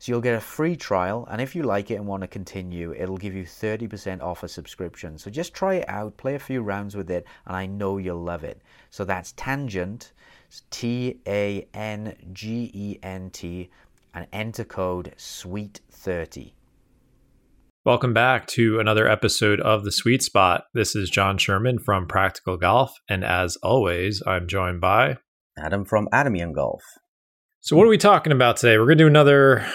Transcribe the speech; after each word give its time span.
So 0.00 0.12
you'll 0.12 0.22
get 0.22 0.34
a 0.34 0.40
free 0.40 0.76
trial, 0.76 1.28
and 1.30 1.42
if 1.42 1.54
you 1.54 1.62
like 1.62 1.90
it 1.90 1.96
and 1.96 2.06
want 2.06 2.22
to 2.22 2.26
continue, 2.26 2.94
it'll 2.94 3.18
give 3.18 3.34
you 3.34 3.44
30% 3.44 4.22
off 4.22 4.42
a 4.42 4.48
subscription. 4.48 5.18
So 5.18 5.30
just 5.30 5.52
try 5.52 5.74
it 5.74 5.88
out, 5.90 6.16
play 6.16 6.36
a 6.36 6.38
few 6.38 6.62
rounds 6.62 6.96
with 6.96 7.10
it, 7.10 7.26
and 7.44 7.54
I 7.54 7.66
know 7.66 7.98
you'll 7.98 8.22
love 8.22 8.42
it. 8.42 8.62
So 8.88 9.04
that's 9.04 9.32
Tangent, 9.32 10.12
T 10.70 11.20
A 11.26 11.68
N 11.74 12.16
G 12.32 12.70
E 12.72 12.98
N 13.02 13.28
T, 13.28 13.68
and 14.14 14.26
enter 14.32 14.64
code 14.64 15.12
SWEET30. 15.18 16.52
Welcome 17.84 18.14
back 18.14 18.46
to 18.46 18.80
another 18.80 19.06
episode 19.06 19.60
of 19.60 19.84
The 19.84 19.92
Sweet 19.92 20.22
Spot. 20.22 20.64
This 20.72 20.96
is 20.96 21.10
John 21.10 21.36
Sherman 21.36 21.78
from 21.78 22.06
Practical 22.06 22.56
Golf, 22.56 22.94
and 23.06 23.22
as 23.22 23.56
always, 23.56 24.22
I'm 24.26 24.48
joined 24.48 24.80
by 24.80 25.18
Adam 25.58 25.84
from 25.84 26.08
Adam 26.10 26.36
Young 26.36 26.54
Golf. 26.54 26.80
So, 27.62 27.76
what 27.76 27.84
are 27.84 27.90
we 27.90 27.98
talking 27.98 28.32
about 28.32 28.56
today? 28.56 28.78
We're 28.78 28.86
going 28.86 28.96
to 28.98 29.04
do 29.04 29.08
another. 29.08 29.66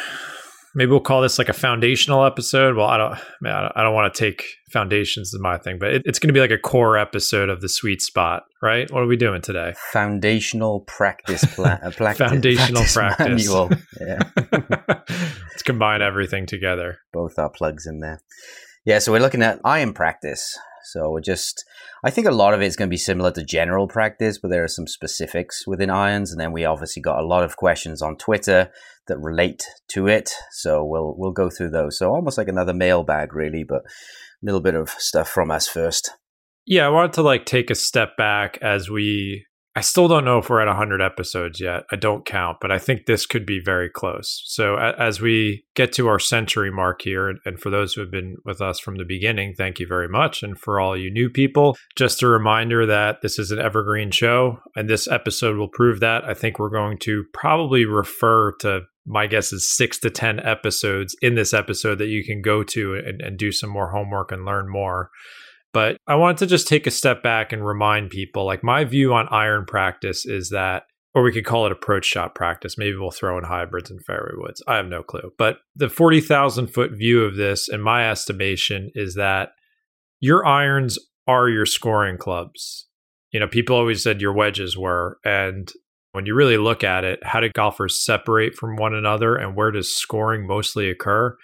Maybe 0.74 0.90
we'll 0.90 1.00
call 1.02 1.22
this 1.22 1.38
like 1.38 1.50
a 1.50 1.54
foundational 1.54 2.26
episode. 2.26 2.76
Well, 2.76 2.88
I 2.88 2.98
don't. 2.98 3.20
Man, 3.42 3.72
I 3.76 3.84
don't 3.84 3.94
want 3.94 4.12
to 4.12 4.20
take 4.20 4.44
foundations 4.72 5.32
as 5.36 5.40
my 5.40 5.60
thing, 5.60 5.78
but 5.80 5.94
it, 5.94 6.02
it's 6.04 6.18
going 6.18 6.30
to 6.30 6.34
be 6.34 6.40
like 6.40 6.50
a 6.50 6.58
core 6.58 6.98
episode 6.98 7.48
of 7.48 7.62
the 7.62 7.70
sweet 7.70 8.02
spot, 8.02 8.44
right? 8.60 8.92
What 8.92 9.04
are 9.04 9.08
we 9.08 9.18
doing 9.18 9.42
today? 9.42 9.76
Foundational 9.94 10.82
practice 10.82 11.46
plan. 11.54 11.80
Uh, 11.84 12.14
foundational 12.14 12.84
practice. 12.86 13.48
Manual. 13.48 13.70
Yeah. 14.02 14.20
Let's 15.10 15.64
combine 15.64 16.02
everything 16.02 16.48
together. 16.48 16.98
Both 17.14 17.38
our 17.38 17.50
plugs 17.50 17.86
in 17.86 18.00
there. 18.00 18.20
Yeah. 18.86 19.00
So 19.00 19.12
we're 19.12 19.20
looking 19.20 19.42
at 19.42 19.60
iron 19.66 19.94
practice. 19.94 20.58
So 20.86 21.10
we're 21.10 21.22
just 21.22 21.66
I 22.04 22.12
think 22.12 22.28
a 22.28 22.32
lot 22.32 22.54
of 22.54 22.62
it 22.62 22.66
is 22.66 22.76
going 22.76 22.88
to 22.88 22.94
be 22.94 22.98
similar 22.98 23.32
to 23.32 23.44
general 23.44 23.88
practice, 23.88 24.38
but 24.38 24.52
there 24.52 24.64
are 24.64 24.68
some 24.68 24.86
specifics 24.86 25.66
within 25.66 25.90
irons, 25.90 26.32
and 26.32 26.40
then 26.40 26.52
we 26.52 26.64
obviously 26.64 27.02
got 27.02 27.20
a 27.20 27.26
lot 27.26 27.44
of 27.44 27.58
questions 27.58 28.02
on 28.02 28.16
Twitter 28.16 28.72
that 29.08 29.18
relate 29.18 29.66
to 29.90 30.08
it. 30.08 30.32
So 30.52 30.86
we'll 30.86 31.16
we'll 31.18 31.32
go 31.32 31.50
through 31.50 31.72
those. 31.72 31.98
So 31.98 32.12
almost 32.12 32.38
like 32.38 32.48
another 32.48 32.74
mailbag, 32.74 33.34
really, 33.34 33.64
but 33.64 33.82
a 33.82 34.44
little 34.44 34.62
bit 34.62 34.76
of 34.76 34.90
stuff 34.90 35.28
from 35.28 35.50
us 35.50 35.68
first. 35.68 36.12
Yeah, 36.68 36.86
I 36.86 36.90
wanted 36.90 37.14
to 37.14 37.24
like 37.24 37.46
take 37.46 37.70
a 37.70 37.76
step 37.76 38.16
back 38.18 38.60
as 38.62 38.90
we 38.90 39.46
I 39.78 39.82
still 39.82 40.08
don't 40.08 40.24
know 40.24 40.38
if 40.38 40.50
we're 40.50 40.62
at 40.62 40.68
100 40.68 41.02
episodes 41.02 41.60
yet. 41.60 41.84
I 41.92 41.98
don't 41.98 42.26
count, 42.26 42.60
but 42.62 42.72
I 42.72 42.80
think 42.80 43.06
this 43.06 43.26
could 43.26 43.46
be 43.46 43.60
very 43.60 43.90
close. 43.90 44.42
So, 44.46 44.78
as 44.78 45.20
we 45.20 45.66
get 45.76 45.92
to 45.94 46.08
our 46.08 46.18
century 46.18 46.72
mark 46.72 47.02
here, 47.02 47.36
and 47.46 47.60
for 47.60 47.70
those 47.70 47.94
who 47.94 48.02
have 48.02 48.12
been 48.12 48.38
with 48.46 48.62
us 48.62 48.80
from 48.80 48.96
the 48.96 49.04
beginning, 49.04 49.54
thank 49.54 49.82
you 49.82 49.86
very 49.86 50.08
much. 50.08 50.44
And 50.44 50.58
for 50.58 50.80
all 50.80 50.96
you 50.96 51.12
new 51.12 51.30
people, 51.30 51.76
just 51.98 52.24
a 52.24 52.28
reminder 52.28 52.86
that 52.86 53.22
this 53.22 53.38
is 53.38 53.52
an 53.52 53.60
evergreen 53.60 54.12
show, 54.12 54.60
and 54.78 54.90
this 54.90 55.10
episode 55.10 55.58
will 55.58 55.68
prove 55.68 56.00
that. 56.00 56.24
I 56.24 56.34
think 56.34 56.58
we're 56.58 56.70
going 56.70 56.98
to 57.00 57.26
probably 57.34 57.84
refer 57.84 58.54
to 58.60 58.84
my 59.06 59.28
guess 59.28 59.54
is 59.54 59.70
six 59.70 60.00
to 60.00 60.10
10 60.10 60.40
episodes 60.40 61.16
in 61.22 61.36
this 61.36 61.54
episode 61.54 62.00
that 62.00 62.08
you 62.08 62.24
can 62.24 62.42
go 62.42 62.64
to 62.64 62.96
and, 62.96 63.22
and 63.22 63.38
do 63.38 63.52
some 63.52 63.70
more 63.70 63.92
homework 63.92 64.32
and 64.32 64.46
learn 64.46 64.68
more. 64.70 65.12
But 65.76 65.98
I 66.08 66.16
wanted 66.16 66.38
to 66.38 66.46
just 66.46 66.70
take 66.70 66.88
a 66.88 66.92
step 66.92 67.22
back 67.22 67.52
and 67.52 67.68
remind 67.68 68.10
people 68.10 68.46
like 68.46 68.64
my 68.64 68.86
view 68.86 69.14
on 69.14 69.28
iron 69.30 69.66
practice 69.66 70.26
is 70.26 70.52
that, 70.52 70.84
or 71.14 71.22
we 71.22 71.34
could 71.34 71.44
call 71.44 71.66
it 71.66 71.74
approach 71.74 72.06
shot 72.06 72.34
practice. 72.34 72.78
Maybe 72.78 72.96
we'll 72.96 73.12
throw 73.12 73.38
in 73.38 73.44
hybrids 73.44 73.92
and 73.92 74.02
fairway 74.06 74.36
woods. 74.38 74.64
I 74.70 74.78
have 74.78 74.86
no 74.86 75.04
clue. 75.04 75.34
But 75.38 75.58
the 75.76 75.90
40,000 75.90 76.68
foot 76.68 76.92
view 76.92 77.26
of 77.26 77.36
this, 77.36 77.68
in 77.68 77.82
my 77.82 78.10
estimation, 78.10 78.90
is 78.96 79.16
that 79.16 79.50
your 80.22 80.46
irons 80.46 80.98
are 81.28 81.50
your 81.50 81.66
scoring 81.66 82.18
clubs. 82.18 82.88
You 83.34 83.42
know, 83.42 83.48
people 83.48 83.76
always 83.76 84.02
said 84.02 84.22
your 84.22 84.32
wedges 84.32 84.78
were. 84.78 85.18
And 85.26 85.70
when 86.14 86.26
you 86.26 86.36
really 86.36 86.58
look 86.58 86.86
at 86.86 87.04
it, 87.04 87.20
how 87.22 87.42
do 87.42 87.50
golfers 87.50 88.02
separate 88.02 88.56
from 88.56 88.78
one 88.78 88.94
another 88.94 89.36
and 89.36 89.58
where 89.58 89.72
does 89.72 89.94
scoring 89.94 90.48
mostly 90.48 90.90
occur? 90.90 91.36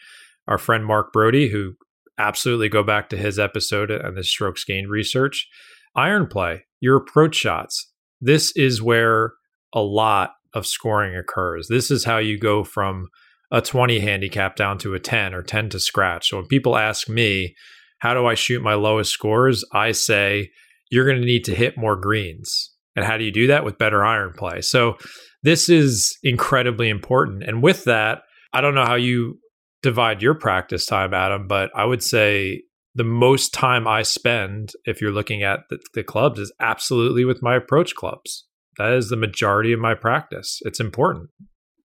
Our 0.47 0.57
friend 0.57 0.85
Mark 0.85 1.11
Broadie, 1.13 1.51
who 1.51 1.73
absolutely 2.21 2.69
go 2.69 2.83
back 2.83 3.09
to 3.09 3.17
his 3.17 3.39
episode 3.39 3.91
and 3.91 4.15
the 4.15 4.23
strokes 4.23 4.63
gained 4.63 4.89
research. 4.89 5.47
Iron 5.95 6.27
play, 6.27 6.65
your 6.79 6.95
approach 6.95 7.35
shots. 7.35 7.91
This 8.21 8.55
is 8.55 8.81
where 8.81 9.33
a 9.73 9.81
lot 9.81 10.31
of 10.53 10.67
scoring 10.67 11.15
occurs. 11.15 11.67
This 11.67 11.91
is 11.91 12.05
how 12.05 12.17
you 12.17 12.37
go 12.37 12.63
from 12.63 13.07
a 13.51 13.61
20 13.61 13.99
handicap 13.99 14.55
down 14.55 14.77
to 14.79 14.93
a 14.93 14.99
10 14.99 15.33
or 15.33 15.41
10 15.41 15.69
to 15.69 15.79
scratch. 15.79 16.29
So 16.29 16.37
when 16.37 16.47
people 16.47 16.77
ask 16.77 17.09
me, 17.09 17.55
how 17.99 18.13
do 18.13 18.25
I 18.25 18.35
shoot 18.35 18.61
my 18.61 18.73
lowest 18.75 19.11
scores? 19.11 19.65
I 19.73 19.91
say, 19.91 20.49
you're 20.89 21.05
going 21.05 21.19
to 21.19 21.25
need 21.25 21.45
to 21.45 21.55
hit 21.55 21.77
more 21.77 21.95
greens. 21.95 22.71
And 22.95 23.05
how 23.05 23.17
do 23.17 23.23
you 23.23 23.31
do 23.31 23.47
that? 23.47 23.63
With 23.65 23.77
better 23.77 24.03
iron 24.03 24.33
play. 24.33 24.61
So 24.61 24.97
this 25.43 25.69
is 25.69 26.17
incredibly 26.23 26.89
important. 26.89 27.43
And 27.43 27.63
with 27.63 27.85
that, 27.85 28.23
I 28.53 28.61
don't 28.61 28.75
know 28.75 28.85
how 28.85 28.95
you 28.95 29.39
divide 29.81 30.21
your 30.21 30.35
practice 30.35 30.85
time, 30.85 31.13
Adam, 31.13 31.47
but 31.47 31.71
I 31.75 31.85
would 31.85 32.03
say 32.03 32.63
the 32.93 33.03
most 33.03 33.53
time 33.53 33.87
I 33.87 34.03
spend, 34.03 34.73
if 34.85 35.01
you're 35.01 35.11
looking 35.11 35.43
at 35.43 35.61
the, 35.69 35.79
the, 35.93 36.03
clubs, 36.03 36.39
is 36.39 36.53
absolutely 36.59 37.25
with 37.25 37.41
my 37.41 37.55
approach 37.55 37.95
clubs. 37.95 38.45
That 38.77 38.93
is 38.93 39.09
the 39.09 39.15
majority 39.15 39.71
of 39.71 39.79
my 39.79 39.93
practice. 39.93 40.59
It's 40.63 40.79
important. 40.79 41.29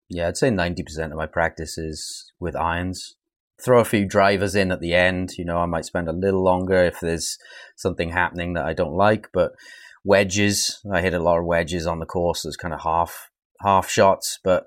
Yeah, 0.09 0.29
I'd 0.29 0.37
say 0.37 0.51
90% 0.51 1.11
of 1.11 1.17
my 1.17 1.27
practice 1.27 1.79
is 1.79 2.33
with 2.39 2.57
irons. 2.57 3.17
Throw 3.63 3.81
a 3.81 3.85
few 3.85 4.07
drivers 4.07 4.55
in 4.55 4.71
at 4.71 4.81
the 4.81 4.95
end. 4.95 5.33
You 5.39 5.45
know, 5.45 5.59
I 5.59 5.67
might 5.67 5.85
spend 5.85 6.09
a 6.09 6.13
little 6.13 6.43
longer 6.43 6.85
if 6.85 7.01
there's 7.01 7.39
something 7.77 8.11
happening 8.11 8.53
that 8.55 8.67
I 8.67 8.73
don't 8.73 8.95
like, 8.95 9.29
but 9.33 9.53
wedges, 10.05 10.81
I 10.93 11.01
hit 11.01 11.15
a 11.15 11.23
lot 11.23 11.39
of 11.39 11.47
wedges 11.47 11.87
on 11.87 11.99
the 11.99 12.07
course 12.07 12.45
as 12.45 12.57
kind 12.57 12.75
of 12.75 12.83
half 12.83 13.31
half 13.63 13.89
shots, 13.89 14.39
but 14.45 14.67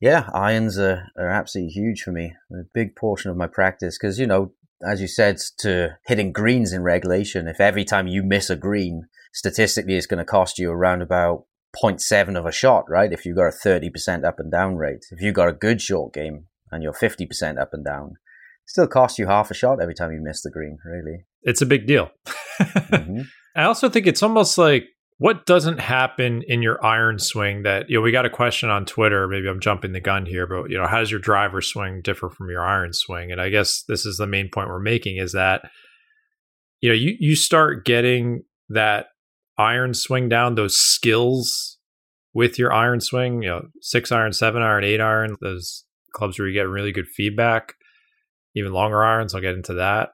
yeah, 0.00 0.28
irons 0.32 0.78
are, 0.78 1.08
are 1.16 1.28
absolutely 1.28 1.72
huge 1.72 2.02
for 2.02 2.12
me. 2.12 2.34
A 2.52 2.64
big 2.72 2.96
portion 2.96 3.30
of 3.30 3.36
my 3.36 3.46
practice 3.46 3.98
because, 3.98 4.18
you 4.18 4.26
know, 4.26 4.52
as 4.82 5.00
you 5.00 5.06
said, 5.06 5.38
to 5.58 5.98
hitting 6.06 6.32
greens 6.32 6.72
in 6.72 6.82
regulation, 6.82 7.46
if 7.46 7.60
every 7.60 7.84
time 7.84 8.06
you 8.06 8.22
miss 8.22 8.48
a 8.48 8.56
green, 8.56 9.08
statistically 9.32 9.96
it's 9.96 10.06
going 10.06 10.18
to 10.18 10.24
cost 10.24 10.58
you 10.58 10.70
around 10.70 11.02
about 11.02 11.44
0.7 11.76 12.36
of 12.36 12.46
a 12.46 12.52
shot, 12.52 12.84
right? 12.88 13.12
If 13.12 13.26
you've 13.26 13.36
got 13.36 13.48
a 13.48 13.68
30% 13.68 14.24
up 14.24 14.40
and 14.40 14.50
down 14.50 14.76
rate. 14.76 15.04
If 15.10 15.20
you've 15.20 15.34
got 15.34 15.48
a 15.48 15.52
good 15.52 15.82
short 15.82 16.14
game 16.14 16.46
and 16.72 16.82
you're 16.82 16.94
50% 16.94 17.60
up 17.60 17.70
and 17.74 17.84
down, 17.84 18.14
still 18.66 18.86
costs 18.86 19.18
you 19.18 19.26
half 19.26 19.50
a 19.50 19.54
shot 19.54 19.82
every 19.82 19.94
time 19.94 20.12
you 20.12 20.20
miss 20.22 20.42
the 20.42 20.50
green, 20.50 20.78
really. 20.84 21.26
It's 21.42 21.60
a 21.60 21.66
big 21.66 21.86
deal. 21.86 22.10
mm-hmm. 22.60 23.22
I 23.54 23.64
also 23.64 23.88
think 23.90 24.06
it's 24.06 24.22
almost 24.22 24.56
like 24.56 24.84
what 25.20 25.46
doesn't 25.46 25.78
happen 25.78 26.42
in 26.48 26.62
your 26.62 26.84
iron 26.84 27.18
swing 27.18 27.62
that 27.62 27.88
you 27.88 27.96
know 27.96 28.02
we 28.02 28.10
got 28.10 28.26
a 28.26 28.30
question 28.30 28.68
on 28.68 28.84
twitter 28.84 29.28
maybe 29.28 29.48
i'm 29.48 29.60
jumping 29.60 29.92
the 29.92 30.00
gun 30.00 30.26
here 30.26 30.46
but 30.46 30.70
you 30.70 30.76
know 30.76 30.86
how 30.86 30.98
does 30.98 31.10
your 31.10 31.20
driver 31.20 31.60
swing 31.60 32.00
differ 32.02 32.28
from 32.28 32.50
your 32.50 32.62
iron 32.62 32.92
swing 32.92 33.30
and 33.30 33.40
i 33.40 33.48
guess 33.48 33.84
this 33.88 34.04
is 34.04 34.16
the 34.16 34.26
main 34.26 34.48
point 34.52 34.68
we're 34.68 34.80
making 34.80 35.16
is 35.16 35.32
that 35.32 35.62
you 36.80 36.88
know 36.88 36.94
you 36.94 37.14
you 37.20 37.36
start 37.36 37.84
getting 37.84 38.42
that 38.68 39.06
iron 39.58 39.94
swing 39.94 40.28
down 40.28 40.54
those 40.54 40.76
skills 40.76 41.78
with 42.32 42.58
your 42.58 42.72
iron 42.72 43.00
swing 43.00 43.42
you 43.42 43.48
know 43.48 43.62
six 43.80 44.10
iron 44.10 44.32
seven 44.32 44.62
iron 44.62 44.84
eight 44.84 45.00
iron 45.00 45.36
those 45.40 45.84
clubs 46.12 46.38
where 46.38 46.48
you 46.48 46.54
get 46.54 46.68
really 46.68 46.92
good 46.92 47.08
feedback, 47.08 47.74
even 48.54 48.72
longer 48.72 49.02
irons. 49.02 49.34
I'll 49.34 49.40
get 49.40 49.54
into 49.54 49.74
that. 49.74 50.10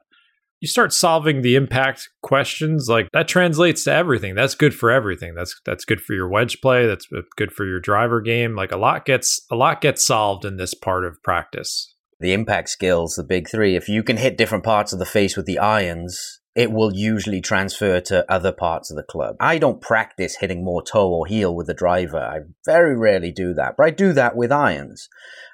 You 0.59 0.67
start 0.67 0.91
solving 0.91 1.41
the 1.41 1.55
impact 1.55 2.09
questions, 2.23 2.87
like 2.89 3.09
that 3.13 3.27
translates 3.27 3.83
to 3.83 3.93
everything. 3.93 4.33
That's 4.33 4.55
good 4.55 4.73
for 4.73 4.89
everything. 4.89 5.35
That's 5.35 5.59
that's 5.65 5.85
good 5.85 6.01
for 6.01 6.13
your 6.13 6.27
wedge 6.27 6.61
play. 6.61 6.87
That's 6.87 7.05
uh, 7.15 7.21
good 7.35 7.51
for 7.51 7.65
your 7.65 7.79
driver 7.79 8.21
game. 8.21 8.55
Like 8.55 8.71
a 8.71 8.77
lot 8.77 9.05
gets 9.05 9.39
a 9.51 9.55
lot 9.55 9.81
gets 9.81 10.05
solved 10.05 10.45
in 10.45 10.57
this 10.57 10.73
part 10.73 11.05
of 11.05 11.21
practice. 11.23 11.93
The 12.19 12.33
impact 12.33 12.69
skills, 12.69 13.13
the 13.15 13.23
big 13.23 13.47
three. 13.47 13.75
If 13.75 13.87
you 13.87 14.01
can 14.01 14.17
hit 14.17 14.37
different 14.37 14.63
parts 14.63 14.91
of 14.91 14.97
the 14.97 15.05
face 15.05 15.37
with 15.37 15.45
the 15.45 15.59
irons, 15.59 16.39
it 16.57 16.71
will 16.71 16.91
usually 16.91 17.39
transfer 17.39 18.01
to 18.01 18.25
other 18.31 18.51
parts 18.51 18.89
of 18.89 18.97
the 18.97 19.03
club. 19.03 19.35
I 19.39 19.59
don't 19.59 19.79
practice 19.79 20.37
hitting 20.39 20.65
more 20.65 20.81
toe 20.81 21.07
or 21.07 21.27
heel 21.27 21.55
with 21.55 21.67
the 21.67 21.75
driver. 21.75 22.17
I 22.17 22.39
very 22.65 22.97
rarely 22.97 23.31
do 23.31 23.53
that, 23.53 23.75
but 23.77 23.85
I 23.85 23.91
do 23.91 24.11
that 24.13 24.35
with 24.35 24.51
irons. 24.51 25.07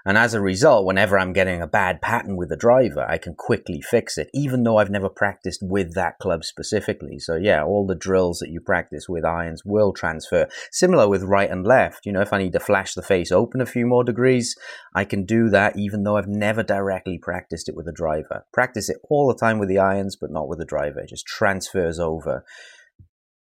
And 0.05 0.17
as 0.17 0.33
a 0.33 0.41
result, 0.41 0.85
whenever 0.85 1.17
I'm 1.17 1.31
getting 1.31 1.61
a 1.61 1.67
bad 1.67 2.01
pattern 2.01 2.35
with 2.35 2.49
the 2.49 2.57
driver, 2.57 3.05
I 3.07 3.17
can 3.17 3.35
quickly 3.35 3.81
fix 3.81 4.17
it, 4.17 4.29
even 4.33 4.63
though 4.63 4.77
I've 4.77 4.89
never 4.89 5.07
practiced 5.07 5.61
with 5.63 5.93
that 5.93 6.19
club 6.19 6.43
specifically. 6.43 7.19
So 7.19 7.35
yeah, 7.35 7.63
all 7.63 7.87
the 7.87 7.95
drills 7.95 8.39
that 8.39 8.49
you 8.49 8.59
practice 8.59 9.07
with 9.07 9.23
irons 9.23 9.63
will 9.63 9.93
transfer. 9.93 10.49
Similar 10.71 11.07
with 11.07 11.23
right 11.23 11.49
and 11.49 11.65
left. 11.65 12.05
You 12.05 12.11
know, 12.11 12.21
if 12.21 12.33
I 12.33 12.39
need 12.39 12.53
to 12.53 12.59
flash 12.59 12.93
the 12.93 13.01
face 13.01 13.31
open 13.31 13.61
a 13.61 13.65
few 13.65 13.85
more 13.85 14.03
degrees, 14.03 14.57
I 14.93 15.05
can 15.05 15.25
do 15.25 15.49
that 15.49 15.77
even 15.77 16.03
though 16.03 16.17
I've 16.17 16.27
never 16.27 16.63
directly 16.63 17.17
practiced 17.17 17.69
it 17.69 17.75
with 17.75 17.87
a 17.87 17.93
driver. 17.93 18.45
Practice 18.51 18.89
it 18.89 18.97
all 19.09 19.27
the 19.27 19.39
time 19.39 19.57
with 19.57 19.69
the 19.69 19.79
irons, 19.79 20.17
but 20.17 20.31
not 20.31 20.49
with 20.49 20.59
the 20.59 20.65
driver. 20.65 20.99
It 20.99 21.09
just 21.09 21.25
transfers 21.25 21.99
over. 21.99 22.43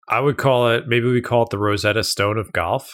I 0.08 0.20
would 0.20 0.36
call 0.36 0.68
it 0.68 0.86
maybe 0.86 1.10
we 1.10 1.20
call 1.20 1.44
it 1.44 1.50
the 1.50 1.58
Rosetta 1.58 2.04
Stone 2.04 2.38
of 2.38 2.52
golf. 2.52 2.90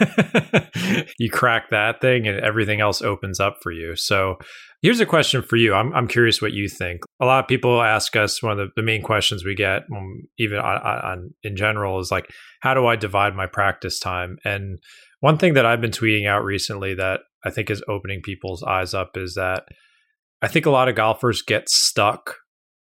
you 1.18 1.30
crack 1.30 1.70
that 1.70 2.00
thing 2.00 2.26
and 2.26 2.40
everything 2.40 2.80
else 2.80 3.02
opens 3.02 3.40
up 3.40 3.58
for 3.62 3.72
you. 3.72 3.96
So 3.96 4.36
here's 4.82 5.00
a 5.00 5.06
question 5.06 5.42
for 5.42 5.56
you. 5.56 5.74
I'm, 5.74 5.92
I'm 5.94 6.08
curious 6.08 6.40
what 6.40 6.52
you 6.52 6.68
think. 6.68 7.02
A 7.20 7.26
lot 7.26 7.44
of 7.44 7.48
people 7.48 7.82
ask 7.82 8.16
us 8.16 8.42
one 8.42 8.52
of 8.52 8.58
the, 8.58 8.68
the 8.76 8.82
main 8.82 9.02
questions 9.02 9.44
we 9.44 9.54
get, 9.54 9.82
um, 9.94 10.22
even 10.38 10.58
on, 10.58 10.76
on, 10.82 11.30
in 11.42 11.56
general, 11.56 11.98
is 11.98 12.10
like, 12.10 12.30
how 12.60 12.74
do 12.74 12.86
I 12.86 12.96
divide 12.96 13.34
my 13.34 13.46
practice 13.46 13.98
time? 13.98 14.38
And 14.44 14.78
one 15.20 15.38
thing 15.38 15.54
that 15.54 15.66
I've 15.66 15.80
been 15.80 15.90
tweeting 15.90 16.26
out 16.26 16.44
recently 16.44 16.94
that 16.94 17.20
I 17.44 17.50
think 17.50 17.70
is 17.70 17.82
opening 17.88 18.22
people's 18.22 18.62
eyes 18.62 18.94
up 18.94 19.16
is 19.16 19.34
that 19.34 19.64
I 20.42 20.48
think 20.48 20.66
a 20.66 20.70
lot 20.70 20.88
of 20.88 20.94
golfers 20.94 21.42
get 21.42 21.68
stuck, 21.68 22.36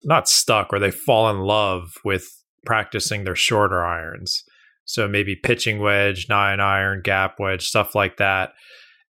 not 0.03 0.27
stuck, 0.27 0.71
or 0.71 0.79
they 0.79 0.91
fall 0.91 1.29
in 1.29 1.39
love 1.39 1.93
with 2.03 2.29
practicing 2.65 3.23
their 3.23 3.35
shorter 3.35 3.83
irons. 3.83 4.43
So 4.85 5.07
maybe 5.07 5.35
pitching 5.35 5.79
wedge, 5.79 6.27
nine 6.29 6.59
iron, 6.59 7.01
gap 7.03 7.39
wedge, 7.39 7.65
stuff 7.65 7.95
like 7.95 8.17
that. 8.17 8.53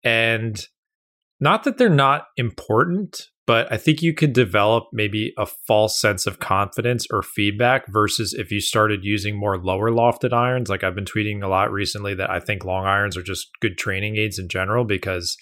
And 0.04 0.58
not 1.40 1.64
that 1.64 1.76
they're 1.76 1.88
not 1.88 2.26
important, 2.36 3.28
but 3.46 3.70
I 3.70 3.76
think 3.76 4.02
you 4.02 4.14
could 4.14 4.32
develop 4.32 4.88
maybe 4.92 5.32
a 5.38 5.46
false 5.46 6.00
sense 6.00 6.26
of 6.26 6.38
confidence 6.38 7.06
or 7.12 7.22
feedback 7.22 7.86
versus 7.88 8.32
if 8.32 8.50
you 8.50 8.60
started 8.60 9.04
using 9.04 9.38
more 9.38 9.58
lower 9.58 9.90
lofted 9.90 10.32
irons. 10.32 10.68
Like 10.68 10.82
I've 10.82 10.94
been 10.94 11.04
tweeting 11.04 11.42
a 11.42 11.48
lot 11.48 11.70
recently 11.70 12.14
that 12.14 12.30
I 12.30 12.40
think 12.40 12.64
long 12.64 12.86
irons 12.86 13.16
are 13.16 13.22
just 13.22 13.48
good 13.60 13.76
training 13.78 14.16
aids 14.16 14.38
in 14.38 14.48
general 14.48 14.84
because 14.84 15.36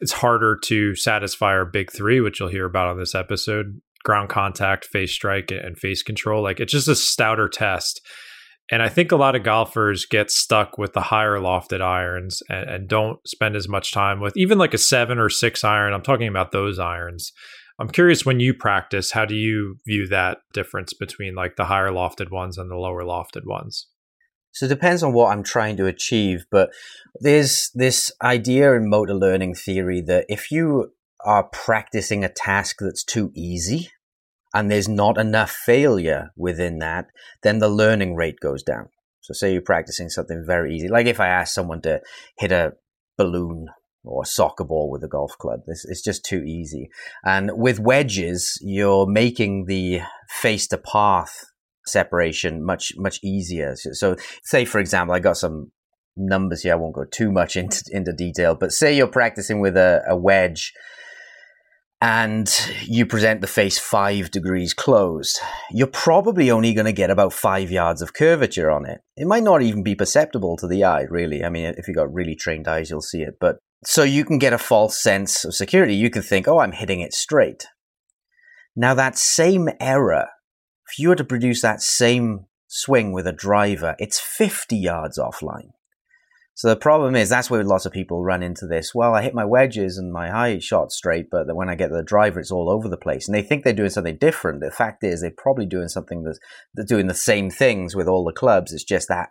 it's 0.00 0.12
harder 0.12 0.58
to 0.64 0.94
satisfy 0.94 1.52
our 1.52 1.64
big 1.64 1.90
three, 1.90 2.20
which 2.20 2.38
you'll 2.38 2.50
hear 2.50 2.66
about 2.66 2.88
on 2.88 2.98
this 2.98 3.14
episode 3.14 3.80
ground 4.04 4.28
contact, 4.28 4.84
face 4.86 5.12
strike, 5.12 5.50
and 5.50 5.78
face 5.78 6.02
control. 6.02 6.42
Like 6.42 6.60
it's 6.60 6.72
just 6.72 6.88
a 6.88 6.94
stouter 6.94 7.48
test. 7.48 8.00
And 8.70 8.82
I 8.82 8.88
think 8.88 9.12
a 9.12 9.16
lot 9.16 9.36
of 9.36 9.42
golfers 9.42 10.06
get 10.06 10.30
stuck 10.30 10.78
with 10.78 10.94
the 10.94 11.02
higher 11.02 11.38
lofted 11.38 11.82
irons 11.82 12.42
and, 12.48 12.68
and, 12.68 12.88
don't 12.88 13.18
spend 13.26 13.56
as 13.56 13.68
much 13.68 13.92
time 13.92 14.20
with 14.20 14.34
even 14.36 14.56
like 14.56 14.72
a 14.72 14.78
seven 14.78 15.18
or 15.18 15.28
six 15.28 15.64
iron. 15.64 15.92
I'm 15.92 16.02
talking 16.02 16.28
about 16.28 16.50
those 16.50 16.78
irons. 16.78 17.30
I'm 17.78 17.88
curious 17.88 18.24
when 18.24 18.40
you 18.40 18.54
practice, 18.54 19.10
how 19.10 19.26
do 19.26 19.34
you 19.34 19.76
view 19.86 20.06
that 20.08 20.38
difference 20.54 20.94
between 20.94 21.34
like 21.34 21.56
the 21.56 21.66
higher 21.66 21.90
lofted 21.90 22.30
ones 22.30 22.56
and 22.56 22.70
the 22.70 22.76
lower 22.76 23.02
lofted 23.02 23.44
ones? 23.44 23.88
So 24.52 24.66
it 24.66 24.68
depends 24.68 25.02
on 25.02 25.12
what 25.12 25.32
I'm 25.32 25.42
trying 25.42 25.76
to 25.78 25.86
achieve, 25.86 26.46
but 26.50 26.70
there's 27.20 27.70
this 27.74 28.12
idea 28.22 28.72
in 28.74 28.88
motor 28.88 29.14
learning 29.14 29.56
theory 29.56 30.00
that 30.02 30.26
if 30.28 30.52
you 30.52 30.92
are 31.24 31.44
practicing 31.44 32.24
a 32.24 32.28
task 32.28 32.76
that's 32.80 33.04
too 33.04 33.30
easy 33.34 33.90
and 34.52 34.70
there's 34.70 34.88
not 34.88 35.18
enough 35.18 35.50
failure 35.50 36.30
within 36.36 36.78
that, 36.78 37.06
then 37.42 37.58
the 37.58 37.68
learning 37.68 38.14
rate 38.14 38.38
goes 38.40 38.62
down. 38.62 38.88
So 39.20 39.32
say 39.32 39.52
you're 39.52 39.62
practicing 39.62 40.08
something 40.08 40.44
very 40.46 40.74
easy, 40.74 40.88
like 40.88 41.06
if 41.06 41.18
I 41.18 41.28
ask 41.28 41.52
someone 41.52 41.80
to 41.82 42.00
hit 42.38 42.52
a 42.52 42.74
balloon 43.16 43.68
or 44.04 44.22
a 44.22 44.26
soccer 44.26 44.64
ball 44.64 44.90
with 44.90 45.02
a 45.02 45.08
golf 45.08 45.36
club. 45.38 45.60
This 45.66 45.84
it's 45.88 46.02
just 46.02 46.24
too 46.24 46.42
easy. 46.44 46.90
And 47.24 47.50
with 47.54 47.80
wedges, 47.80 48.58
you're 48.60 49.06
making 49.06 49.64
the 49.66 50.00
face 50.28 50.66
to 50.68 50.78
path 50.78 51.44
separation 51.86 52.64
much 52.64 52.92
much 52.96 53.18
easier. 53.22 53.74
So, 53.76 54.16
say 54.42 54.64
for 54.64 54.78
example, 54.78 55.14
I 55.14 55.20
got 55.20 55.36
some 55.36 55.72
numbers 56.16 56.62
here. 56.62 56.74
I 56.74 56.76
won't 56.76 56.94
go 56.94 57.04
too 57.10 57.32
much 57.32 57.56
into 57.56 57.82
into 57.90 58.12
detail, 58.12 58.54
but 58.54 58.72
say 58.72 58.96
you're 58.96 59.06
practicing 59.06 59.60
with 59.60 59.76
a, 59.76 60.02
a 60.06 60.16
wedge 60.16 60.72
and 62.04 62.70
you 62.82 63.06
present 63.06 63.40
the 63.40 63.46
face 63.46 63.78
five 63.78 64.30
degrees 64.30 64.74
closed, 64.74 65.40
you're 65.70 65.86
probably 65.86 66.50
only 66.50 66.74
going 66.74 66.84
to 66.84 66.92
get 66.92 67.08
about 67.08 67.32
five 67.32 67.70
yards 67.70 68.02
of 68.02 68.12
curvature 68.12 68.70
on 68.70 68.84
it. 68.84 69.00
It 69.16 69.26
might 69.26 69.42
not 69.42 69.62
even 69.62 69.82
be 69.82 69.94
perceptible 69.94 70.58
to 70.58 70.66
the 70.66 70.84
eye, 70.84 71.06
really. 71.08 71.42
I 71.42 71.48
mean, 71.48 71.72
if 71.78 71.88
you've 71.88 71.96
got 71.96 72.12
really 72.12 72.34
trained 72.34 72.68
eyes, 72.68 72.90
you'll 72.90 73.00
see 73.00 73.22
it. 73.22 73.38
But 73.40 73.56
so 73.86 74.02
you 74.02 74.26
can 74.26 74.38
get 74.38 74.52
a 74.52 74.58
false 74.58 75.02
sense 75.02 75.46
of 75.46 75.54
security. 75.54 75.94
You 75.94 76.10
can 76.10 76.20
think, 76.20 76.46
oh, 76.46 76.58
I'm 76.58 76.72
hitting 76.72 77.00
it 77.00 77.14
straight. 77.14 77.64
Now, 78.76 78.92
that 78.92 79.16
same 79.16 79.70
error, 79.80 80.26
if 80.86 80.98
you 80.98 81.08
were 81.08 81.16
to 81.16 81.24
produce 81.24 81.62
that 81.62 81.80
same 81.80 82.44
swing 82.68 83.12
with 83.12 83.26
a 83.26 83.32
driver, 83.32 83.96
it's 83.98 84.20
50 84.20 84.76
yards 84.76 85.18
offline. 85.18 85.70
So 86.56 86.68
the 86.68 86.76
problem 86.76 87.16
is 87.16 87.28
that's 87.28 87.50
where 87.50 87.64
lots 87.64 87.84
of 87.84 87.92
people 87.92 88.22
run 88.22 88.42
into 88.42 88.66
this. 88.66 88.94
Well, 88.94 89.14
I 89.14 89.22
hit 89.22 89.34
my 89.34 89.44
wedges 89.44 89.98
and 89.98 90.12
my 90.12 90.30
high 90.30 90.60
shot 90.60 90.92
straight, 90.92 91.26
but 91.28 91.46
when 91.54 91.68
I 91.68 91.74
get 91.74 91.90
the 91.90 92.04
driver, 92.04 92.38
it's 92.38 92.52
all 92.52 92.70
over 92.70 92.88
the 92.88 92.96
place. 92.96 93.26
And 93.26 93.34
they 93.34 93.42
think 93.42 93.64
they're 93.64 93.72
doing 93.72 93.90
something 93.90 94.18
different. 94.20 94.60
The 94.60 94.70
fact 94.70 95.02
is, 95.02 95.20
they're 95.20 95.32
probably 95.36 95.66
doing 95.66 95.88
something 95.88 96.22
that's 96.22 96.88
doing 96.88 97.08
the 97.08 97.14
same 97.14 97.50
things 97.50 97.96
with 97.96 98.06
all 98.06 98.24
the 98.24 98.32
clubs. 98.32 98.72
It's 98.72 98.84
just 98.84 99.08
that 99.08 99.30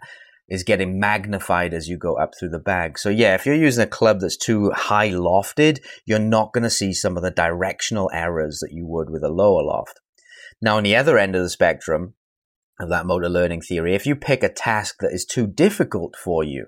is 0.49 0.63
getting 0.63 0.99
magnified 0.99 1.73
as 1.73 1.87
you 1.87 1.97
go 1.97 2.15
up 2.17 2.31
through 2.37 2.49
the 2.49 2.59
bag. 2.59 2.99
So 2.99 3.07
yeah, 3.07 3.35
if 3.35 3.45
you're 3.45 3.55
using 3.55 3.83
a 3.83 3.87
club 3.87 4.19
that's 4.19 4.35
too 4.35 4.71
high 4.71 5.09
lofted, 5.09 5.79
you're 6.05 6.19
not 6.19 6.51
going 6.51 6.65
to 6.65 6.69
see 6.69 6.91
some 6.91 7.15
of 7.15 7.23
the 7.23 7.31
directional 7.31 8.11
errors 8.13 8.59
that 8.59 8.73
you 8.73 8.85
would 8.85 9.09
with 9.09 9.23
a 9.23 9.29
lower 9.29 9.63
loft. 9.63 10.01
Now, 10.61 10.75
on 10.75 10.83
the 10.83 10.97
other 10.97 11.17
end 11.17 11.37
of 11.37 11.41
the 11.41 11.49
spectrum 11.49 12.15
of 12.81 12.89
that 12.89 13.05
motor 13.05 13.29
learning 13.29 13.61
theory, 13.61 13.95
if 13.95 14.05
you 14.05 14.17
pick 14.17 14.43
a 14.43 14.49
task 14.49 14.97
that 14.99 15.13
is 15.13 15.25
too 15.25 15.47
difficult 15.47 16.15
for 16.21 16.43
you, 16.43 16.65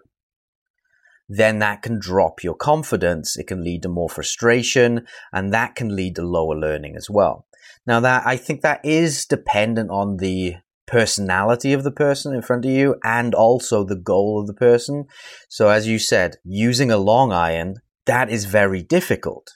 then 1.28 1.60
that 1.60 1.82
can 1.82 2.00
drop 2.00 2.44
your 2.44 2.56
confidence. 2.56 3.38
It 3.38 3.48
can 3.48 3.64
lead 3.64 3.84
to 3.84 3.90
more 3.90 4.10
frustration 4.10 5.06
and 5.34 5.54
that 5.54 5.76
can 5.76 5.96
lead 5.96 6.16
to 6.16 6.22
lower 6.22 6.56
learning 6.56 6.96
as 6.96 7.10
well. 7.10 7.48
Now 7.88 8.00
that 8.00 8.26
I 8.26 8.38
think 8.38 8.62
that 8.62 8.82
is 8.84 9.26
dependent 9.26 9.90
on 9.92 10.18
the 10.18 10.56
personality 10.88 11.74
of 11.74 11.84
the 11.84 11.92
person 11.92 12.36
in 12.36 12.42
front 12.42 12.66
of 12.66 12.72
you 12.72 12.96
and 13.04 13.34
also 13.34 13.84
the 13.84 13.96
goal 13.96 14.40
of 14.40 14.48
the 14.48 14.54
person. 14.54 15.06
So 15.50 15.70
as 15.70 15.88
you 15.88 16.00
said, 16.00 16.36
using 16.44 16.92
a 16.92 16.98
long 16.98 17.32
iron, 17.32 17.76
that 18.06 18.30
is 18.30 18.46
very 18.46 18.84
difficult 18.84 19.50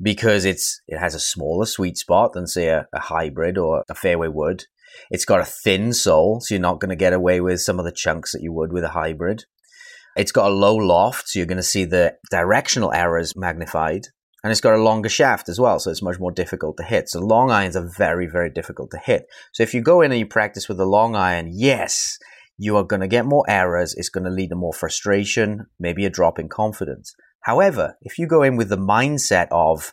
because 0.00 0.44
it's 0.44 0.80
it 0.86 0.98
has 0.98 1.14
a 1.14 1.20
smaller 1.20 1.66
sweet 1.66 1.98
spot 1.98 2.32
than 2.32 2.46
say 2.46 2.68
a, 2.68 2.86
a 2.92 3.00
hybrid 3.00 3.58
or 3.58 3.84
a 3.88 3.94
fairway 3.94 4.28
wood. 4.28 4.64
It's 5.10 5.24
got 5.24 5.40
a 5.40 5.44
thin 5.44 5.92
sole, 5.92 6.40
so 6.40 6.54
you're 6.54 6.62
not 6.62 6.80
going 6.80 6.90
to 6.90 6.96
get 6.96 7.12
away 7.12 7.40
with 7.40 7.60
some 7.60 7.78
of 7.78 7.84
the 7.84 7.92
chunks 7.92 8.32
that 8.32 8.42
you 8.42 8.52
would 8.52 8.72
with 8.72 8.84
a 8.84 8.90
hybrid. 8.90 9.44
It's 10.18 10.32
got 10.32 10.50
a 10.50 10.54
low 10.54 10.74
loft, 10.74 11.28
so 11.28 11.38
you're 11.38 11.46
going 11.46 11.58
to 11.58 11.62
see 11.62 11.84
the 11.84 12.16
directional 12.28 12.92
errors 12.92 13.36
magnified. 13.36 14.08
And 14.42 14.50
it's 14.50 14.60
got 14.60 14.74
a 14.74 14.82
longer 14.82 15.08
shaft 15.08 15.48
as 15.48 15.60
well, 15.60 15.78
so 15.78 15.92
it's 15.92 16.02
much 16.02 16.18
more 16.18 16.32
difficult 16.32 16.76
to 16.78 16.82
hit. 16.82 17.08
So 17.08 17.20
long 17.20 17.52
irons 17.52 17.76
are 17.76 17.88
very, 17.96 18.26
very 18.26 18.50
difficult 18.50 18.90
to 18.90 18.98
hit. 18.98 19.26
So 19.52 19.62
if 19.62 19.74
you 19.74 19.80
go 19.80 20.00
in 20.00 20.10
and 20.10 20.18
you 20.18 20.26
practice 20.26 20.68
with 20.68 20.80
a 20.80 20.84
long 20.84 21.14
iron, 21.14 21.50
yes, 21.52 22.18
you 22.56 22.76
are 22.76 22.82
going 22.82 23.00
to 23.00 23.06
get 23.06 23.26
more 23.26 23.44
errors. 23.48 23.94
It's 23.94 24.08
going 24.08 24.24
to 24.24 24.30
lead 24.30 24.48
to 24.48 24.56
more 24.56 24.72
frustration, 24.72 25.66
maybe 25.78 26.04
a 26.04 26.10
drop 26.10 26.40
in 26.40 26.48
confidence. 26.48 27.14
However, 27.42 27.96
if 28.00 28.18
you 28.18 28.26
go 28.26 28.42
in 28.42 28.56
with 28.56 28.70
the 28.70 28.76
mindset 28.76 29.46
of, 29.52 29.92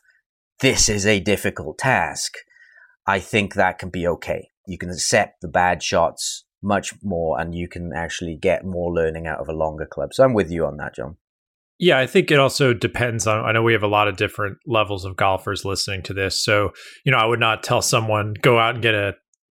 this 0.59 0.89
is 0.89 1.05
a 1.05 1.19
difficult 1.19 1.77
task, 1.77 2.33
I 3.05 3.19
think 3.19 3.53
that 3.53 3.77
can 3.77 3.89
be 3.89 4.07
okay. 4.07 4.49
You 4.65 4.79
can 4.79 4.89
accept 4.89 5.41
the 5.41 5.47
bad 5.47 5.83
shots 5.83 6.44
much 6.61 6.93
more 7.03 7.39
and 7.39 7.53
you 7.53 7.67
can 7.67 7.91
actually 7.95 8.35
get 8.35 8.65
more 8.65 8.93
learning 8.93 9.27
out 9.27 9.39
of 9.39 9.47
a 9.47 9.53
longer 9.53 9.85
club. 9.85 10.13
So 10.13 10.23
I'm 10.23 10.33
with 10.33 10.51
you 10.51 10.65
on 10.65 10.77
that, 10.77 10.95
John. 10.95 11.17
Yeah, 11.77 11.99
I 11.99 12.07
think 12.07 12.31
it 12.31 12.39
also 12.39 12.73
depends 12.73 13.27
on. 13.27 13.43
I 13.43 13.51
know 13.51 13.61
we 13.61 13.73
have 13.73 13.83
a 13.83 13.87
lot 13.87 14.07
of 14.07 14.15
different 14.15 14.57
levels 14.65 15.03
of 15.03 15.17
golfers 15.17 15.65
listening 15.65 16.03
to 16.03 16.13
this. 16.13 16.41
So, 16.41 16.71
you 17.03 17.11
know, 17.11 17.17
I 17.17 17.25
would 17.25 17.39
not 17.39 17.63
tell 17.63 17.81
someone 17.81 18.33
go 18.41 18.57
out 18.57 18.75
and 18.75 18.81
get 18.81 18.95
a 18.95 19.15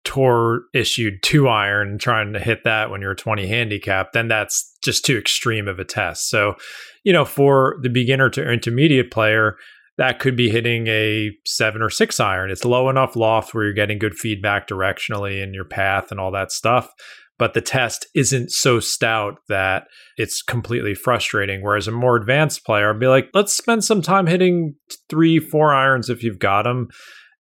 tour 0.05 0.61
issued 0.73 1.21
two 1.23 1.49
iron 1.49 1.97
trying 1.97 2.31
to 2.31 2.39
hit 2.39 2.63
that 2.63 2.89
when 2.89 3.01
you're 3.01 3.11
a 3.11 3.17
20 3.17 3.47
handicap, 3.47 4.13
then 4.13 4.27
that's 4.29 4.77
just 4.83 5.03
too 5.03 5.17
extreme 5.17 5.67
of 5.67 5.79
a 5.79 5.83
test. 5.83 6.29
So, 6.29 6.55
you 7.03 7.11
know, 7.11 7.25
for 7.25 7.77
the 7.81 7.89
beginner 7.89 8.29
to 8.29 8.49
intermediate 8.49 9.11
player, 9.11 9.57
that 9.97 10.19
could 10.19 10.35
be 10.35 10.49
hitting 10.49 10.87
a 10.87 11.31
seven 11.45 11.81
or 11.81 11.89
six 11.89 12.19
iron. 12.19 12.51
It's 12.51 12.65
low 12.65 12.89
enough 12.89 13.15
loft 13.15 13.53
where 13.53 13.63
you're 13.63 13.73
getting 13.73 13.99
good 13.99 14.15
feedback 14.15 14.67
directionally 14.67 15.41
in 15.41 15.53
your 15.53 15.65
path 15.65 16.11
and 16.11 16.19
all 16.19 16.31
that 16.31 16.51
stuff. 16.51 16.91
But 17.37 17.53
the 17.53 17.61
test 17.61 18.07
isn't 18.15 18.51
so 18.51 18.79
stout 18.79 19.39
that 19.49 19.87
it's 20.17 20.41
completely 20.41 20.95
frustrating. 20.95 21.61
Whereas 21.61 21.87
a 21.87 21.91
more 21.91 22.15
advanced 22.15 22.65
player, 22.65 22.89
I'd 22.89 22.99
be 22.99 23.07
like, 23.07 23.29
let's 23.33 23.55
spend 23.55 23.83
some 23.83 24.01
time 24.01 24.27
hitting 24.27 24.75
three, 25.09 25.39
four 25.39 25.73
irons 25.73 26.09
if 26.09 26.23
you've 26.23 26.39
got 26.39 26.63
them 26.63 26.87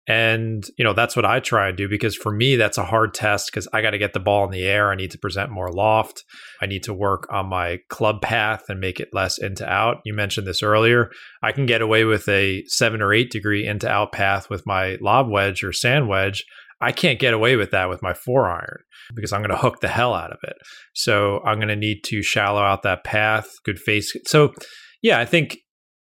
and, 0.07 0.63
you 0.77 0.85
know, 0.85 0.93
that's 0.93 1.15
what 1.15 1.25
I 1.25 1.39
try 1.39 1.69
and 1.69 1.77
do 1.77 1.89
because 1.89 2.15
for 2.15 2.31
me, 2.31 2.55
that's 2.55 2.77
a 2.77 2.85
hard 2.85 3.13
test 3.13 3.47
because 3.47 3.67
I 3.73 3.81
got 3.81 3.91
to 3.91 3.97
get 3.97 4.13
the 4.13 4.19
ball 4.19 4.45
in 4.45 4.51
the 4.51 4.63
air. 4.63 4.91
I 4.91 4.95
need 4.95 5.11
to 5.11 5.17
present 5.17 5.49
more 5.49 5.71
loft. 5.71 6.23
I 6.61 6.67
need 6.67 6.83
to 6.83 6.93
work 6.93 7.27
on 7.31 7.47
my 7.47 7.79
club 7.89 8.21
path 8.21 8.65
and 8.69 8.79
make 8.79 8.99
it 8.99 9.09
less 9.13 9.39
into 9.39 9.67
out. 9.67 9.97
You 10.05 10.13
mentioned 10.13 10.45
this 10.45 10.61
earlier. 10.61 11.09
I 11.41 11.51
can 11.51 11.65
get 11.65 11.81
away 11.81 12.03
with 12.03 12.29
a 12.29 12.63
seven 12.67 13.01
or 13.01 13.13
eight 13.13 13.31
degree 13.31 13.65
into 13.65 13.89
out 13.89 14.11
path 14.11 14.47
with 14.49 14.67
my 14.67 14.97
lob 15.01 15.27
wedge 15.27 15.63
or 15.63 15.73
sand 15.73 16.07
wedge. 16.07 16.45
I 16.81 16.91
can't 16.91 17.19
get 17.19 17.33
away 17.33 17.55
with 17.55 17.71
that 17.71 17.89
with 17.89 18.03
my 18.03 18.13
four 18.13 18.47
iron 18.47 18.83
because 19.15 19.33
I'm 19.33 19.41
going 19.41 19.49
to 19.49 19.57
hook 19.57 19.79
the 19.79 19.87
hell 19.87 20.13
out 20.13 20.31
of 20.31 20.37
it. 20.43 20.57
So 20.93 21.41
I'm 21.45 21.57
going 21.57 21.69
to 21.69 21.75
need 21.75 22.03
to 22.05 22.21
shallow 22.21 22.61
out 22.61 22.83
that 22.83 23.03
path, 23.03 23.47
good 23.63 23.79
face. 23.79 24.15
So, 24.27 24.53
yeah, 25.01 25.19
I 25.19 25.25
think 25.25 25.57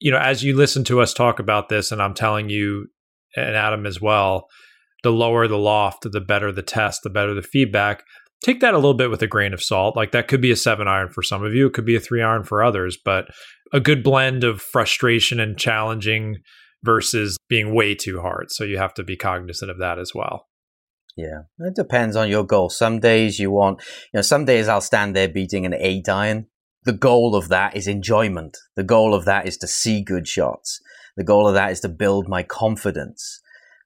you 0.00 0.10
know, 0.10 0.18
as 0.18 0.42
you 0.42 0.54
listen 0.54 0.84
to 0.84 1.00
us 1.00 1.14
talk 1.14 1.38
about 1.38 1.70
this, 1.70 1.90
and 1.90 2.02
I'm 2.02 2.12
telling 2.12 2.50
you 2.50 2.88
and 3.36 3.56
Adam 3.56 3.86
as 3.86 4.00
well, 4.00 4.48
the 5.02 5.12
lower 5.12 5.46
the 5.46 5.58
loft, 5.58 6.10
the 6.10 6.20
better 6.20 6.52
the 6.52 6.62
test, 6.62 7.02
the 7.02 7.10
better 7.10 7.34
the 7.34 7.42
feedback. 7.42 8.02
Take 8.42 8.60
that 8.60 8.74
a 8.74 8.78
little 8.78 8.94
bit 8.94 9.10
with 9.10 9.22
a 9.22 9.26
grain 9.26 9.54
of 9.54 9.62
salt. 9.62 9.96
Like 9.96 10.12
that 10.12 10.28
could 10.28 10.40
be 10.40 10.50
a 10.50 10.56
seven 10.56 10.88
iron 10.88 11.10
for 11.10 11.22
some 11.22 11.42
of 11.42 11.54
you, 11.54 11.66
it 11.66 11.72
could 11.72 11.86
be 11.86 11.96
a 11.96 12.00
three 12.00 12.22
iron 12.22 12.44
for 12.44 12.62
others, 12.62 12.98
but 13.02 13.26
a 13.72 13.80
good 13.80 14.02
blend 14.02 14.44
of 14.44 14.60
frustration 14.60 15.40
and 15.40 15.58
challenging 15.58 16.36
versus 16.82 17.38
being 17.48 17.74
way 17.74 17.94
too 17.94 18.20
hard. 18.20 18.50
So 18.50 18.64
you 18.64 18.78
have 18.78 18.94
to 18.94 19.02
be 19.02 19.16
cognizant 19.16 19.70
of 19.70 19.78
that 19.78 19.98
as 19.98 20.12
well. 20.14 20.46
Yeah, 21.16 21.42
it 21.60 21.74
depends 21.76 22.16
on 22.16 22.28
your 22.28 22.44
goal. 22.44 22.70
Some 22.70 22.98
days 22.98 23.38
you 23.38 23.50
want, 23.50 23.80
you 24.12 24.18
know, 24.18 24.22
some 24.22 24.44
days 24.44 24.68
I'll 24.68 24.80
stand 24.80 25.14
there 25.14 25.28
beating 25.28 25.64
an 25.64 25.74
eight 25.74 26.08
iron. 26.08 26.46
The 26.84 26.92
goal 26.92 27.34
of 27.34 27.48
that 27.48 27.76
is 27.76 27.86
enjoyment. 27.86 28.58
The 28.76 28.82
goal 28.82 29.14
of 29.14 29.24
that 29.24 29.46
is 29.46 29.56
to 29.58 29.66
see 29.66 30.02
good 30.02 30.26
shots 30.28 30.80
the 31.16 31.24
goal 31.24 31.46
of 31.46 31.54
that 31.54 31.72
is 31.72 31.80
to 31.80 31.88
build 31.88 32.28
my 32.28 32.42
confidence. 32.42 33.40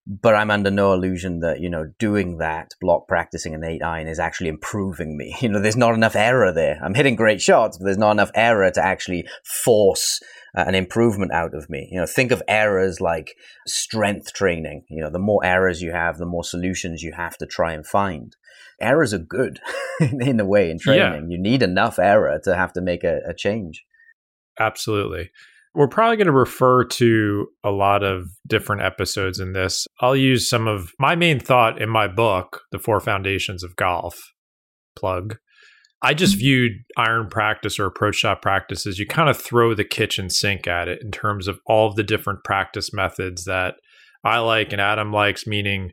But 0.07 0.35
I'm 0.35 0.51
under 0.51 0.71
no 0.71 0.95
illusion 0.95 1.41
that, 1.41 1.61
you 1.61 1.69
know, 1.69 1.93
doing 1.99 2.39
that, 2.39 2.71
block 2.81 3.07
practicing 3.09 3.55
an 3.55 3.63
eight 3.63 3.83
iron 3.83 4.09
is 4.09 4.19
actually 4.19 4.49
improving 4.49 5.19
me. 5.19 5.37
You 5.43 5.51
know, 5.51 5.61
there's 5.61 5.77
not 5.77 5.93
enough 5.95 6.17
error 6.17 6.51
there. 6.51 6.81
I'm 6.83 6.95
hitting 6.95 7.15
great 7.15 7.43
shots, 7.43 7.77
but 7.77 7.85
there's 7.85 7.99
not 7.99 8.13
enough 8.13 8.31
error 8.35 8.71
to 8.71 8.83
actually 8.83 9.27
force 9.45 10.21
uh, 10.57 10.65
an 10.67 10.75
improvement 10.75 11.33
out 11.33 11.55
of 11.55 11.69
me. 11.69 11.89
You 11.93 12.01
know, 12.01 12.07
think 12.07 12.33
of 12.33 12.43
errors 12.49 13.03
like 13.03 13.35
strength 13.67 14.33
training. 14.33 14.85
You 14.89 15.03
know, 15.03 15.11
the 15.11 15.19
more 15.19 15.45
errors 15.45 15.83
you 15.83 15.93
have, 15.93 16.17
the 16.17 16.25
more 16.25 16.45
solutions 16.45 17.03
you 17.03 17.13
have 17.15 17.37
to 17.39 17.47
try 17.47 17.75
and 17.75 17.87
find. 17.87 18.35
Errors 18.81 19.13
are 19.13 19.19
good 19.19 19.61
in 20.01 20.41
a 20.41 20.47
way 20.47 20.71
in 20.71 20.79
training. 20.79 21.29
Yeah. 21.29 21.37
You 21.37 21.39
need 21.39 21.63
enough 21.63 21.99
error 21.99 22.41
to 22.45 22.57
have 22.57 22.73
to 22.73 22.81
make 22.81 23.05
a, 23.05 23.21
a 23.29 23.35
change. 23.35 23.85
Absolutely. 24.59 25.31
We're 25.79 25.87
probably 25.87 26.17
going 26.17 26.27
to 26.27 26.33
refer 26.33 26.83
to 26.83 27.47
a 27.63 27.71
lot 27.71 28.03
of 28.03 28.31
different 28.49 28.83
episodes 28.83 29.39
in 29.39 29.53
this. 29.53 29.87
I'll 30.01 30.17
use 30.17 30.51
some 30.51 30.67
of 30.67 30.91
my 30.99 31.15
main 31.15 31.39
thought 31.39 31.81
in 31.81 31.89
my 31.89 32.09
book, 32.09 32.63
The 32.73 32.81
Four 32.81 32.99
Foundations 32.99 33.63
of 33.63 33.77
Golf, 33.77 34.19
plug. 34.97 35.37
I 36.03 36.15
just 36.15 36.33
mm-hmm. 36.33 36.41
viewed 36.41 36.73
iron 36.97 37.29
practice 37.29 37.79
or 37.79 37.87
approach 37.87 38.17
shot 38.17 38.43
practices. 38.43 38.99
You 38.99 39.07
kind 39.07 39.31
of 39.31 39.41
throw 39.41 39.73
the 39.73 39.85
kitchen 39.85 40.31
sink 40.31 40.67
at 40.67 40.89
it 40.89 41.01
in 41.01 41.13
terms 41.13 41.47
of 41.47 41.61
all 41.65 41.87
of 41.87 41.95
the 41.95 42.03
different 42.03 42.43
practice 42.43 42.93
methods 42.93 43.45
that 43.45 43.77
I 44.25 44.41
like 44.41 44.73
and 44.73 44.81
Adam 44.81 45.13
likes, 45.13 45.47
meaning 45.47 45.93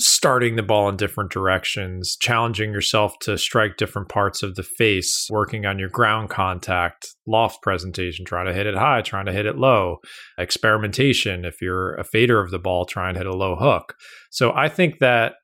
starting 0.00 0.56
the 0.56 0.62
ball 0.62 0.88
in 0.88 0.96
different 0.96 1.30
directions, 1.30 2.16
challenging 2.20 2.72
yourself 2.72 3.18
to 3.20 3.36
strike 3.36 3.76
different 3.76 4.08
parts 4.08 4.42
of 4.42 4.54
the 4.54 4.62
face, 4.62 5.26
working 5.30 5.66
on 5.66 5.78
your 5.78 5.88
ground 5.88 6.30
contact, 6.30 7.08
loft 7.26 7.62
presentation, 7.62 8.24
trying 8.24 8.46
to 8.46 8.54
hit 8.54 8.66
it 8.66 8.74
high, 8.74 9.02
trying 9.02 9.26
to 9.26 9.32
hit 9.32 9.46
it 9.46 9.56
low, 9.56 9.98
experimentation. 10.38 11.44
If 11.44 11.60
you're 11.60 11.94
a 11.94 12.04
fader 12.04 12.40
of 12.40 12.50
the 12.50 12.58
ball, 12.58 12.84
try 12.84 13.08
and 13.08 13.16
hit 13.16 13.26
a 13.26 13.36
low 13.36 13.56
hook. 13.56 13.94
So 14.30 14.52
I 14.52 14.68
think 14.68 14.98
that, 15.00 15.34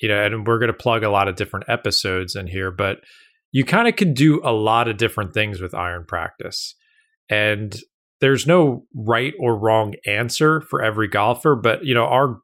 you 0.00 0.08
know, 0.08 0.24
and 0.24 0.46
we're 0.46 0.58
going 0.58 0.72
to 0.72 0.74
plug 0.74 1.02
a 1.02 1.10
lot 1.10 1.28
of 1.28 1.36
different 1.36 1.68
episodes 1.68 2.36
in 2.36 2.46
here, 2.46 2.70
but 2.70 2.98
you 3.52 3.64
kind 3.64 3.88
of 3.88 3.96
can 3.96 4.14
do 4.14 4.40
a 4.44 4.52
lot 4.52 4.88
of 4.88 4.96
different 4.96 5.34
things 5.34 5.60
with 5.60 5.74
iron 5.74 6.04
practice. 6.06 6.74
And 7.28 7.76
there's 8.20 8.46
no 8.46 8.86
right 8.94 9.34
or 9.38 9.58
wrong 9.58 9.94
answer 10.06 10.60
for 10.62 10.82
every 10.82 11.08
golfer, 11.08 11.54
but 11.54 11.84
you 11.84 11.94
know, 11.94 12.04
our 12.04 12.38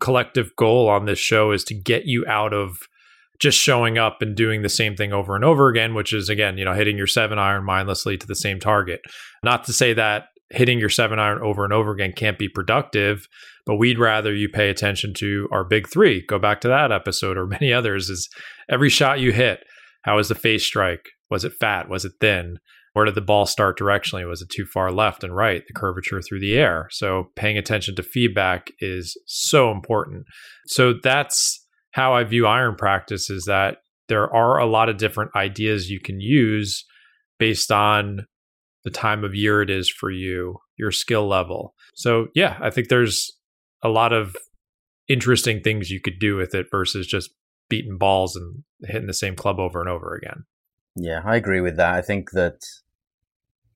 collective 0.00 0.54
goal 0.56 0.88
on 0.88 1.06
this 1.06 1.18
show 1.18 1.52
is 1.52 1.64
to 1.64 1.74
get 1.74 2.04
you 2.04 2.24
out 2.26 2.52
of 2.52 2.78
just 3.40 3.58
showing 3.58 3.98
up 3.98 4.20
and 4.20 4.36
doing 4.36 4.62
the 4.62 4.68
same 4.68 4.96
thing 4.96 5.12
over 5.12 5.36
and 5.36 5.44
over 5.44 5.68
again, 5.68 5.94
which 5.94 6.12
is 6.12 6.28
again, 6.28 6.58
you 6.58 6.64
know, 6.64 6.74
hitting 6.74 6.96
your 6.96 7.06
seven 7.06 7.38
iron 7.38 7.64
mindlessly 7.64 8.16
to 8.16 8.26
the 8.26 8.34
same 8.34 8.58
target. 8.58 9.00
Not 9.44 9.64
to 9.64 9.72
say 9.72 9.92
that 9.94 10.26
hitting 10.50 10.78
your 10.78 10.88
seven 10.88 11.18
iron 11.18 11.40
over 11.42 11.64
and 11.64 11.72
over 11.72 11.92
again 11.92 12.12
can't 12.12 12.38
be 12.38 12.48
productive, 12.48 13.28
but 13.66 13.76
we'd 13.76 13.98
rather 13.98 14.34
you 14.34 14.48
pay 14.48 14.70
attention 14.70 15.12
to 15.14 15.48
our 15.52 15.62
big 15.62 15.88
three. 15.88 16.24
Go 16.26 16.38
back 16.38 16.60
to 16.62 16.68
that 16.68 16.90
episode 16.90 17.36
or 17.36 17.46
many 17.60 17.72
others 17.72 18.08
is 18.08 18.28
every 18.68 18.88
shot 18.88 19.20
you 19.20 19.32
hit, 19.32 19.64
how 20.02 20.16
was 20.16 20.28
the 20.28 20.34
face 20.34 20.64
strike? 20.64 21.10
Was 21.30 21.44
it 21.44 21.52
fat? 21.60 21.88
Was 21.88 22.04
it 22.04 22.12
thin? 22.20 22.58
Where 22.98 23.04
did 23.04 23.14
the 23.14 23.20
ball 23.20 23.46
start 23.46 23.78
directionally? 23.78 24.28
Was 24.28 24.42
it 24.42 24.48
too 24.48 24.66
far 24.66 24.90
left 24.90 25.22
and 25.22 25.32
right? 25.32 25.62
The 25.64 25.72
curvature 25.72 26.20
through 26.20 26.40
the 26.40 26.56
air. 26.56 26.88
So 26.90 27.30
paying 27.36 27.56
attention 27.56 27.94
to 27.94 28.02
feedback 28.02 28.72
is 28.80 29.16
so 29.24 29.70
important. 29.70 30.26
So 30.66 30.94
that's 31.00 31.64
how 31.92 32.12
I 32.12 32.24
view 32.24 32.44
iron 32.48 32.74
practice 32.74 33.30
is 33.30 33.44
that 33.44 33.76
there 34.08 34.28
are 34.34 34.58
a 34.58 34.66
lot 34.66 34.88
of 34.88 34.98
different 34.98 35.30
ideas 35.36 35.88
you 35.88 36.00
can 36.00 36.20
use 36.20 36.84
based 37.38 37.70
on 37.70 38.26
the 38.82 38.90
time 38.90 39.22
of 39.22 39.32
year 39.32 39.62
it 39.62 39.70
is 39.70 39.88
for 39.88 40.10
you, 40.10 40.56
your 40.76 40.90
skill 40.90 41.28
level. 41.28 41.74
So 41.94 42.26
yeah, 42.34 42.58
I 42.60 42.70
think 42.70 42.88
there's 42.88 43.30
a 43.80 43.88
lot 43.88 44.12
of 44.12 44.34
interesting 45.08 45.60
things 45.60 45.88
you 45.88 46.00
could 46.00 46.18
do 46.18 46.34
with 46.34 46.52
it 46.52 46.66
versus 46.68 47.06
just 47.06 47.30
beating 47.68 47.96
balls 47.96 48.34
and 48.34 48.64
hitting 48.88 49.06
the 49.06 49.14
same 49.14 49.36
club 49.36 49.60
over 49.60 49.78
and 49.78 49.88
over 49.88 50.16
again. 50.16 50.46
Yeah, 50.96 51.22
I 51.24 51.36
agree 51.36 51.60
with 51.60 51.76
that. 51.76 51.94
I 51.94 52.02
think 52.02 52.32
that 52.32 52.56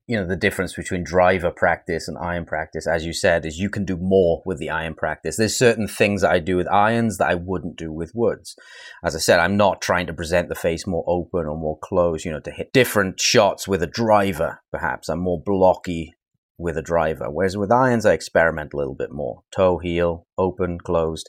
you 0.06 0.16
know 0.16 0.26
the 0.26 0.36
difference 0.36 0.74
between 0.74 1.04
driver 1.04 1.50
practice 1.50 2.08
and 2.08 2.18
iron 2.18 2.44
practice 2.44 2.86
as 2.86 3.06
you 3.06 3.12
said 3.12 3.46
is 3.46 3.58
you 3.58 3.70
can 3.70 3.84
do 3.84 3.96
more 3.96 4.42
with 4.44 4.58
the 4.58 4.70
iron 4.70 4.94
practice. 4.94 5.36
There's 5.36 5.56
certain 5.56 5.86
things 5.86 6.22
that 6.22 6.32
i 6.32 6.38
do 6.38 6.56
with 6.56 6.68
irons 6.68 7.18
that 7.18 7.28
i 7.28 7.34
wouldn't 7.34 7.76
do 7.76 7.92
with 7.92 8.12
woods. 8.14 8.56
As 9.04 9.14
i 9.14 9.18
said 9.18 9.38
i'm 9.38 9.56
not 9.56 9.80
trying 9.80 10.06
to 10.06 10.12
present 10.12 10.48
the 10.48 10.54
face 10.54 10.86
more 10.86 11.04
open 11.06 11.46
or 11.46 11.56
more 11.56 11.78
closed 11.78 12.24
you 12.24 12.32
know 12.32 12.40
to 12.40 12.50
hit 12.50 12.72
different 12.72 13.20
shots 13.20 13.68
with 13.68 13.82
a 13.82 13.86
driver 13.86 14.60
perhaps. 14.70 15.08
I'm 15.08 15.20
more 15.20 15.40
blocky 15.40 16.14
with 16.58 16.76
a 16.76 16.82
driver. 16.82 17.30
Whereas 17.30 17.56
with 17.56 17.72
irons 17.72 18.04
i 18.04 18.12
experiment 18.12 18.72
a 18.74 18.76
little 18.76 18.94
bit 18.94 19.12
more. 19.12 19.42
Toe 19.54 19.78
heel 19.78 20.26
open 20.36 20.78
closed 20.78 21.28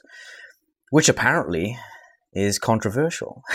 which 0.90 1.08
apparently 1.08 1.78
is 2.34 2.58
controversial. 2.58 3.42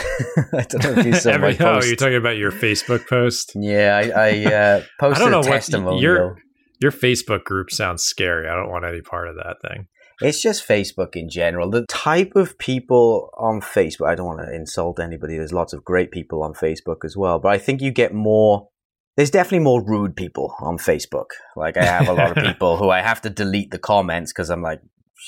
I 0.53 0.65
don't 0.67 0.83
know 0.83 0.91
if 0.99 1.05
you 1.05 1.13
saw 1.13 1.29
Every, 1.33 1.51
my 1.51 1.57
post. 1.57 1.85
Oh, 1.85 1.87
you're 1.87 1.95
talking 1.95 2.15
about 2.15 2.37
your 2.37 2.51
Facebook 2.51 3.07
post? 3.07 3.53
Yeah, 3.55 4.01
I, 4.15 4.29
I 4.29 4.53
uh, 4.53 4.83
posted 4.99 5.17
I 5.17 5.19
don't 5.19 5.31
know 5.31 5.39
a 5.39 5.43
testimonial. 5.43 6.01
Your, 6.01 6.37
your 6.81 6.91
Facebook 6.91 7.43
group 7.43 7.71
sounds 7.71 8.03
scary. 8.03 8.47
I 8.47 8.55
don't 8.55 8.69
want 8.69 8.85
any 8.85 9.01
part 9.01 9.27
of 9.27 9.35
that 9.35 9.57
thing. 9.67 9.87
It's 10.21 10.41
just 10.41 10.67
Facebook 10.67 11.15
in 11.15 11.29
general. 11.29 11.69
The 11.69 11.85
type 11.87 12.33
of 12.35 12.57
people 12.57 13.29
on 13.37 13.61
Facebook, 13.61 14.09
I 14.09 14.15
don't 14.15 14.25
want 14.25 14.41
to 14.41 14.53
insult 14.53 14.99
anybody. 14.99 15.37
There's 15.37 15.53
lots 15.53 15.71
of 15.71 15.85
great 15.85 16.11
people 16.11 16.43
on 16.43 16.53
Facebook 16.53 17.05
as 17.05 17.15
well, 17.15 17.39
but 17.39 17.53
I 17.53 17.57
think 17.57 17.81
you 17.81 17.91
get 17.91 18.13
more 18.13 18.67
there's 19.19 19.31
definitely 19.31 19.59
more 19.59 19.83
rude 19.83 20.15
people 20.15 20.55
on 20.61 20.77
Facebook. 20.77 21.31
Like 21.57 21.75
I 21.75 21.83
have 21.83 22.07
a 22.07 22.13
lot 22.13 22.37
of 22.37 22.41
people 22.41 22.77
who 22.77 22.89
I 22.89 23.01
have 23.01 23.19
to 23.23 23.29
delete 23.29 23.69
the 23.69 23.77
comments 23.77 24.31
because 24.31 24.49
I'm 24.49 24.61
like, 24.61 24.79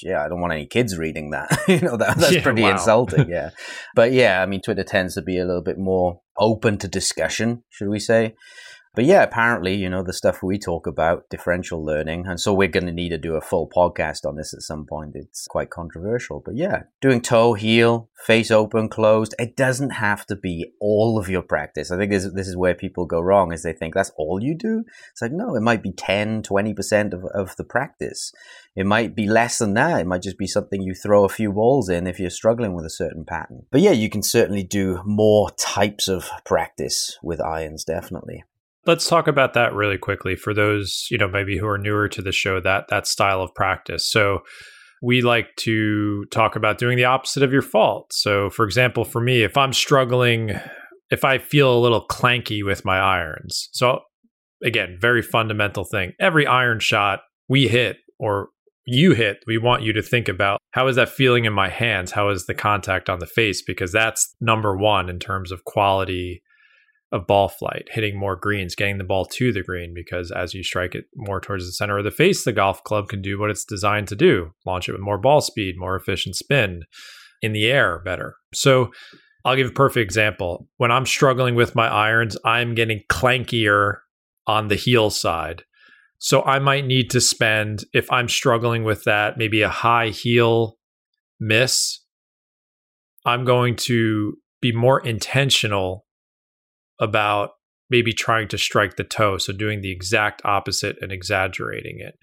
yeah, 0.04 0.24
I 0.24 0.30
don't 0.30 0.42
want 0.42 0.54
any 0.54 0.66
kids 0.66 0.98
reading 0.98 1.32
that. 1.32 1.64
you 1.68 1.80
know, 1.82 1.98
that, 1.98 2.18
that's 2.18 2.34
yeah, 2.34 2.44
pretty 2.44 2.62
wow. 2.62 2.72
insulting. 2.72 3.30
Yeah. 3.30 3.52
but 3.96 4.12
yeah, 4.12 4.42
I 4.42 4.46
mean, 4.46 4.62
Twitter 4.62 4.84
tends 4.84 5.16
to 5.16 5.22
be 5.22 5.38
a 5.38 5.46
little 5.46 5.64
bit 5.64 5.78
more 5.78 6.22
open 6.38 6.78
to 6.80 6.88
discussion, 6.88 7.64
should 7.70 7.90
we 7.90 8.00
say? 8.00 8.36
But 8.94 9.06
yeah, 9.06 9.24
apparently, 9.24 9.76
you 9.76 9.90
know, 9.90 10.04
the 10.04 10.12
stuff 10.12 10.44
we 10.44 10.60
talk 10.60 10.86
about, 10.86 11.30
differential 11.30 11.84
learning, 11.84 12.28
and 12.28 12.42
so 12.42 12.54
we're 12.54 12.68
going 12.68 12.88
to 12.88 12.92
need 12.92 13.10
to 13.10 13.18
do 13.18 13.36
a 13.36 13.42
full 13.42 13.70
podcast 13.70 14.26
on 14.26 14.36
this 14.36 14.54
at 14.54 14.64
some 14.64 14.86
point. 14.86 15.14
It's 15.16 15.48
quite 15.48 15.70
controversial. 15.70 16.42
But 16.44 16.58
yeah, 16.58 16.84
doing 17.00 17.22
toe, 17.22 17.54
heel, 17.54 18.10
face 18.26 18.52
open, 18.52 18.90
closed, 18.90 19.34
it 19.40 19.56
doesn't 19.56 19.92
have 19.92 20.26
to 20.26 20.36
be 20.36 20.74
all 20.82 21.18
of 21.18 21.30
your 21.30 21.42
practice. 21.42 21.90
I 21.90 21.98
think 21.98 22.12
this, 22.12 22.30
this 22.34 22.50
is 22.50 22.58
where 22.58 22.76
people 22.76 23.06
go 23.06 23.22
wrong, 23.22 23.54
is 23.54 23.64
they 23.64 23.72
think 23.72 23.94
that's 23.94 24.12
all 24.18 24.44
you 24.44 24.58
do. 24.58 24.84
It's 25.12 25.22
like, 25.22 25.32
no, 25.32 25.56
it 25.56 25.62
might 25.62 25.82
be 25.82 25.94
10, 25.94 26.44
20% 26.44 27.14
of, 27.14 27.24
of 27.34 27.56
the 27.56 27.64
practice. 27.64 28.34
It 28.76 28.86
might 28.86 29.16
be 29.16 29.26
less 29.26 29.58
than 29.58 29.74
that. 29.76 30.02
It 30.02 30.08
might 30.08 30.22
just 30.22 30.38
be 30.38 30.48
something 30.48 30.82
you 30.82 30.96
throw 30.96 31.24
a 31.24 31.30
few 31.30 31.54
balls 31.54 31.88
in 31.88 32.08
if 32.08 32.20
you're 32.20 32.30
struggling 32.30 32.74
with 32.74 32.86
a 32.86 32.90
certain 32.90 33.24
pattern. 33.24 33.68
But 33.72 33.80
yeah, 33.80 33.92
you 33.92 34.10
can 34.10 34.22
certainly 34.22 34.64
do 34.64 35.02
more 35.06 35.50
types 35.52 36.10
of 36.10 36.30
practice 36.44 37.18
with 37.24 37.40
irons, 37.40 37.86
definitely. 37.86 38.44
Let's 38.86 39.08
talk 39.08 39.28
about 39.28 39.54
that 39.54 39.74
really 39.74 39.98
quickly 39.98 40.36
for 40.36 40.54
those, 40.54 41.08
you 41.12 41.18
know, 41.18 41.28
maybe 41.28 41.58
who 41.58 41.68
are 41.68 41.78
newer 41.78 42.08
to 42.10 42.22
the 42.22 42.32
show 42.32 42.60
that 42.62 42.86
that 42.90 43.08
style 43.08 43.42
of 43.42 43.54
practice. 43.54 44.10
So 44.10 44.40
we 45.02 45.22
like 45.22 45.56
to 45.58 46.26
talk 46.26 46.56
about 46.56 46.78
doing 46.78 46.98
the 46.98 47.06
opposite 47.06 47.44
of 47.44 47.52
your 47.52 47.62
fault. 47.62 48.12
So 48.14 48.50
for 48.50 48.66
example, 48.66 49.04
for 49.04 49.22
me, 49.22 49.44
if 49.44 49.58
I'm 49.58 49.74
struggling, 49.74 50.52
if 51.10 51.24
I 51.24 51.38
feel 51.38 51.76
a 51.76 51.80
little 51.80 52.06
clanky 52.08 52.64
with 52.64 52.86
my 52.86 53.00
irons. 53.00 53.70
So 53.72 54.02
again, 54.64 54.98
very 55.00 55.22
fundamental 55.22 55.84
thing. 55.84 56.14
Every 56.20 56.46
iron 56.46 56.80
shot 56.80 57.22
we 57.48 57.68
hit 57.68 57.98
or 58.20 58.50
you 58.86 59.14
hit, 59.14 59.44
we 59.46 59.58
want 59.58 59.84
you 59.84 59.94
to 59.94 60.02
think 60.02 60.28
about 60.28 60.60
how 60.72 60.88
is 60.88 60.96
that 60.96 61.10
feeling 61.10 61.46
in 61.46 61.54
my 61.54 61.70
hands? 61.70 62.12
How 62.12 62.30
is 62.30 62.46
the 62.46 62.54
contact 62.54 63.10
on 63.10 63.20
the 63.20 63.28
face? 63.28 63.62
Because 63.62 63.92
that's 63.92 64.36
number 64.42 64.76
one 64.76 65.10
in 65.10 65.20
terms 65.20 65.52
of 65.52 65.66
quality 65.66 66.42
of 67.12 67.28
ball 67.28 67.50
flight, 67.50 67.88
hitting 67.92 68.18
more 68.18 68.36
greens, 68.36 68.76
getting 68.76 68.98
the 68.98 69.04
ball 69.04 69.26
to 69.26 69.52
the 69.52 69.64
green, 69.64 69.94
because 69.94 70.32
as 70.32 70.54
you 70.54 70.64
strike 70.64 70.96
it 70.96 71.06
more 71.16 71.42
towards 71.42 71.66
the 71.66 71.74
center 71.74 71.98
of 71.98 72.04
the 72.04 72.12
face, 72.12 72.44
the 72.44 72.54
golf 72.54 72.84
club 72.84 73.10
can 73.10 73.22
do 73.22 73.40
what 73.40 73.50
it's 73.50 73.66
designed 73.66 74.08
to 74.08 74.16
do 74.16 74.52
launch 74.66 74.88
it 74.88 74.94
with 74.94 75.02
more 75.02 75.18
ball 75.18 75.42
speed, 75.42 75.76
more 75.78 75.96
efficient 75.96 76.36
spin 76.36 76.84
in 77.42 77.52
the 77.52 77.66
air 77.66 78.00
better. 78.00 78.36
So 78.54 78.92
I'll 79.44 79.56
give 79.56 79.68
a 79.68 79.74
perfect 79.74 80.04
example. 80.04 80.68
When 80.78 80.92
I'm 80.92 81.06
struggling 81.06 81.56
with 81.56 81.76
my 81.76 81.88
irons, 81.88 82.38
I'm 82.46 82.76
getting 82.76 83.04
clankier 83.10 83.98
on 84.48 84.68
the 84.68 84.76
heel 84.76 85.10
side. 85.10 85.64
So 86.20 86.44
I 86.44 86.60
might 86.60 86.86
need 86.86 87.10
to 87.12 87.22
spend, 87.22 87.84
if 87.94 88.12
I'm 88.12 88.30
struggling 88.30 88.84
with 88.84 89.06
that, 89.06 89.38
maybe 89.38 89.64
a 89.64 89.70
high 89.70 90.10
heel 90.10 90.78
miss. 91.40 92.00
I'm 93.26 93.44
going 93.44 93.76
to 93.78 94.38
be 94.62 94.72
more 94.72 95.00
intentional 95.00 96.06
about 97.02 97.52
maybe 97.90 98.14
trying 98.14 98.48
to 98.48 98.58
strike 98.58 98.96
the 98.96 99.04
toe. 99.04 99.38
So 99.38 99.52
doing 99.52 99.82
the 99.82 99.92
exact 99.92 100.42
opposite 100.46 100.98
and 101.02 101.12
exaggerating 101.12 102.00
it. 102.00 102.18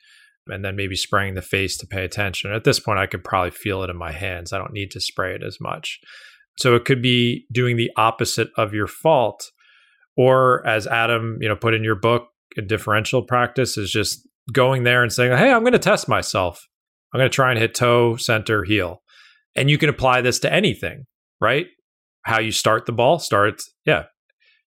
And 0.46 0.64
then 0.64 0.76
maybe 0.76 0.96
spraying 0.96 1.34
the 1.34 1.42
face 1.42 1.76
to 1.76 1.86
pay 1.86 2.04
attention. 2.04 2.52
At 2.52 2.64
this 2.64 2.80
point, 2.80 2.98
I 2.98 3.06
could 3.06 3.22
probably 3.22 3.50
feel 3.50 3.82
it 3.82 3.90
in 3.90 3.96
my 3.98 4.12
hands. 4.12 4.52
I 4.52 4.58
don't 4.58 4.72
need 4.72 4.90
to 4.92 5.00
spray 5.00 5.34
it 5.34 5.42
as 5.42 5.58
much. 5.60 6.00
So 6.58 6.74
it 6.74 6.86
could 6.86 7.02
be 7.02 7.44
doing 7.52 7.76
the 7.76 7.90
opposite 7.98 8.48
of 8.56 8.72
your 8.72 8.86
fault. 8.86 9.50
Or 10.16 10.66
as 10.66 10.86
Adam, 10.86 11.36
you 11.42 11.48
know, 11.48 11.54
put 11.54 11.74
in 11.74 11.84
your 11.84 11.94
book, 11.94 12.28
a 12.56 12.62
differential 12.62 13.22
practice 13.22 13.76
is 13.76 13.90
just 13.90 14.26
going 14.52 14.84
there 14.84 15.02
and 15.02 15.12
saying, 15.12 15.36
Hey, 15.36 15.52
I'm 15.52 15.62
going 15.62 15.72
to 15.72 15.78
test 15.78 16.08
myself. 16.08 16.66
I'm 17.12 17.18
going 17.18 17.30
to 17.30 17.34
try 17.34 17.50
and 17.50 17.58
hit 17.58 17.74
toe, 17.74 18.16
center, 18.16 18.64
heel. 18.64 19.02
And 19.54 19.68
you 19.68 19.76
can 19.76 19.90
apply 19.90 20.22
this 20.22 20.38
to 20.40 20.52
anything, 20.52 21.04
right? 21.40 21.66
How 22.22 22.40
you 22.40 22.52
start 22.52 22.86
the 22.86 22.92
ball, 22.92 23.18
start, 23.18 23.60
yeah, 23.84 24.04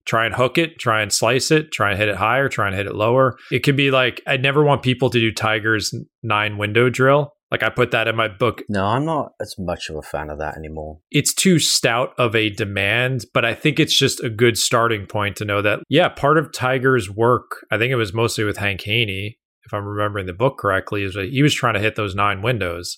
try 0.05 0.25
and 0.25 0.35
hook 0.35 0.57
it, 0.57 0.79
try 0.79 1.01
and 1.01 1.11
slice 1.11 1.51
it, 1.51 1.71
try 1.71 1.91
and 1.91 1.99
hit 1.99 2.09
it 2.09 2.15
higher, 2.15 2.49
try 2.49 2.67
and 2.67 2.75
hit 2.75 2.87
it 2.87 2.95
lower. 2.95 3.37
It 3.51 3.63
could 3.63 3.75
be 3.75 3.91
like 3.91 4.21
I 4.27 4.37
never 4.37 4.63
want 4.63 4.83
people 4.83 5.09
to 5.09 5.19
do 5.19 5.31
Tiger's 5.31 5.93
nine 6.23 6.57
window 6.57 6.89
drill. 6.89 7.33
Like 7.51 7.63
I 7.63 7.69
put 7.69 7.91
that 7.91 8.07
in 8.07 8.15
my 8.15 8.29
book. 8.29 8.63
No, 8.69 8.85
I'm 8.85 9.03
not 9.03 9.33
as 9.41 9.55
much 9.59 9.89
of 9.89 9.97
a 9.97 10.01
fan 10.01 10.29
of 10.29 10.39
that 10.39 10.55
anymore. 10.55 10.99
It's 11.11 11.33
too 11.33 11.59
stout 11.59 12.13
of 12.17 12.33
a 12.33 12.49
demand, 12.49 13.25
but 13.33 13.43
I 13.43 13.53
think 13.53 13.77
it's 13.77 13.97
just 13.97 14.23
a 14.23 14.29
good 14.29 14.57
starting 14.57 15.05
point 15.05 15.35
to 15.37 15.45
know 15.45 15.61
that 15.61 15.81
yeah, 15.89 16.07
part 16.07 16.37
of 16.37 16.53
Tiger's 16.53 17.09
work, 17.09 17.65
I 17.69 17.77
think 17.77 17.91
it 17.91 17.97
was 17.97 18.13
mostly 18.13 18.45
with 18.45 18.57
Hank 18.57 18.81
Haney, 18.83 19.37
if 19.65 19.73
I'm 19.73 19.85
remembering 19.85 20.27
the 20.27 20.33
book 20.33 20.57
correctly, 20.57 21.03
is 21.03 21.13
that 21.15 21.29
he 21.29 21.43
was 21.43 21.53
trying 21.53 21.73
to 21.73 21.81
hit 21.81 21.95
those 21.95 22.15
nine 22.15 22.41
windows. 22.41 22.97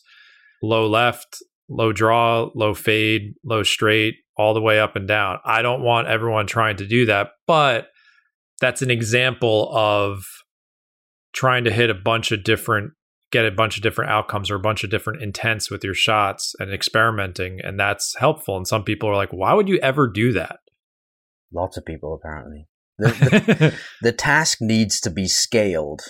Low 0.61 0.87
left, 0.87 1.39
low 1.67 1.91
draw, 1.91 2.49
low 2.55 2.75
fade, 2.75 3.33
low 3.43 3.63
straight, 3.63 4.15
all 4.37 4.53
the 4.53 4.61
way 4.61 4.79
up 4.79 4.95
and 4.95 5.07
down. 5.07 5.39
I 5.45 5.61
don't 5.61 5.81
want 5.81 6.07
everyone 6.07 6.47
trying 6.47 6.77
to 6.77 6.87
do 6.87 7.05
that, 7.05 7.31
but 7.47 7.87
that's 8.59 8.81
an 8.81 8.91
example 8.91 9.69
of 9.75 10.25
trying 11.33 11.63
to 11.65 11.71
hit 11.71 11.89
a 11.89 11.95
bunch 11.95 12.31
of 12.31 12.43
different 12.43 12.91
get 13.31 13.45
a 13.45 13.51
bunch 13.51 13.77
of 13.77 13.83
different 13.83 14.11
outcomes 14.11 14.51
or 14.51 14.55
a 14.55 14.59
bunch 14.59 14.83
of 14.83 14.91
different 14.91 15.23
intents 15.23 15.71
with 15.71 15.83
your 15.83 15.95
shots 15.95 16.53
and 16.59 16.71
experimenting 16.71 17.59
and 17.63 17.79
that's 17.79 18.15
helpful 18.19 18.55
and 18.55 18.67
some 18.67 18.83
people 18.83 19.09
are 19.09 19.15
like 19.15 19.33
why 19.33 19.55
would 19.55 19.67
you 19.67 19.79
ever 19.79 20.07
do 20.07 20.31
that 20.31 20.59
lots 21.51 21.75
of 21.75 21.83
people 21.83 22.13
apparently 22.13 22.67
the, 22.99 23.07
the, 23.07 23.79
the 24.03 24.11
task 24.11 24.59
needs 24.61 24.99
to 25.01 25.09
be 25.09 25.27
scaled 25.27 26.03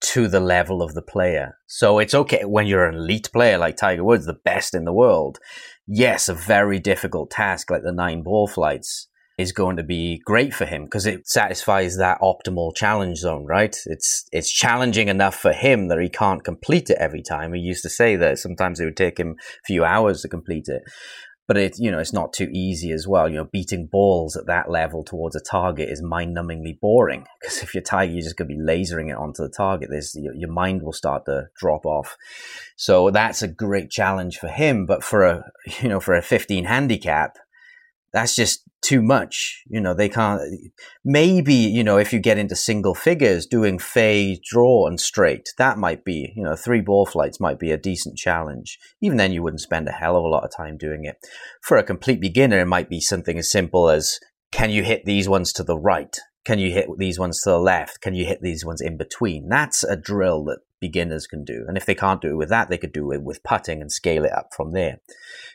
to 0.00 0.28
the 0.28 0.40
level 0.40 0.82
of 0.82 0.94
the 0.94 1.02
player. 1.02 1.58
So 1.66 1.98
it's 1.98 2.14
okay 2.14 2.44
when 2.44 2.66
you're 2.66 2.86
an 2.86 2.96
elite 2.96 3.30
player 3.32 3.58
like 3.58 3.76
Tiger 3.76 4.04
Woods, 4.04 4.26
the 4.26 4.34
best 4.34 4.74
in 4.74 4.84
the 4.84 4.92
world. 4.92 5.38
Yes, 5.86 6.28
a 6.28 6.34
very 6.34 6.78
difficult 6.78 7.30
task 7.30 7.70
like 7.70 7.82
the 7.82 7.92
nine 7.92 8.22
ball 8.22 8.46
flights 8.46 9.08
is 9.36 9.52
going 9.52 9.76
to 9.76 9.82
be 9.82 10.20
great 10.24 10.54
for 10.54 10.64
him 10.64 10.84
because 10.84 11.06
it 11.06 11.26
satisfies 11.26 11.96
that 11.96 12.20
optimal 12.20 12.74
challenge 12.74 13.18
zone, 13.18 13.44
right? 13.46 13.76
It's 13.86 14.24
it's 14.32 14.50
challenging 14.50 15.08
enough 15.08 15.34
for 15.34 15.52
him 15.52 15.88
that 15.88 16.00
he 16.00 16.08
can't 16.08 16.44
complete 16.44 16.88
it 16.88 16.98
every 17.00 17.22
time. 17.22 17.52
He 17.52 17.60
used 17.60 17.82
to 17.82 17.90
say 17.90 18.16
that 18.16 18.38
sometimes 18.38 18.80
it 18.80 18.84
would 18.84 18.96
take 18.96 19.18
him 19.18 19.36
a 19.40 19.66
few 19.66 19.84
hours 19.84 20.22
to 20.22 20.28
complete 20.28 20.68
it 20.68 20.82
but 21.46 21.56
it 21.56 21.78
you 21.78 21.90
know 21.90 21.98
it's 21.98 22.12
not 22.12 22.32
too 22.32 22.48
easy 22.52 22.92
as 22.92 23.06
well. 23.06 23.28
You 23.28 23.36
know 23.36 23.44
beating 23.44 23.86
balls 23.86 24.36
at 24.36 24.46
that 24.46 24.70
level 24.70 25.04
towards 25.04 25.36
a 25.36 25.40
target 25.40 25.88
is 25.88 26.02
mind-numbingly 26.02 26.80
boring 26.80 27.24
because 27.40 27.62
if 27.62 27.74
you're 27.74 27.82
tiger 27.82 28.12
you're 28.12 28.22
just 28.22 28.36
going 28.36 28.48
to 28.48 28.54
be 28.54 28.60
lasering 28.60 29.10
it 29.10 29.16
onto 29.16 29.42
the 29.42 29.52
target. 29.54 29.88
There's 29.90 30.14
your, 30.14 30.34
your 30.34 30.50
mind 30.50 30.82
will 30.82 30.92
start 30.92 31.24
to 31.26 31.48
drop 31.56 31.84
off. 31.84 32.16
So 32.76 33.10
that's 33.10 33.42
a 33.42 33.48
great 33.48 33.90
challenge 33.90 34.38
for 34.38 34.48
him 34.48 34.86
but 34.86 35.04
for 35.04 35.24
a 35.24 35.44
you 35.80 35.88
know 35.88 36.00
for 36.00 36.14
a 36.14 36.22
15 36.22 36.64
handicap 36.64 37.36
that's 38.12 38.36
just 38.36 38.62
too 38.84 39.02
much. 39.02 39.62
You 39.66 39.80
know, 39.80 39.94
they 39.94 40.08
can't. 40.08 40.40
Maybe 41.04 41.54
you 41.54 41.82
know, 41.82 41.96
if 41.96 42.12
you 42.12 42.20
get 42.20 42.38
into 42.38 42.54
single 42.54 42.94
figures, 42.94 43.46
doing 43.46 43.78
fade, 43.78 44.40
draw, 44.44 44.86
and 44.86 45.00
straight, 45.00 45.48
that 45.58 45.78
might 45.78 46.04
be 46.04 46.32
you 46.36 46.44
know, 46.44 46.54
three 46.54 46.80
ball 46.80 47.06
flights 47.06 47.40
might 47.40 47.58
be 47.58 47.72
a 47.72 47.76
decent 47.76 48.16
challenge. 48.16 48.78
Even 49.00 49.16
then, 49.16 49.32
you 49.32 49.42
wouldn't 49.42 49.60
spend 49.60 49.88
a 49.88 49.92
hell 49.92 50.16
of 50.16 50.24
a 50.24 50.28
lot 50.28 50.44
of 50.44 50.54
time 50.54 50.76
doing 50.76 51.04
it. 51.04 51.16
For 51.62 51.76
a 51.76 51.82
complete 51.82 52.20
beginner, 52.20 52.60
it 52.60 52.66
might 52.66 52.90
be 52.90 53.00
something 53.00 53.38
as 53.38 53.50
simple 53.50 53.88
as 53.88 54.20
can 54.52 54.70
you 54.70 54.84
hit 54.84 55.04
these 55.04 55.28
ones 55.28 55.52
to 55.54 55.64
the 55.64 55.78
right? 55.78 56.16
Can 56.44 56.58
you 56.58 56.70
hit 56.72 56.88
these 56.98 57.18
ones 57.18 57.40
to 57.42 57.50
the 57.50 57.58
left? 57.58 58.02
Can 58.02 58.14
you 58.14 58.26
hit 58.26 58.42
these 58.42 58.64
ones 58.64 58.82
in 58.82 58.98
between? 58.98 59.48
That's 59.48 59.82
a 59.82 59.96
drill 59.96 60.44
that 60.44 60.58
beginners 60.84 61.26
can 61.26 61.44
do. 61.44 61.64
And 61.66 61.78
if 61.78 61.86
they 61.86 61.94
can't 61.94 62.20
do 62.20 62.28
it 62.28 62.36
with 62.36 62.50
that, 62.50 62.68
they 62.68 62.76
could 62.76 62.92
do 62.92 63.10
it 63.10 63.22
with 63.22 63.42
putting 63.42 63.80
and 63.80 63.90
scale 63.90 64.24
it 64.24 64.32
up 64.32 64.50
from 64.54 64.72
there. 64.72 64.98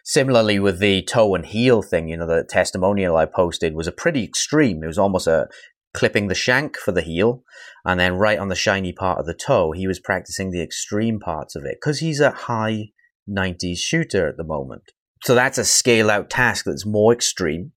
Similarly, 0.04 0.58
with 0.58 0.80
the 0.80 1.04
toe 1.04 1.36
and 1.36 1.46
heel 1.46 1.84
thing, 1.84 2.10
you 2.10 2.18
know, 2.18 2.26
the 2.26 2.44
testimonial 2.44 3.16
I 3.16 3.26
posted 3.26 3.76
was 3.76 3.86
a 3.86 3.92
pretty 3.92 4.24
extreme. 4.24 4.84
It 4.84 4.88
was 4.88 4.98
almost 4.98 5.28
a 5.28 5.48
clipping 5.94 6.30
the 6.30 6.36
shank 6.36 6.78
for 6.78 6.92
the 6.92 7.04
heel, 7.04 7.44
and 7.86 8.00
then 8.00 8.14
right 8.14 8.40
on 8.40 8.48
the 8.48 8.56
shiny 8.56 8.92
part 8.92 9.20
of 9.20 9.28
the 9.28 9.36
toe, 9.36 9.72
he 9.72 9.86
was 9.86 10.00
practicing 10.00 10.50
the 10.50 10.64
extreme 10.64 11.20
parts 11.20 11.56
of 11.56 11.64
it 11.64 11.78
because 11.80 12.00
he's 12.00 12.20
a 12.20 12.32
high 12.32 12.90
90s 13.30 13.78
shooter 13.78 14.28
at 14.28 14.38
the 14.38 14.44
moment. 14.44 14.92
So 15.24 15.36
that's 15.36 15.60
a 15.60 15.66
scale 15.66 16.10
out 16.10 16.30
task 16.32 16.66
that's 16.66 16.86
more 16.86 17.14
extreme 17.14 17.74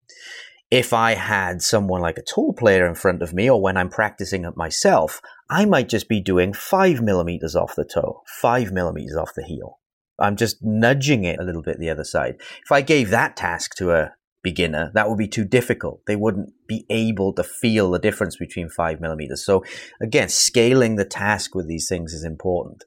if 0.73 0.95
I 0.95 1.13
had 1.13 1.61
someone 1.61 2.01
like 2.01 2.17
a 2.17 2.25
tour 2.27 2.55
player 2.55 2.87
in 2.87 2.95
front 2.95 3.21
of 3.21 3.35
me 3.35 3.51
or 3.51 3.61
when 3.61 3.77
I'm 3.77 3.91
practicing 3.91 4.47
it 4.47 4.57
myself, 4.57 5.21
I 5.53 5.67
might 5.67 5.91
just 5.91 6.09
be 6.09 6.19
doing 6.19 6.55
five 6.55 7.03
millimeters 7.03 7.55
off 7.55 7.77
the 7.77 7.85
toe, 7.85 8.23
five 8.41 8.73
millimeters 8.73 9.17
off 9.17 9.35
the 9.37 9.45
heel. 9.45 9.81
I'm 10.19 10.37
just 10.37 10.63
nudging 10.63 11.25
it 11.25 11.39
a 11.39 11.45
little 11.45 11.61
bit 11.61 11.79
the 11.79 11.91
other 11.91 12.05
side. 12.05 12.37
If 12.65 12.73
I 12.73 12.81
gave 12.81 13.11
that 13.11 13.37
task 13.37 13.75
to 13.77 13.93
a 13.93 14.15
beginner, 14.43 14.91
that 14.95 15.11
would 15.11 15.19
be 15.19 15.29
too 15.29 15.45
difficult. 15.45 16.01
They 16.07 16.17
wouldn't 16.17 16.55
be 16.67 16.87
able 16.89 17.35
to 17.35 17.45
feel 17.45 17.91
the 17.91 17.99
difference 17.99 18.37
between 18.37 18.71
five 18.71 18.99
millimeters. 18.99 19.45
So 19.45 19.63
again, 20.01 20.31
scaling 20.31 20.97
the 20.97 21.05
task 21.05 21.55
with 21.55 21.69
these 21.69 21.87
things 21.87 22.15
is 22.15 22.25
important. 22.25 22.85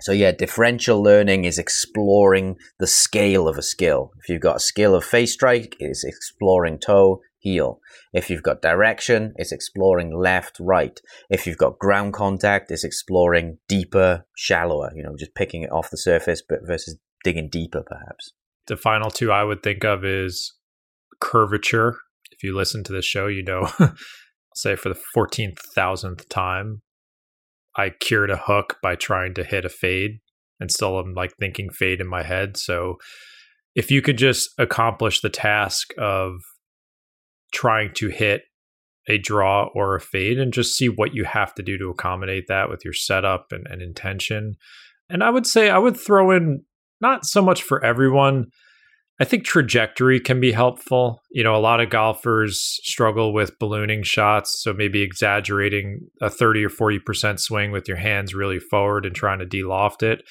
So 0.00 0.12
yeah, 0.12 0.32
differential 0.32 1.02
learning 1.02 1.44
is 1.44 1.58
exploring 1.58 2.56
the 2.78 2.86
scale 2.86 3.46
of 3.46 3.58
a 3.58 3.62
skill. 3.62 4.12
If 4.22 4.30
you've 4.30 4.40
got 4.40 4.56
a 4.56 4.60
skill 4.60 4.94
of 4.94 5.04
face 5.04 5.34
strike, 5.34 5.76
it's 5.80 6.04
exploring 6.04 6.78
toe, 6.78 7.20
heel. 7.46 7.80
If 8.12 8.28
you've 8.28 8.42
got 8.42 8.60
direction, 8.60 9.32
it's 9.36 9.52
exploring 9.52 10.16
left, 10.16 10.58
right. 10.58 11.00
If 11.30 11.46
you've 11.46 11.58
got 11.58 11.78
ground 11.78 12.12
contact, 12.12 12.72
it's 12.72 12.82
exploring 12.82 13.58
deeper, 13.68 14.26
shallower, 14.36 14.90
you 14.96 15.02
know, 15.04 15.14
just 15.16 15.34
picking 15.36 15.62
it 15.62 15.70
off 15.70 15.90
the 15.90 15.96
surface 15.96 16.42
but 16.46 16.60
versus 16.66 16.98
digging 17.22 17.48
deeper 17.48 17.84
perhaps. 17.86 18.32
The 18.66 18.76
final 18.76 19.10
two 19.10 19.30
I 19.30 19.44
would 19.44 19.62
think 19.62 19.84
of 19.84 20.04
is 20.04 20.54
curvature. 21.20 21.96
If 22.32 22.42
you 22.42 22.54
listen 22.54 22.82
to 22.84 22.92
the 22.92 23.02
show, 23.02 23.28
you 23.28 23.44
know 23.44 23.70
say 24.56 24.74
for 24.74 24.88
the 24.88 25.00
14,000th 25.14 26.28
time, 26.28 26.82
I 27.76 27.90
cured 27.90 28.30
a 28.30 28.36
hook 28.36 28.78
by 28.82 28.96
trying 28.96 29.34
to 29.34 29.44
hit 29.44 29.64
a 29.64 29.68
fade 29.68 30.18
and 30.58 30.70
still 30.70 30.98
I'm 30.98 31.14
like 31.14 31.36
thinking 31.38 31.70
fade 31.70 32.00
in 32.00 32.08
my 32.08 32.22
head. 32.22 32.56
So 32.56 32.96
if 33.76 33.90
you 33.90 34.02
could 34.02 34.18
just 34.18 34.50
accomplish 34.58 35.20
the 35.20 35.28
task 35.28 35.92
of 35.98 36.40
trying 37.56 37.90
to 37.94 38.08
hit 38.08 38.42
a 39.08 39.16
draw 39.16 39.70
or 39.74 39.96
a 39.96 40.00
fade 40.00 40.38
and 40.38 40.52
just 40.52 40.76
see 40.76 40.88
what 40.88 41.14
you 41.14 41.24
have 41.24 41.54
to 41.54 41.62
do 41.62 41.78
to 41.78 41.88
accommodate 41.88 42.44
that 42.48 42.68
with 42.68 42.84
your 42.84 42.92
setup 42.92 43.46
and, 43.50 43.66
and 43.70 43.80
intention. 43.80 44.56
And 45.08 45.24
I 45.24 45.30
would 45.30 45.46
say 45.46 45.70
I 45.70 45.78
would 45.78 45.96
throw 45.96 46.32
in 46.32 46.64
not 47.00 47.24
so 47.24 47.40
much 47.40 47.62
for 47.62 47.82
everyone. 47.82 48.46
I 49.18 49.24
think 49.24 49.44
trajectory 49.44 50.20
can 50.20 50.38
be 50.38 50.52
helpful. 50.52 51.22
You 51.30 51.44
know, 51.44 51.56
a 51.56 51.58
lot 51.58 51.80
of 51.80 51.88
golfers 51.88 52.78
struggle 52.82 53.32
with 53.32 53.58
ballooning 53.58 54.02
shots. 54.02 54.62
So 54.62 54.74
maybe 54.74 55.00
exaggerating 55.00 56.00
a 56.20 56.28
30 56.28 56.66
or 56.66 56.68
40% 56.68 57.40
swing 57.40 57.72
with 57.72 57.88
your 57.88 57.96
hands 57.96 58.34
really 58.34 58.58
forward 58.58 59.06
and 59.06 59.14
trying 59.14 59.38
to 59.38 59.46
de-loft 59.46 60.02
it. 60.02 60.22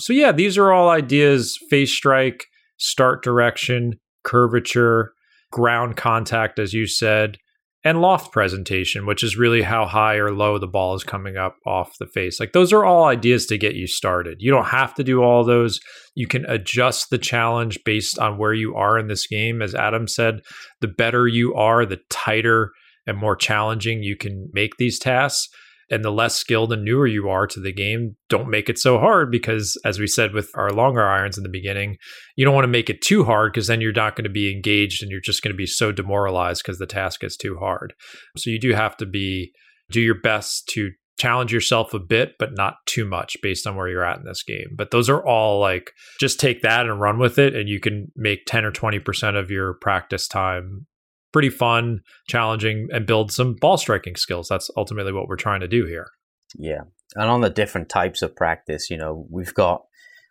So, 0.00 0.14
yeah, 0.14 0.32
these 0.32 0.56
are 0.56 0.72
all 0.72 0.88
ideas 0.88 1.58
face 1.68 1.92
strike, 1.92 2.46
start 2.78 3.22
direction, 3.22 4.00
curvature, 4.24 5.12
ground 5.50 5.96
contact, 5.96 6.58
as 6.58 6.72
you 6.72 6.86
said, 6.86 7.38
and 7.82 8.02
loft 8.02 8.32
presentation, 8.32 9.06
which 9.06 9.22
is 9.22 9.38
really 9.38 9.62
how 9.62 9.86
high 9.86 10.16
or 10.16 10.32
low 10.32 10.58
the 10.58 10.66
ball 10.66 10.94
is 10.94 11.02
coming 11.02 11.36
up 11.36 11.56
off 11.66 11.96
the 11.98 12.06
face. 12.06 12.38
Like 12.38 12.52
those 12.52 12.72
are 12.72 12.84
all 12.84 13.04
ideas 13.04 13.46
to 13.46 13.58
get 13.58 13.74
you 13.74 13.86
started. 13.86 14.36
You 14.40 14.50
don't 14.50 14.66
have 14.66 14.94
to 14.94 15.04
do 15.04 15.22
all 15.22 15.44
those. 15.44 15.80
You 16.14 16.26
can 16.26 16.44
adjust 16.46 17.08
the 17.08 17.18
challenge 17.18 17.78
based 17.84 18.18
on 18.18 18.36
where 18.36 18.52
you 18.52 18.74
are 18.76 18.98
in 18.98 19.08
this 19.08 19.26
game. 19.26 19.62
As 19.62 19.74
Adam 19.74 20.06
said, 20.06 20.40
the 20.80 20.88
better 20.88 21.26
you 21.26 21.54
are, 21.54 21.86
the 21.86 22.00
tighter 22.10 22.70
and 23.06 23.16
more 23.16 23.36
challenging 23.36 24.02
you 24.02 24.16
can 24.16 24.50
make 24.52 24.76
these 24.76 24.98
tasks 24.98 25.48
and 25.90 26.04
the 26.04 26.12
less 26.12 26.36
skilled 26.36 26.72
and 26.72 26.84
newer 26.84 27.06
you 27.06 27.28
are 27.28 27.46
to 27.48 27.60
the 27.60 27.72
game, 27.72 28.16
don't 28.28 28.48
make 28.48 28.68
it 28.68 28.78
so 28.78 28.98
hard 28.98 29.30
because, 29.30 29.76
as 29.84 29.98
we 29.98 30.06
said 30.06 30.32
with 30.32 30.50
our 30.54 30.70
longer 30.70 31.02
irons 31.06 31.36
in 31.36 31.42
the 31.42 31.48
beginning, 31.48 31.96
you 32.36 32.44
don't 32.44 32.54
want 32.54 32.64
to 32.64 32.68
make 32.68 32.88
it 32.88 33.02
too 33.02 33.24
hard 33.24 33.52
because 33.52 33.66
then 33.66 33.80
you're 33.80 33.92
not 33.92 34.14
going 34.14 34.24
to 34.24 34.30
be 34.30 34.52
engaged 34.52 35.02
and 35.02 35.10
you're 35.10 35.20
just 35.20 35.42
going 35.42 35.52
to 35.52 35.56
be 35.56 35.66
so 35.66 35.90
demoralized 35.90 36.62
because 36.62 36.78
the 36.78 36.86
task 36.86 37.24
is 37.24 37.36
too 37.36 37.56
hard. 37.58 37.92
So 38.36 38.50
you 38.50 38.60
do 38.60 38.72
have 38.72 38.96
to 38.98 39.06
be 39.06 39.52
do 39.90 40.00
your 40.00 40.20
best 40.20 40.68
to 40.68 40.90
challenge 41.18 41.52
yourself 41.52 41.92
a 41.92 41.98
bit, 41.98 42.34
but 42.38 42.54
not 42.54 42.76
too 42.86 43.04
much 43.04 43.36
based 43.42 43.66
on 43.66 43.76
where 43.76 43.88
you're 43.88 44.04
at 44.04 44.18
in 44.18 44.24
this 44.24 44.42
game. 44.42 44.68
But 44.74 44.90
those 44.90 45.10
are 45.10 45.24
all 45.26 45.60
like 45.60 45.92
just 46.18 46.40
take 46.40 46.62
that 46.62 46.86
and 46.86 47.00
run 47.00 47.18
with 47.18 47.38
it, 47.38 47.54
and 47.54 47.68
you 47.68 47.80
can 47.80 48.10
make 48.16 48.46
10 48.46 48.64
or 48.64 48.72
20% 48.72 49.38
of 49.38 49.50
your 49.50 49.74
practice 49.74 50.26
time 50.26 50.86
pretty 51.32 51.50
fun, 51.50 52.00
challenging, 52.28 52.88
and 52.92 53.06
build 53.06 53.32
some 53.32 53.54
ball 53.54 53.76
striking 53.76 54.16
skills. 54.16 54.48
That's 54.48 54.70
ultimately 54.76 55.12
what 55.12 55.28
we're 55.28 55.36
trying 55.36 55.60
to 55.60 55.68
do 55.68 55.86
here. 55.86 56.10
Yeah. 56.56 56.82
And 57.14 57.28
on 57.30 57.40
the 57.40 57.50
different 57.50 57.88
types 57.88 58.22
of 58.22 58.36
practice, 58.36 58.90
you 58.90 58.96
know, 58.96 59.26
we've 59.30 59.54
got 59.54 59.84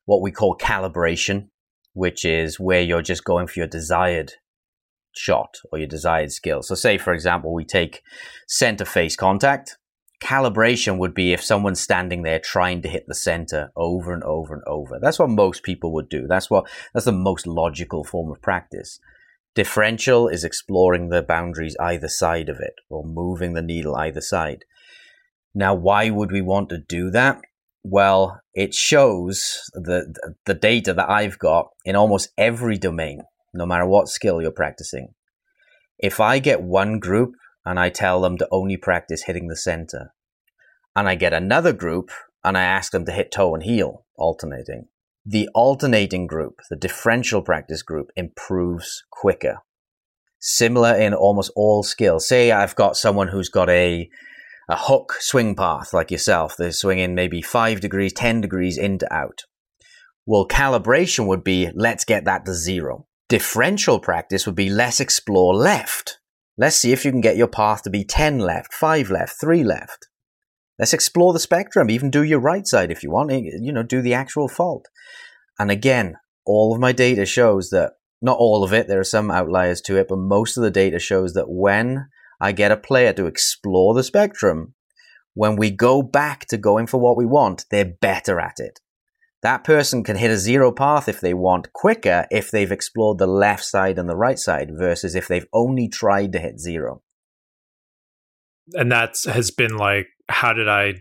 what 0.06 0.22
we 0.22 0.32
call 0.32 0.58
calibration, 0.58 1.50
which 1.94 2.26
is 2.26 2.60
where 2.60 2.82
you're 2.82 3.02
just 3.02 3.24
going 3.24 3.48
for 3.48 3.60
your 3.60 3.68
desired 3.68 4.34
shot 5.16 5.58
or 5.72 5.80
your 5.80 5.88
desired 5.88 6.32
skill. 6.32 6.62
So, 6.62 6.76
say, 6.76 6.98
for 6.98 7.14
example, 7.14 7.54
we 7.54 7.66
take 7.66 8.02
center 8.48 8.86
face 8.86 9.16
contact. 9.16 9.78
Calibration 10.22 10.98
would 10.98 11.14
be 11.14 11.32
if 11.32 11.42
someone's 11.42 11.80
standing 11.80 12.24
there 12.24 12.40
trying 12.40 12.82
to 12.82 12.90
hit 12.90 13.06
the 13.08 13.16
center 13.16 13.72
over 13.76 14.14
and 14.14 14.24
over 14.24 14.54
and 14.54 14.64
over. 14.68 15.00
That's 15.02 15.20
what 15.20 15.30
most 15.30 15.64
people 15.64 15.94
would 15.94 16.10
do. 16.10 16.28
That's 16.28 16.50
what 16.50 16.68
that's 16.94 17.06
the 17.06 17.14
most 17.14 17.48
logical 17.48 18.04
form 18.04 18.30
of 18.30 18.42
practice. 18.42 19.00
Differential 19.60 20.30
is 20.30 20.46
exploring 20.46 21.10
the 21.10 21.22
boundaries 21.22 21.76
either 21.82 22.08
side 22.08 22.48
of 22.48 22.62
it 22.62 22.76
or 22.90 23.04
moving 23.04 23.56
the 23.56 23.62
needle 23.62 23.94
either 23.94 24.22
side. 24.22 24.64
Now, 25.54 25.76
why 25.76 26.10
would 26.10 26.32
we 26.32 26.42
want 26.42 26.70
to 26.70 26.78
do 26.78 27.10
that? 27.10 27.42
Well, 27.84 28.40
it 28.54 28.74
shows 28.74 29.70
the, 29.74 30.16
the 30.46 30.54
data 30.54 30.94
that 30.94 31.10
I've 31.10 31.38
got 31.38 31.72
in 31.84 31.98
almost 31.98 32.30
every 32.38 32.78
domain, 32.78 33.24
no 33.54 33.66
matter 33.66 33.86
what 33.86 34.08
skill 34.08 34.42
you're 34.42 34.52
practicing. 34.52 35.10
If 35.98 36.22
I 36.22 36.40
get 36.40 36.62
one 36.62 36.98
group 36.98 37.34
and 37.66 37.78
I 37.78 37.90
tell 37.90 38.22
them 38.22 38.38
to 38.38 38.48
only 38.52 38.78
practice 38.78 39.24
hitting 39.24 39.50
the 39.50 39.58
center, 39.58 40.14
and 40.96 41.10
I 41.10 41.16
get 41.16 41.34
another 41.34 41.74
group 41.74 42.12
and 42.46 42.58
I 42.58 42.64
ask 42.64 42.94
them 42.94 43.04
to 43.08 43.12
hit 43.12 43.34
toe 43.34 43.56
and 43.56 43.64
heel, 43.64 44.06
alternating, 44.16 44.88
the 45.30 45.48
alternating 45.54 46.26
group, 46.26 46.60
the 46.72 46.76
differential 46.76 47.44
practice 47.44 47.84
group, 47.84 48.10
improves 48.16 49.04
quicker. 49.12 49.60
Similar 50.40 50.96
in 50.96 51.14
almost 51.14 51.52
all 51.56 51.84
skills. 51.84 52.28
Say 52.28 52.52
I've 52.52 52.76
got 52.76 52.98
someone 52.98 53.28
who's 53.28 53.50
got 53.50 53.70
a 53.70 54.10
a 54.68 54.76
hook 54.76 55.14
swing 55.20 55.56
path 55.56 55.94
like 55.94 56.10
yourself. 56.10 56.56
They're 56.58 56.72
swinging 56.72 57.14
maybe 57.14 57.44
five 57.44 57.80
degrees, 57.80 58.12
ten 58.12 58.42
degrees 58.42 58.78
into 58.78 59.12
out. 59.14 59.44
Well, 60.26 60.48
calibration 60.48 61.28
would 61.28 61.44
be 61.44 61.70
let's 61.76 62.06
get 62.06 62.26
that 62.26 62.46
to 62.46 62.54
zero. 62.56 63.06
Differential 63.28 64.00
practice 64.00 64.48
would 64.48 64.56
be 64.56 64.70
let's 64.70 65.00
explore 65.00 65.54
left. 65.54 66.18
Let's 66.58 66.78
see 66.78 66.92
if 66.92 67.06
you 67.06 67.12
can 67.12 67.22
get 67.22 67.38
your 67.38 67.48
path 67.48 67.84
to 67.84 67.90
be 67.90 68.04
10 68.04 68.40
left, 68.40 68.74
5 68.74 69.10
left, 69.10 69.40
3 69.40 69.64
left. 69.64 70.10
Let's 70.78 70.94
explore 70.94 71.32
the 71.32 71.40
spectrum. 71.40 71.90
Even 71.90 72.10
do 72.10 72.24
your 72.24 72.40
right 72.40 72.66
side 72.66 72.92
if 72.92 73.02
you 73.04 73.12
want. 73.12 73.32
Eh, 73.32 73.42
you 73.62 73.72
know, 73.72 73.84
do 73.84 74.02
the 74.02 74.14
actual 74.14 74.48
fault. 74.48 74.88
And 75.60 75.70
again, 75.70 76.16
all 76.46 76.74
of 76.74 76.80
my 76.80 76.94
data 76.94 77.26
shows 77.26 77.70
that 77.70 77.94
not 78.22 78.38
all 78.38 78.64
of 78.64 78.74
it. 78.74 78.88
There 78.88 79.00
are 79.00 79.06
some 79.06 79.30
outliers 79.30 79.82
to 79.82 79.98
it, 79.98 80.08
but 80.08 80.18
most 80.18 80.58
of 80.58 80.64
the 80.64 80.72
data 80.72 81.00
shows 81.00 81.34
that 81.34 81.50
when 81.50 82.08
I 82.42 82.52
get 82.54 82.72
a 82.72 82.78
player 82.78 83.14
to 83.14 83.26
explore 83.26 83.94
the 83.94 84.04
spectrum, 84.04 84.74
when 85.34 85.56
we 85.56 85.72
go 85.72 86.02
back 86.02 86.46
to 86.48 86.58
going 86.58 86.88
for 86.88 87.00
what 87.00 87.18
we 87.18 87.26
want, 87.26 87.66
they're 87.70 87.94
better 88.02 88.40
at 88.40 88.60
it. 88.60 88.80
That 89.42 89.64
person 89.64 90.04
can 90.04 90.18
hit 90.18 90.32
a 90.32 90.38
zero 90.38 90.72
path 90.72 91.08
if 91.08 91.22
they 91.22 91.34
want 91.34 91.72
quicker 91.72 92.28
if 92.30 92.52
they've 92.52 92.72
explored 92.72 93.20
the 93.20 93.28
left 93.28 93.64
side 93.64 93.98
and 93.98 94.10
the 94.10 94.18
right 94.18 94.38
side 94.38 94.72
versus 94.74 95.16
if 95.16 95.28
they've 95.28 95.48
only 95.54 95.88
tried 95.88 96.34
to 96.34 96.40
hit 96.40 96.60
zero. 96.60 97.02
And 98.74 98.92
that 98.92 99.16
has 99.26 99.50
been 99.50 99.78
like 99.78 100.08
how 100.28 100.54
did 100.54 100.68
I 100.68 100.96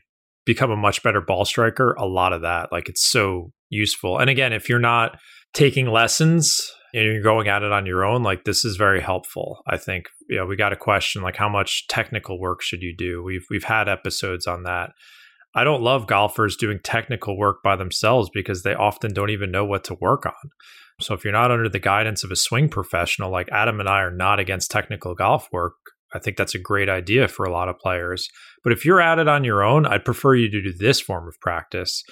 become 0.47 0.71
a 0.71 0.77
much 0.77 1.03
better 1.03 1.21
ball 1.21 1.45
striker? 1.45 1.95
A 1.95 2.07
lot 2.07 2.33
of 2.33 2.43
that. 2.43 2.71
Like 2.71 2.89
it's 2.89 3.05
so 3.05 3.53
useful. 3.71 4.19
And 4.19 4.31
again, 4.31 4.53
if 4.53 4.69
you're 4.69 4.79
not 4.79 5.19
taking 5.55 5.87
lessons 5.87 6.61
and 6.95 7.05
you're 7.05 7.23
going 7.23 7.49
at 7.49 7.63
it 7.63 7.73
on 7.73 7.87
your 7.87 8.05
own, 8.05 8.23
like 8.23 8.45
this 8.45 8.65
is 8.65 8.77
very 8.77 9.01
helpful. 9.01 9.63
I 9.67 9.77
think, 9.77 10.07
you 10.29 10.39
know, 10.39 10.47
we 10.47 10.57
got 10.57 10.73
a 10.73 10.77
question 10.77 11.23
like 11.23 11.37
how 11.37 11.49
much 11.49 11.87
technical 11.89 12.41
work 12.41 12.63
should 12.63 12.83
you 12.83 12.95
do? 12.97 13.23
We've 13.23 13.45
we've 13.51 13.65
had 13.65 13.89
episodes 13.89 14.47
on 14.47 14.65
that. 14.65 14.91
I 15.55 15.65
don't 15.65 15.83
love 15.83 16.07
golfers 16.07 16.57
doing 16.57 16.79
technical 16.83 17.37
work 17.39 17.63
by 17.65 17.77
themselves 17.77 18.31
because 18.33 18.63
they 18.63 18.75
often 18.75 19.13
don't 19.13 19.31
even 19.31 19.51
know 19.51 19.65
what 19.65 19.85
to 19.85 19.97
work 20.01 20.27
on. 20.27 20.51
So 21.01 21.15
if 21.15 21.25
you're 21.25 21.33
not 21.33 21.51
under 21.51 21.69
the 21.69 21.79
guidance 21.79 22.25
of 22.25 22.31
a 22.31 22.37
swing 22.37 22.69
professional, 22.69 23.31
like 23.31 23.49
Adam 23.51 23.81
and 23.81 23.89
I 23.89 24.01
are 24.01 24.11
not 24.11 24.41
against 24.41 24.71
technical 24.71 25.15
golf 25.15 25.49
work, 25.53 25.75
I 26.13 26.19
think 26.19 26.37
that's 26.37 26.55
a 26.55 26.61
great 26.61 26.89
idea 26.89 27.29
for 27.29 27.45
a 27.45 27.53
lot 27.53 27.69
of 27.69 27.79
players. 27.79 28.29
But 28.65 28.73
if 28.73 28.85
you're 28.85 29.01
at 29.01 29.19
it 29.19 29.29
on 29.29 29.45
your 29.45 29.63
own, 29.63 29.87
I'd 29.87 30.05
prefer 30.05 30.35
you 30.35 30.51
to 30.51 30.63
do 30.63 30.73
this 30.73 31.01
form 31.01 31.29
of 31.29 31.39
practice. 31.41 32.03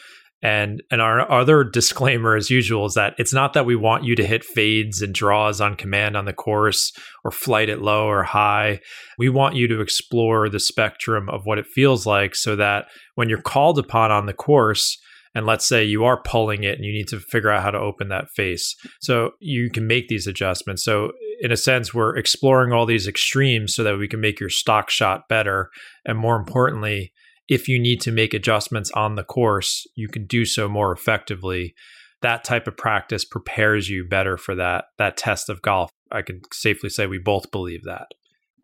And 0.43 0.83
and 0.91 1.01
our 1.01 1.31
other 1.31 1.65
disclaimer, 1.65 2.37
as 2.37 2.51
usual, 2.51 2.87
is 2.87 2.95
that 2.95 3.15
it's 3.19 3.33
not 3.33 3.55
that 3.55 3.65
we 3.65 3.75
want 3.75 4.05
you 4.05 4.15
to 4.17 4.27
hit 4.27 4.45
fades 4.45 5.01
and 5.01 5.15
draws 5.15 5.61
on 5.61 5.77
command 5.77 6.17
on 6.17 6.27
the 6.27 6.33
course 6.35 6.93
or 7.25 7.31
flight 7.31 7.69
it 7.69 7.81
low 7.81 8.07
or 8.07 8.23
high. 8.23 8.81
We 9.19 9.31
want 9.31 9.57
you 9.57 9.67
to 9.69 9.81
explore 9.81 10.49
the 10.49 10.61
spectrum 10.61 11.29
of 11.31 11.43
what 11.45 11.59
it 11.59 11.67
feels 11.67 12.05
like 12.05 12.35
so 12.35 12.55
that 12.57 12.87
when 13.15 13.29
you're 13.31 13.41
called 13.41 13.79
upon 13.79 14.11
on 14.11 14.27
the 14.27 14.35
course, 14.35 14.99
and 15.35 15.45
let's 15.45 15.67
say 15.67 15.85
you 15.85 16.05
are 16.05 16.23
pulling 16.23 16.65
it 16.65 16.77
and 16.77 16.85
you 16.85 16.93
need 16.93 17.09
to 17.09 17.21
figure 17.21 17.51
out 17.51 17.63
how 17.63 17.71
to 17.71 17.79
open 17.79 18.09
that 18.09 18.31
face. 18.35 18.75
So 19.01 19.33
you 19.41 19.71
can 19.71 19.87
make 19.87 20.09
these 20.09 20.27
adjustments. 20.27 20.83
So 20.83 21.13
in 21.41 21.53
a 21.53 21.59
sense, 21.59 21.93
we're 21.93 22.17
exploring 22.17 22.73
all 22.73 22.87
these 22.87 23.07
extremes 23.07 23.75
so 23.75 23.83
that 23.85 23.99
we 23.99 24.09
can 24.09 24.21
make 24.21 24.41
your 24.41 24.49
stock 24.49 24.89
shot 24.89 25.29
better. 25.29 25.69
And 26.07 26.19
more 26.19 26.37
importantly, 26.37 27.13
if 27.49 27.69
you 27.69 27.79
need 27.79 28.01
to 28.03 28.13
make 28.13 28.35
adjustments 28.35 28.91
on 28.93 29.15
the 29.15 29.25
course, 29.25 29.87
you 29.95 30.09
can 30.09 30.27
do 30.27 30.45
so 30.45 30.69
more 30.69 30.93
effectively. 30.93 31.75
That 32.23 32.45
type 32.45 32.67
of 32.67 32.77
practice 32.77 33.25
prepares 33.25 33.89
you 33.89 34.05
better 34.05 34.37
for 34.37 34.55
that 34.55 34.87
that 34.99 35.17
test 35.17 35.49
of 35.49 35.63
golf. 35.63 35.91
I 36.11 36.23
can 36.23 36.41
safely 36.53 36.89
say 36.89 37.07
we 37.07 37.19
both 37.19 37.51
believe 37.51 37.85
that. 37.85 38.09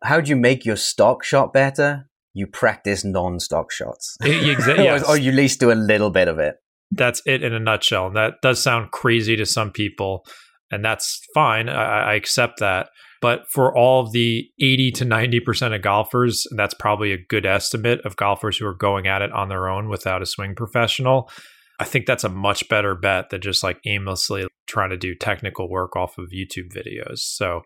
How 0.03 0.19
do 0.19 0.29
you 0.29 0.35
make 0.35 0.65
your 0.65 0.75
stock 0.75 1.23
shot 1.23 1.53
better? 1.53 2.09
You 2.33 2.47
practice 2.47 3.05
non-stock 3.05 3.71
shots, 3.71 4.17
exactly, 4.21 4.83
yes. 4.85 5.07
or 5.07 5.17
you 5.17 5.29
at 5.29 5.37
least 5.37 5.59
do 5.59 5.71
a 5.71 5.73
little 5.73 6.09
bit 6.09 6.27
of 6.27 6.39
it. 6.39 6.55
That's 6.89 7.21
it 7.25 7.43
in 7.43 7.53
a 7.53 7.59
nutshell. 7.59 8.07
And 8.07 8.15
that 8.15 8.41
does 8.41 8.61
sound 8.61 8.91
crazy 8.91 9.35
to 9.35 9.45
some 9.45 9.71
people, 9.71 10.25
and 10.71 10.83
that's 10.83 11.21
fine. 11.35 11.69
I, 11.69 12.11
I 12.11 12.13
accept 12.15 12.59
that. 12.59 12.89
But 13.23 13.49
for 13.49 13.73
all 13.73 14.01
of 14.01 14.11
the 14.11 14.49
80 14.59 14.91
to 14.91 15.05
90% 15.05 15.73
of 15.73 15.81
golfers, 15.81 16.45
that's 16.57 16.73
probably 16.73 17.13
a 17.13 17.25
good 17.29 17.45
estimate 17.45 18.01
of 18.03 18.17
golfers 18.17 18.57
who 18.57 18.65
are 18.65 18.73
going 18.73 19.07
at 19.07 19.21
it 19.21 19.31
on 19.31 19.47
their 19.47 19.69
own 19.69 19.87
without 19.87 20.21
a 20.21 20.25
swing 20.25 20.55
professional. 20.55 21.31
I 21.79 21.85
think 21.85 22.05
that's 22.05 22.25
a 22.25 22.29
much 22.29 22.67
better 22.67 22.95
bet 22.95 23.29
than 23.29 23.39
just 23.39 23.63
like 23.63 23.79
aimlessly 23.85 24.45
trying 24.67 24.89
to 24.89 24.97
do 24.97 25.15
technical 25.15 25.69
work 25.69 25.95
off 25.95 26.17
of 26.17 26.31
YouTube 26.35 26.73
videos. 26.75 27.19
So, 27.19 27.61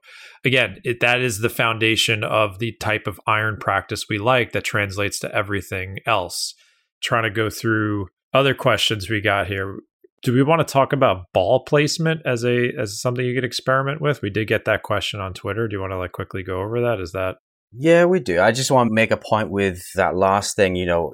again, 0.46 0.78
it, 0.84 1.00
that 1.00 1.22
is 1.22 1.40
the 1.40 1.50
foundation 1.50 2.24
of 2.24 2.60
the 2.60 2.74
type 2.80 3.08
of 3.08 3.20
iron 3.26 3.58
practice 3.60 4.06
we 4.08 4.20
like 4.20 4.52
that 4.52 4.64
translates 4.64 5.18
to 5.22 5.36
everything 5.36 5.98
else. 6.06 6.54
Trying 7.02 7.24
to 7.24 7.32
go 7.32 7.50
through 7.50 8.10
other 8.32 8.54
questions 8.54 9.10
we 9.10 9.22
got 9.22 9.48
here. 9.48 9.80
Do 10.24 10.34
we 10.34 10.44
want 10.44 10.68
to 10.68 10.72
talk 10.72 10.94
about 10.94 11.26
ball 11.34 11.64
placement 11.64 12.22
as 12.26 12.44
a 12.44 12.72
as 12.78 13.00
something 13.00 13.26
you 13.26 13.36
could 13.36 13.46
experiment 13.46 14.02
with? 14.02 14.22
We 14.22 14.30
did 14.30 14.48
get 14.48 14.66
that 14.66 14.84
question 14.84 15.20
on 15.20 15.34
Twitter. 15.34 15.68
Do 15.68 15.76
you 15.76 15.82
want 15.82 15.92
to 15.92 15.98
like 15.98 16.12
quickly 16.12 16.44
go 16.44 16.62
over 16.62 16.82
that? 16.82 17.00
Is 17.00 17.12
that 17.12 17.36
yeah, 17.72 18.06
we 18.06 18.20
do. 18.20 18.42
I 18.42 18.52
just 18.52 18.72
want 18.72 18.90
to 18.90 18.94
make 18.94 19.12
a 19.12 19.18
point 19.18 19.52
with 19.52 19.92
that 19.96 20.16
last 20.16 20.56
thing. 20.56 20.76
You 20.76 20.86
know, 20.86 21.14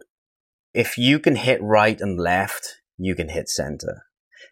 if 0.74 0.98
you 0.98 1.20
can 1.20 1.36
hit 1.36 1.62
right 1.62 2.00
and 2.00 2.20
left, 2.20 2.82
you 2.98 3.16
can 3.16 3.30
hit 3.30 3.50
center. 3.50 4.04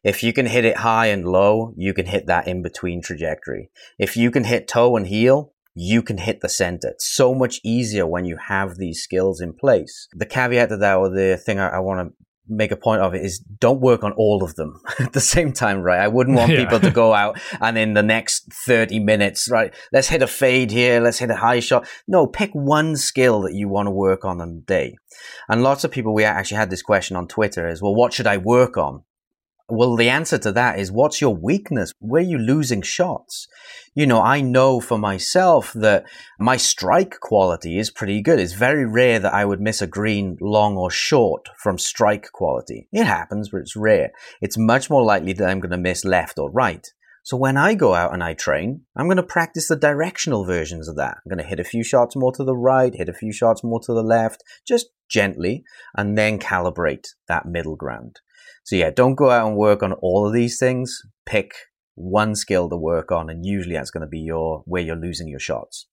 If 0.04 0.24
you 0.24 0.34
can 0.34 0.48
hit 0.48 0.66
it 0.66 0.78
high 0.78 1.08
and 1.08 1.26
low, 1.28 1.74
you 1.78 1.94
can 1.94 2.08
hit 2.08 2.26
that 2.28 2.48
in 2.48 2.64
between 2.64 3.02
trajectory. 3.02 3.70
If 4.00 4.18
you 4.18 4.32
can 4.32 4.46
hit 4.46 4.68
toe 4.68 4.96
and 4.96 5.06
heel, 5.06 5.54
you 5.76 6.02
can 6.02 6.18
hit 6.18 6.42
the 6.42 6.50
center. 6.50 6.90
It's 6.90 7.08
so 7.08 7.34
much 7.36 7.62
easier 7.64 8.08
when 8.08 8.26
you 8.26 8.38
have 8.48 8.78
these 8.78 9.04
skills 9.04 9.40
in 9.40 9.54
place. 9.54 10.08
The 10.14 10.26
caveat 10.26 10.70
to 10.70 10.78
that, 10.78 10.98
or 10.98 11.10
the 11.10 11.38
thing 11.38 11.60
I, 11.60 11.70
I 11.70 11.80
want 11.80 12.10
to 12.10 12.26
make 12.52 12.72
a 12.72 12.76
point 12.76 13.02
of 13.02 13.16
it 13.16 13.24
is 13.24 13.40
don't 13.40 13.82
work 13.82 14.04
on 14.04 14.12
all 14.14 14.44
of 14.44 14.56
them 14.56 14.82
at 15.00 15.14
the 15.14 15.22
same 15.22 15.54
time, 15.54 15.82
right? 15.82 16.00
I 16.00 16.08
wouldn't 16.08 16.38
want 16.38 16.52
yeah. 16.54 16.64
people 16.64 16.80
to 16.82 16.92
go 16.92 17.14
out 17.14 17.40
and 17.60 17.78
in 17.78 17.94
the 17.94 18.04
next 18.04 18.52
30 18.66 19.00
minutes, 19.00 19.50
right? 19.50 19.74
Let's 19.92 20.10
hit 20.10 20.22
a 20.22 20.28
fade 20.28 20.72
here. 20.72 21.00
Let's 21.00 21.20
hit 21.20 21.32
a 21.32 21.36
high 21.36 21.62
shot. 21.62 21.88
No, 22.08 22.28
pick 22.28 22.52
one 22.52 22.98
skill 22.98 23.42
that 23.42 23.54
you 23.54 23.70
want 23.70 23.88
to 23.88 23.92
work 23.92 24.26
on 24.26 24.42
on 24.42 24.56
the 24.56 24.62
day. 24.62 24.96
And 25.48 25.64
lots 25.64 25.84
of 25.84 25.92
people, 25.92 26.14
we 26.14 26.24
actually 26.24 26.58
had 26.58 26.70
this 26.70 26.82
question 26.82 27.16
on 27.16 27.28
Twitter 27.28 27.68
is, 27.68 27.82
well, 27.82 27.96
what 27.96 28.14
should 28.14 28.28
I 28.28 28.38
work 28.38 28.78
on? 28.78 29.04
Well, 29.74 29.96
the 29.96 30.10
answer 30.10 30.38
to 30.38 30.52
that 30.52 30.80
is 30.80 30.92
what's 30.92 31.22
your 31.22 31.34
weakness? 31.34 31.94
Where 32.00 32.22
are 32.22 32.26
you 32.26 32.38
losing 32.38 32.82
shots? 32.82 33.48
You 33.96 34.06
know, 34.06 34.22
I 34.22 34.42
know 34.42 34.82
for 34.82 34.98
myself 34.98 35.72
that 35.76 36.04
my 36.38 36.58
strike 36.58 37.22
quality 37.22 37.80
is 37.80 37.90
pretty 37.90 38.22
good. 38.22 38.38
It's 38.38 38.52
very 38.52 38.86
rare 38.86 39.18
that 39.20 39.34
I 39.34 39.46
would 39.46 39.62
miss 39.62 39.82
a 39.82 39.88
green 39.88 40.36
long 40.42 40.76
or 40.76 40.92
short 40.92 41.48
from 41.58 41.78
strike 41.78 42.34
quality. 42.34 42.90
It 42.92 43.06
happens, 43.06 43.48
but 43.48 43.62
it's 43.62 43.78
rare. 43.78 44.12
It's 44.42 44.58
much 44.58 44.90
more 44.90 45.04
likely 45.04 45.32
that 45.32 45.50
I'm 45.50 45.62
going 45.62 45.72
to 45.72 45.78
miss 45.78 46.04
left 46.04 46.38
or 46.38 46.52
right. 46.52 46.86
So 47.24 47.38
when 47.38 47.56
I 47.56 47.74
go 47.74 47.94
out 47.94 48.14
and 48.14 48.22
I 48.22 48.34
train, 48.34 48.82
I'm 48.98 49.08
going 49.08 49.16
to 49.16 49.24
practice 49.24 49.70
the 49.70 49.78
directional 49.78 50.44
versions 50.44 50.90
of 50.90 50.98
that. 50.98 51.20
I'm 51.20 51.30
going 51.30 51.42
to 51.42 51.50
hit 51.50 51.62
a 51.62 51.64
few 51.64 51.86
shots 51.86 52.14
more 52.18 52.34
to 52.34 52.44
the 52.44 52.58
right, 52.58 52.94
hit 52.94 53.08
a 53.08 53.14
few 53.14 53.32
shots 53.32 53.64
more 53.64 53.80
to 53.86 53.94
the 53.94 54.04
left, 54.04 54.44
just 54.68 54.88
gently, 55.10 55.64
and 55.96 56.18
then 56.18 56.40
calibrate 56.40 57.06
that 57.30 57.46
middle 57.46 57.78
ground. 57.78 58.20
So 58.64 58.76
yeah, 58.76 58.92
don't 58.92 59.16
go 59.16 59.30
out 59.30 59.48
and 59.48 59.58
work 59.58 59.84
on 59.84 59.94
all 59.94 60.28
of 60.28 60.34
these 60.34 60.58
things. 60.60 61.02
Pick 61.26 61.54
one 61.96 62.36
skill 62.36 62.70
to 62.70 62.78
work 62.78 63.12
on, 63.12 63.30
and 63.30 63.46
usually 63.46 63.76
that's 63.76 63.92
going 63.92 64.02
to 64.02 64.08
be 64.08 64.20
your 64.20 64.64
where 64.66 64.82
you're 64.82 64.96
losing 64.96 65.28
your 65.28 65.40
shots. 65.40 65.88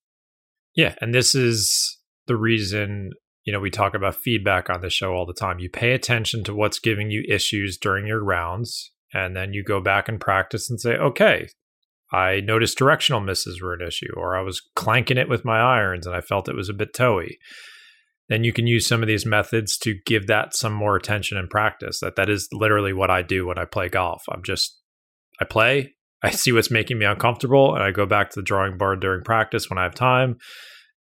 Yeah, 0.75 0.95
and 1.01 1.15
this 1.15 1.35
is 1.35 1.99
the 2.27 2.37
reason 2.37 3.11
you 3.45 3.53
know 3.53 3.61
we 3.61 3.71
talk 3.71 3.95
about 3.95 4.17
feedback 4.17 4.71
on 4.71 4.81
the 4.81 4.91
show 4.91 5.13
all 5.13 5.27
the 5.27 5.33
time. 5.33 5.59
You 5.59 5.71
pay 5.71 5.93
attention 5.93 6.45
to 6.45 6.55
what's 6.55 6.79
giving 6.79 7.11
you 7.11 7.25
issues 7.29 7.79
during 7.79 8.07
your 8.07 8.23
rounds, 8.23 8.93
and 9.13 9.35
then 9.35 9.53
you 9.53 9.65
go 9.65 9.81
back 9.81 10.09
and 10.09 10.21
practice 10.21 10.71
and 10.71 10.81
say, 10.81 10.95
okay. 10.97 11.49
I 12.11 12.41
noticed 12.41 12.79
directional 12.79 13.21
misses 13.21 13.61
were 13.61 13.75
an 13.75 13.87
issue, 13.87 14.15
or 14.17 14.35
I 14.35 14.41
was 14.41 14.63
clanking 14.75 15.19
it 15.19 15.29
with 15.29 15.45
my 15.45 15.61
irons 15.61 16.07
and 16.07 16.17
I 16.17 16.23
felt 16.23 16.49
it 16.49 16.57
was 16.57 16.71
a 16.71 16.73
bit 16.73 16.95
toey 16.95 17.37
then 18.29 18.45
you 18.45 18.53
can 18.53 18.67
use 18.67 18.87
some 18.87 19.03
of 19.03 19.07
these 19.07 19.27
methods 19.27 19.79
to 19.79 19.95
give 20.05 20.27
that 20.27 20.55
some 20.55 20.73
more 20.73 20.97
attention 20.97 21.39
and 21.39 21.49
practice. 21.49 22.01
That 22.01 22.17
that 22.17 22.29
is 22.29 22.49
literally 22.53 22.93
what 22.93 23.11
I 23.11 23.23
do 23.23 23.47
when 23.47 23.59
I 23.59 23.65
play 23.65 23.89
golf. 23.89 24.23
I'm 24.31 24.43
just 24.43 24.79
I 25.41 25.45
play, 25.45 25.95
I 26.23 26.31
see 26.31 26.53
what's 26.53 26.71
making 26.71 26.99
me 26.99 27.07
uncomfortable, 27.07 27.75
and 27.75 27.83
I 27.83 27.91
go 27.91 28.07
back 28.07 28.31
to 28.31 28.41
the 28.41 28.45
drawing 28.45 28.77
board 28.77 29.01
during 29.01 29.25
practice 29.25 29.71
when 29.71 29.79
I 29.79 29.85
have 29.85 29.95
time, 29.95 30.37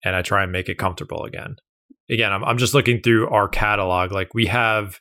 and 0.04 0.16
I 0.16 0.22
try 0.22 0.44
and 0.44 0.52
make 0.52 0.70
it 0.70 0.78
comfortable 0.78 1.24
again. 1.24 1.56
Again, 2.10 2.32
I'm 2.32 2.44
I'm 2.44 2.58
just 2.58 2.74
looking 2.74 3.02
through 3.02 3.30
our 3.30 3.48
catalog. 3.48 4.12
Like 4.12 4.34
we 4.34 4.46
have, 4.46 5.00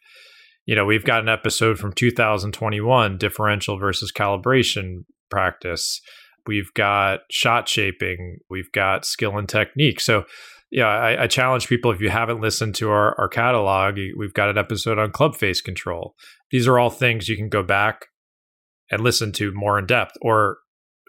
you 0.64 0.74
know, 0.74 0.86
we've 0.86 1.04
got 1.04 1.22
an 1.22 1.28
episode 1.28 1.78
from 1.78 1.92
2021, 1.92 3.18
differential 3.18 3.78
versus 3.78 4.10
calibration 4.10 5.04
practice. 5.30 6.00
We've 6.46 6.72
got 6.74 7.20
shot 7.30 7.68
shaping. 7.68 8.38
We've 8.50 8.70
got 8.72 9.04
skill 9.04 9.36
and 9.38 9.48
technique. 9.48 10.00
So 10.00 10.24
yeah, 10.74 10.88
I, 10.88 11.22
I, 11.22 11.26
challenge 11.28 11.68
people 11.68 11.92
if 11.92 12.00
you 12.00 12.10
haven't 12.10 12.40
listened 12.40 12.74
to 12.76 12.90
our, 12.90 13.14
our 13.16 13.28
catalog, 13.28 13.96
we've 14.16 14.34
got 14.34 14.50
an 14.50 14.58
episode 14.58 14.98
on 14.98 15.12
club 15.12 15.36
face 15.36 15.60
control. 15.60 16.16
These 16.50 16.66
are 16.66 16.80
all 16.80 16.90
things 16.90 17.28
you 17.28 17.36
can 17.36 17.48
go 17.48 17.62
back 17.62 18.06
and 18.90 19.00
listen 19.00 19.30
to 19.34 19.52
more 19.54 19.78
in 19.78 19.86
depth. 19.86 20.16
Or 20.20 20.58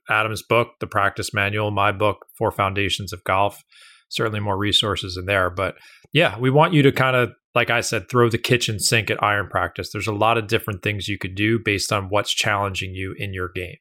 Adam's 0.07 0.43
book, 0.43 0.73
The 0.79 0.85
Practice 0.85 1.33
Manual, 1.33 1.71
my 1.71 1.91
book, 1.91 2.27
Four 2.37 2.51
Foundations 2.51 3.11
of 3.11 3.23
Golf. 3.23 3.63
Certainly 4.07 4.41
more 4.41 4.55
resources 4.55 5.17
in 5.17 5.25
there. 5.25 5.49
But 5.49 5.77
yeah, 6.13 6.37
we 6.37 6.51
want 6.51 6.75
you 6.75 6.83
to 6.83 6.91
kind 6.91 7.15
of, 7.15 7.31
like 7.55 7.71
I 7.71 7.81
said, 7.81 8.07
throw 8.07 8.29
the 8.29 8.37
kitchen 8.37 8.79
sink 8.79 9.09
at 9.09 9.23
iron 9.23 9.47
practice. 9.49 9.89
There's 9.91 10.05
a 10.05 10.13
lot 10.13 10.37
of 10.37 10.45
different 10.45 10.83
things 10.83 11.07
you 11.07 11.17
could 11.17 11.33
do 11.33 11.57
based 11.57 11.91
on 11.91 12.09
what's 12.09 12.35
challenging 12.35 12.93
you 12.93 13.15
in 13.17 13.33
your 13.33 13.49
game. 13.49 13.77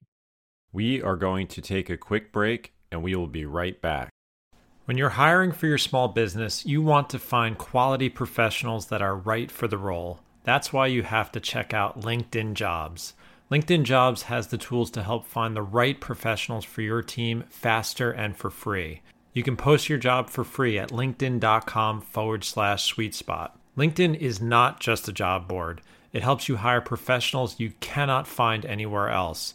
We 0.72 1.02
are 1.02 1.16
going 1.16 1.46
to 1.48 1.60
take 1.60 1.90
a 1.90 1.98
quick 1.98 2.32
break 2.32 2.72
and 2.90 3.02
we 3.02 3.14
will 3.14 3.28
be 3.28 3.44
right 3.44 3.78
back. 3.82 4.13
When 4.86 4.98
you're 4.98 5.10
hiring 5.10 5.52
for 5.52 5.66
your 5.66 5.78
small 5.78 6.08
business, 6.08 6.66
you 6.66 6.82
want 6.82 7.08
to 7.10 7.18
find 7.18 7.56
quality 7.56 8.10
professionals 8.10 8.88
that 8.88 9.00
are 9.00 9.16
right 9.16 9.50
for 9.50 9.66
the 9.66 9.78
role. 9.78 10.20
That's 10.42 10.74
why 10.74 10.88
you 10.88 11.02
have 11.04 11.32
to 11.32 11.40
check 11.40 11.72
out 11.72 12.02
LinkedIn 12.02 12.52
Jobs. 12.52 13.14
LinkedIn 13.50 13.84
Jobs 13.84 14.24
has 14.24 14.48
the 14.48 14.58
tools 14.58 14.90
to 14.90 15.02
help 15.02 15.26
find 15.26 15.56
the 15.56 15.62
right 15.62 15.98
professionals 15.98 16.66
for 16.66 16.82
your 16.82 17.00
team 17.00 17.44
faster 17.48 18.10
and 18.10 18.36
for 18.36 18.50
free. 18.50 19.00
You 19.32 19.42
can 19.42 19.56
post 19.56 19.88
your 19.88 19.96
job 19.96 20.28
for 20.28 20.44
free 20.44 20.78
at 20.78 20.90
linkedin.com 20.90 22.02
forward 22.02 22.44
slash 22.44 22.84
sweet 22.84 23.14
spot. 23.14 23.58
LinkedIn 23.78 24.14
is 24.14 24.42
not 24.42 24.80
just 24.80 25.08
a 25.08 25.14
job 25.14 25.48
board. 25.48 25.80
It 26.12 26.22
helps 26.22 26.46
you 26.46 26.56
hire 26.56 26.82
professionals 26.82 27.58
you 27.58 27.72
cannot 27.80 28.28
find 28.28 28.66
anywhere 28.66 29.08
else 29.08 29.54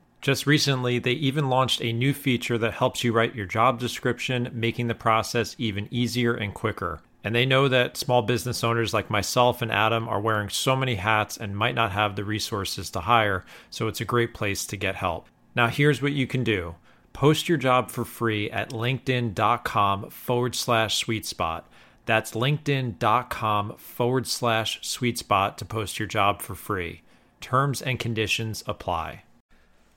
Just 0.21 0.45
recently, 0.45 0.99
they 0.99 1.13
even 1.13 1.49
launched 1.49 1.81
a 1.81 1.91
new 1.91 2.13
feature 2.13 2.59
that 2.59 2.75
helps 2.75 3.03
you 3.03 3.11
write 3.11 3.33
your 3.33 3.47
job 3.47 3.79
description, 3.79 4.51
making 4.53 4.87
the 4.87 4.93
process 4.93 5.55
even 5.57 5.87
easier 5.89 6.35
and 6.35 6.53
quicker. 6.53 7.01
And 7.23 7.33
they 7.33 7.45
know 7.45 7.67
that 7.67 7.97
small 7.97 8.21
business 8.21 8.63
owners 8.63 8.93
like 8.93 9.09
myself 9.09 9.63
and 9.63 9.71
Adam 9.71 10.07
are 10.07 10.21
wearing 10.21 10.49
so 10.49 10.75
many 10.75 10.95
hats 10.95 11.37
and 11.37 11.57
might 11.57 11.73
not 11.73 11.91
have 11.91 12.15
the 12.15 12.23
resources 12.23 12.91
to 12.91 13.01
hire, 13.01 13.45
so 13.71 13.87
it's 13.87 14.01
a 14.01 14.05
great 14.05 14.35
place 14.35 14.65
to 14.67 14.77
get 14.77 14.95
help. 14.95 15.27
Now, 15.55 15.67
here's 15.67 16.01
what 16.03 16.13
you 16.13 16.27
can 16.27 16.43
do 16.43 16.75
post 17.13 17.49
your 17.49 17.57
job 17.57 17.89
for 17.89 18.05
free 18.05 18.49
at 18.51 18.69
linkedin.com 18.69 20.09
forward 20.11 20.55
slash 20.55 20.97
sweet 20.97 21.25
spot. 21.25 21.67
That's 22.05 22.31
linkedin.com 22.31 23.77
forward 23.77 24.27
slash 24.27 24.79
sweet 24.81 25.17
spot 25.17 25.57
to 25.57 25.65
post 25.65 25.99
your 25.99 26.07
job 26.07 26.41
for 26.41 26.55
free. 26.55 27.01
Terms 27.41 27.81
and 27.81 27.99
conditions 27.99 28.63
apply. 28.67 29.23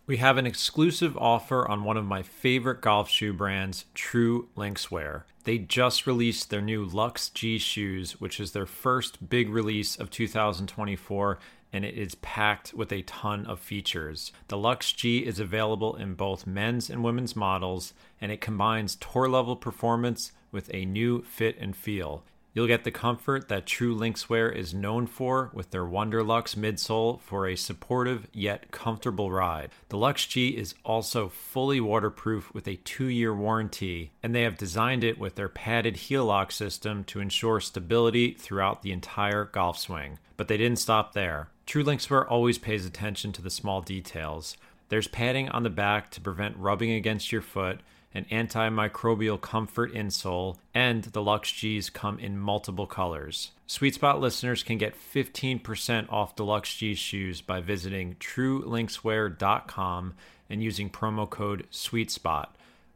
We 0.07 0.19
have 0.19 0.37
an 0.37 0.47
exclusive 0.47 1.17
offer 1.17 1.67
on 1.67 1.83
one 1.83 1.97
of 1.97 2.05
my 2.05 2.23
favorite 2.23 2.83
golf 2.83 3.09
shoe 3.09 3.33
brands, 3.33 3.87
True 3.95 4.49
Linkswear. 4.55 5.23
They 5.45 5.57
just 5.57 6.07
released 6.07 6.51
their 6.51 6.61
new 6.61 6.85
Lux 6.85 7.31
G 7.31 7.57
shoes, 7.57 8.21
which 8.21 8.39
is 8.39 8.53
their 8.53 8.67
first 8.67 9.31
big 9.31 9.49
release 9.49 9.97
of 9.97 10.11
2024, 10.11 11.39
and 11.73 11.87
it 11.87 11.95
is 11.95 12.17
packed 12.17 12.75
with 12.75 12.93
a 12.93 13.01
ton 13.03 13.47
of 13.47 13.61
features. 13.61 14.31
The 14.49 14.59
Lux 14.59 14.93
G 14.93 15.21
is 15.21 15.41
available 15.41 15.97
in 15.97 16.17
both 16.17 16.47
men's 16.47 16.91
and 16.91 17.03
women's 17.03 17.35
models, 17.35 17.95
and 18.21 18.31
it 18.31 18.43
combines 18.43 18.97
tour 18.97 19.27
level 19.27 19.57
performance 19.57 20.33
with 20.53 20.69
a 20.75 20.85
new 20.85 21.23
fit 21.23 21.57
and 21.59 21.75
feel. 21.75 22.25
You'll 22.55 22.69
get 22.69 22.85
the 22.85 22.93
comfort 22.93 23.49
that 23.49 23.67
True 23.67 23.97
Linkswear 23.97 24.55
is 24.55 24.73
known 24.73 25.09
for 25.09 25.51
with 25.53 25.73
their 25.73 25.85
Wonderlux 25.85 26.55
midsole 26.55 27.21
for 27.21 27.49
a 27.49 27.57
supportive 27.57 28.29
yet 28.33 28.71
comfortable 28.71 29.33
ride. 29.33 29.71
The 29.89 29.99
Lux 29.99 30.25
G 30.25 30.51
is 30.51 30.77
also 30.85 31.29
fully 31.29 31.81
waterproof 31.81 32.55
with 32.55 32.69
a 32.69 32.77
two 32.77 33.07
year 33.07 33.35
warranty, 33.35 34.13
and 34.23 34.33
they 34.33 34.43
have 34.43 34.57
designed 34.57 35.03
it 35.03 35.19
with 35.19 35.35
their 35.35 35.49
padded 35.49 35.97
heel 35.97 36.27
lock 36.27 36.53
system 36.53 37.03
to 37.05 37.19
ensure 37.19 37.59
stability 37.59 38.35
throughout 38.35 38.83
the 38.83 38.93
entire 38.93 39.47
golf 39.47 39.77
swing. 39.77 40.21
But 40.37 40.47
they 40.47 40.57
didn't 40.57 40.79
stop 40.79 41.13
there. 41.13 41.49
True 41.67 41.83
Linkswear 41.83 42.25
always 42.31 42.59
pays 42.59 42.87
attention 42.87 43.33
to 43.33 43.43
the 43.43 43.51
small 43.51 43.81
details. 43.81 44.57
There's 44.91 45.09
padding 45.09 45.49
on 45.49 45.65
the 45.65 45.71
back 45.71 46.09
to 46.13 46.21
prevent 46.21 46.57
rubbing 46.57 46.93
against 46.93 47.33
your 47.33 47.43
foot, 47.43 47.81
an 48.15 48.27
antimicrobial 48.31 49.41
comfort 49.41 49.93
insole, 49.93 50.57
and 50.73 51.05
the 51.05 51.23
Lux 51.23 51.51
G's 51.51 51.91
come 51.91 52.19
in 52.19 52.39
multiple 52.39 52.87
colors. 52.87 53.51
Sweet 53.67 53.95
Spot 53.95 54.21
listeners 54.21 54.63
can 54.63 54.79
get 54.79 54.95
15% 54.95 56.13
off 56.13 56.37
the 56.37 56.45
Lux 56.45 56.75
G 56.75 56.95
shoes 56.95 57.41
by 57.41 57.61
visiting 57.61 58.15
truelinkswear.com 58.17 60.15
and 60.49 60.63
using 60.63 60.91
promo 60.91 61.29
code 61.29 61.67
SweetSpot. 61.73 62.47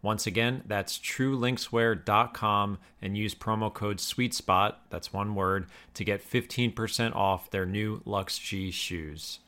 Once 0.01 0.27
again, 0.27 0.63
that's 0.67 0.99
truelinkswear.com 0.99 2.79
and 3.03 3.17
use 3.17 3.35
promo 3.35 3.73
code 3.73 3.99
SweetSpot, 3.99 4.75
that's 4.91 5.13
one 5.13 5.35
word, 5.35 5.67
to 5.95 6.05
get 6.05 6.23
15% 6.23 7.17
off 7.17 7.51
their 7.51 7.67
new 7.67 8.01
Lux 8.05 8.39
G 8.39 8.71
shoes. 8.71 9.41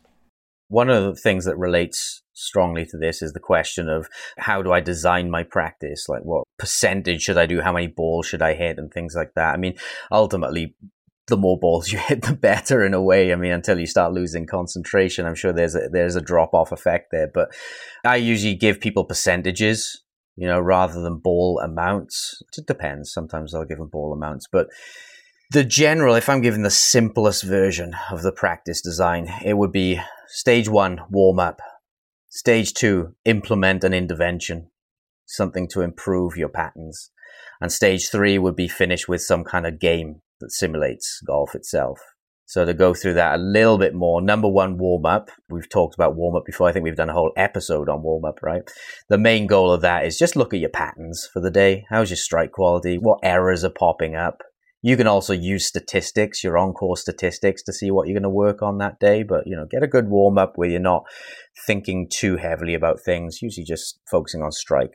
One 0.71 0.89
of 0.89 1.03
the 1.03 1.21
things 1.21 1.45
that 1.47 1.59
relates 1.59 2.23
strongly 2.33 2.87
to 2.87 2.97
this 2.97 3.23
is 3.23 3.33
the 3.33 3.41
question 3.41 3.89
of 3.89 4.09
how 4.39 4.63
do 4.63 4.73
I 4.73 4.81
design 4.81 5.29
my 5.29 5.43
practice? 5.43 6.09
Like 6.09 6.23
what 6.23 6.45
percentage 6.59 7.23
should 7.23 7.37
I 7.37 7.47
do? 7.47 7.61
How 7.61 7.73
many 7.73 7.89
balls 7.89 8.27
should 8.27 8.41
I 8.41 8.55
hit 8.55 8.79
and 8.79 8.91
things 8.91 9.15
like 9.17 9.33
that? 9.35 9.53
I 9.53 9.57
mean, 9.57 9.75
ultimately, 10.13 10.77
the 11.27 11.37
more 11.37 11.59
balls 11.59 11.91
you 11.93 11.99
hit, 11.99 12.23
the 12.23 12.35
better 12.35 12.85
in 12.85 12.95
a 12.95 13.03
way. 13.03 13.33
I 13.33 13.37
mean, 13.37 13.51
until 13.51 13.81
you 13.81 13.87
start 13.87 14.13
losing 14.13 14.47
concentration, 14.47 15.27
I'm 15.27 15.35
sure 15.35 15.53
there's 15.53 15.75
a, 15.75 15.89
there's 15.91 16.15
a 16.15 16.21
drop 16.21 16.55
off 16.55 16.71
effect 16.71 17.09
there. 17.11 17.29
But 17.33 17.51
I 18.05 18.17
usually 18.17 18.55
give 18.55 18.81
people 18.81 19.05
percentages, 19.05 20.05
you 20.37 20.47
know, 20.47 20.61
rather 20.61 21.03
than 21.03 21.19
ball 21.19 21.61
amounts. 21.63 22.43
It 22.57 22.67
depends. 22.67 23.13
Sometimes 23.13 23.55
I'll 23.55 23.65
give 23.65 23.79
them 23.79 23.89
ball 23.89 24.13
amounts, 24.13 24.47
but 24.51 24.69
the 25.53 25.65
general, 25.65 26.15
if 26.15 26.29
I'm 26.29 26.43
giving 26.43 26.63
the 26.63 26.71
simplest 26.71 27.43
version 27.43 27.97
of 28.13 28.23
the 28.23 28.31
practice 28.31 28.81
design, 28.81 29.29
it 29.45 29.55
would 29.55 29.73
be 29.73 30.01
stage 30.31 30.69
one, 30.69 31.01
warm 31.11 31.41
up. 31.41 31.61
Stage 32.29 32.73
two, 32.73 33.17
implement 33.25 33.83
an 33.83 33.93
intervention, 33.93 34.71
something 35.27 35.69
to 35.69 35.81
improve 35.81 36.37
your 36.37 36.49
patterns. 36.49 37.11
And 37.61 37.73
stage 37.73 38.09
three 38.09 38.39
would 38.39 38.55
be 38.55 38.69
finish 38.69 39.09
with 39.09 39.23
some 39.23 39.43
kind 39.43 39.67
of 39.67 39.81
game 39.81 40.23
that 40.41 40.53
simulates 40.53 41.21
golf 41.27 41.55
itself. 41.55 42.01
So 42.47 42.65
to 42.65 42.75
go 42.75 42.95
through 42.95 43.15
that 43.15 43.35
a 43.35 43.43
little 43.43 43.79
bit 43.79 43.95
more, 43.95 44.21
number 44.23 44.49
one, 44.49 44.79
warm 44.79 45.07
up. 45.07 45.31
We've 45.49 45.69
talked 45.69 45.95
about 45.95 46.17
warm 46.17 46.37
up 46.37 46.45
before. 46.45 46.69
I 46.69 46.73
think 46.73 46.85
we've 46.85 46.97
done 46.97 47.11
a 47.11 47.15
whole 47.15 47.33
episode 47.37 47.89
on 47.89 48.03
warm 48.03 48.25
up, 48.25 48.41
right? 48.43 48.63
The 49.09 49.19
main 49.19 49.47
goal 49.47 49.73
of 49.73 49.83
that 49.83 50.05
is 50.05 50.19
just 50.19 50.37
look 50.37 50.55
at 50.55 50.61
your 50.61 50.71
patterns 50.71 51.29
for 51.33 51.41
the 51.41 51.51
day. 51.51 51.85
How's 51.91 52.11
your 52.11 52.17
strike 52.17 52.53
quality? 52.53 52.97
What 52.99 53.21
errors 53.23 53.63
are 53.63 53.71
popping 53.71 54.17
up? 54.17 54.43
You 54.83 54.97
can 54.97 55.07
also 55.07 55.35
use 55.35 55.67
statistics, 55.67 56.43
your 56.43 56.57
on-course 56.57 57.03
statistics 57.03 57.63
to 57.65 57.73
see 57.73 57.91
what 57.91 58.09
you're 58.09 58.15
going 58.15 58.23
to 58.23 58.31
work 58.31 58.63
on 58.63 58.79
that 58.79 58.99
day. 58.99 59.23
But, 59.23 59.47
you 59.47 59.55
know, 59.55 59.67
get 59.71 59.83
a 59.83 59.89
good 59.89 60.09
warm 60.09 60.39
up 60.39 60.53
where 60.57 60.71
you're 60.71 60.81
not 60.81 61.05
thinking 61.67 62.09
too 62.11 62.37
heavily 62.37 62.75
about 62.75 63.01
things, 63.05 63.43
usually 63.43 63.65
just 63.65 64.01
focusing 64.11 64.43
on 64.43 64.53
strike. 64.53 64.93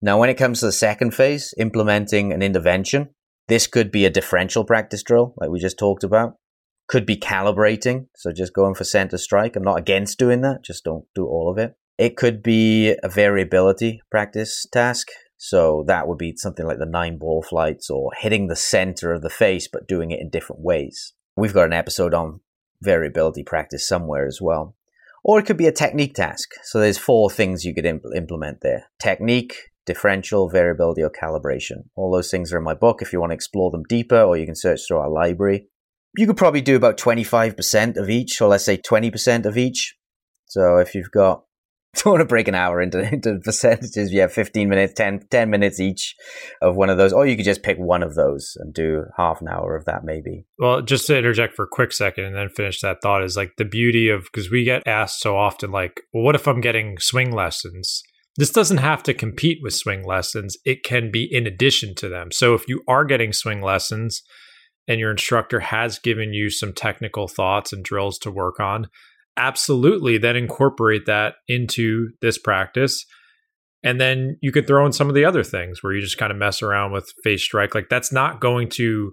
Now, 0.00 0.18
when 0.18 0.30
it 0.30 0.38
comes 0.38 0.60
to 0.60 0.66
the 0.66 0.72
second 0.72 1.14
phase, 1.14 1.52
implementing 1.58 2.32
an 2.32 2.40
intervention, 2.40 3.10
this 3.48 3.66
could 3.66 3.90
be 3.90 4.06
a 4.06 4.10
differential 4.10 4.64
practice 4.64 5.02
drill, 5.02 5.34
like 5.36 5.50
we 5.50 5.60
just 5.60 5.78
talked 5.78 6.04
about. 6.04 6.36
Could 6.88 7.04
be 7.04 7.16
calibrating, 7.16 8.06
so 8.16 8.32
just 8.32 8.54
going 8.54 8.74
for 8.74 8.84
center 8.84 9.18
strike. 9.18 9.56
I'm 9.56 9.62
not 9.62 9.78
against 9.78 10.18
doing 10.18 10.40
that, 10.40 10.64
just 10.64 10.84
don't 10.84 11.04
do 11.14 11.26
all 11.26 11.50
of 11.50 11.58
it. 11.58 11.74
It 11.98 12.16
could 12.16 12.42
be 12.42 12.96
a 13.02 13.08
variability 13.08 14.00
practice 14.10 14.64
task. 14.72 15.08
So 15.42 15.84
that 15.86 16.06
would 16.06 16.18
be 16.18 16.36
something 16.36 16.66
like 16.66 16.78
the 16.78 16.84
nine 16.84 17.16
ball 17.16 17.42
flights 17.42 17.88
or 17.88 18.10
hitting 18.20 18.48
the 18.48 18.54
center 18.54 19.10
of 19.10 19.22
the 19.22 19.30
face, 19.30 19.68
but 19.68 19.88
doing 19.88 20.10
it 20.10 20.20
in 20.20 20.28
different 20.28 20.60
ways. 20.60 21.14
We've 21.34 21.54
got 21.54 21.64
an 21.64 21.72
episode 21.72 22.12
on 22.12 22.40
variability 22.82 23.42
practice 23.42 23.88
somewhere 23.88 24.26
as 24.26 24.38
well. 24.42 24.76
Or 25.24 25.38
it 25.38 25.46
could 25.46 25.56
be 25.56 25.66
a 25.66 25.72
technique 25.72 26.12
task. 26.12 26.50
So 26.64 26.78
there's 26.78 26.98
four 26.98 27.30
things 27.30 27.64
you 27.64 27.74
could 27.74 27.86
impl- 27.86 28.14
implement 28.14 28.60
there. 28.60 28.90
Technique, 28.98 29.56
differential, 29.86 30.50
variability, 30.50 31.02
or 31.02 31.10
calibration. 31.10 31.84
All 31.96 32.12
those 32.12 32.30
things 32.30 32.52
are 32.52 32.58
in 32.58 32.64
my 32.64 32.74
book 32.74 33.00
if 33.00 33.10
you 33.10 33.18
want 33.18 33.30
to 33.30 33.34
explore 33.34 33.70
them 33.70 33.84
deeper, 33.88 34.20
or 34.20 34.36
you 34.36 34.44
can 34.44 34.54
search 34.54 34.80
through 34.86 34.98
our 34.98 35.10
library. 35.10 35.68
You 36.18 36.26
could 36.26 36.36
probably 36.36 36.60
do 36.60 36.76
about 36.76 36.98
25% 36.98 37.96
of 37.96 38.10
each, 38.10 38.42
or 38.42 38.48
let's 38.48 38.64
say 38.64 38.76
20% 38.76 39.46
of 39.46 39.56
each. 39.56 39.96
So 40.44 40.76
if 40.76 40.94
you've 40.94 41.10
got 41.10 41.44
don't 41.96 42.12
want 42.12 42.20
to 42.20 42.26
break 42.26 42.46
an 42.46 42.54
hour 42.54 42.80
into, 42.80 43.00
into 43.12 43.38
percentages. 43.42 44.12
You 44.12 44.20
have 44.20 44.32
15 44.32 44.68
minutes, 44.68 44.92
10, 44.94 45.26
10 45.30 45.50
minutes 45.50 45.80
each 45.80 46.14
of 46.62 46.76
one 46.76 46.88
of 46.88 46.98
those, 46.98 47.12
or 47.12 47.26
you 47.26 47.36
could 47.36 47.44
just 47.44 47.62
pick 47.62 47.78
one 47.78 48.02
of 48.02 48.14
those 48.14 48.56
and 48.60 48.72
do 48.72 49.04
half 49.16 49.40
an 49.40 49.48
hour 49.48 49.76
of 49.76 49.86
that 49.86 50.04
maybe. 50.04 50.46
Well, 50.58 50.82
just 50.82 51.06
to 51.08 51.18
interject 51.18 51.54
for 51.54 51.64
a 51.64 51.70
quick 51.70 51.92
second 51.92 52.24
and 52.24 52.36
then 52.36 52.48
finish 52.48 52.80
that 52.80 52.98
thought 53.02 53.24
is 53.24 53.36
like 53.36 53.52
the 53.56 53.64
beauty 53.64 54.08
of, 54.08 54.24
because 54.32 54.50
we 54.50 54.64
get 54.64 54.86
asked 54.86 55.20
so 55.20 55.36
often, 55.36 55.72
like, 55.72 56.00
well, 56.12 56.22
what 56.22 56.36
if 56.36 56.46
I'm 56.46 56.60
getting 56.60 56.98
swing 56.98 57.32
lessons? 57.32 58.02
This 58.36 58.50
doesn't 58.50 58.78
have 58.78 59.02
to 59.04 59.14
compete 59.14 59.58
with 59.60 59.74
swing 59.74 60.04
lessons. 60.04 60.56
It 60.64 60.84
can 60.84 61.10
be 61.10 61.28
in 61.30 61.46
addition 61.46 61.94
to 61.96 62.08
them. 62.08 62.30
So 62.30 62.54
if 62.54 62.68
you 62.68 62.82
are 62.86 63.04
getting 63.04 63.32
swing 63.32 63.60
lessons 63.60 64.22
and 64.86 65.00
your 65.00 65.10
instructor 65.10 65.60
has 65.60 65.98
given 65.98 66.32
you 66.32 66.50
some 66.50 66.72
technical 66.72 67.26
thoughts 67.26 67.72
and 67.72 67.84
drills 67.84 68.18
to 68.20 68.30
work 68.30 68.60
on, 68.60 68.86
absolutely 69.36 70.18
then 70.18 70.36
incorporate 70.36 71.06
that 71.06 71.34
into 71.48 72.10
this 72.20 72.38
practice. 72.38 73.04
And 73.82 74.00
then 74.00 74.36
you 74.42 74.52
could 74.52 74.66
throw 74.66 74.84
in 74.84 74.92
some 74.92 75.08
of 75.08 75.14
the 75.14 75.24
other 75.24 75.42
things 75.42 75.82
where 75.82 75.94
you 75.94 76.00
just 76.00 76.18
kind 76.18 76.30
of 76.30 76.38
mess 76.38 76.62
around 76.62 76.92
with 76.92 77.12
face 77.24 77.42
strike. 77.42 77.74
Like 77.74 77.88
that's 77.88 78.12
not 78.12 78.40
going 78.40 78.68
to, 78.70 79.12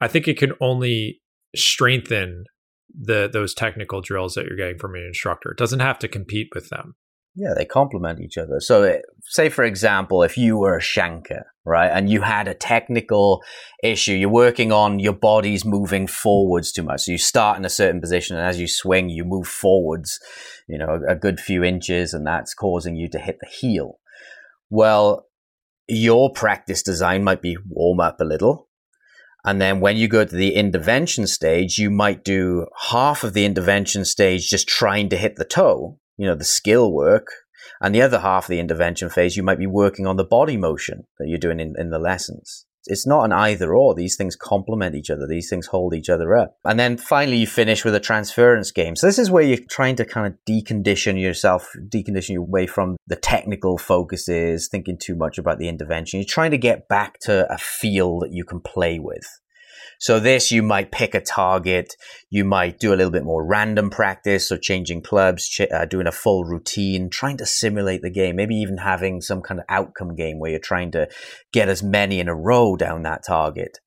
I 0.00 0.08
think 0.08 0.28
it 0.28 0.38
can 0.38 0.52
only 0.60 1.20
strengthen 1.56 2.44
the 2.92 3.28
those 3.32 3.54
technical 3.54 4.00
drills 4.00 4.34
that 4.34 4.46
you're 4.46 4.56
getting 4.56 4.78
from 4.78 4.94
an 4.94 5.04
instructor. 5.06 5.52
It 5.52 5.58
doesn't 5.58 5.80
have 5.80 5.98
to 6.00 6.08
compete 6.08 6.48
with 6.54 6.68
them. 6.70 6.94
Yeah, 7.40 7.54
they 7.56 7.64
complement 7.64 8.20
each 8.20 8.36
other. 8.36 8.60
So, 8.60 8.82
eh, 8.82 8.98
say 9.22 9.48
for 9.48 9.64
example, 9.64 10.22
if 10.22 10.36
you 10.36 10.58
were 10.58 10.76
a 10.76 10.82
shanker, 10.82 11.44
right, 11.64 11.88
and 11.88 12.10
you 12.10 12.20
had 12.20 12.46
a 12.46 12.52
technical 12.52 13.42
issue, 13.82 14.12
you're 14.12 14.28
working 14.28 14.72
on 14.72 14.98
your 14.98 15.14
body's 15.14 15.64
moving 15.64 16.06
forwards 16.06 16.70
too 16.70 16.82
much. 16.82 17.02
So 17.02 17.12
you 17.12 17.18
start 17.18 17.56
in 17.56 17.64
a 17.64 17.70
certain 17.70 17.98
position, 17.98 18.36
and 18.36 18.46
as 18.46 18.60
you 18.60 18.68
swing, 18.68 19.08
you 19.08 19.24
move 19.24 19.46
forwards, 19.46 20.20
you 20.68 20.76
know, 20.76 21.00
a 21.08 21.14
good 21.14 21.40
few 21.40 21.64
inches, 21.64 22.12
and 22.12 22.26
that's 22.26 22.52
causing 22.52 22.96
you 22.96 23.08
to 23.08 23.18
hit 23.18 23.38
the 23.40 23.48
heel. 23.48 24.00
Well, 24.68 25.26
your 25.88 26.30
practice 26.34 26.82
design 26.82 27.24
might 27.24 27.40
be 27.40 27.56
warm 27.66 28.00
up 28.00 28.20
a 28.20 28.24
little. 28.24 28.68
And 29.46 29.62
then 29.62 29.80
when 29.80 29.96
you 29.96 30.08
go 30.08 30.26
to 30.26 30.36
the 30.36 30.54
intervention 30.56 31.26
stage, 31.26 31.78
you 31.78 31.88
might 31.88 32.22
do 32.22 32.66
half 32.90 33.24
of 33.24 33.32
the 33.32 33.46
intervention 33.46 34.04
stage 34.04 34.50
just 34.50 34.68
trying 34.68 35.08
to 35.08 35.16
hit 35.16 35.36
the 35.36 35.46
toe 35.46 35.98
you 36.20 36.26
know, 36.26 36.34
the 36.34 36.44
skill 36.44 36.92
work. 36.92 37.28
And 37.80 37.94
the 37.94 38.02
other 38.02 38.20
half 38.20 38.44
of 38.44 38.48
the 38.48 38.60
intervention 38.60 39.08
phase, 39.08 39.38
you 39.38 39.42
might 39.42 39.58
be 39.58 39.66
working 39.66 40.06
on 40.06 40.16
the 40.16 40.24
body 40.24 40.58
motion 40.58 41.04
that 41.18 41.28
you're 41.28 41.38
doing 41.38 41.60
in, 41.60 41.74
in 41.78 41.88
the 41.88 41.98
lessons. 41.98 42.66
It's 42.84 43.06
not 43.06 43.24
an 43.24 43.32
either 43.32 43.74
or. 43.74 43.94
These 43.94 44.16
things 44.16 44.36
complement 44.36 44.94
each 44.94 45.08
other. 45.08 45.26
These 45.26 45.48
things 45.48 45.66
hold 45.66 45.94
each 45.94 46.10
other 46.10 46.36
up. 46.36 46.56
And 46.64 46.78
then 46.78 46.98
finally, 46.98 47.38
you 47.38 47.46
finish 47.46 47.84
with 47.84 47.94
a 47.94 48.00
transference 48.00 48.70
game. 48.70 48.96
So 48.96 49.06
this 49.06 49.18
is 49.18 49.30
where 49.30 49.42
you're 49.42 49.58
trying 49.70 49.96
to 49.96 50.04
kind 50.04 50.26
of 50.26 50.34
decondition 50.48 51.18
yourself, 51.18 51.70
decondition 51.88 52.30
your 52.30 52.46
way 52.46 52.66
from 52.66 52.96
the 53.06 53.16
technical 53.16 53.78
focuses, 53.78 54.68
thinking 54.68 54.98
too 54.98 55.14
much 55.14 55.38
about 55.38 55.58
the 55.58 55.68
intervention. 55.68 56.20
You're 56.20 56.26
trying 56.26 56.50
to 56.50 56.58
get 56.58 56.86
back 56.88 57.18
to 57.20 57.50
a 57.50 57.56
feel 57.56 58.18
that 58.20 58.32
you 58.32 58.44
can 58.44 58.60
play 58.60 58.98
with. 58.98 59.26
So 60.00 60.18
this, 60.18 60.50
you 60.50 60.62
might 60.62 60.90
pick 60.90 61.14
a 61.14 61.20
target. 61.20 61.94
You 62.30 62.46
might 62.46 62.78
do 62.78 62.94
a 62.94 62.96
little 62.96 63.12
bit 63.12 63.22
more 63.22 63.46
random 63.46 63.90
practice, 63.90 64.48
so 64.48 64.56
changing 64.56 65.02
clubs, 65.02 65.46
ch- 65.46 65.70
uh, 65.70 65.84
doing 65.84 66.06
a 66.06 66.12
full 66.12 66.44
routine, 66.44 67.10
trying 67.10 67.36
to 67.36 67.44
simulate 67.44 68.00
the 68.00 68.10
game. 68.10 68.36
Maybe 68.36 68.54
even 68.54 68.78
having 68.78 69.20
some 69.20 69.42
kind 69.42 69.60
of 69.60 69.66
outcome 69.68 70.16
game 70.16 70.38
where 70.38 70.52
you're 70.52 70.58
trying 70.58 70.90
to 70.92 71.06
get 71.52 71.68
as 71.68 71.82
many 71.82 72.18
in 72.18 72.28
a 72.28 72.34
row 72.34 72.76
down 72.76 73.02
that 73.02 73.26
target. 73.26 73.78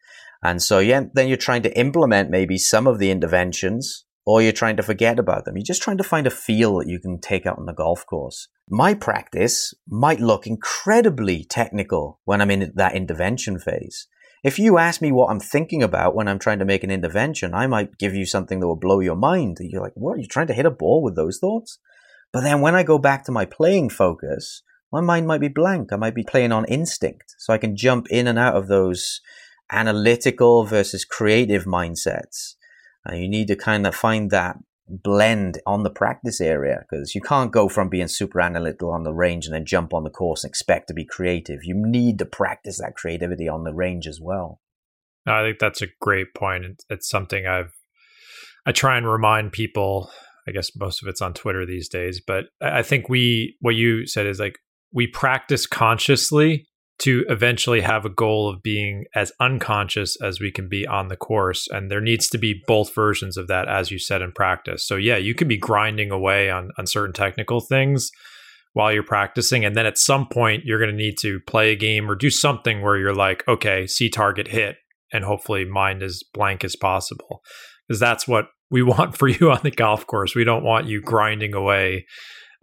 And 0.44 0.62
so, 0.62 0.78
yeah, 0.78 1.06
then 1.16 1.28
you're 1.30 1.38
trying 1.38 1.64
to 1.64 1.76
implement 1.76 2.30
maybe 2.30 2.60
some 2.60 2.86
of 2.86 3.00
the 3.00 3.10
interventions 3.10 4.06
or 4.24 4.42
you're 4.42 4.52
trying 4.52 4.78
to 4.78 4.84
forget 4.84 5.18
about 5.18 5.46
them. 5.46 5.58
You're 5.58 5.66
just 5.66 5.82
trying 5.82 5.98
to 5.98 6.04
find 6.04 6.28
a 6.28 6.32
feel 6.32 6.78
that 6.78 6.88
you 6.88 7.00
can 7.00 7.20
take 7.20 7.48
out 7.48 7.58
on 7.58 7.66
the 7.66 7.74
golf 7.74 8.06
course. 8.06 8.50
My 8.70 8.94
practice 8.94 9.74
might 9.88 10.20
look 10.20 10.46
incredibly 10.46 11.44
technical 11.44 12.20
when 12.26 12.40
I'm 12.40 12.52
in 12.52 12.72
that 12.76 12.96
intervention 12.96 13.58
phase. 13.58 14.08
If 14.44 14.60
you 14.60 14.78
ask 14.78 15.02
me 15.02 15.14
what 15.14 15.30
I'm 15.30 15.40
thinking 15.40 15.82
about 15.82 16.16
when 16.16 16.28
I'm 16.28 16.38
trying 16.38 16.60
to 16.60 16.66
make 16.66 16.84
an 16.84 16.92
intervention, 16.92 17.54
I 17.54 17.66
might 17.66 17.98
give 17.98 18.14
you 18.14 18.26
something 18.26 18.60
that 18.60 18.68
will 18.68 18.76
blow 18.76 19.00
your 19.00 19.16
mind. 19.16 19.58
You're 19.62 19.82
like, 19.82 19.94
what? 19.96 20.20
Are 20.20 20.24
trying 20.30 20.48
to 20.48 20.54
hit 20.54 20.66
a 20.66 20.72
ball 20.72 21.02
with 21.02 21.16
those 21.16 21.40
thoughts? 21.40 21.80
But 22.34 22.42
then 22.42 22.60
when 22.60 22.76
I 22.76 22.84
go 22.84 22.98
back 22.98 23.24
to 23.26 23.32
my 23.32 23.46
playing 23.46 23.90
focus, 23.90 24.64
my 24.92 25.00
mind 25.00 25.28
might 25.28 25.40
be 25.40 25.48
blank. 25.48 25.94
I 25.94 25.96
might 25.96 26.16
be 26.16 26.24
playing 26.24 26.52
on 26.52 26.66
instinct. 26.66 27.36
So 27.38 27.54
I 27.54 27.58
can 27.58 27.78
jump 27.78 28.08
in 28.10 28.28
and 28.28 28.38
out 28.38 28.56
of 28.56 28.68
those 28.68 29.22
analytical 29.72 30.66
versus 30.66 31.06
creative 31.06 31.64
mindsets. 31.64 32.56
And 33.06 33.22
you 33.22 33.30
need 33.30 33.48
to 33.48 33.56
kind 33.56 33.88
of 33.88 33.96
find 33.96 34.30
that 34.32 34.58
blend 34.88 35.60
on 35.66 35.84
the 35.84 35.90
practice 35.90 36.42
area 36.42 36.84
because 36.90 37.16
you 37.16 37.22
can't 37.22 37.52
go 37.52 37.70
from 37.70 37.90
being 37.90 38.08
super 38.08 38.42
analytical 38.42 38.92
on 38.92 39.04
the 39.04 39.14
range 39.14 39.46
and 39.46 39.56
then 39.56 39.66
jump 39.66 39.94
on 39.94 40.04
the 40.04 40.10
course 40.10 40.44
and 40.44 40.50
expect 40.50 40.88
to 40.88 40.94
be 40.94 41.06
creative. 41.06 41.60
You 41.64 41.76
need 41.76 42.20
to 42.20 42.26
practice 42.26 42.80
that 42.80 42.96
creativity 42.96 43.48
on 43.48 43.64
the 43.64 43.74
range 43.74 44.08
as 44.08 44.20
well. 44.22 44.60
I 45.26 45.42
think 45.42 45.60
that's 45.60 45.82
a 45.82 45.88
great 46.02 46.34
point. 46.36 46.84
It's 46.90 47.10
something 47.10 47.48
I've 47.48 47.74
I 48.66 48.72
try 48.72 48.98
and 48.98 49.08
remind 49.08 49.52
people 49.52 50.10
I 50.48 50.52
guess 50.52 50.76
most 50.76 51.02
of 51.02 51.08
it's 51.08 51.22
on 51.22 51.34
Twitter 51.34 51.66
these 51.66 51.90
days. 51.90 52.22
But 52.26 52.46
I 52.62 52.82
think 52.82 53.10
we, 53.10 53.56
what 53.62 53.76
you 53.76 54.06
said 54.06 54.26
is 54.26 54.40
like, 54.40 54.58
we 54.92 55.08
practice 55.08 55.66
consciously 55.66 56.68
to 57.00 57.26
eventually 57.28 57.82
have 57.82 58.06
a 58.06 58.10
goal 58.10 58.50
of 58.50 58.62
being 58.62 59.06
as 59.16 59.32
unconscious 59.40 60.16
as 60.22 60.40
we 60.40 60.52
can 60.52 60.70
be 60.70 60.86
on 60.86 61.08
the 61.08 61.18
course. 61.18 61.68
And 61.70 61.90
there 61.90 62.02
needs 62.02 62.30
to 62.30 62.38
be 62.38 62.62
both 62.68 62.94
versions 62.94 63.36
of 63.36 63.48
that, 63.48 63.68
as 63.68 63.92
you 63.92 64.00
said, 64.00 64.22
in 64.22 64.32
practice. 64.32 64.86
So, 64.86 64.96
yeah, 64.96 65.18
you 65.18 65.34
can 65.34 65.48
be 65.48 65.58
grinding 65.58 66.12
away 66.12 66.50
on, 66.50 66.70
on 66.78 66.86
certain 66.86 67.14
technical 67.14 67.60
things 67.60 68.12
while 68.74 68.92
you're 68.92 69.04
practicing. 69.04 69.66
And 69.66 69.76
then 69.76 69.86
at 69.86 69.98
some 69.98 70.28
point, 70.28 70.66
you're 70.66 70.80
going 70.80 70.92
to 70.92 70.96
need 70.96 71.18
to 71.22 71.40
play 71.48 71.72
a 71.72 71.76
game 71.76 72.10
or 72.10 72.16
do 72.16 72.30
something 72.30 72.82
where 72.82 72.98
you're 72.98 73.16
like, 73.16 73.48
okay, 73.48 73.88
see 73.88 74.10
target 74.10 74.48
hit, 74.48 74.78
and 75.12 75.24
hopefully 75.24 75.66
mind 75.66 76.04
as 76.04 76.22
blank 76.34 76.64
as 76.64 76.76
possible. 76.76 77.42
Because 77.88 78.00
that's 78.00 78.28
what 78.28 78.46
we 78.70 78.82
want 78.84 79.18
for 79.18 79.28
you 79.28 79.52
on 79.52 79.60
the 79.64 79.72
golf 79.72 80.06
course. 80.06 80.36
We 80.36 80.44
don't 80.44 80.64
want 80.64 80.88
you 80.88 81.02
grinding 81.02 81.56
away 81.56 82.06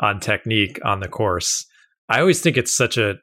on 0.01 0.21
technique 0.21 0.79
on 0.85 1.01
the 1.01 1.09
course. 1.09 1.67
I 2.09 2.21
always 2.21 2.41
think 2.41 2.57
it's 2.57 2.77
such 2.77 2.97
a 2.97 3.15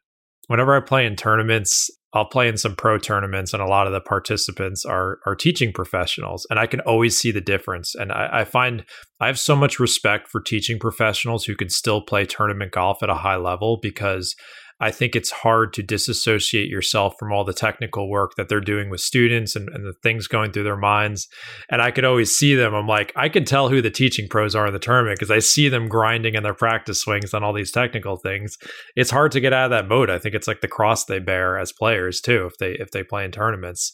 whenever 0.47 0.75
I 0.75 0.79
play 0.79 1.05
in 1.05 1.15
tournaments, 1.15 1.89
I'll 2.13 2.25
play 2.25 2.47
in 2.47 2.57
some 2.57 2.75
pro 2.75 2.97
tournaments, 2.97 3.53
and 3.53 3.61
a 3.61 3.67
lot 3.67 3.85
of 3.85 3.93
the 3.93 4.01
participants 4.01 4.85
are 4.85 5.19
are 5.25 5.35
teaching 5.35 5.71
professionals, 5.73 6.47
and 6.49 6.59
I 6.59 6.65
can 6.65 6.79
always 6.81 7.17
see 7.17 7.31
the 7.31 7.41
difference. 7.41 7.93
And 7.95 8.11
I, 8.11 8.29
I, 8.41 8.43
find 8.45 8.85
I 9.19 9.27
have 9.27 9.37
so 9.37 9.55
much 9.55 9.79
respect 9.79 10.29
for 10.29 10.41
teaching 10.41 10.79
professionals 10.79 11.45
who 11.45 11.55
can 11.55 11.69
still 11.69 12.01
play 12.01 12.25
tournament 12.25 12.71
golf 12.71 13.03
at 13.03 13.09
a 13.09 13.15
high 13.15 13.35
level 13.35 13.77
because 13.81 14.35
I 14.79 14.91
think 14.91 15.15
it's 15.15 15.31
hard 15.31 15.73
to 15.73 15.83
disassociate 15.83 16.69
yourself 16.69 17.15
from 17.17 17.31
all 17.31 17.43
the 17.43 17.53
technical 17.53 18.09
work 18.09 18.33
that 18.37 18.47
they're 18.47 18.61
doing 18.61 18.89
with 18.89 19.01
students 19.01 19.55
and, 19.55 19.69
and, 19.69 19.83
the 19.83 19.93
things 20.03 20.27
going 20.27 20.51
through 20.51 20.65
their 20.65 20.77
minds. 20.77 21.27
And 21.69 21.81
I 21.81 21.89
could 21.89 22.05
always 22.05 22.35
see 22.35 22.53
them. 22.53 22.75
I'm 22.75 22.87
like, 22.87 23.11
I 23.15 23.27
can 23.27 23.43
tell 23.43 23.69
who 23.69 23.81
the 23.81 23.89
teaching 23.89 24.27
pros 24.29 24.53
are 24.53 24.67
in 24.67 24.73
the 24.73 24.79
tournament 24.79 25.17
because 25.17 25.31
I 25.31 25.39
see 25.39 25.67
them 25.67 25.87
grinding 25.87 26.35
in 26.35 26.43
their 26.43 26.53
practice 26.53 27.01
swings 27.01 27.33
on 27.33 27.43
all 27.43 27.53
these 27.53 27.71
technical 27.71 28.17
things. 28.17 28.55
It's 28.95 29.09
hard 29.09 29.31
to 29.31 29.39
get 29.39 29.53
out 29.53 29.65
of 29.65 29.71
that 29.71 29.87
mode. 29.87 30.11
I 30.11 30.19
think 30.19 30.35
it's 30.35 30.47
like 30.47 30.61
the 30.61 30.67
cross 30.67 31.05
they 31.05 31.19
bear 31.19 31.57
as 31.57 31.73
players 31.73 32.21
too, 32.21 32.45
if 32.45 32.57
they 32.59 32.73
if 32.73 32.91
they 32.91 33.03
play 33.03 33.25
in 33.25 33.31
tournaments. 33.31 33.91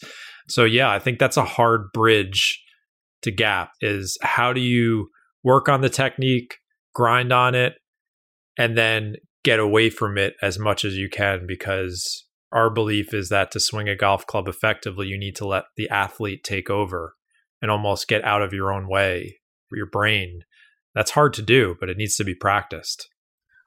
So 0.50 0.66
yeah, 0.66 0.92
I 0.92 1.00
think 1.00 1.18
that's 1.18 1.38
a 1.38 1.46
hard 1.46 1.92
bridge 1.94 2.62
to 3.22 3.32
gap 3.32 3.72
is 3.80 4.18
how 4.22 4.52
do 4.52 4.60
you 4.60 5.10
work 5.44 5.70
on 5.70 5.82
the 5.82 5.90
technique, 5.90 6.56
grind 6.94 7.32
on 7.32 7.56
it, 7.56 7.76
and 8.58 8.78
then 8.78 9.16
get 9.44 9.60
away 9.60 9.90
from 9.90 10.18
it 10.18 10.36
as 10.42 10.58
much 10.58 10.86
as 10.86 10.96
you 10.96 11.10
can 11.10 11.46
because 11.46 12.26
our 12.52 12.70
belief 12.70 13.14
is 13.14 13.30
that 13.30 13.52
to 13.52 13.60
swing 13.60 13.90
a 13.90 13.96
golf 13.96 14.26
club 14.26 14.48
effectively, 14.48 15.08
you 15.08 15.18
need 15.18 15.36
to 15.36 15.48
let 15.48 15.66
the 15.76 15.90
athlete 15.90 16.44
take 16.44 16.70
over 16.70 17.16
and 17.62 17.72
almost 17.72 18.08
get 18.08 18.24
out 18.24 18.42
of 18.42 18.54
your 18.54 18.72
own 18.72 18.88
way, 18.88 19.38
your 19.72 19.88
brain. 19.88 20.44
That's 20.94 21.12
hard 21.12 21.34
to 21.34 21.42
do, 21.42 21.76
but 21.80 21.90
it 21.90 21.98
needs 21.98 22.16
to 22.18 22.24
be 22.24 22.36
practiced. 22.36 23.10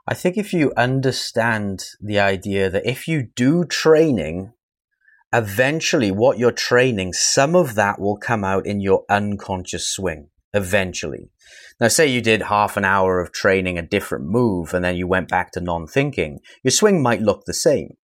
I 0.07 0.15
think 0.15 0.37
if 0.37 0.53
you 0.53 0.73
understand 0.77 1.85
the 2.01 2.21
idea 2.21 2.71
that 2.71 2.89
if 2.89 3.09
you 3.09 3.29
do 3.35 3.65
training, 3.65 4.53
eventually 5.35 6.13
what 6.13 6.39
you're 6.39 6.53
training, 6.53 7.13
some 7.13 7.57
of 7.57 7.75
that 7.75 8.01
will 8.01 8.17
come 8.17 8.45
out 8.45 8.67
in 8.67 8.81
your 8.81 9.05
unconscious 9.11 9.89
swing 9.91 10.29
eventually. 10.57 11.31
Now, 11.79 11.89
say 11.89 12.07
you 12.07 12.23
did 12.23 12.43
half 12.43 12.77
an 12.77 12.85
hour 12.85 13.21
of 13.21 13.33
training 13.33 13.79
a 13.79 13.87
different 13.87 14.25
move 14.25 14.73
and 14.73 14.85
then 14.85 14.97
you 14.97 15.07
went 15.07 15.29
back 15.29 15.53
to 15.53 15.61
non 15.61 15.87
thinking, 15.87 16.41
your 16.65 16.71
swing 16.71 17.03
might 17.03 17.21
look 17.21 17.45
the 17.45 17.55
same. 17.55 17.97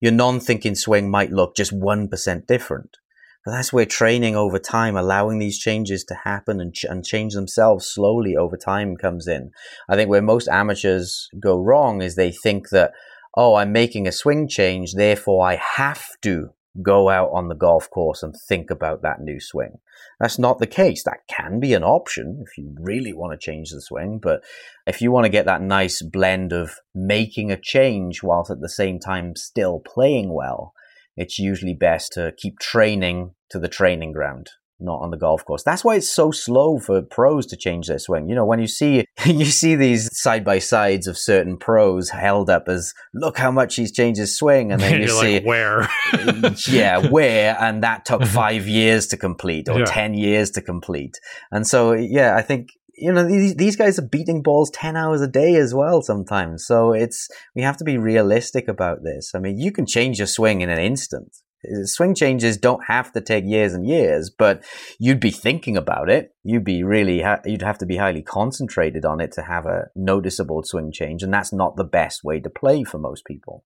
Your 0.00 0.12
non 0.12 0.40
thinking 0.40 0.74
swing 0.74 1.10
might 1.10 1.30
look 1.30 1.56
just 1.56 1.72
1% 1.72 2.46
different. 2.46 2.96
But 3.44 3.52
that's 3.52 3.72
where 3.72 3.86
training 3.86 4.36
over 4.36 4.58
time, 4.58 4.96
allowing 4.96 5.38
these 5.38 5.58
changes 5.58 6.02
to 6.04 6.16
happen 6.24 6.60
and, 6.60 6.74
ch- 6.74 6.84
and 6.84 7.04
change 7.04 7.34
themselves 7.34 7.86
slowly 7.86 8.36
over 8.36 8.56
time 8.56 8.96
comes 8.96 9.28
in. 9.28 9.50
I 9.88 9.96
think 9.96 10.08
where 10.10 10.22
most 10.22 10.48
amateurs 10.48 11.28
go 11.38 11.60
wrong 11.60 12.02
is 12.02 12.16
they 12.16 12.32
think 12.32 12.70
that, 12.70 12.92
oh, 13.36 13.56
I'm 13.56 13.70
making 13.70 14.08
a 14.08 14.12
swing 14.12 14.48
change, 14.48 14.94
therefore 14.94 15.46
I 15.46 15.56
have 15.56 16.06
to 16.22 16.50
go 16.82 17.08
out 17.08 17.30
on 17.32 17.48
the 17.48 17.54
golf 17.54 17.88
course 17.90 18.22
and 18.22 18.34
think 18.48 18.70
about 18.70 19.02
that 19.02 19.20
new 19.20 19.40
swing. 19.40 19.78
That's 20.18 20.38
not 20.38 20.58
the 20.58 20.66
case. 20.66 21.04
That 21.04 21.26
can 21.28 21.60
be 21.60 21.74
an 21.74 21.84
option 21.84 22.44
if 22.46 22.58
you 22.58 22.74
really 22.78 23.12
want 23.12 23.32
to 23.32 23.44
change 23.44 23.70
the 23.70 23.80
swing, 23.80 24.18
but 24.20 24.42
if 24.86 25.00
you 25.00 25.12
want 25.12 25.24
to 25.24 25.30
get 25.30 25.46
that 25.46 25.62
nice 25.62 26.02
blend 26.02 26.52
of 26.52 26.76
making 26.94 27.50
a 27.50 27.60
change 27.60 28.22
whilst 28.22 28.50
at 28.50 28.60
the 28.60 28.68
same 28.68 28.98
time 28.98 29.36
still 29.36 29.80
playing 29.80 30.32
well, 30.32 30.74
it's 31.16 31.38
usually 31.38 31.74
best 31.74 32.12
to 32.14 32.32
keep 32.36 32.58
training 32.58 33.34
to 33.50 33.58
the 33.58 33.68
training 33.68 34.12
ground 34.12 34.50
not 34.80 35.00
on 35.00 35.10
the 35.10 35.16
golf 35.16 35.44
course. 35.44 35.62
That's 35.62 35.84
why 35.84 35.96
it's 35.96 36.10
so 36.10 36.30
slow 36.30 36.78
for 36.78 37.02
pros 37.02 37.46
to 37.46 37.56
change 37.56 37.88
their 37.88 37.98
swing. 37.98 38.28
You 38.28 38.34
know, 38.34 38.44
when 38.44 38.60
you 38.60 38.66
see 38.66 39.04
you 39.24 39.46
see 39.46 39.74
these 39.74 40.08
side 40.18 40.44
by 40.44 40.58
sides 40.58 41.06
of 41.06 41.16
certain 41.16 41.56
pros 41.56 42.10
held 42.10 42.50
up 42.50 42.68
as 42.68 42.94
look 43.14 43.38
how 43.38 43.50
much 43.50 43.76
he's 43.76 43.92
changed 43.92 44.20
his 44.20 44.36
swing, 44.36 44.72
and 44.72 44.80
then 44.80 45.00
you 45.00 45.08
see 45.08 45.34
like, 45.34 45.46
where, 45.46 45.88
yeah, 46.68 47.08
where, 47.08 47.56
and 47.60 47.82
that 47.82 48.04
took 48.04 48.24
five 48.24 48.66
years 48.66 49.06
to 49.08 49.16
complete 49.16 49.68
or 49.68 49.80
yeah. 49.80 49.84
ten 49.86 50.14
years 50.14 50.50
to 50.52 50.62
complete. 50.62 51.18
And 51.50 51.66
so, 51.66 51.92
yeah, 51.92 52.36
I 52.36 52.42
think 52.42 52.70
you 52.96 53.12
know 53.12 53.26
these 53.26 53.56
these 53.56 53.76
guys 53.76 53.98
are 53.98 54.06
beating 54.06 54.42
balls 54.42 54.70
10 54.70 54.96
hours 54.96 55.20
a 55.20 55.26
day 55.26 55.56
as 55.56 55.74
well 55.74 56.00
sometimes 56.00 56.64
so 56.64 56.92
it's 56.92 57.28
we 57.54 57.62
have 57.62 57.76
to 57.76 57.84
be 57.84 57.98
realistic 57.98 58.68
about 58.68 59.02
this 59.02 59.32
i 59.34 59.38
mean 59.38 59.58
you 59.58 59.72
can 59.72 59.84
change 59.84 60.18
your 60.18 60.28
swing 60.28 60.60
in 60.60 60.70
an 60.70 60.78
instant 60.78 61.38
swing 61.84 62.14
changes 62.14 62.56
don't 62.56 62.84
have 62.86 63.12
to 63.12 63.20
take 63.20 63.44
years 63.46 63.74
and 63.74 63.86
years, 63.86 64.30
but 64.30 64.62
you'd 64.98 65.20
be 65.20 65.30
thinking 65.30 65.76
about 65.76 66.08
it. 66.08 66.30
You'd 66.42 66.64
be 66.64 66.82
really, 66.82 67.22
ha- 67.22 67.40
you'd 67.44 67.62
have 67.62 67.78
to 67.78 67.86
be 67.86 67.96
highly 67.96 68.22
concentrated 68.22 69.04
on 69.04 69.20
it 69.20 69.32
to 69.32 69.42
have 69.42 69.66
a 69.66 69.86
noticeable 69.94 70.62
swing 70.64 70.92
change. 70.92 71.22
And 71.22 71.32
that's 71.32 71.52
not 71.52 71.76
the 71.76 71.84
best 71.84 72.24
way 72.24 72.40
to 72.40 72.50
play 72.50 72.84
for 72.84 72.98
most 72.98 73.24
people. 73.26 73.64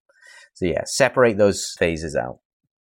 So 0.53 0.65
yeah, 0.65 0.83
separate 0.85 1.37
those 1.37 1.73
phases 1.77 2.15
out. 2.15 2.39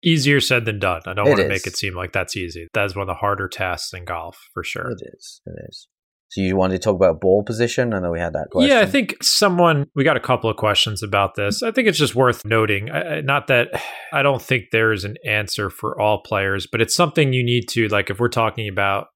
Easier 0.04 0.40
said 0.40 0.66
than 0.66 0.78
done. 0.78 1.00
I 1.06 1.14
don't 1.14 1.26
it 1.26 1.30
want 1.30 1.40
to 1.40 1.46
is. 1.46 1.48
make 1.48 1.66
it 1.66 1.76
seem 1.76 1.94
like 1.94 2.12
that's 2.12 2.36
easy. 2.36 2.68
That 2.74 2.84
is 2.84 2.94
one 2.94 3.02
of 3.02 3.08
the 3.08 3.14
harder 3.14 3.48
tasks 3.48 3.92
in 3.94 4.04
golf 4.04 4.38
for 4.52 4.62
sure. 4.62 4.90
It 4.90 5.02
is. 5.14 5.40
It 5.46 5.54
is. 5.68 5.88
So 6.28 6.40
you 6.40 6.56
wanted 6.56 6.74
to 6.74 6.78
talk 6.80 6.96
about 6.96 7.20
ball 7.20 7.44
position? 7.44 7.94
I 7.94 8.00
know 8.00 8.10
we 8.10 8.18
had 8.18 8.32
that 8.32 8.48
question. 8.50 8.70
Yeah, 8.70 8.80
I 8.80 8.86
think 8.86 9.22
someone 9.22 9.86
we 9.94 10.04
got 10.04 10.16
a 10.16 10.20
couple 10.20 10.50
of 10.50 10.56
questions 10.56 11.02
about 11.02 11.36
this. 11.36 11.62
I 11.62 11.70
think 11.70 11.86
it's 11.86 11.98
just 11.98 12.14
worth 12.14 12.44
noting. 12.44 12.88
Not 13.24 13.46
that 13.48 13.68
I 14.12 14.22
don't 14.22 14.42
think 14.42 14.64
there 14.72 14.92
is 14.92 15.04
an 15.04 15.16
answer 15.24 15.70
for 15.70 16.00
all 16.00 16.22
players, 16.22 16.66
but 16.70 16.80
it's 16.80 16.94
something 16.94 17.32
you 17.32 17.44
need 17.44 17.68
to 17.70 17.88
like 17.88 18.10
if 18.10 18.18
we're 18.18 18.28
talking 18.28 18.68
about 18.68 19.08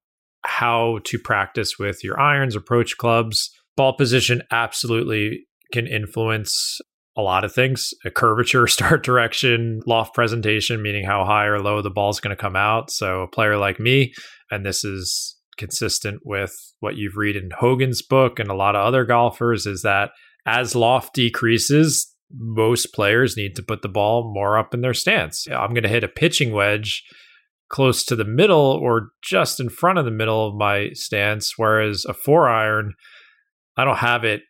how 0.45 0.99
to 1.05 1.19
practice 1.19 1.77
with 1.77 2.03
your 2.03 2.19
irons, 2.19 2.55
approach 2.55 2.97
clubs, 2.97 3.51
ball 3.75 3.93
position 3.97 4.41
absolutely 4.51 5.45
can 5.73 5.87
influence 5.87 6.79
a 7.17 7.21
lot 7.21 7.43
of 7.43 7.53
things 7.53 7.93
a 8.05 8.11
curvature, 8.11 8.67
start 8.67 9.03
direction, 9.03 9.81
loft 9.85 10.13
presentation, 10.13 10.81
meaning 10.81 11.05
how 11.05 11.25
high 11.25 11.45
or 11.45 11.59
low 11.59 11.81
the 11.81 11.89
ball 11.89 12.09
is 12.09 12.19
going 12.19 12.35
to 12.35 12.41
come 12.41 12.55
out. 12.55 12.91
So, 12.91 13.23
a 13.23 13.27
player 13.27 13.57
like 13.57 13.79
me, 13.79 14.13
and 14.49 14.65
this 14.65 14.83
is 14.83 15.35
consistent 15.59 16.21
with 16.25 16.55
what 16.79 16.95
you've 16.95 17.17
read 17.17 17.35
in 17.35 17.51
Hogan's 17.59 18.01
book 18.01 18.39
and 18.39 18.49
a 18.49 18.55
lot 18.55 18.75
of 18.75 18.83
other 18.83 19.05
golfers 19.05 19.67
is 19.67 19.83
that 19.83 20.09
as 20.47 20.73
loft 20.73 21.13
decreases, 21.13 22.11
most 22.35 22.87
players 22.93 23.37
need 23.37 23.55
to 23.55 23.63
put 23.63 23.83
the 23.83 23.87
ball 23.87 24.31
more 24.33 24.57
up 24.57 24.73
in 24.73 24.81
their 24.81 24.95
stance. 24.95 25.47
I'm 25.47 25.71
going 25.71 25.83
to 25.83 25.89
hit 25.89 26.03
a 26.03 26.07
pitching 26.07 26.51
wedge 26.51 27.03
close 27.69 28.03
to 28.05 28.15
the 28.15 28.25
middle 28.25 28.79
or 28.81 29.09
just 29.23 29.59
in 29.59 29.69
front 29.69 29.99
of 29.99 30.05
the 30.05 30.11
middle 30.11 30.47
of 30.47 30.55
my 30.55 30.89
stance, 30.93 31.53
whereas 31.57 32.05
a 32.05 32.13
four 32.13 32.49
iron, 32.49 32.95
I 33.77 33.85
don't 33.85 33.97
have 33.97 34.23
it 34.23 34.41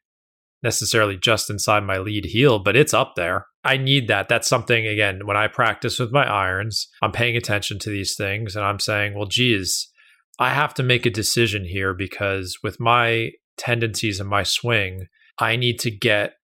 necessarily 0.63 1.17
just 1.17 1.49
inside 1.49 1.83
my 1.83 1.97
lead 1.97 2.25
heel, 2.25 2.59
but 2.59 2.75
it's 2.75 2.93
up 2.93 3.13
there. 3.15 3.45
I 3.63 3.77
need 3.77 4.07
that. 4.07 4.29
That's 4.29 4.47
something, 4.47 4.87
again, 4.87 5.21
when 5.25 5.37
I 5.37 5.47
practice 5.47 5.99
with 5.99 6.11
my 6.11 6.25
irons, 6.25 6.87
I'm 7.01 7.11
paying 7.11 7.35
attention 7.35 7.79
to 7.79 7.89
these 7.89 8.15
things 8.15 8.55
and 8.55 8.63
I'm 8.63 8.79
saying, 8.79 9.15
well, 9.15 9.27
geez, 9.27 9.89
I 10.39 10.51
have 10.51 10.73
to 10.75 10.83
make 10.83 11.05
a 11.05 11.11
decision 11.11 11.65
here 11.65 11.93
because 11.93 12.57
with 12.63 12.79
my 12.79 13.31
tendencies 13.57 14.19
and 14.19 14.29
my 14.29 14.43
swing, 14.43 15.07
I 15.37 15.57
need 15.57 15.79
to 15.79 15.91
get 15.91 16.35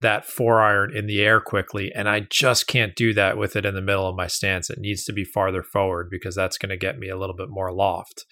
that 0.00 0.26
four 0.26 0.60
iron 0.60 0.94
in 0.94 1.06
the 1.06 1.22
air 1.22 1.40
quickly. 1.40 1.90
And 1.94 2.08
I 2.08 2.26
just 2.28 2.66
can't 2.66 2.96
do 2.96 3.14
that 3.14 3.38
with 3.38 3.56
it 3.56 3.64
in 3.64 3.74
the 3.74 3.80
middle 3.80 4.08
of 4.08 4.16
my 4.16 4.26
stance. 4.26 4.68
It 4.68 4.80
needs 4.80 5.04
to 5.04 5.12
be 5.12 5.24
farther 5.24 5.62
forward 5.62 6.08
because 6.10 6.34
that's 6.34 6.58
going 6.58 6.70
to 6.70 6.76
get 6.76 6.98
me 6.98 7.08
a 7.08 7.16
little 7.16 7.36
bit 7.36 7.48
more 7.48 7.72
loft 7.72 8.26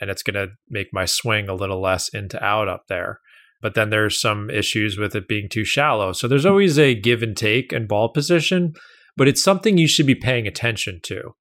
and 0.00 0.10
it's 0.10 0.22
going 0.22 0.34
to 0.34 0.54
make 0.68 0.88
my 0.92 1.04
swing 1.04 1.48
a 1.48 1.54
little 1.54 1.80
less 1.80 2.08
into 2.10 2.42
out 2.42 2.68
up 2.68 2.84
there. 2.88 3.20
But 3.60 3.74
then 3.74 3.90
there's 3.90 4.20
some 4.20 4.48
issues 4.50 4.96
with 4.96 5.14
it 5.14 5.28
being 5.28 5.48
too 5.50 5.64
shallow. 5.64 6.12
So 6.12 6.28
there's 6.28 6.46
always 6.46 6.78
a 6.78 6.94
give 6.94 7.22
and 7.22 7.36
take 7.36 7.72
in 7.72 7.86
ball 7.86 8.10
position, 8.12 8.72
but 9.16 9.28
it's 9.28 9.42
something 9.42 9.76
you 9.76 9.88
should 9.88 10.06
be 10.06 10.14
paying 10.14 10.46
attention 10.46 11.00
to, 11.04 11.34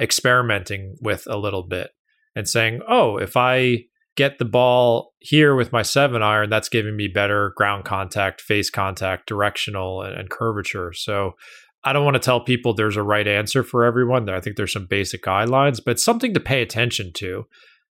experimenting 0.00 0.96
with 1.00 1.24
a 1.26 1.38
little 1.38 1.66
bit 1.66 1.90
and 2.36 2.48
saying, 2.48 2.80
oh, 2.88 3.16
if 3.16 3.36
I 3.36 3.84
get 4.16 4.38
the 4.38 4.44
ball 4.44 5.12
here 5.18 5.54
with 5.54 5.72
my 5.72 5.82
seven 5.82 6.22
iron, 6.22 6.50
that's 6.50 6.68
giving 6.68 6.96
me 6.96 7.08
better 7.08 7.52
ground 7.56 7.84
contact, 7.84 8.40
face 8.40 8.70
contact, 8.70 9.26
directional, 9.26 10.02
and, 10.02 10.16
and 10.16 10.30
curvature. 10.30 10.92
So 10.92 11.32
I 11.82 11.92
don't 11.92 12.04
want 12.04 12.14
to 12.14 12.20
tell 12.20 12.40
people 12.40 12.72
there's 12.74 12.96
a 12.96 13.02
right 13.02 13.26
answer 13.26 13.62
for 13.62 13.84
everyone. 13.84 14.28
I 14.28 14.40
think 14.40 14.56
there's 14.56 14.72
some 14.72 14.86
basic 14.86 15.22
guidelines, 15.22 15.80
but 15.84 16.00
something 16.00 16.32
to 16.34 16.40
pay 16.40 16.62
attention 16.62 17.12
to. 17.14 17.44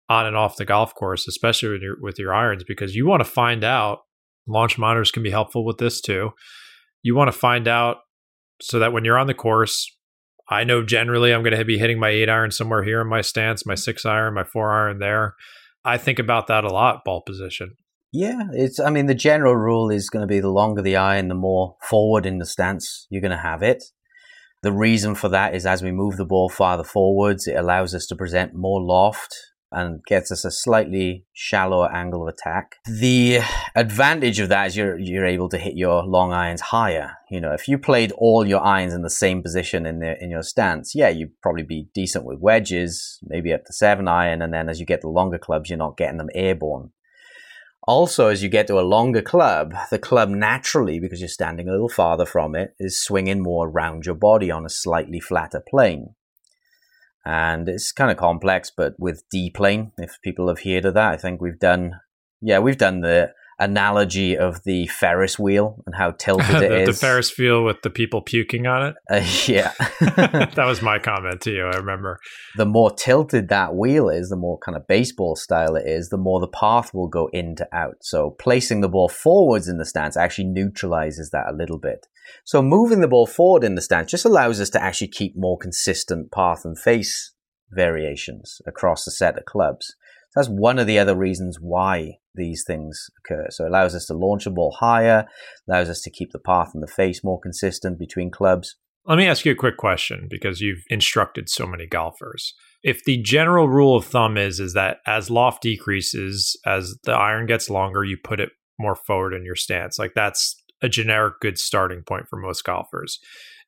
on 0.09 0.25
and 0.25 0.35
off 0.35 0.57
the 0.57 0.65
golf 0.65 0.93
course, 0.95 1.27
especially 1.27 1.69
with 1.69 1.81
your 1.81 1.95
with 2.01 2.19
your 2.19 2.33
irons, 2.33 2.63
because 2.67 2.95
you 2.95 3.07
want 3.07 3.21
to 3.21 3.29
find 3.29 3.63
out. 3.63 3.99
Launch 4.45 4.77
monitors 4.77 5.11
can 5.11 5.23
be 5.23 5.31
helpful 5.31 5.63
with 5.65 5.77
this 5.77 6.01
too. 6.01 6.31
You 7.01 7.15
want 7.15 7.31
to 7.31 7.37
find 7.37 7.67
out 7.67 7.97
so 8.61 8.79
that 8.79 8.91
when 8.91 9.05
you're 9.05 9.17
on 9.17 9.27
the 9.27 9.33
course, 9.33 9.89
I 10.53 10.63
know 10.63 10.83
generally 10.83 11.33
I'm 11.33 11.41
going 11.41 11.57
to 11.57 11.65
be 11.65 11.79
hitting 11.79 11.99
my 11.99 12.09
eight 12.09 12.29
iron 12.29 12.51
somewhere 12.51 12.83
here 12.83 13.01
in 13.01 13.07
my 13.07 13.21
stance, 13.21 13.65
my 13.65 13.75
six 13.75 14.05
iron, 14.05 14.35
my 14.35 14.43
four 14.43 14.71
iron 14.71 14.99
there. 14.99 15.35
I 15.83 15.97
think 15.97 16.19
about 16.19 16.47
that 16.47 16.63
a 16.63 16.69
lot, 16.69 17.03
ball 17.03 17.21
position. 17.21 17.75
Yeah, 18.11 18.43
it's. 18.51 18.79
I 18.79 18.91
mean, 18.91 19.07
the 19.07 19.15
general 19.15 19.55
rule 19.55 19.89
is 19.89 20.11
going 20.11 20.21
to 20.21 20.27
be 20.27 20.39
the 20.39 20.51
longer 20.51 20.83
the 20.83 20.95
iron, 20.95 21.29
the 21.29 21.35
more 21.35 21.75
forward 21.89 22.27
in 22.27 22.37
the 22.37 22.45
stance 22.45 23.07
you're 23.09 23.21
going 23.21 23.31
to 23.31 23.37
have 23.37 23.63
it. 23.63 23.83
The 24.61 24.71
reason 24.71 25.15
for 25.15 25.29
that 25.29 25.55
is 25.55 25.65
as 25.65 25.81
we 25.81 25.91
move 25.91 26.17
the 26.17 26.25
ball 26.25 26.49
farther 26.49 26.83
forwards, 26.83 27.47
it 27.47 27.55
allows 27.55 27.95
us 27.95 28.05
to 28.07 28.15
present 28.15 28.53
more 28.53 28.81
loft 28.81 29.35
and 29.73 30.03
gets 30.05 30.31
us 30.31 30.45
a 30.45 30.51
slightly 30.51 31.25
shallower 31.33 31.91
angle 31.91 32.21
of 32.21 32.33
attack. 32.33 32.75
The 32.85 33.39
advantage 33.75 34.39
of 34.39 34.49
that 34.49 34.67
is 34.67 34.77
you're 34.77 34.97
you're 34.97 35.25
able 35.25 35.49
to 35.49 35.57
hit 35.57 35.75
your 35.75 36.03
long 36.03 36.31
irons 36.31 36.61
higher. 36.61 37.17
You 37.29 37.41
know, 37.41 37.51
if 37.51 37.67
you 37.67 37.77
played 37.77 38.11
all 38.13 38.45
your 38.45 38.63
irons 38.63 38.93
in 38.93 39.01
the 39.01 39.09
same 39.09 39.41
position 39.41 39.85
in 39.85 39.99
the 39.99 40.21
in 40.23 40.29
your 40.29 40.43
stance, 40.43 40.93
yeah, 40.95 41.09
you'd 41.09 41.39
probably 41.41 41.63
be 41.63 41.89
decent 41.93 42.25
with 42.25 42.39
wedges, 42.39 43.19
maybe 43.23 43.53
up 43.53 43.65
to 43.65 43.73
seven 43.73 44.07
iron, 44.07 44.41
and 44.41 44.53
then 44.53 44.69
as 44.69 44.79
you 44.79 44.85
get 44.85 45.01
the 45.01 45.09
longer 45.09 45.37
clubs, 45.37 45.69
you're 45.69 45.77
not 45.77 45.97
getting 45.97 46.17
them 46.17 46.29
airborne. 46.33 46.91
Also, 47.85 48.29
as 48.29 48.41
you 48.41 48.47
get 48.47 48.65
to 48.67 48.79
a 48.79 48.81
longer 48.81 49.21
club, 49.21 49.73
the 49.91 49.99
club 49.99 50.29
naturally, 50.29 51.01
because 51.01 51.19
you're 51.19 51.27
standing 51.27 51.67
a 51.67 51.71
little 51.71 51.89
farther 51.89 52.25
from 52.25 52.55
it, 52.55 52.73
is 52.79 53.03
swinging 53.03 53.43
more 53.43 53.67
around 53.67 54.05
your 54.05 54.15
body 54.15 54.49
on 54.49 54.65
a 54.65 54.69
slightly 54.69 55.19
flatter 55.19 55.61
plane 55.69 56.15
and 57.25 57.69
it's 57.69 57.91
kind 57.91 58.11
of 58.11 58.17
complex, 58.17 58.71
but 58.75 58.93
with 58.99 59.23
D 59.29 59.49
plane, 59.49 59.91
if 59.97 60.19
people 60.21 60.47
have 60.49 60.61
heard 60.61 60.85
of 60.85 60.93
that, 60.95 61.13
I 61.13 61.17
think 61.17 61.41
we've 61.41 61.59
done, 61.59 61.99
yeah, 62.41 62.59
we've 62.59 62.77
done 62.77 63.01
the 63.01 63.31
analogy 63.59 64.37
of 64.37 64.63
the 64.63 64.87
Ferris 64.87 65.37
wheel 65.37 65.83
and 65.85 65.95
how 65.95 66.11
tilted 66.11 66.45
the, 66.61 66.65
it 66.65 66.89
is. 66.89 66.99
The 66.99 67.05
Ferris 67.05 67.37
wheel 67.37 67.63
with 67.63 67.81
the 67.81 67.89
people 67.89 68.21
puking 68.21 68.67
on 68.67 68.87
it. 68.87 68.95
Uh, 69.09 69.25
yeah, 69.47 69.73
that 69.99 70.65
was 70.65 70.81
my 70.81 70.99
comment 70.99 71.41
to 71.41 71.51
you. 71.51 71.65
I 71.65 71.77
remember. 71.77 72.19
The 72.55 72.65
more 72.65 72.91
tilted 72.91 73.49
that 73.49 73.75
wheel 73.75 74.09
is, 74.09 74.29
the 74.29 74.35
more 74.35 74.59
kind 74.59 74.75
of 74.75 74.87
baseball 74.87 75.35
style 75.35 75.75
it 75.75 75.87
is, 75.87 76.09
the 76.09 76.17
more 76.17 76.39
the 76.39 76.47
path 76.47 76.93
will 76.93 77.07
go 77.07 77.29
in 77.33 77.55
to 77.57 77.67
out. 77.73 77.97
So 78.01 78.35
placing 78.39 78.81
the 78.81 78.89
ball 78.89 79.09
forwards 79.09 79.67
in 79.67 79.77
the 79.77 79.85
stance 79.85 80.17
actually 80.17 80.47
neutralizes 80.47 81.29
that 81.31 81.49
a 81.49 81.55
little 81.55 81.79
bit. 81.79 82.07
So 82.45 82.61
moving 82.61 83.01
the 83.01 83.07
ball 83.07 83.27
forward 83.27 83.63
in 83.63 83.75
the 83.75 83.81
stance 83.81 84.11
just 84.11 84.25
allows 84.25 84.59
us 84.59 84.69
to 84.71 84.81
actually 84.81 85.09
keep 85.09 85.33
more 85.35 85.57
consistent 85.57 86.31
path 86.31 86.61
and 86.63 86.79
face 86.79 87.33
variations 87.71 88.61
across 88.65 89.03
the 89.03 89.11
set 89.11 89.37
of 89.37 89.45
clubs. 89.45 89.95
That's 90.35 90.47
one 90.47 90.79
of 90.79 90.87
the 90.87 90.99
other 90.99 91.15
reasons 91.15 91.57
why 91.59 92.17
these 92.35 92.63
things 92.65 93.09
occur. 93.19 93.47
So 93.49 93.65
it 93.65 93.69
allows 93.69 93.95
us 93.95 94.05
to 94.07 94.13
launch 94.13 94.45
the 94.45 94.51
ball 94.51 94.75
higher, 94.79 95.25
allows 95.67 95.89
us 95.89 96.01
to 96.01 96.11
keep 96.11 96.31
the 96.31 96.39
path 96.39 96.71
and 96.73 96.83
the 96.83 96.87
face 96.87 97.23
more 97.23 97.39
consistent 97.39 97.99
between 97.99 98.31
clubs. 98.31 98.75
Let 99.05 99.17
me 99.17 99.27
ask 99.27 99.45
you 99.45 99.51
a 99.51 99.55
quick 99.55 99.77
question 99.77 100.27
because 100.29 100.61
you've 100.61 100.83
instructed 100.89 101.49
so 101.49 101.67
many 101.67 101.85
golfers. 101.85 102.53
If 102.83 103.03
the 103.03 103.21
general 103.21 103.67
rule 103.67 103.97
of 103.97 104.05
thumb 104.05 104.37
is 104.37 104.59
is 104.59 104.73
that 104.73 104.97
as 105.05 105.29
loft 105.29 105.61
decreases, 105.61 106.57
as 106.65 106.95
the 107.03 107.11
iron 107.11 107.45
gets 107.45 107.69
longer, 107.69 108.05
you 108.05 108.17
put 108.23 108.39
it 108.39 108.49
more 108.79 108.95
forward 108.95 109.33
in 109.33 109.43
your 109.43 109.55
stance. 109.55 109.99
Like 109.99 110.13
that's 110.15 110.55
a 110.81 110.89
generic 110.89 111.39
good 111.41 111.57
starting 111.57 112.03
point 112.03 112.27
for 112.29 112.37
most 112.37 112.63
golfers. 112.63 113.19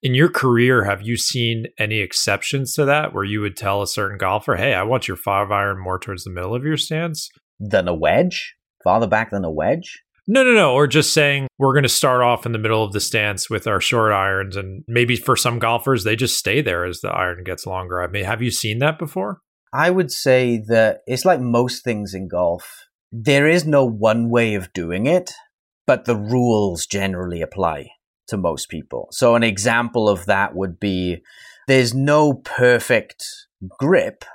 In 0.02 0.14
your 0.14 0.30
career, 0.30 0.84
have 0.84 1.02
you 1.02 1.18
seen 1.18 1.68
any 1.80 2.00
exceptions 2.00 2.74
to 2.76 2.86
that 2.86 3.14
where 3.14 3.24
you 3.24 3.42
would 3.42 3.58
tell 3.58 3.82
a 3.82 3.88
certain 3.88 4.18
golfer, 4.18 4.56
hey, 4.56 4.74
I 4.74 4.84
want 4.84 5.08
your 5.08 5.18
five 5.18 5.52
iron 5.52 5.82
more 5.82 5.98
towards 5.98 6.26
the 6.26 6.32
middle 6.32 6.54
of 6.54 6.64
your 6.64 6.78
stance? 6.78 7.30
Than 7.60 7.88
a 7.88 7.94
wedge? 7.94 8.56
Farther 8.84 9.08
back 9.08 9.32
than 9.32 9.46
a 9.46 9.52
wedge? 9.52 10.02
No, 10.28 10.44
no, 10.44 10.54
no. 10.54 10.74
Or 10.74 10.88
just 10.88 11.14
saying 11.14 11.48
we're 11.58 11.74
going 11.74 11.84
to 11.84 11.90
start 11.90 12.22
off 12.22 12.46
in 12.46 12.52
the 12.52 12.58
middle 12.58 12.84
of 12.84 12.94
the 12.94 13.00
stance 13.00 13.50
with 13.50 13.68
our 13.68 13.80
short 13.80 14.12
irons. 14.12 14.56
And 14.56 14.84
maybe 14.88 15.16
for 15.16 15.36
some 15.36 15.60
golfers, 15.60 16.04
they 16.04 16.16
just 16.16 16.38
stay 16.38 16.62
there 16.62 16.86
as 16.86 17.02
the 17.02 17.10
iron 17.10 17.44
gets 17.44 17.66
longer. 17.66 18.02
I 18.02 18.08
mean, 18.08 18.26
have 18.26 18.42
you 18.42 18.52
seen 18.52 18.80
that 18.80 18.98
before? 18.98 19.42
I 19.74 19.92
would 19.92 20.12
say 20.12 20.64
that 20.68 21.02
it's 21.06 21.26
like 21.26 21.40
most 21.40 21.84
things 21.84 22.14
in 22.14 22.28
golf. 22.28 22.88
There 23.12 23.48
is 23.48 23.66
no 23.66 23.86
one 23.86 24.30
way 24.30 24.56
of 24.56 24.74
doing 24.74 25.06
it 25.06 25.32
but 25.86 26.06
the 26.06 26.16
rules 26.16 26.86
generally 26.86 27.42
apply 27.42 27.90
to 28.28 28.38
most 28.38 28.70
people. 28.70 29.08
So, 29.12 29.36
an 29.36 29.44
example 29.44 30.10
of 30.10 30.26
that 30.26 30.56
would 30.56 30.80
be 30.80 31.22
there's 31.68 31.94
no 31.94 32.34
perfect 32.34 33.24
grip 33.80 34.26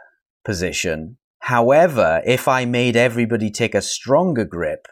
position. 0.44 1.18
However, 1.40 2.22
if 2.24 2.48
I 2.48 2.64
made 2.64 2.96
everybody 2.96 3.50
take 3.50 3.74
a 3.74 3.82
stronger 3.82 4.44
grip, 4.44 4.86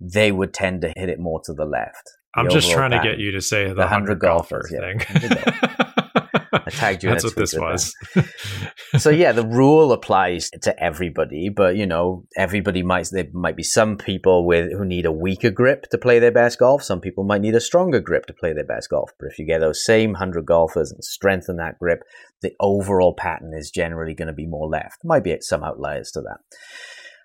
they 0.00 0.32
would 0.32 0.52
tend 0.52 0.82
to 0.82 0.92
hit 0.96 1.08
it 1.08 1.18
more 1.18 1.40
to 1.44 1.52
the 1.52 1.64
left. 1.64 2.10
The 2.34 2.40
I'm 2.40 2.50
just 2.50 2.70
trying 2.70 2.90
pattern. 2.90 3.06
to 3.06 3.10
get 3.12 3.20
you 3.20 3.32
to 3.32 3.40
say 3.40 3.68
the, 3.68 3.74
the 3.74 3.80
100 3.82 4.18
golfers, 4.18 4.70
golfers 4.70 5.04
thing. 5.06 5.30
Yeah, 6.54 6.60
I 6.66 6.70
tagged 6.70 7.02
you. 7.02 7.10
That's 7.10 7.24
what 7.24 7.36
this 7.36 7.54
was. 7.54 7.94
so 8.96 9.10
yeah, 9.10 9.32
the 9.32 9.46
rule 9.46 9.92
applies 9.92 10.50
to 10.62 10.82
everybody, 10.82 11.48
but 11.48 11.76
you 11.76 11.86
know, 11.86 12.26
everybody 12.36 12.82
might 12.82 13.08
there 13.10 13.26
might 13.32 13.56
be 13.56 13.62
some 13.62 13.96
people 13.96 14.46
with 14.46 14.72
who 14.72 14.84
need 14.84 15.04
a 15.04 15.12
weaker 15.12 15.50
grip 15.50 15.84
to 15.90 15.98
play 15.98 16.18
their 16.18 16.30
best 16.30 16.58
golf. 16.58 16.82
Some 16.82 17.00
people 17.00 17.24
might 17.24 17.40
need 17.40 17.54
a 17.54 17.60
stronger 17.60 18.00
grip 18.00 18.26
to 18.26 18.32
play 18.32 18.52
their 18.52 18.64
best 18.64 18.90
golf. 18.90 19.10
But 19.18 19.28
if 19.30 19.38
you 19.38 19.46
get 19.46 19.60
those 19.60 19.84
same 19.84 20.14
hundred 20.14 20.46
golfers 20.46 20.92
and 20.92 21.04
strengthen 21.04 21.56
that 21.56 21.78
grip, 21.78 22.02
the 22.44 22.54
overall 22.60 23.14
pattern 23.14 23.52
is 23.52 23.70
generally 23.70 24.14
going 24.14 24.28
to 24.28 24.34
be 24.34 24.46
more 24.46 24.68
left. 24.68 25.04
Might 25.04 25.24
be 25.24 25.36
some 25.40 25.64
outliers 25.64 26.12
to 26.12 26.20
that. 26.20 26.38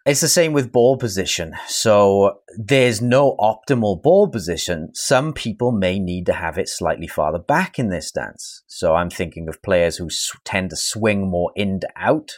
It's 0.05 0.21
the 0.21 0.27
same 0.27 0.53
with 0.53 0.71
ball 0.71 0.97
position. 0.97 1.53
So 1.67 2.39
there's 2.57 3.01
no 3.01 3.35
optimal 3.37 4.01
ball 4.01 4.29
position. 4.29 4.89
Some 4.95 5.33
people 5.33 5.71
may 5.71 5.99
need 5.99 6.25
to 6.27 6.33
have 6.33 6.57
it 6.57 6.69
slightly 6.69 7.05
farther 7.05 7.37
back 7.37 7.77
in 7.77 7.89
their 7.89 8.01
stance. 8.01 8.63
So 8.67 8.95
I'm 8.95 9.09
thinking 9.09 9.47
of 9.47 9.61
players 9.61 9.97
who 9.97 10.09
tend 10.45 10.71
to 10.71 10.77
swing 10.77 11.29
more 11.29 11.51
in 11.55 11.81
to 11.81 11.89
out. 11.95 12.31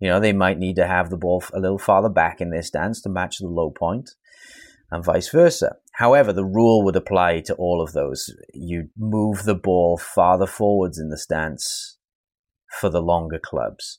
You 0.00 0.08
know, 0.08 0.18
they 0.18 0.32
might 0.32 0.58
need 0.58 0.76
to 0.76 0.86
have 0.86 1.10
the 1.10 1.16
ball 1.16 1.44
a 1.52 1.60
little 1.60 1.78
farther 1.78 2.08
back 2.08 2.40
in 2.40 2.50
their 2.50 2.62
stance 2.62 3.00
to 3.02 3.08
match 3.08 3.38
the 3.38 3.46
low 3.46 3.70
point 3.70 4.10
and 4.90 5.04
vice 5.04 5.28
versa. 5.28 5.76
However, 5.92 6.32
the 6.32 6.44
rule 6.44 6.82
would 6.84 6.96
apply 6.96 7.40
to 7.40 7.54
all 7.54 7.82
of 7.82 7.92
those. 7.92 8.34
You 8.54 8.88
move 8.96 9.44
the 9.44 9.54
ball 9.54 9.98
farther 9.98 10.46
forwards 10.46 10.98
in 10.98 11.10
the 11.10 11.18
stance 11.18 11.98
for 12.80 12.88
the 12.88 13.02
longer 13.02 13.38
clubs. 13.38 13.98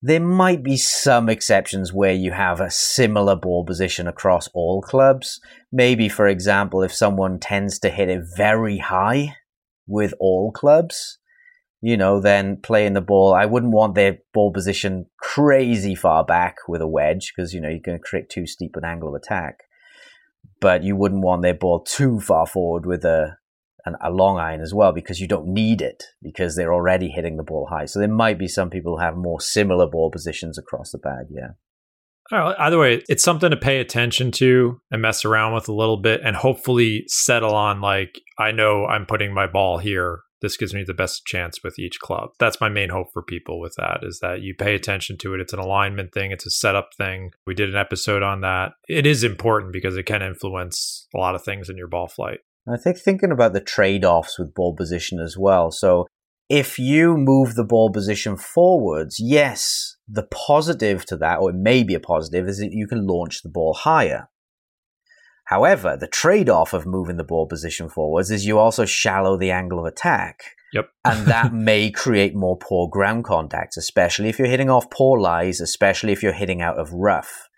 There 0.00 0.20
might 0.20 0.62
be 0.62 0.76
some 0.76 1.28
exceptions 1.28 1.92
where 1.92 2.12
you 2.12 2.32
have 2.32 2.60
a 2.60 2.70
similar 2.70 3.36
ball 3.36 3.64
position 3.64 4.06
across 4.06 4.48
all 4.48 4.82
clubs. 4.82 5.40
Maybe, 5.72 6.08
for 6.08 6.26
example, 6.26 6.82
if 6.82 6.92
someone 6.92 7.38
tends 7.38 7.78
to 7.80 7.90
hit 7.90 8.08
it 8.08 8.22
very 8.36 8.78
high 8.78 9.36
with 9.86 10.12
all 10.20 10.52
clubs, 10.52 11.18
you 11.80 11.96
know, 11.96 12.20
then 12.20 12.58
playing 12.62 12.94
the 12.94 13.00
ball, 13.00 13.34
I 13.34 13.46
wouldn't 13.46 13.72
want 13.72 13.94
their 13.94 14.18
ball 14.32 14.52
position 14.52 15.06
crazy 15.18 15.94
far 15.94 16.24
back 16.24 16.56
with 16.66 16.80
a 16.80 16.88
wedge 16.88 17.32
because, 17.34 17.52
you 17.52 17.60
know, 17.60 17.68
you're 17.68 17.78
going 17.78 17.98
to 17.98 18.02
create 18.02 18.28
too 18.30 18.46
steep 18.46 18.76
an 18.76 18.84
angle 18.84 19.08
of 19.10 19.14
attack. 19.14 19.60
But 20.64 20.82
you 20.82 20.96
wouldn't 20.96 21.22
want 21.22 21.42
their 21.42 21.52
ball 21.52 21.84
too 21.84 22.20
far 22.20 22.46
forward 22.46 22.86
with 22.86 23.04
a 23.04 23.36
an, 23.84 23.96
a 24.02 24.10
long 24.10 24.38
iron 24.38 24.62
as 24.62 24.72
well 24.72 24.92
because 24.92 25.20
you 25.20 25.28
don't 25.28 25.46
need 25.46 25.82
it 25.82 26.04
because 26.22 26.56
they're 26.56 26.72
already 26.72 27.10
hitting 27.10 27.36
the 27.36 27.42
ball 27.42 27.68
high. 27.70 27.84
So 27.84 27.98
there 27.98 28.08
might 28.08 28.38
be 28.38 28.48
some 28.48 28.70
people 28.70 28.96
who 28.96 29.02
have 29.02 29.14
more 29.14 29.42
similar 29.42 29.86
ball 29.86 30.10
positions 30.10 30.56
across 30.56 30.90
the 30.90 30.96
bag. 30.96 31.26
Yeah. 31.28 31.48
Either 32.32 32.78
way, 32.78 33.02
it's 33.10 33.22
something 33.22 33.50
to 33.50 33.58
pay 33.58 33.78
attention 33.78 34.30
to 34.30 34.80
and 34.90 35.02
mess 35.02 35.26
around 35.26 35.52
with 35.52 35.68
a 35.68 35.74
little 35.74 35.98
bit 35.98 36.22
and 36.24 36.34
hopefully 36.34 37.04
settle 37.08 37.54
on 37.54 37.82
like, 37.82 38.18
I 38.38 38.50
know 38.50 38.86
I'm 38.86 39.04
putting 39.04 39.34
my 39.34 39.46
ball 39.46 39.76
here. 39.76 40.20
This 40.44 40.58
gives 40.58 40.74
me 40.74 40.84
the 40.84 40.92
best 40.92 41.24
chance 41.24 41.62
with 41.64 41.78
each 41.78 42.00
club. 42.00 42.32
That's 42.38 42.60
my 42.60 42.68
main 42.68 42.90
hope 42.90 43.06
for 43.14 43.22
people 43.22 43.58
with 43.58 43.76
that 43.78 44.00
is 44.02 44.18
that 44.20 44.42
you 44.42 44.54
pay 44.54 44.74
attention 44.74 45.16
to 45.22 45.32
it. 45.32 45.40
It's 45.40 45.54
an 45.54 45.58
alignment 45.58 46.12
thing, 46.12 46.32
it's 46.32 46.44
a 46.44 46.50
setup 46.50 46.90
thing. 46.98 47.30
We 47.46 47.54
did 47.54 47.70
an 47.70 47.76
episode 47.76 48.22
on 48.22 48.42
that. 48.42 48.72
It 48.86 49.06
is 49.06 49.24
important 49.24 49.72
because 49.72 49.96
it 49.96 50.02
can 50.02 50.20
influence 50.20 51.08
a 51.14 51.18
lot 51.18 51.34
of 51.34 51.42
things 51.42 51.70
in 51.70 51.78
your 51.78 51.88
ball 51.88 52.08
flight. 52.08 52.40
I 52.68 52.76
think 52.76 52.98
thinking 52.98 53.32
about 53.32 53.54
the 53.54 53.62
trade 53.62 54.04
offs 54.04 54.38
with 54.38 54.52
ball 54.52 54.76
position 54.76 55.18
as 55.18 55.38
well. 55.38 55.70
So 55.70 56.06
if 56.50 56.78
you 56.78 57.16
move 57.16 57.54
the 57.54 57.64
ball 57.64 57.90
position 57.90 58.36
forwards, 58.36 59.16
yes, 59.18 59.96
the 60.06 60.24
positive 60.24 61.06
to 61.06 61.16
that, 61.16 61.38
or 61.38 61.50
it 61.50 61.56
may 61.56 61.82
be 61.82 61.94
a 61.94 62.00
positive, 62.00 62.46
is 62.46 62.58
that 62.58 62.72
you 62.72 62.86
can 62.86 63.06
launch 63.06 63.40
the 63.40 63.48
ball 63.48 63.72
higher. 63.72 64.28
However, 65.44 65.96
the 65.98 66.06
trade 66.06 66.48
off 66.48 66.72
of 66.72 66.86
moving 66.86 67.16
the 67.16 67.24
ball 67.24 67.46
position 67.46 67.88
forwards 67.88 68.30
is 68.30 68.46
you 68.46 68.58
also 68.58 68.84
shallow 68.84 69.36
the 69.36 69.50
angle 69.50 69.78
of 69.78 69.86
attack. 69.86 70.42
Yep. 70.72 70.88
and 71.04 71.26
that 71.28 71.54
may 71.54 71.88
create 71.92 72.34
more 72.34 72.58
poor 72.58 72.88
ground 72.88 73.22
contacts, 73.22 73.76
especially 73.76 74.28
if 74.28 74.40
you're 74.40 74.48
hitting 74.48 74.68
off 74.68 74.90
poor 74.90 75.20
lies, 75.20 75.60
especially 75.60 76.12
if 76.12 76.20
you're 76.20 76.32
hitting 76.32 76.62
out 76.62 76.80
of 76.80 76.92
rough. 76.92 77.48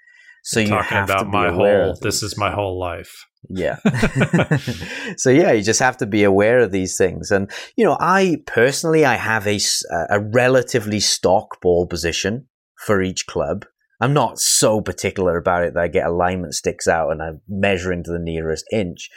So 0.45 0.61
you 0.61 0.69
talking 0.69 0.97
have 0.97 1.09
about 1.09 1.19
to 1.21 1.25
be 1.25 1.31
my 1.31 1.49
aware 1.49 1.85
whole. 1.85 1.99
This 2.01 2.23
is 2.23 2.37
my 2.37 2.53
whole 2.53 2.79
life. 2.79 3.27
Yeah. 3.49 3.79
so 5.17 5.31
yeah, 5.31 5.53
you 5.53 5.63
just 5.63 5.81
have 5.81 5.97
to 5.99 6.07
be 6.07 6.25
aware 6.25 6.59
of 6.59 6.73
these 6.73 6.97
things. 6.97 7.31
And 7.31 7.51
you 7.75 7.85
know, 7.85 7.97
I 7.99 8.43
personally, 8.47 9.05
I 9.05 9.15
have 9.15 9.47
a 9.47 9.59
a 10.11 10.21
relatively 10.21 11.01
stock 11.01 11.61
ball 11.61 11.87
position. 11.87 12.49
for 12.77 13.01
each 13.03 13.27
club. 13.27 13.65
I'm 14.01 14.13
not 14.13 14.39
so 14.39 14.81
particular 14.81 15.37
about 15.37 15.65
it 15.65 15.75
that 15.75 15.83
I 15.83 15.89
get 15.89 16.07
alignment 16.07 16.55
sticks 16.55 16.87
out 16.87 17.11
and 17.11 17.23
I'm 17.23 17.41
measuring 17.49 18.05
to 18.05 18.13
the 18.13 18.19
nearest 18.19 18.67
inch, 18.71 19.09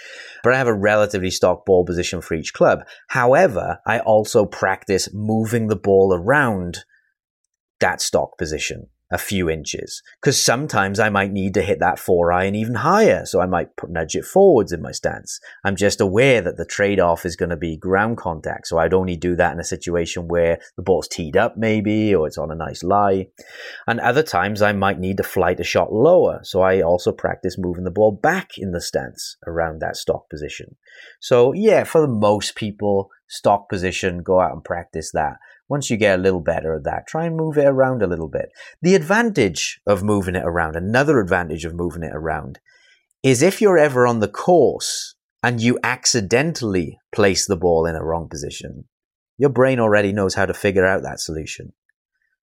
but 0.44 0.54
I 0.54 0.58
have 0.58 0.68
a 0.68 0.74
relatively 0.74 1.32
stock 1.32 1.66
ball 1.66 1.86
position 1.86 2.22
for 2.22 2.36
each 2.36 2.54
club. 2.54 2.86
However, 3.10 3.80
I 3.86 4.00
also 4.00 4.46
practice 4.46 5.10
moving 5.14 5.68
the 5.68 5.76
ball 5.76 6.14
around 6.14 6.86
that 7.80 8.02
stock 8.02 8.38
position 8.38 8.88
a 9.12 9.18
few 9.18 9.50
inches 9.50 10.04
because 10.22 10.42
sometimes 10.42 11.00
I 11.00 11.10
might 11.10 11.32
need 11.32 11.54
to 11.56 11.62
hit 11.62 11.80
that 11.80 12.00
four 12.00 12.32
iron 12.32 12.56
even 12.56 12.76
higher. 12.76 13.26
So 13.26 13.42
I 13.42 13.46
might 13.46 13.76
put, 13.76 13.90
nudge 13.90 14.16
it 14.16 14.26
forwards 14.26 14.72
in 14.72 14.82
my 14.82 14.92
stance. 14.92 15.40
I'm 15.64 15.76
just 15.76 16.00
aware 16.00 16.42
that 16.42 16.58
the 16.58 16.66
trade 16.66 17.00
off 17.00 17.26
is 17.26 17.36
going 17.36 17.50
to 17.50 17.58
be 17.58 17.78
ground 17.78 18.18
contact. 18.18 18.68
So 18.68 18.78
I'd 18.78 18.94
only 18.94 19.16
do 19.16 19.36
that 19.36 19.54
in 19.54 19.60
a 19.60 19.64
situation 19.64 20.28
where 20.28 20.60
the 20.76 20.84
ball's 20.84 21.08
teed 21.08 21.36
up 21.36 21.58
maybe 21.58 22.14
or 22.14 22.28
it's 22.28 22.38
on 22.38 22.52
a 22.52 22.56
nice 22.56 22.84
lie. 22.84 23.28
And 23.88 24.00
other 24.00 24.24
times 24.24 24.62
I 24.62 24.74
might 24.74 25.00
need 25.00 25.18
to 25.18 25.24
flight 25.24 25.60
a 25.60 25.64
shot 25.64 25.92
lower. 25.92 26.42
So 26.44 26.62
I 26.62 26.82
also 26.82 27.12
practice 27.12 27.58
moving 27.58 27.84
the 27.86 27.92
ball 27.92 28.12
back 28.12 28.58
in 28.58 28.72
the 28.72 28.82
stance 28.82 29.38
around 29.48 29.80
that 29.80 29.96
stock 29.96 30.30
position. 30.30 30.76
So 31.20 31.54
yeah, 31.54 31.84
for 31.84 32.02
the 32.02 32.08
most 32.08 32.56
people, 32.56 33.10
stock 33.30 33.70
position, 33.70 34.24
go 34.24 34.42
out 34.42 34.52
and 34.52 34.64
practice 34.64 35.12
that. 35.14 35.38
Once 35.70 35.90
you 35.90 35.98
get 35.98 36.20
a 36.20 36.22
little 36.22 36.42
better 36.42 36.76
at 36.76 36.84
that, 36.84 37.08
try 37.08 37.26
and 37.26 37.38
move 37.38 37.58
it 37.58 37.66
around 37.66 38.02
a 38.02 38.08
little 38.08 38.28
bit. 38.28 38.50
The 38.82 38.96
advantage 38.96 39.80
of 39.86 40.04
moving 40.04 40.36
it 40.36 40.44
around, 40.44 40.76
another 40.76 41.20
advantage 41.20 41.64
of 41.64 41.76
moving 41.76 42.04
it 42.04 42.12
around, 42.14 42.60
is 43.24 43.42
if 43.42 43.62
you're 43.62 43.78
ever 43.78 44.08
on 44.08 44.20
the 44.20 44.28
course 44.28 45.16
and 45.44 45.62
you 45.62 45.78
accidentally 45.84 46.98
place 47.14 47.48
the 47.48 47.58
ball 47.58 47.86
in 47.86 47.96
a 47.96 48.04
wrong 48.04 48.28
position, 48.28 48.86
your 49.38 49.50
brain 49.50 49.80
already 49.80 50.12
knows 50.12 50.36
how 50.36 50.46
to 50.46 50.54
figure 50.54 50.86
out 50.86 51.04
that 51.04 51.20
solution. 51.20 51.72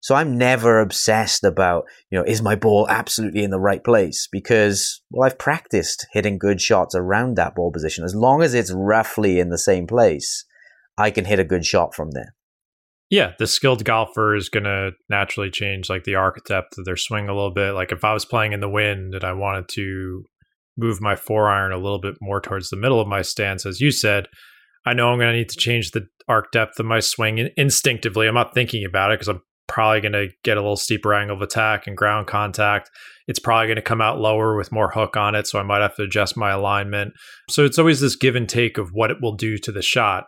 So 0.01 0.14
I'm 0.14 0.39
never 0.39 0.78
obsessed 0.78 1.43
about, 1.43 1.87
you 2.11 2.18
know, 2.18 2.24
is 2.24 2.41
my 2.41 2.55
ball 2.55 2.87
absolutely 2.89 3.43
in 3.43 3.51
the 3.51 3.59
right 3.59 3.82
place? 3.82 4.28
Because, 4.30 5.01
well, 5.11 5.26
I've 5.26 5.39
practiced 5.39 6.07
hitting 6.12 6.39
good 6.39 6.61
shots 6.61 6.95
around 6.95 7.37
that 7.37 7.57
ball 7.57 7.72
position. 7.72 8.05
As 8.05 8.14
long 8.14 8.43
as 8.43 8.55
it's 8.55 8.72
roughly 8.72 9.41
in 9.41 9.49
the 9.49 9.59
same 9.59 9.87
place, 9.87 10.45
I 10.99 11.11
can 11.11 11.25
hit 11.25 11.39
a 11.39 11.45
good 11.45 11.65
shot 11.65 11.95
from 11.95 12.11
there. 12.13 12.35
Yeah, 13.09 13.33
the 13.39 13.47
skilled 13.47 13.85
golfer 13.85 14.35
is 14.35 14.49
going 14.49 14.65
to 14.65 14.91
naturally 15.09 15.51
change 15.51 15.89
like 15.89 16.05
the 16.05 16.17
arc 16.17 16.45
depth 16.45 16.77
of 16.77 16.85
their 16.85 16.97
swing 16.97 17.29
a 17.29 17.35
little 17.35 17.53
bit. 17.53 17.73
Like 17.73 17.93
if 17.93 18.05
I 18.05 18.13
was 18.13 18.25
playing 18.25 18.53
in 18.53 18.61
the 18.61 18.69
wind 18.69 19.15
and 19.15 19.23
I 19.23 19.33
wanted 19.33 19.69
to 19.75 20.25
move 20.77 21.01
my 21.01 21.15
four 21.15 21.49
iron 21.49 21.73
a 21.73 21.79
little 21.79 22.01
bit 22.01 22.17
more 22.21 22.41
towards 22.41 22.69
the 22.69 22.77
middle 22.77 23.01
of 23.01 23.07
my 23.07 23.23
stance, 23.23 23.65
as 23.65 23.81
you 23.81 23.93
said, 23.93 24.27
I 24.85 24.93
know 24.93 25.09
I'm 25.09 25.19
going 25.19 25.33
to 25.33 25.39
need 25.39 25.49
to 25.51 25.57
change 25.57 25.93
the 25.93 26.07
arc 26.29 26.51
depth 26.51 26.81
of 26.81 26.87
my 26.87 27.01
swing 27.01 27.49
instinctively. 27.57 28.27
I'm 28.27 28.35
not 28.35 28.55
thinking 28.55 28.85
about 28.85 29.13
it 29.13 29.21
because 29.21 29.29
I'm 29.29 29.43
probably 29.69 30.01
going 30.01 30.13
to 30.13 30.29
get 30.43 30.57
a 30.57 30.61
little 30.61 30.77
steeper 30.77 31.15
angle 31.15 31.37
of 31.37 31.43
attack 31.43 31.87
and 31.87 31.97
ground 31.97 32.27
contact. 32.27 32.91
It's 33.29 33.39
probably 33.39 33.67
going 33.67 33.77
to 33.77 33.83
come 33.83 34.01
out 34.01 34.21
lower 34.21 34.57
with 34.57 34.73
more 34.73 34.91
hook 34.91 35.17
on 35.17 35.35
it, 35.35 35.47
so 35.47 35.59
I 35.59 35.65
might 35.65 35.83
have 35.83 35.97
to 35.97 36.05
adjust 36.05 36.37
my 36.37 36.51
alignment. 36.53 37.15
So 37.51 37.65
it's 37.65 37.79
always 37.79 38.01
this 38.01 38.17
give 38.17 38.37
and 38.37 38.49
take 38.49 38.79
of 38.79 38.91
what 38.93 39.11
it 39.11 39.19
will 39.21 39.35
do 39.35 39.59
to 39.59 39.73
the 39.73 39.83
shot. 39.83 40.27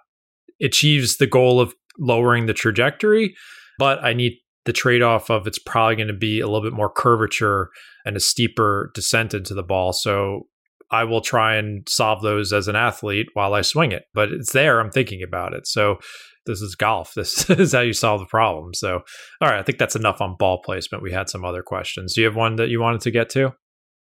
Achieves 0.60 1.16
the 1.16 1.26
goal 1.26 1.60
of 1.60 1.74
lowering 1.98 2.46
the 2.46 2.54
trajectory, 2.54 3.34
but 3.78 4.02
I 4.04 4.12
need 4.12 4.38
the 4.64 4.72
trade 4.72 5.02
off 5.02 5.30
of 5.30 5.46
it's 5.46 5.58
probably 5.58 5.96
going 5.96 6.08
to 6.08 6.14
be 6.14 6.40
a 6.40 6.46
little 6.46 6.62
bit 6.62 6.76
more 6.76 6.90
curvature 6.90 7.70
and 8.04 8.16
a 8.16 8.20
steeper 8.20 8.90
descent 8.94 9.34
into 9.34 9.54
the 9.54 9.62
ball. 9.62 9.92
So 9.92 10.46
I 10.90 11.04
will 11.04 11.20
try 11.20 11.56
and 11.56 11.88
solve 11.88 12.22
those 12.22 12.52
as 12.52 12.68
an 12.68 12.76
athlete 12.76 13.28
while 13.34 13.54
I 13.54 13.62
swing 13.62 13.92
it, 13.92 14.04
but 14.14 14.30
it's 14.30 14.52
there. 14.52 14.80
I'm 14.80 14.90
thinking 14.90 15.22
about 15.22 15.54
it. 15.54 15.66
So 15.66 15.98
this 16.46 16.60
is 16.60 16.74
golf. 16.74 17.12
This 17.16 17.48
is 17.50 17.72
how 17.72 17.80
you 17.80 17.92
solve 17.92 18.20
the 18.20 18.26
problem. 18.26 18.74
So, 18.74 19.00
all 19.40 19.48
right, 19.48 19.58
I 19.58 19.62
think 19.62 19.78
that's 19.78 19.96
enough 19.96 20.20
on 20.20 20.36
ball 20.38 20.60
placement. 20.64 21.02
We 21.02 21.12
had 21.12 21.28
some 21.28 21.44
other 21.44 21.62
questions. 21.62 22.14
Do 22.14 22.22
you 22.22 22.26
have 22.26 22.36
one 22.36 22.56
that 22.56 22.68
you 22.68 22.80
wanted 22.80 23.02
to 23.02 23.10
get 23.10 23.28
to? 23.30 23.52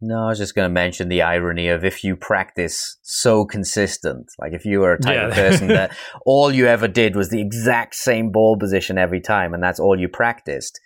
No, 0.00 0.24
I 0.24 0.26
was 0.26 0.38
just 0.38 0.54
going 0.54 0.68
to 0.68 0.72
mention 0.72 1.08
the 1.08 1.22
irony 1.22 1.68
of 1.68 1.84
if 1.84 2.04
you 2.04 2.14
practice 2.14 2.98
so 3.02 3.44
consistent, 3.44 4.26
like 4.38 4.52
if 4.52 4.64
you 4.64 4.80
were 4.80 4.92
a 4.92 5.00
type 5.00 5.16
yeah. 5.16 5.28
of 5.28 5.34
person 5.34 5.68
that 5.68 5.96
all 6.24 6.52
you 6.52 6.66
ever 6.66 6.86
did 6.86 7.16
was 7.16 7.30
the 7.30 7.40
exact 7.40 7.94
same 7.96 8.30
ball 8.30 8.56
position 8.56 8.96
every 8.96 9.20
time 9.20 9.54
and 9.54 9.62
that's 9.62 9.80
all 9.80 9.98
you 9.98 10.08
practiced, 10.08 10.78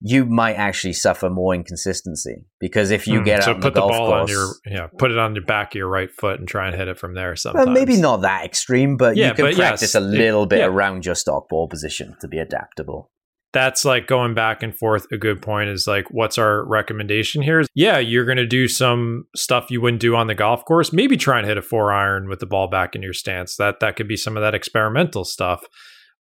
you 0.00 0.24
might 0.24 0.54
actually 0.54 0.92
suffer 0.92 1.28
more 1.30 1.54
inconsistency 1.54 2.44
because 2.60 2.90
if 2.90 3.06
you 3.06 3.20
mm, 3.20 3.24
get 3.24 3.44
so 3.44 3.52
out 3.52 3.60
put 3.60 3.74
the, 3.74 3.80
the 3.80 3.86
ball 3.86 4.08
course, 4.08 4.30
on 4.30 4.36
your 4.36 4.48
yeah 4.66 4.88
put 4.98 5.12
it 5.12 5.18
on 5.18 5.32
your 5.36 5.44
back 5.44 5.72
of 5.72 5.76
your 5.76 5.88
right 5.88 6.10
foot 6.10 6.40
and 6.40 6.48
try 6.48 6.66
and 6.66 6.76
hit 6.76 6.88
it 6.88 6.98
from 6.98 7.14
there. 7.14 7.36
Sometimes 7.36 7.66
well, 7.66 7.74
maybe 7.74 7.96
not 7.96 8.22
that 8.22 8.44
extreme, 8.44 8.96
but 8.96 9.16
yeah, 9.16 9.28
you 9.28 9.34
can 9.34 9.54
practice 9.54 9.94
yes, 9.94 9.94
a 9.94 10.00
little 10.00 10.42
it, 10.42 10.50
bit 10.50 10.58
yeah. 10.58 10.66
around 10.66 11.06
your 11.06 11.14
stock 11.14 11.48
ball 11.48 11.68
position 11.68 12.16
to 12.20 12.26
be 12.26 12.38
adaptable 12.38 13.10
that's 13.52 13.84
like 13.84 14.06
going 14.06 14.34
back 14.34 14.62
and 14.62 14.76
forth. 14.76 15.06
A 15.12 15.18
good 15.18 15.42
point 15.42 15.68
is 15.68 15.86
like, 15.86 16.06
what's 16.10 16.38
our 16.38 16.66
recommendation 16.66 17.42
here? 17.42 17.62
Yeah, 17.74 17.98
you're 17.98 18.24
going 18.24 18.38
to 18.38 18.46
do 18.46 18.66
some 18.66 19.24
stuff 19.36 19.70
you 19.70 19.80
wouldn't 19.80 20.00
do 20.00 20.16
on 20.16 20.26
the 20.26 20.34
golf 20.34 20.64
course. 20.64 20.92
Maybe 20.92 21.16
try 21.16 21.38
and 21.38 21.46
hit 21.46 21.58
a 21.58 21.62
four 21.62 21.92
iron 21.92 22.28
with 22.28 22.40
the 22.40 22.46
ball 22.46 22.68
back 22.68 22.94
in 22.94 23.02
your 23.02 23.12
stance. 23.12 23.56
That 23.56 23.80
that 23.80 23.96
could 23.96 24.08
be 24.08 24.16
some 24.16 24.36
of 24.36 24.42
that 24.42 24.54
experimental 24.54 25.24
stuff, 25.24 25.62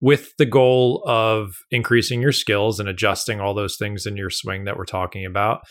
with 0.01 0.35
the 0.37 0.45
goal 0.45 1.03
of 1.05 1.53
increasing 1.69 2.21
your 2.21 2.31
skills 2.31 2.79
and 2.79 2.89
adjusting 2.89 3.39
all 3.39 3.53
those 3.53 3.77
things 3.77 4.05
in 4.05 4.17
your 4.17 4.31
swing 4.31 4.65
that 4.65 4.75
we're 4.75 4.85
talking 4.85 5.25
about. 5.25 5.61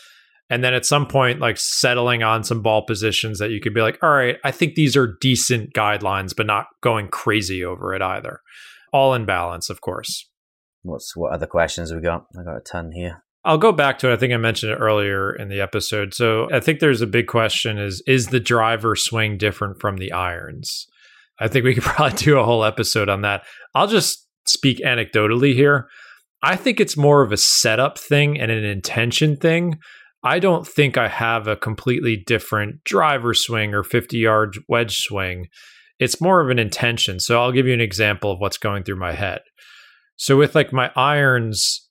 And 0.49 0.63
then 0.63 0.73
at 0.73 0.85
some 0.85 1.05
point, 1.05 1.39
like 1.39 1.57
settling 1.57 2.23
on 2.23 2.43
some 2.43 2.61
ball 2.61 2.85
positions 2.85 3.39
that 3.39 3.51
you 3.51 3.61
could 3.61 3.73
be 3.73 3.81
like, 3.81 3.99
all 4.01 4.09
right, 4.09 4.37
I 4.43 4.51
think 4.51 4.75
these 4.75 4.97
are 4.97 5.15
decent 5.21 5.73
guidelines, 5.73 6.35
but 6.35 6.45
not 6.45 6.65
going 6.81 7.07
crazy 7.07 7.63
over 7.63 7.93
it 7.93 8.01
either. 8.01 8.39
All 8.91 9.13
in 9.13 9.25
balance, 9.25 9.69
of 9.69 9.79
course. 9.79 10.29
What's 10.83 11.15
what 11.15 11.33
other 11.33 11.47
questions 11.47 11.93
we 11.93 12.01
got? 12.01 12.25
I 12.39 12.43
got 12.43 12.57
a 12.57 12.61
ton 12.61 12.91
here. 12.91 13.23
I'll 13.43 13.57
go 13.57 13.71
back 13.71 13.97
to 13.99 14.09
it. 14.09 14.13
I 14.13 14.17
think 14.17 14.33
I 14.33 14.37
mentioned 14.37 14.71
it 14.71 14.75
earlier 14.75 15.35
in 15.35 15.49
the 15.49 15.61
episode. 15.61 16.13
So 16.13 16.47
I 16.51 16.59
think 16.59 16.79
there's 16.79 17.01
a 17.01 17.07
big 17.07 17.27
question 17.27 17.77
is 17.77 18.03
is 18.05 18.27
the 18.27 18.39
driver 18.39 18.95
swing 18.95 19.37
different 19.37 19.79
from 19.79 19.97
the 19.97 20.11
irons? 20.11 20.87
I 21.39 21.47
think 21.47 21.65
we 21.65 21.73
could 21.73 21.83
probably 21.83 22.17
do 22.17 22.39
a 22.39 22.43
whole 22.43 22.63
episode 22.63 23.09
on 23.09 23.21
that. 23.21 23.43
I'll 23.73 23.87
just 23.87 24.27
speak 24.45 24.79
anecdotally 24.79 25.53
here. 25.53 25.87
I 26.43 26.55
think 26.55 26.79
it's 26.79 26.97
more 26.97 27.21
of 27.21 27.31
a 27.31 27.37
setup 27.37 27.99
thing 27.99 28.39
and 28.39 28.51
an 28.51 28.63
intention 28.63 29.37
thing. 29.37 29.77
I 30.23 30.39
don't 30.39 30.67
think 30.67 30.97
I 30.97 31.07
have 31.07 31.47
a 31.47 31.55
completely 31.55 32.15
different 32.15 32.83
driver 32.83 33.33
swing 33.33 33.73
or 33.73 33.83
50 33.83 34.17
yard 34.17 34.57
wedge 34.67 34.97
swing. 34.97 35.47
It's 35.99 36.21
more 36.21 36.41
of 36.41 36.49
an 36.49 36.59
intention. 36.59 37.19
So 37.19 37.41
I'll 37.41 37.51
give 37.51 37.67
you 37.67 37.73
an 37.73 37.81
example 37.81 38.31
of 38.31 38.39
what's 38.39 38.57
going 38.57 38.83
through 38.83 38.99
my 38.99 39.13
head. 39.13 39.41
So 40.21 40.37
with 40.37 40.53
like 40.53 40.71
my 40.71 40.91
irons, 40.95 41.89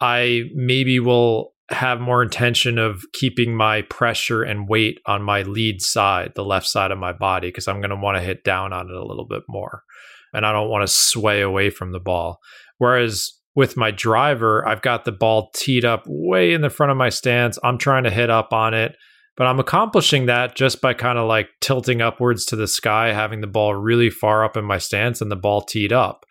I 0.00 0.50
maybe 0.56 0.98
will 0.98 1.52
have 1.70 2.00
more 2.00 2.20
intention 2.20 2.78
of 2.78 3.04
keeping 3.12 3.54
my 3.54 3.82
pressure 3.82 4.42
and 4.42 4.68
weight 4.68 4.98
on 5.06 5.22
my 5.22 5.42
lead 5.42 5.80
side, 5.80 6.32
the 6.34 6.44
left 6.44 6.66
side 6.66 6.90
of 6.90 6.98
my 6.98 7.12
body, 7.12 7.46
because 7.46 7.68
I'm 7.68 7.80
going 7.80 7.90
to 7.90 7.96
want 7.96 8.16
to 8.16 8.24
hit 8.24 8.42
down 8.42 8.72
on 8.72 8.88
it 8.90 8.96
a 8.96 9.06
little 9.06 9.24
bit 9.24 9.44
more. 9.48 9.84
And 10.32 10.44
I 10.44 10.50
don't 10.50 10.68
want 10.68 10.82
to 10.82 10.92
sway 10.92 11.40
away 11.40 11.70
from 11.70 11.92
the 11.92 12.00
ball. 12.00 12.40
Whereas 12.78 13.34
with 13.54 13.76
my 13.76 13.92
driver, 13.92 14.66
I've 14.66 14.82
got 14.82 15.04
the 15.04 15.12
ball 15.12 15.52
teed 15.54 15.84
up 15.84 16.02
way 16.08 16.52
in 16.52 16.62
the 16.62 16.70
front 16.70 16.90
of 16.90 16.98
my 16.98 17.08
stance. 17.08 17.56
I'm 17.62 17.78
trying 17.78 18.02
to 18.02 18.10
hit 18.10 18.30
up 18.30 18.52
on 18.52 18.74
it, 18.74 18.96
but 19.36 19.46
I'm 19.46 19.60
accomplishing 19.60 20.26
that 20.26 20.56
just 20.56 20.80
by 20.80 20.92
kind 20.92 21.18
of 21.20 21.28
like 21.28 21.50
tilting 21.60 22.02
upwards 22.02 22.46
to 22.46 22.56
the 22.56 22.66
sky, 22.66 23.12
having 23.12 23.42
the 23.42 23.46
ball 23.46 23.76
really 23.76 24.10
far 24.10 24.44
up 24.44 24.56
in 24.56 24.64
my 24.64 24.78
stance 24.78 25.20
and 25.20 25.30
the 25.30 25.36
ball 25.36 25.62
teed 25.62 25.92
up. 25.92 26.24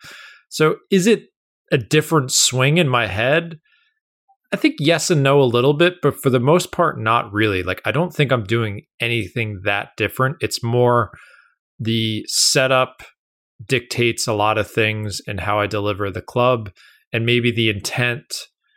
So 0.48 0.76
is 0.90 1.06
it 1.06 1.24
a 1.70 1.78
different 1.78 2.32
swing 2.32 2.78
in 2.78 2.88
my 2.88 3.06
head? 3.06 3.58
I 4.52 4.56
think 4.56 4.76
yes 4.80 5.10
and 5.10 5.22
no 5.22 5.42
a 5.42 5.44
little 5.44 5.74
bit, 5.74 5.96
but 6.00 6.16
for 6.16 6.30
the 6.30 6.40
most 6.40 6.72
part, 6.72 6.98
not 6.98 7.30
really. 7.32 7.62
Like, 7.62 7.82
I 7.84 7.90
don't 7.90 8.14
think 8.14 8.32
I'm 8.32 8.44
doing 8.44 8.86
anything 8.98 9.60
that 9.64 9.90
different. 9.96 10.36
It's 10.40 10.62
more 10.62 11.10
the 11.78 12.24
setup 12.28 13.02
dictates 13.66 14.26
a 14.26 14.32
lot 14.32 14.56
of 14.56 14.70
things 14.70 15.20
and 15.26 15.40
how 15.40 15.60
I 15.60 15.66
deliver 15.66 16.10
the 16.10 16.22
club, 16.22 16.70
and 17.12 17.26
maybe 17.26 17.52
the 17.52 17.68
intent, 17.68 18.32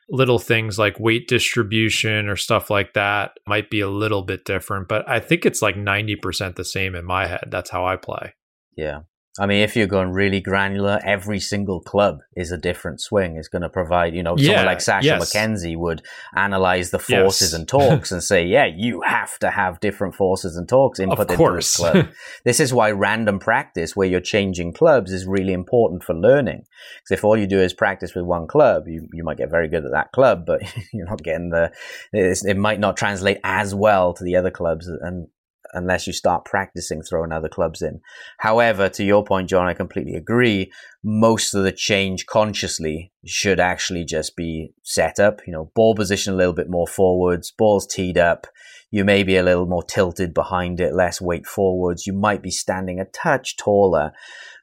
little 0.10 0.40
things 0.40 0.78
like 0.78 1.00
weight 1.00 1.30
distribution 1.30 2.28
or 2.28 2.36
stuff 2.36 2.70
like 2.70 2.94
that 2.94 3.32
might 3.48 3.70
be 3.70 3.80
a 3.80 3.90
little 3.90 4.24
bit 4.24 4.44
different. 4.44 4.90
But 4.90 5.08
I 5.08 5.22
think 5.22 5.46
it's 5.46 5.62
like 5.62 5.76
90% 5.76 6.56
the 6.56 6.66
same 6.66 6.96
in 6.96 7.06
my 7.06 7.28
head. 7.28 7.46
That's 7.50 7.70
how 7.70 7.86
I 7.86 7.96
play. 7.96 8.34
Yeah. 8.76 9.02
I 9.40 9.46
mean, 9.46 9.62
if 9.62 9.78
you're 9.78 9.88
going 9.88 10.12
really 10.12 10.42
granular, 10.42 11.00
every 11.06 11.40
single 11.40 11.80
club 11.80 12.20
is 12.36 12.52
a 12.52 12.58
different 12.58 13.00
swing. 13.00 13.38
It's 13.38 13.48
going 13.48 13.62
to 13.62 13.70
provide, 13.70 14.14
you 14.14 14.24
know, 14.24 14.36
yeah, 14.38 14.48
someone 14.48 14.66
like 14.66 14.80
Sasho 14.80 15.04
yes. 15.04 15.34
MacKenzie 15.34 15.78
would 15.78 16.02
analyze 16.36 16.92
the 16.92 17.00
forces 17.00 17.52
yes. 17.52 17.54
and 17.54 17.66
torques 17.66 18.12
and 18.12 18.22
say, 18.22 18.46
yeah, 18.46 18.66
you 18.66 19.02
have 19.04 19.40
to 19.40 19.50
have 19.50 19.80
different 19.80 20.16
forces 20.16 20.58
and 20.58 20.68
torques 20.68 21.00
input 21.00 21.32
into 21.32 21.56
this 21.56 21.78
club. 21.78 22.10
this 22.44 22.60
is 22.60 22.74
why 22.74 22.92
random 22.92 23.40
practice, 23.40 23.96
where 23.96 24.08
you're 24.08 24.20
changing 24.20 24.74
clubs, 24.74 25.14
is 25.14 25.26
really 25.26 25.54
important 25.54 26.04
for 26.04 26.14
learning. 26.14 26.66
Because 26.98 27.20
if 27.20 27.24
all 27.24 27.38
you 27.38 27.48
do 27.48 27.62
is 27.62 27.74
practice 27.74 28.14
with 28.14 28.26
one 28.26 28.48
club, 28.48 28.84
you, 28.88 29.08
you 29.14 29.24
might 29.24 29.38
get 29.38 29.50
very 29.50 29.70
good 29.70 29.86
at 29.86 29.92
that 29.92 30.12
club, 30.12 30.46
but 30.46 30.62
you're 30.94 31.08
not 31.08 31.24
getting 31.24 31.52
the, 31.52 31.72
it 32.12 32.58
might 32.58 32.82
not 32.82 32.98
translate 32.98 33.38
as 33.46 33.74
well 33.74 34.14
to 34.14 34.26
the 34.26 34.36
other 34.36 34.52
clubs. 34.52 34.88
And 34.88 35.30
unless 35.74 36.08
you 36.08 36.14
start 36.14 36.46
practicing 36.46 37.02
throwing 37.02 37.32
other 37.32 37.50
clubs 37.50 37.82
in. 37.82 38.02
However, 38.40 38.90
to 38.90 39.04
your 39.04 39.24
point, 39.24 39.50
John, 39.50 39.68
I 39.68 39.74
completely 39.74 40.16
agree. 40.16 40.72
Most 41.04 41.54
of 41.54 41.64
the 41.64 41.72
change 41.72 42.26
consciously 42.26 43.12
should 43.26 43.60
actually 43.60 44.06
just 44.06 44.36
be 44.36 44.74
set 44.84 45.20
up. 45.20 45.42
You 45.46 45.54
know, 45.54 45.72
ball 45.76 45.96
position 45.96 46.34
a 46.34 46.38
little 46.38 46.54
bit 46.54 46.70
more 46.70 46.88
forwards, 46.88 47.52
balls 47.52 47.88
teed 47.88 48.18
up. 48.18 48.48
You 48.94 49.06
may 49.06 49.24
be 49.24 49.38
a 49.38 49.44
little 49.44 49.66
more 49.66 49.84
tilted 49.84 50.34
behind 50.34 50.82
it, 50.82 50.94
less 50.94 51.22
weight 51.22 51.48
forwards. 51.48 52.06
You 52.06 52.14
might 52.14 52.44
be 52.44 52.52
standing 52.52 53.00
a 53.00 53.06
touch 53.06 53.56
taller 53.56 54.12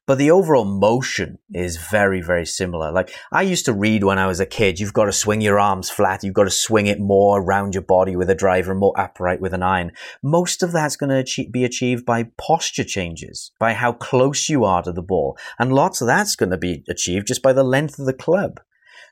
but 0.08 0.16
the 0.16 0.30
overall 0.30 0.64
motion 0.64 1.38
is 1.52 1.76
very, 1.76 2.22
very 2.22 2.46
similar. 2.46 2.90
Like 2.90 3.14
I 3.30 3.42
used 3.42 3.66
to 3.66 3.74
read 3.74 4.04
when 4.04 4.18
I 4.18 4.26
was 4.26 4.40
a 4.40 4.46
kid, 4.46 4.80
you've 4.80 4.94
got 4.94 5.04
to 5.04 5.12
swing 5.12 5.42
your 5.42 5.60
arms 5.60 5.90
flat. 5.90 6.24
You've 6.24 6.32
got 6.32 6.44
to 6.44 6.50
swing 6.50 6.86
it 6.86 6.98
more 6.98 7.42
around 7.42 7.74
your 7.74 7.82
body 7.82 8.16
with 8.16 8.30
a 8.30 8.34
driver, 8.34 8.74
more 8.74 8.98
upright 8.98 9.38
with 9.38 9.52
an 9.52 9.62
iron. 9.62 9.92
Most 10.22 10.62
of 10.62 10.72
that's 10.72 10.96
going 10.96 11.10
to 11.10 11.50
be 11.50 11.62
achieved 11.62 12.06
by 12.06 12.30
posture 12.38 12.84
changes, 12.84 13.52
by 13.58 13.74
how 13.74 13.92
close 13.92 14.48
you 14.48 14.64
are 14.64 14.82
to 14.82 14.92
the 14.92 15.02
ball. 15.02 15.36
And 15.58 15.74
lots 15.74 16.00
of 16.00 16.06
that's 16.06 16.36
going 16.36 16.52
to 16.52 16.56
be 16.56 16.84
achieved 16.88 17.26
just 17.26 17.42
by 17.42 17.52
the 17.52 17.62
length 17.62 17.98
of 17.98 18.06
the 18.06 18.14
club. 18.14 18.60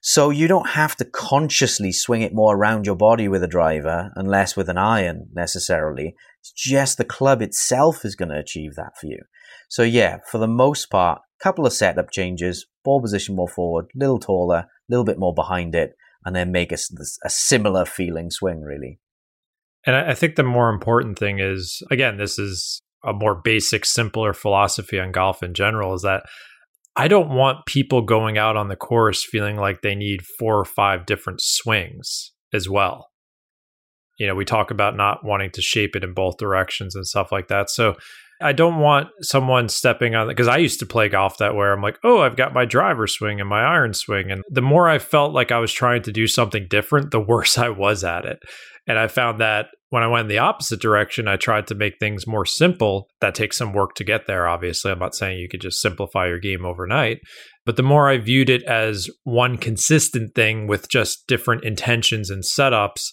So 0.01 0.30
you 0.30 0.49
don't 0.49 0.70
have 0.70 0.97
to 0.97 1.05
consciously 1.05 1.92
swing 1.92 2.22
it 2.22 2.32
more 2.32 2.57
around 2.57 2.86
your 2.86 2.97
body 2.97 3.28
with 3.28 3.42
a 3.42 3.49
driver 3.49 4.12
and 4.16 4.30
less 4.30 4.57
with 4.57 4.70
an 4.70 4.78
iron 4.78 5.28
necessarily. 5.34 6.16
It's 6.40 6.53
just 6.53 6.97
the 6.97 7.05
club 7.05 7.42
itself 7.42 8.03
is 8.03 8.16
going 8.16 8.30
to 8.30 8.38
achieve 8.38 8.76
that 8.76 8.97
for 8.99 9.09
you. 9.09 9.18
So 9.69 9.83
yeah, 9.83 10.19
for 10.31 10.39
the 10.39 10.49
most 10.49 10.87
part, 10.87 11.21
couple 11.43 11.67
of 11.67 11.73
setup 11.73 12.11
changes, 12.11 12.67
ball 12.85 13.01
position 13.01 13.37
more 13.37 13.49
forward, 13.49 13.87
little 13.95 14.19
taller, 14.19 14.59
a 14.59 14.69
little 14.89 15.05
bit 15.05 15.19
more 15.19 15.35
behind 15.35 15.75
it, 15.75 15.95
and 16.25 16.35
then 16.35 16.53
make 16.53 16.73
a, 16.73 16.79
a 17.25 17.31
similar 17.31 17.85
feeling 17.85 18.31
swing 18.31 18.62
really. 18.62 18.99
And 19.85 19.95
I 19.95 20.14
think 20.14 20.35
the 20.35 20.43
more 20.43 20.71
important 20.71 21.19
thing 21.19 21.39
is, 21.39 21.81
again, 21.91 22.17
this 22.17 22.39
is 22.39 22.83
a 23.05 23.12
more 23.12 23.35
basic, 23.37 23.85
simpler 23.85 24.33
philosophy 24.33 24.99
on 24.99 25.12
golf 25.12 25.43
in 25.43 25.55
general, 25.55 25.95
is 25.95 26.03
that 26.03 26.25
I 26.97 27.07
don't 27.07 27.29
want 27.29 27.67
people 27.67 28.03
going 28.03 28.37
out 28.39 28.57
on 28.57 28.69
the 28.69 28.75
course 28.75 29.23
feeling 29.23 29.57
like 29.57 29.83
they 29.83 29.95
need 29.95 30.23
four 30.39 30.59
or 30.59 30.64
five 30.64 31.07
different 31.07 31.41
swings 31.41 32.33
as 32.53 32.69
well. 32.69 33.11
You 34.19 34.27
know, 34.27 34.35
we 34.35 34.45
talk 34.45 34.71
about 34.71 34.97
not 34.97 35.25
wanting 35.25 35.51
to 35.53 35.62
shape 35.62 35.95
it 35.95 36.03
in 36.03 36.14
both 36.14 36.39
directions 36.39 36.97
and 36.97 37.07
stuff 37.07 37.31
like 37.31 37.49
that. 37.49 37.71
So 37.71 37.97
I 38.41 38.53
don't 38.53 38.80
want 38.80 39.09
someone 39.22 39.68
stepping 39.68 40.14
on 40.14 40.28
because 40.28 40.49
I 40.49 40.59
used 40.59 40.80
to 40.80 40.87
play 40.87 41.09
golf 41.09 41.39
that 41.39 41.55
way. 41.55 41.68
I'm 41.68 41.82
like, 41.82 41.99
oh, 42.05 42.20
I've 42.20 42.37
got 42.37 42.53
my 42.53 42.64
driver 42.64 43.07
swing 43.07 43.41
and 43.41 43.49
my 43.49 43.62
iron 43.62 43.95
swing. 43.95 44.30
And 44.30 44.43
the 44.51 44.62
more 44.62 44.89
I 44.89 44.99
felt 44.99 45.32
like 45.32 45.51
I 45.51 45.59
was 45.59 45.72
trying 45.72 46.03
to 46.03 46.12
do 46.12 46.26
something 46.26 46.66
different, 46.68 47.11
the 47.11 47.20
worse 47.26 47.57
I 47.57 47.70
was 47.70 48.05
at 48.05 48.26
it. 48.26 48.39
And 48.87 48.99
I 48.99 49.09
found 49.09 49.41
that 49.41 49.66
when 49.91 50.03
I 50.03 50.09
went 50.09 50.22
in 50.22 50.28
the 50.28 50.39
opposite 50.39 50.80
direction, 50.80 51.28
I 51.28 51.37
tried 51.37 51.66
to 51.68 51.74
make 51.74 51.95
things 51.99 52.26
more 52.26 52.45
simple. 52.45 53.09
That 53.20 53.34
takes 53.34 53.57
some 53.57 53.72
work 53.72 53.95
to 53.95 54.05
get 54.05 54.26
there, 54.26 54.47
obviously. 54.47 54.91
I'm 54.91 54.99
not 54.99 55.14
saying 55.14 55.39
you 55.39 55.49
could 55.49 55.61
just 55.61 55.80
simplify 55.80 56.26
your 56.26 56.39
game 56.39 56.64
overnight. 56.64 57.18
But 57.64 57.76
the 57.76 57.82
more 57.82 58.09
I 58.09 58.18
viewed 58.18 58.51
it 58.51 58.62
as 58.64 59.09
one 59.24 59.57
consistent 59.57 60.34
thing 60.34 60.66
with 60.66 60.89
just 60.89 61.26
different 61.26 61.64
intentions 61.64 62.30
and 62.30 62.45
setups, 62.45 63.09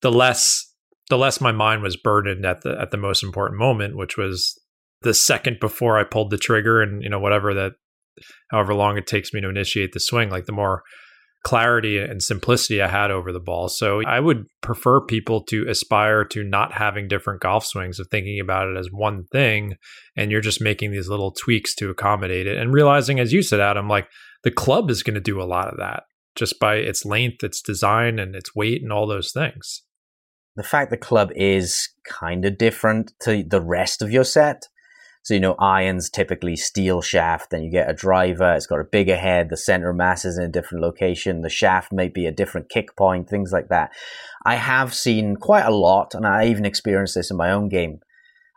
the 0.00 0.12
less 0.12 0.73
the 1.14 1.18
less 1.18 1.40
my 1.40 1.52
mind 1.52 1.80
was 1.80 1.96
burdened 1.96 2.44
at 2.44 2.62
the 2.62 2.76
at 2.80 2.90
the 2.90 2.96
most 2.96 3.22
important 3.22 3.56
moment, 3.56 3.96
which 3.96 4.16
was 4.16 4.60
the 5.02 5.14
second 5.14 5.58
before 5.60 5.96
I 5.96 6.02
pulled 6.02 6.30
the 6.30 6.36
trigger 6.36 6.82
and 6.82 7.04
you 7.04 7.08
know 7.08 7.20
whatever 7.20 7.54
that 7.54 7.74
however 8.50 8.74
long 8.74 8.98
it 8.98 9.06
takes 9.06 9.32
me 9.32 9.40
to 9.40 9.48
initiate 9.48 9.92
the 9.92 10.00
swing, 10.00 10.28
like 10.28 10.46
the 10.46 10.52
more 10.52 10.82
clarity 11.44 11.98
and 11.98 12.20
simplicity 12.20 12.82
I 12.82 12.88
had 12.88 13.12
over 13.12 13.30
the 13.30 13.38
ball. 13.38 13.68
So 13.68 14.02
I 14.04 14.18
would 14.18 14.46
prefer 14.60 15.02
people 15.02 15.44
to 15.44 15.68
aspire 15.68 16.24
to 16.24 16.42
not 16.42 16.72
having 16.72 17.06
different 17.06 17.42
golf 17.42 17.64
swings 17.64 18.00
of 18.00 18.08
thinking 18.08 18.40
about 18.40 18.66
it 18.66 18.76
as 18.76 18.88
one 18.90 19.26
thing 19.30 19.76
and 20.16 20.32
you're 20.32 20.40
just 20.40 20.60
making 20.60 20.90
these 20.90 21.08
little 21.08 21.30
tweaks 21.30 21.76
to 21.76 21.90
accommodate 21.90 22.48
it 22.48 22.56
and 22.56 22.72
realizing 22.72 23.20
as 23.20 23.32
you 23.32 23.40
said 23.40 23.60
Adam 23.60 23.88
like 23.88 24.08
the 24.42 24.50
club 24.50 24.90
is 24.90 25.04
going 25.04 25.14
to 25.14 25.20
do 25.20 25.40
a 25.40 25.44
lot 25.44 25.68
of 25.68 25.78
that 25.78 26.02
just 26.34 26.58
by 26.58 26.74
its 26.74 27.04
length, 27.04 27.44
its 27.44 27.62
design 27.62 28.18
and 28.18 28.34
its 28.34 28.52
weight 28.56 28.82
and 28.82 28.92
all 28.92 29.06
those 29.06 29.30
things 29.30 29.83
the 30.56 30.62
fact 30.62 30.90
the 30.90 30.96
club 30.96 31.30
is 31.34 31.88
kind 32.04 32.44
of 32.44 32.58
different 32.58 33.12
to 33.20 33.42
the 33.42 33.60
rest 33.60 34.02
of 34.02 34.10
your 34.10 34.24
set. 34.24 34.68
So, 35.22 35.32
you 35.32 35.40
know, 35.40 35.54
irons 35.58 36.10
typically 36.10 36.54
steel 36.54 37.00
shaft, 37.00 37.48
then 37.50 37.62
you 37.62 37.70
get 37.70 37.88
a 37.88 37.94
driver, 37.94 38.52
it's 38.54 38.66
got 38.66 38.80
a 38.80 38.84
bigger 38.84 39.16
head, 39.16 39.48
the 39.48 39.56
center 39.56 39.88
of 39.88 39.96
mass 39.96 40.26
is 40.26 40.36
in 40.36 40.44
a 40.44 40.48
different 40.48 40.84
location, 40.84 41.40
the 41.40 41.48
shaft 41.48 41.92
may 41.92 42.08
be 42.08 42.26
a 42.26 42.32
different 42.32 42.68
kick 42.68 42.94
point, 42.94 43.28
things 43.28 43.50
like 43.50 43.68
that. 43.68 43.90
I 44.44 44.56
have 44.56 44.92
seen 44.92 45.36
quite 45.36 45.64
a 45.64 45.74
lot, 45.74 46.14
and 46.14 46.26
I 46.26 46.48
even 46.48 46.66
experienced 46.66 47.14
this 47.14 47.30
in 47.30 47.38
my 47.38 47.50
own 47.50 47.70
game. 47.70 48.00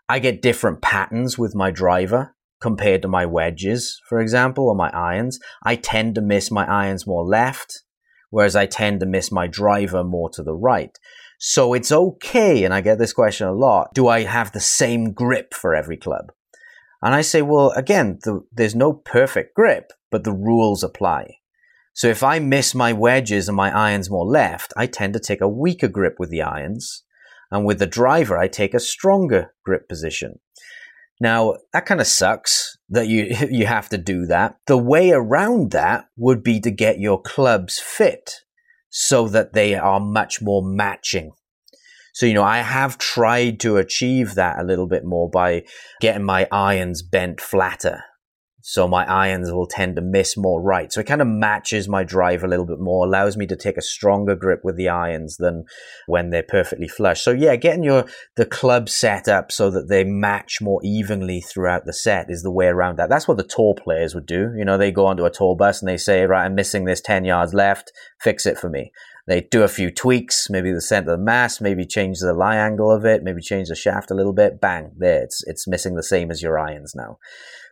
I 0.09 0.19
get 0.19 0.41
different 0.41 0.81
patterns 0.81 1.37
with 1.37 1.55
my 1.55 1.71
driver 1.71 2.35
compared 2.59 3.01
to 3.03 3.07
my 3.07 3.25
wedges, 3.25 4.01
for 4.09 4.19
example, 4.19 4.67
or 4.67 4.75
my 4.75 4.89
irons. 4.89 5.39
I 5.63 5.77
tend 5.77 6.15
to 6.15 6.21
miss 6.21 6.51
my 6.51 6.65
irons 6.65 7.07
more 7.07 7.23
left, 7.23 7.83
whereas 8.29 8.57
I 8.57 8.65
tend 8.65 8.99
to 8.99 9.05
miss 9.05 9.31
my 9.31 9.47
driver 9.47 10.03
more 10.03 10.29
to 10.31 10.43
the 10.43 10.53
right. 10.55 10.97
So 11.37 11.73
it's 11.73 11.91
okay, 11.91 12.63
and 12.63 12.73
I 12.73 12.81
get 12.81 12.97
this 12.97 13.13
question 13.13 13.47
a 13.47 13.53
lot 13.53 13.93
do 13.93 14.07
I 14.07 14.23
have 14.23 14.51
the 14.51 14.59
same 14.59 15.13
grip 15.13 15.53
for 15.53 15.75
every 15.75 15.97
club? 15.97 16.31
And 17.01 17.13
I 17.13 17.21
say, 17.21 17.41
well, 17.41 17.71
again, 17.71 18.19
the, 18.23 18.41
there's 18.51 18.75
no 18.75 18.93
perfect 18.93 19.53
grip, 19.55 19.91
but 20.09 20.23
the 20.23 20.31
rules 20.31 20.83
apply. 20.83 21.35
So 21.93 22.07
if 22.07 22.23
I 22.23 22.39
miss 22.39 22.73
my 22.73 22.93
wedges 22.93 23.47
and 23.47 23.55
my 23.55 23.71
irons 23.75 24.09
more 24.09 24.25
left, 24.25 24.73
I 24.75 24.87
tend 24.87 25.13
to 25.13 25.19
take 25.19 25.41
a 25.41 25.49
weaker 25.49 25.87
grip 25.87 26.15
with 26.19 26.29
the 26.29 26.41
irons. 26.41 27.03
And 27.51 27.65
with 27.65 27.79
the 27.79 27.87
driver, 27.87 28.37
I 28.37 28.47
take 28.47 28.73
a 28.73 28.79
stronger 28.79 29.53
grip 29.63 29.87
position. 29.87 30.39
Now, 31.19 31.55
that 31.73 31.85
kind 31.85 32.01
of 32.01 32.07
sucks 32.07 32.77
that 32.89 33.07
you, 33.07 33.35
you 33.51 33.65
have 33.65 33.89
to 33.89 33.97
do 33.97 34.25
that. 34.25 34.57
The 34.67 34.77
way 34.77 35.11
around 35.11 35.71
that 35.71 36.05
would 36.17 36.43
be 36.43 36.59
to 36.61 36.71
get 36.71 36.99
your 36.99 37.21
clubs 37.21 37.79
fit 37.79 38.41
so 38.89 39.27
that 39.27 39.53
they 39.53 39.75
are 39.75 39.99
much 39.99 40.41
more 40.41 40.61
matching. 40.63 41.31
So, 42.13 42.25
you 42.25 42.33
know, 42.33 42.43
I 42.43 42.59
have 42.59 42.97
tried 42.97 43.59
to 43.59 43.77
achieve 43.77 44.35
that 44.35 44.57
a 44.59 44.63
little 44.63 44.87
bit 44.87 45.05
more 45.05 45.29
by 45.29 45.65
getting 46.01 46.23
my 46.23 46.47
irons 46.51 47.03
bent 47.03 47.39
flatter 47.39 48.03
so 48.69 48.85
my 48.85 49.09
irons 49.09 49.49
will 49.49 49.65
tend 49.65 49.95
to 49.95 50.01
miss 50.01 50.35
more 50.35 50.61
right. 50.61 50.91
So 50.91 50.99
it 50.99 51.07
kind 51.07 51.21
of 51.21 51.27
matches 51.27 51.87
my 51.87 52.03
drive 52.03 52.43
a 52.43 52.49
little 52.49 52.65
bit 52.65 52.81
more, 52.81 53.05
allows 53.05 53.37
me 53.37 53.47
to 53.47 53.55
take 53.55 53.77
a 53.77 53.81
stronger 53.81 54.35
grip 54.35 54.59
with 54.61 54.75
the 54.75 54.89
irons 54.89 55.37
than 55.37 55.63
when 56.05 56.31
they're 56.31 56.43
perfectly 56.43 56.89
flush. 56.89 57.21
So 57.21 57.31
yeah, 57.31 57.55
getting 57.55 57.85
your 57.85 58.05
the 58.35 58.45
club 58.45 58.89
set 58.89 59.29
up 59.29 59.53
so 59.53 59.71
that 59.71 59.87
they 59.87 60.03
match 60.03 60.59
more 60.59 60.81
evenly 60.83 61.39
throughout 61.39 61.85
the 61.85 61.93
set 61.93 62.25
is 62.27 62.43
the 62.43 62.51
way 62.51 62.65
around 62.65 62.97
that. 62.97 63.07
That's 63.07 63.25
what 63.25 63.37
the 63.37 63.43
tour 63.45 63.73
players 63.73 64.13
would 64.13 64.25
do. 64.25 64.51
You 64.57 64.65
know, 64.65 64.77
they 64.77 64.91
go 64.91 65.05
onto 65.05 65.23
a 65.23 65.31
tour 65.31 65.55
bus 65.55 65.81
and 65.81 65.87
they 65.87 65.95
say, 65.95 66.25
right, 66.25 66.43
I'm 66.43 66.53
missing 66.53 66.83
this 66.83 66.99
10 66.99 67.23
yards 67.23 67.53
left, 67.53 67.93
fix 68.19 68.45
it 68.45 68.57
for 68.57 68.69
me. 68.69 68.91
They 69.27 69.47
do 69.49 69.63
a 69.63 69.69
few 69.69 69.91
tweaks, 69.91 70.49
maybe 70.49 70.73
the 70.73 70.81
center 70.81 71.13
of 71.13 71.19
the 71.19 71.23
mass, 71.23 71.61
maybe 71.61 71.85
change 71.85 72.19
the 72.19 72.33
lie 72.33 72.57
angle 72.57 72.91
of 72.91 73.05
it, 73.05 73.23
maybe 73.23 73.41
change 73.41 73.69
the 73.69 73.75
shaft 73.75 74.11
a 74.11 74.13
little 74.13 74.33
bit. 74.33 74.59
Bang, 74.59 74.91
there, 74.97 75.23
it's 75.23 75.41
it's 75.47 75.67
missing 75.67 75.95
the 75.95 76.03
same 76.03 76.31
as 76.31 76.41
your 76.41 76.59
irons 76.59 76.93
now. 76.95 77.17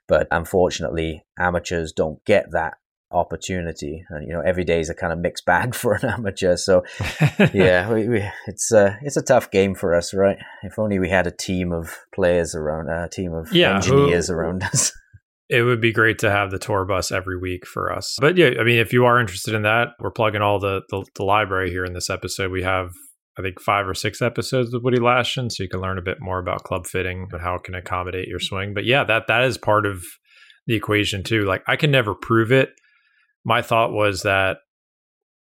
But 0.07 0.27
unfortunately, 0.31 1.25
amateurs 1.39 1.91
don't 1.91 2.23
get 2.25 2.51
that 2.51 2.75
opportunity. 3.11 4.03
And 4.09 4.27
you 4.27 4.33
know, 4.33 4.41
every 4.41 4.63
day 4.63 4.79
is 4.79 4.89
a 4.89 4.93
kind 4.93 5.13
of 5.13 5.19
mixed 5.19 5.45
bag 5.45 5.73
for 5.73 5.93
an 5.93 6.05
amateur. 6.05 6.57
So 6.57 6.83
yeah, 7.53 7.91
we, 7.91 8.07
we, 8.07 8.29
it's 8.47 8.71
a 8.71 8.87
uh, 8.87 8.93
it's 9.01 9.17
a 9.17 9.21
tough 9.21 9.51
game 9.51 9.75
for 9.75 9.95
us, 9.95 10.13
right? 10.13 10.37
If 10.63 10.77
only 10.77 10.99
we 10.99 11.09
had 11.09 11.27
a 11.27 11.31
team 11.31 11.71
of 11.71 11.97
players 12.13 12.55
around, 12.55 12.89
a 12.89 13.09
team 13.09 13.33
of 13.33 13.51
yeah, 13.51 13.75
engineers 13.75 14.27
who, 14.27 14.33
around 14.33 14.63
us. 14.63 14.91
It 15.47 15.61
would 15.61 15.79
be 15.79 15.93
great 15.93 16.17
to 16.19 16.31
have 16.31 16.49
the 16.49 16.57
tour 16.57 16.85
bus 16.85 17.11
every 17.11 17.37
week 17.37 17.67
for 17.67 17.93
us. 17.93 18.17
But 18.19 18.35
yeah, 18.35 18.53
I 18.59 18.63
mean, 18.63 18.79
if 18.79 18.91
you 18.91 19.05
are 19.05 19.19
interested 19.19 19.53
in 19.53 19.61
that, 19.61 19.89
we're 19.99 20.09
plugging 20.09 20.41
all 20.41 20.57
the, 20.57 20.81
the, 20.89 21.05
the 21.13 21.23
library 21.23 21.69
here 21.69 21.85
in 21.85 21.93
this 21.93 22.09
episode. 22.09 22.51
We 22.51 22.63
have 22.63 22.89
I 23.37 23.41
think 23.41 23.59
five 23.59 23.87
or 23.87 23.93
six 23.93 24.21
episodes 24.21 24.73
with 24.73 24.83
Woody 24.83 24.99
Lashen, 24.99 25.51
so 25.51 25.63
you 25.63 25.69
can 25.69 25.81
learn 25.81 25.97
a 25.97 26.03
bit 26.03 26.17
more 26.21 26.39
about 26.39 26.63
club 26.63 26.87
fitting 26.87 27.27
and 27.31 27.41
how 27.41 27.55
it 27.55 27.63
can 27.63 27.75
accommodate 27.75 28.27
your 28.27 28.39
swing. 28.39 28.73
But 28.73 28.85
yeah, 28.85 29.03
that 29.03 29.27
that 29.27 29.43
is 29.43 29.57
part 29.57 29.85
of 29.85 30.03
the 30.67 30.75
equation 30.75 31.23
too. 31.23 31.45
Like 31.45 31.63
I 31.67 31.75
can 31.75 31.91
never 31.91 32.15
prove 32.15 32.51
it. 32.51 32.69
My 33.43 33.61
thought 33.61 33.91
was 33.91 34.23
that 34.23 34.57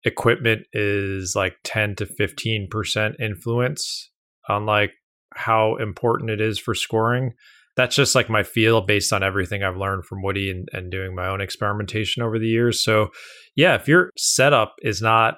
equipment 0.03 0.63
is 0.73 1.33
like 1.35 1.55
10 1.63 1.95
to 1.95 2.05
15% 2.05 3.19
influence 3.19 4.11
on 4.49 4.65
like 4.65 4.91
how 5.35 5.75
important 5.75 6.29
it 6.29 6.41
is 6.41 6.59
for 6.59 6.73
scoring. 6.73 7.33
That's 7.75 7.95
just 7.95 8.15
like 8.15 8.29
my 8.29 8.41
feel 8.41 8.81
based 8.81 9.13
on 9.13 9.21
everything 9.21 9.63
I've 9.63 9.77
learned 9.77 10.05
from 10.05 10.23
Woody 10.23 10.49
and, 10.49 10.67
and 10.73 10.91
doing 10.91 11.13
my 11.13 11.27
own 11.27 11.41
experimentation 11.41 12.23
over 12.23 12.39
the 12.39 12.47
years. 12.47 12.83
So 12.83 13.09
yeah, 13.55 13.75
if 13.75 13.87
your 13.87 14.11
setup 14.17 14.75
is 14.81 15.01
not 15.01 15.35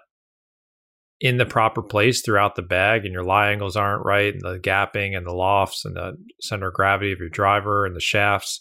in 1.21 1.37
the 1.37 1.45
proper 1.45 1.81
place 1.81 2.21
throughout 2.21 2.55
the 2.55 2.61
bag 2.61 3.03
and 3.03 3.13
your 3.13 3.23
lie 3.23 3.51
angles 3.51 3.75
aren't 3.75 4.05
right 4.05 4.33
and 4.33 4.41
the 4.41 4.59
gapping 4.59 5.15
and 5.15 5.25
the 5.25 5.33
lofts 5.33 5.83
and 5.83 5.95
the 5.95 6.13
center 6.41 6.69
of 6.69 6.73
gravity 6.73 7.11
of 7.11 7.19
your 7.19 7.29
driver 7.29 7.85
and 7.85 7.95
the 7.95 8.01
shafts. 8.01 8.59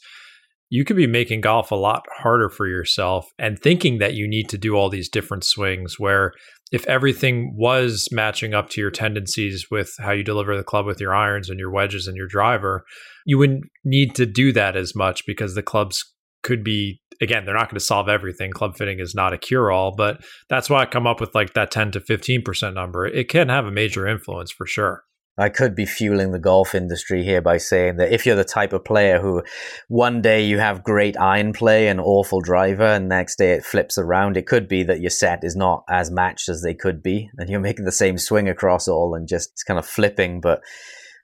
You 0.71 0.85
could 0.85 0.97
be 0.97 1.07
making 1.07 1.41
golf 1.41 1.71
a 1.71 1.77
lot 1.77 2.05
harder 2.19 2.51
for 2.51 2.67
yourself 2.67 3.27
and 3.39 3.59
thinking 3.59 3.99
that 3.99 4.15
you 4.15 4.29
need 4.29 4.49
to 4.51 4.59
do 4.59 4.75
all 4.75 4.91
these 4.91 5.09
different 5.09 5.45
swings 5.45 5.99
where 5.99 6.33
if 6.71 6.87
everything 6.87 7.55
was 7.57 8.09
matching 8.13 8.53
up 8.53 8.69
to 8.71 8.81
your 8.81 8.91
tendencies 8.91 9.67
with 9.71 9.95
how 10.01 10.11
you 10.11 10.23
deliver 10.23 10.57
the 10.57 10.65
club 10.65 10.85
with 10.85 11.01
your 11.01 11.15
irons 11.15 11.49
and 11.49 11.59
your 11.59 11.71
wedges 11.71 12.07
and 12.07 12.17
your 12.17 12.27
driver, 12.27 12.85
you 13.25 13.39
wouldn't 13.39 13.65
need 13.85 14.15
to 14.17 14.27
do 14.27 14.53
that 14.53 14.77
as 14.77 14.95
much 14.95 15.25
because 15.27 15.55
the 15.55 15.63
clubs 15.63 16.05
could 16.43 16.65
be 16.65 17.01
again, 17.21 17.45
they're 17.45 17.55
not 17.55 17.69
going 17.69 17.79
to 17.79 17.85
solve 17.85 18.09
everything. 18.09 18.53
Club 18.53 18.77
fitting 18.77 19.01
is 19.01 19.15
not 19.15 19.33
a 19.33 19.39
cure 19.39 19.71
all, 19.71 19.95
but 19.95 20.23
that's 20.49 20.71
why 20.71 20.83
I 20.83 20.87
come 20.87 21.07
up 21.07 21.21
with 21.21 21.35
like 21.35 21.55
that 21.55 21.71
10 21.71 21.93
to 21.93 22.01
15% 22.01 22.75
number. 22.75 23.07
It 23.07 23.29
can 23.29 23.49
have 23.49 23.67
a 23.67 23.73
major 23.73 24.07
influence 24.07 24.53
for 24.53 24.67
sure. 24.67 25.05
I 25.41 25.51
could 25.51 25.77
be 25.77 25.87
fueling 25.87 26.33
the 26.33 26.41
golf 26.41 26.75
industry 26.75 27.23
here 27.23 27.41
by 27.41 27.59
saying 27.59 27.97
that 27.99 28.13
if 28.13 28.27
you're 28.27 28.35
the 28.35 28.43
type 28.43 28.73
of 28.73 28.85
player 28.85 29.21
who 29.21 29.45
one 29.87 30.21
day 30.21 30.45
you 30.45 30.59
have 30.59 30.83
great 30.83 31.17
iron 31.17 31.53
play 31.53 31.87
and 31.87 32.01
awful 32.01 32.41
driver 32.41 32.83
and 32.83 33.09
next 33.09 33.37
day 33.37 33.53
it 33.53 33.65
flips 33.65 33.99
around, 33.99 34.37
it 34.37 34.49
could 34.49 34.67
be 34.67 34.83
that 34.83 35.01
your 35.01 35.11
set 35.11 35.45
is 35.45 35.55
not 35.55 35.85
as 35.89 36.11
matched 36.11 36.49
as 36.49 36.63
they 36.63 36.75
could 36.75 37.05
be 37.05 37.31
and 37.39 37.49
you're 37.49 37.61
making 37.61 37.85
the 37.85 37.93
same 37.93 38.19
swing 38.19 38.49
across 38.49 38.89
all 38.89 39.15
and 39.15 39.29
just 39.29 39.53
it's 39.53 39.63
kind 39.63 39.79
of 39.79 39.87
flipping. 39.87 40.41
But 40.41 40.61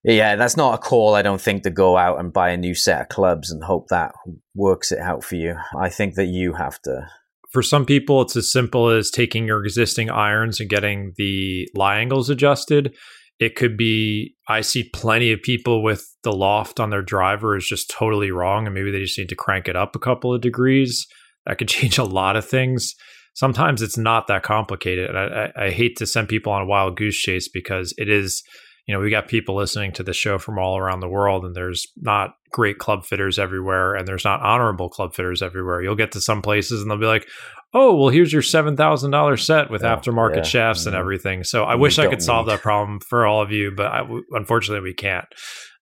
yeah, 0.04 0.36
that's 0.36 0.56
not 0.56 0.74
a 0.74 0.78
call, 0.78 1.14
I 1.14 1.22
don't 1.22 1.40
think, 1.40 1.62
to 1.62 1.70
go 1.70 1.96
out 1.96 2.20
and 2.20 2.32
buy 2.32 2.50
a 2.50 2.56
new 2.56 2.74
set 2.74 3.00
of 3.00 3.08
clubs 3.08 3.50
and 3.50 3.64
hope 3.64 3.88
that 3.88 4.12
works 4.54 4.92
it 4.92 4.98
out 4.98 5.24
for 5.24 5.36
you. 5.36 5.56
I 5.78 5.88
think 5.88 6.14
that 6.14 6.26
you 6.26 6.52
have 6.52 6.80
to 6.82 7.06
for 7.54 7.62
some 7.62 7.86
people, 7.86 8.20
it's 8.20 8.34
as 8.34 8.50
simple 8.50 8.88
as 8.88 9.12
taking 9.12 9.46
your 9.46 9.64
existing 9.64 10.10
irons 10.10 10.58
and 10.58 10.68
getting 10.68 11.12
the 11.16 11.68
lie 11.76 11.98
angles 11.98 12.28
adjusted. 12.28 12.96
It 13.38 13.54
could 13.54 13.76
be, 13.76 14.34
I 14.48 14.60
see 14.60 14.90
plenty 14.92 15.30
of 15.30 15.40
people 15.40 15.80
with 15.80 16.04
the 16.24 16.32
loft 16.32 16.80
on 16.80 16.90
their 16.90 17.00
driver 17.00 17.56
is 17.56 17.64
just 17.64 17.88
totally 17.88 18.32
wrong. 18.32 18.66
And 18.66 18.74
maybe 18.74 18.90
they 18.90 18.98
just 18.98 19.16
need 19.16 19.28
to 19.28 19.36
crank 19.36 19.68
it 19.68 19.76
up 19.76 19.94
a 19.94 20.00
couple 20.00 20.34
of 20.34 20.40
degrees. 20.40 21.06
That 21.46 21.58
could 21.58 21.68
change 21.76 21.96
a 21.96 22.02
lot 22.02 22.34
of 22.34 22.44
things. 22.44 22.92
Sometimes 23.34 23.82
it's 23.82 23.96
not 23.96 24.26
that 24.26 24.42
complicated. 24.42 25.10
And 25.10 25.18
I, 25.18 25.52
I, 25.56 25.66
I 25.66 25.70
hate 25.70 25.96
to 25.98 26.06
send 26.06 26.28
people 26.28 26.52
on 26.52 26.62
a 26.62 26.66
wild 26.66 26.96
goose 26.96 27.16
chase 27.16 27.48
because 27.48 27.94
it 27.96 28.08
is, 28.08 28.42
you 28.86 28.94
know, 28.94 29.00
we 29.00 29.10
got 29.10 29.28
people 29.28 29.56
listening 29.56 29.92
to 29.92 30.02
the 30.02 30.12
show 30.12 30.38
from 30.38 30.58
all 30.58 30.76
around 30.76 31.00
the 31.00 31.08
world, 31.08 31.44
and 31.44 31.54
there's 31.54 31.86
not 31.96 32.34
great 32.50 32.78
club 32.78 33.04
fitters 33.04 33.38
everywhere, 33.38 33.94
and 33.94 34.06
there's 34.06 34.24
not 34.24 34.40
honorable 34.42 34.88
club 34.88 35.14
fitters 35.14 35.42
everywhere. 35.42 35.82
You'll 35.82 35.94
get 35.94 36.12
to 36.12 36.20
some 36.20 36.42
places, 36.42 36.82
and 36.82 36.90
they'll 36.90 36.98
be 36.98 37.06
like, 37.06 37.26
oh 37.74 37.94
well 37.94 38.08
here's 38.08 38.32
your 38.32 38.40
$7000 38.42 39.44
set 39.44 39.70
with 39.70 39.84
oh, 39.84 39.86
aftermarket 39.86 40.36
yeah. 40.36 40.42
shafts 40.42 40.82
mm-hmm. 40.82 40.90
and 40.90 40.96
everything 40.96 41.44
so 41.44 41.64
i 41.64 41.74
wish 41.74 41.98
i 41.98 42.06
could 42.06 42.22
solve 42.22 42.46
that 42.46 42.62
problem 42.62 43.00
for 43.00 43.26
all 43.26 43.42
of 43.42 43.50
you 43.50 43.72
but 43.72 43.86
I, 43.86 44.08
unfortunately 44.30 44.88
we 44.88 44.94
can't 44.94 45.26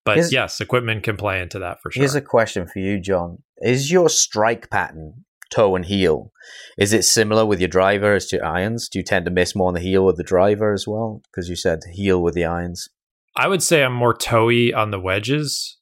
but 0.04 0.16
here's, 0.16 0.32
yes 0.32 0.60
equipment 0.60 1.04
can 1.04 1.16
play 1.16 1.40
into 1.40 1.60
that 1.60 1.80
for 1.80 1.90
sure 1.90 2.00
here's 2.00 2.14
a 2.14 2.22
question 2.22 2.66
for 2.66 2.80
you 2.80 2.98
john 2.98 3.38
is 3.58 3.92
your 3.92 4.08
strike 4.08 4.70
pattern 4.70 5.24
toe 5.52 5.76
and 5.76 5.84
heel. 5.84 6.32
Is 6.78 6.92
it 6.92 7.04
similar 7.04 7.44
with 7.44 7.60
your 7.60 7.68
driver 7.68 8.14
as 8.14 8.26
to 8.26 8.44
irons? 8.44 8.88
Do 8.88 8.98
you 8.98 9.04
tend 9.04 9.24
to 9.26 9.30
miss 9.30 9.54
more 9.54 9.68
on 9.68 9.74
the 9.74 9.80
heel 9.80 10.04
with 10.04 10.16
the 10.16 10.24
driver 10.24 10.72
as 10.72 10.86
well? 10.86 11.22
Because 11.30 11.48
you 11.48 11.56
said 11.56 11.80
heel 11.92 12.22
with 12.22 12.34
the 12.34 12.44
irons. 12.44 12.88
I 13.36 13.48
would 13.48 13.62
say 13.62 13.82
i'm 13.82 13.94
more 13.94 14.14
toey 14.14 14.72
on 14.74 14.90
the 14.90 15.00
wedges 15.00 15.78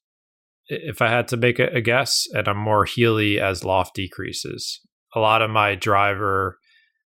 if 0.68 1.03
i 1.03 1.09
had 1.09 1.27
to 1.29 1.37
make 1.37 1.59
a, 1.59 1.81
guess 1.81 2.27
and 2.33 2.47
i'm 2.47 2.59
more 2.59 2.85
heely 2.85 3.39
as 3.41 3.64
loft 3.64 3.95
decreases. 3.95 4.81
A 5.14 5.18
lot 5.18 5.43
of 5.43 5.51
my 5.51 5.75
driver, 5.75 6.59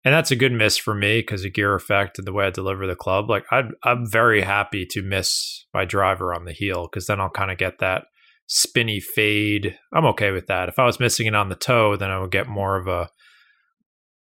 and 0.03 0.14
that's 0.14 0.30
a 0.30 0.36
good 0.36 0.53
miss 0.53 0.78
for 0.78 0.94
me 0.94 1.20
because 1.20 1.44
of 1.44 1.53
gear 1.53 1.74
effect 1.74 2.18
and 2.18 2.26
the 2.26 2.32
way 2.32 2.46
I 2.46 2.50
deliver 2.50 2.86
the 2.86 2.96
club. 2.96 3.28
Like 3.28 3.44
i 3.50 3.64
am 3.84 4.07
very 4.11 4.40
happy 4.40 4.86
to 4.90 5.03
miss 5.03 5.66
my 5.74 5.84
driver 5.84 6.32
on 6.32 6.46
the 6.46 6.53
heel 6.53 6.88
because 6.90 7.07
then 7.07 7.20
I'll 7.20 7.28
kind 7.28 7.50
of 7.50 7.59
get 7.59 7.80
that 7.80 8.05
spinny 8.47 9.01
fade. 9.01 9.76
I'm 9.93 10.07
okay 10.07 10.30
with 10.30 10.47
that. 10.47 10.68
If 10.68 10.78
I 10.78 10.86
was 10.86 11.01
missing 11.01 11.26
it 11.26 11.34
on 11.34 11.49
the 11.49 11.55
toe, 11.55 11.97
then 11.97 12.11
I 12.11 12.18
would 12.18 12.30
get 12.30 12.49
more 12.49 12.76
of 12.76 12.86
a 12.86 13.09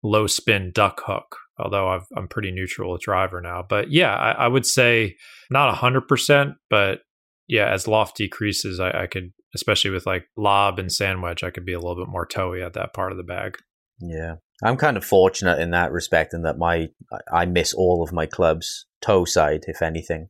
low 0.02 0.26
spin 0.26 0.72
duck 0.74 1.02
hook. 1.04 1.36
Although 1.56 1.88
i 1.88 2.00
am 2.16 2.26
pretty 2.26 2.50
neutral 2.50 2.92
with 2.92 3.02
driver 3.02 3.40
now, 3.40 3.64
but 3.68 3.92
yeah, 3.92 4.12
I, 4.12 4.32
I 4.32 4.48
would 4.48 4.66
say 4.66 5.14
not 5.50 5.72
hundred 5.76 6.08
percent, 6.08 6.54
but 6.68 7.00
yeah, 7.46 7.70
as 7.70 7.86
loft 7.86 8.16
decreases, 8.16 8.80
I, 8.80 9.02
I 9.02 9.06
could 9.06 9.32
especially 9.54 9.90
with 9.90 10.06
like 10.06 10.26
lob 10.36 10.78
and 10.78 10.90
sand 10.90 11.22
wedge, 11.22 11.44
I 11.44 11.50
could 11.50 11.64
be 11.64 11.72
a 11.72 11.78
little 11.78 11.96
bit 11.96 12.10
more 12.10 12.26
toey 12.26 12.62
at 12.62 12.72
that 12.72 12.92
part 12.92 13.12
of 13.12 13.18
the 13.18 13.24
bag. 13.24 13.56
Yeah. 14.00 14.36
I'm 14.62 14.76
kind 14.76 14.96
of 14.96 15.04
fortunate 15.04 15.60
in 15.60 15.70
that 15.70 15.92
respect 15.92 16.34
in 16.34 16.42
that 16.42 16.58
my 16.58 16.88
I 17.32 17.46
miss 17.46 17.72
all 17.72 18.02
of 18.02 18.12
my 18.12 18.26
clubs 18.26 18.86
toe 19.00 19.24
side, 19.24 19.64
if 19.66 19.82
anything. 19.82 20.28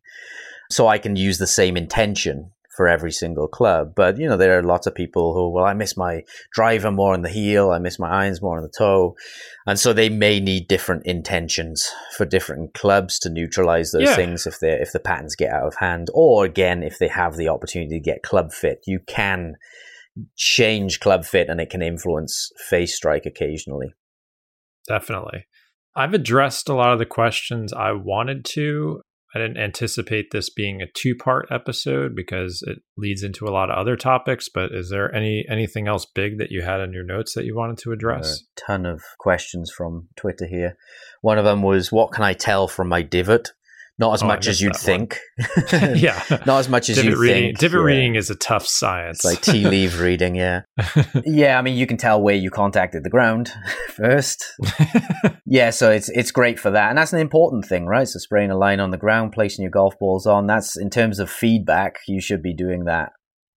So 0.70 0.88
I 0.88 0.98
can 0.98 1.16
use 1.16 1.38
the 1.38 1.46
same 1.46 1.76
intention 1.76 2.50
for 2.76 2.88
every 2.88 3.12
single 3.12 3.48
club. 3.48 3.92
But 3.94 4.18
you 4.18 4.28
know, 4.28 4.36
there 4.36 4.58
are 4.58 4.62
lots 4.62 4.86
of 4.86 4.94
people 4.94 5.34
who, 5.34 5.50
well, 5.50 5.64
I 5.64 5.74
miss 5.74 5.96
my 5.96 6.24
driver 6.52 6.90
more 6.90 7.14
on 7.14 7.22
the 7.22 7.28
heel, 7.28 7.70
I 7.70 7.78
miss 7.78 7.98
my 7.98 8.08
irons 8.08 8.42
more 8.42 8.56
on 8.56 8.62
the 8.62 8.72
toe, 8.76 9.16
and 9.66 9.78
so 9.78 9.92
they 9.92 10.08
may 10.08 10.40
need 10.40 10.68
different 10.68 11.06
intentions 11.06 11.90
for 12.16 12.24
different 12.24 12.74
clubs 12.74 13.18
to 13.20 13.30
neutralize 13.30 13.92
those 13.92 14.02
yeah. 14.02 14.16
things 14.16 14.46
if 14.46 14.60
they 14.60 14.72
if 14.72 14.92
the 14.92 15.00
patterns 15.00 15.36
get 15.36 15.52
out 15.52 15.66
of 15.66 15.76
hand, 15.76 16.08
or 16.14 16.44
again, 16.44 16.82
if 16.82 16.98
they 16.98 17.08
have 17.08 17.36
the 17.36 17.48
opportunity 17.48 17.98
to 17.98 18.00
get 18.00 18.22
club 18.22 18.52
fit, 18.52 18.80
you 18.86 19.00
can 19.06 19.56
change 20.36 21.00
club 21.00 21.24
fit 21.24 21.48
and 21.48 21.60
it 21.60 21.70
can 21.70 21.82
influence 21.82 22.50
face 22.68 22.94
strike 22.94 23.26
occasionally. 23.26 23.92
Definitely. 24.86 25.46
I've 25.96 26.14
addressed 26.14 26.68
a 26.68 26.74
lot 26.74 26.92
of 26.92 26.98
the 26.98 27.06
questions 27.06 27.72
I 27.72 27.92
wanted 27.92 28.44
to. 28.46 29.00
I 29.34 29.38
didn't 29.40 29.56
anticipate 29.56 30.30
this 30.30 30.48
being 30.48 30.80
a 30.80 30.86
two-part 30.86 31.48
episode 31.50 32.14
because 32.14 32.62
it 32.66 32.82
leads 32.96 33.22
into 33.24 33.48
a 33.48 33.50
lot 33.50 33.68
of 33.68 33.76
other 33.76 33.96
topics. 33.96 34.48
But 34.48 34.72
is 34.72 34.90
there 34.90 35.12
any 35.14 35.44
anything 35.48 35.88
else 35.88 36.06
big 36.06 36.38
that 36.38 36.52
you 36.52 36.62
had 36.62 36.80
in 36.80 36.92
your 36.92 37.04
notes 37.04 37.34
that 37.34 37.44
you 37.44 37.56
wanted 37.56 37.78
to 37.78 37.92
address? 37.92 38.42
A 38.42 38.60
ton 38.60 38.86
of 38.86 39.02
questions 39.18 39.70
from 39.70 40.08
Twitter 40.16 40.46
here. 40.46 40.76
One 41.20 41.38
of 41.38 41.44
them 41.44 41.62
was, 41.62 41.90
"What 41.90 42.12
can 42.12 42.22
I 42.22 42.32
tell 42.32 42.68
from 42.68 42.88
my 42.88 43.02
divot?" 43.02 43.52
Not 43.96 44.14
as 44.14 44.22
oh, 44.24 44.26
much 44.26 44.48
as 44.48 44.60
you'd 44.60 44.74
think. 44.74 45.20
yeah. 45.72 46.20
Not 46.46 46.58
as 46.58 46.68
much 46.68 46.88
as 46.88 47.02
you 47.02 47.16
reading, 47.16 47.50
think. 47.50 47.58
Divot 47.58 47.80
yeah. 47.80 47.84
reading 47.84 48.14
is 48.16 48.28
a 48.28 48.34
tough 48.34 48.66
science. 48.66 49.18
It's 49.18 49.24
like 49.24 49.40
tea 49.40 49.64
leaf 49.68 50.00
reading, 50.00 50.34
yeah. 50.34 50.62
yeah, 51.24 51.58
I 51.58 51.62
mean 51.62 51.76
you 51.76 51.86
can 51.86 51.96
tell 51.96 52.20
where 52.20 52.34
you 52.34 52.50
contacted 52.50 53.04
the 53.04 53.10
ground 53.10 53.52
first. 53.96 54.44
yeah, 55.46 55.70
so 55.70 55.90
it's 55.90 56.08
it's 56.08 56.32
great 56.32 56.58
for 56.58 56.72
that. 56.72 56.88
And 56.88 56.98
that's 56.98 57.12
an 57.12 57.20
important 57.20 57.66
thing, 57.66 57.86
right? 57.86 58.08
So 58.08 58.18
spraying 58.18 58.50
a 58.50 58.58
line 58.58 58.80
on 58.80 58.90
the 58.90 58.98
ground, 58.98 59.32
placing 59.32 59.62
your 59.62 59.70
golf 59.70 59.96
balls 59.98 60.26
on, 60.26 60.46
that's 60.46 60.76
in 60.76 60.90
terms 60.90 61.20
of 61.20 61.30
feedback, 61.30 61.98
you 62.08 62.20
should 62.20 62.42
be 62.42 62.54
doing 62.54 62.84
that 62.84 63.12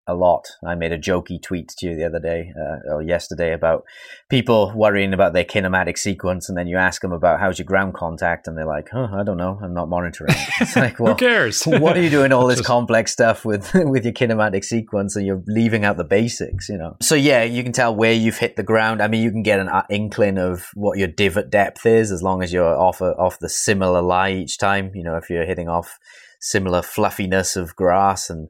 a 0.08 0.14
lot. 0.14 0.48
I 0.66 0.76
made 0.76 0.92
a 0.92 0.98
jokey 0.98 1.42
tweet 1.42 1.70
to 1.78 1.88
you 1.88 1.96
the 1.96 2.06
other 2.06 2.20
day 2.20 2.54
uh, 2.58 2.94
or 2.94 3.02
yesterday 3.02 3.54
about 3.54 3.84
people 4.30 4.72
worrying 4.76 5.14
about 5.14 5.34
their 5.34 5.44
kinematic 5.44 5.98
sequence, 5.98 6.48
and 6.48 6.58
then 6.58 6.68
you 6.68 6.78
ask 6.78 7.02
them 7.02 7.12
about 7.12 7.40
how's 7.40 7.60
your 7.60 7.66
ground 7.66 7.94
contact, 7.94 8.48
and 8.48 8.58
they're 8.58 8.66
like, 8.66 8.90
"Huh, 8.92 9.10
I 9.14 9.24
don't 9.24 9.38
know. 9.38 9.60
I'm 9.62 9.74
not 9.74 9.90
monitoring." 9.90 10.36
It's 10.60 10.76
like, 10.76 11.00
well, 11.00 11.14
who 11.14 11.20
cares? 11.20 11.64
what 11.66 11.96
are 11.98 12.02
you 12.02 12.10
doing 12.10 12.32
all 12.32 12.48
this 12.48 12.58
Just... 12.60 12.68
complex 12.68 13.12
stuff 13.12 13.46
with 13.46 13.74
with 13.74 14.06
your 14.06 14.14
kinematic 14.14 14.64
sequence, 14.64 15.16
and 15.16 15.26
you're 15.26 15.44
leaving 15.48 15.86
out 15.86 15.98
the 15.98 16.04
basics, 16.04 16.70
you 16.70 16.78
know? 16.78 16.96
So 17.02 17.16
yeah, 17.16 17.44
you 17.44 17.64
can 17.64 17.74
tell 17.74 17.96
where 17.96 18.14
you've 18.14 18.38
hit 18.38 18.56
the 18.56 18.64
ground. 18.64 19.02
I 19.02 19.08
mean, 19.08 19.24
you 19.24 19.32
can 19.32 19.44
get 19.44 19.60
an 19.60 19.68
uh, 19.68 19.84
inkling 19.90 20.38
of 20.38 20.70
what 20.74 20.98
your 20.98 21.08
divot 21.08 21.50
depth 21.50 21.86
is 21.86 22.12
as 22.12 22.24
long 22.24 22.42
as 22.42 22.54
you're 22.54 22.78
off 22.78 23.02
a, 23.02 23.16
off 23.18 23.40
the 23.40 23.50
similar 23.50 24.02
lie 24.02 24.32
each 24.32 24.58
time. 24.58 24.92
You 24.96 25.04
know, 25.04 25.18
if 25.18 25.30
you're 25.30 25.46
hitting 25.46 25.68
off 25.70 26.00
similar 26.40 26.82
fluffiness 26.82 27.56
of 27.56 27.76
grass 27.76 28.30
and 28.30 28.50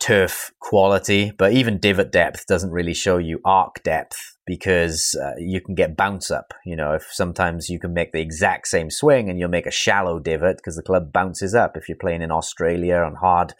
turf 0.00 0.52
quality, 0.60 1.32
but 1.36 1.52
even 1.52 1.78
divot 1.78 2.12
depth 2.12 2.46
doesn't 2.46 2.70
really 2.70 2.94
show 2.94 3.18
you 3.18 3.40
arc 3.44 3.82
depth 3.82 4.36
because 4.46 5.14
uh, 5.22 5.32
you 5.38 5.60
can 5.60 5.74
get 5.74 5.94
bounce 5.96 6.30
up. 6.30 6.54
You 6.64 6.74
know, 6.74 6.94
if 6.94 7.06
sometimes 7.12 7.68
you 7.68 7.78
can 7.78 7.92
make 7.92 8.12
the 8.12 8.20
exact 8.20 8.68
same 8.68 8.90
swing 8.90 9.28
and 9.28 9.38
you'll 9.38 9.50
make 9.50 9.66
a 9.66 9.70
shallow 9.70 10.18
divot 10.18 10.56
because 10.56 10.76
the 10.76 10.82
club 10.82 11.12
bounces 11.12 11.54
up 11.54 11.76
if 11.76 11.86
you're 11.86 11.98
playing 11.98 12.22
in 12.22 12.30
Australia 12.30 12.96
on 12.96 13.16
hard 13.16 13.52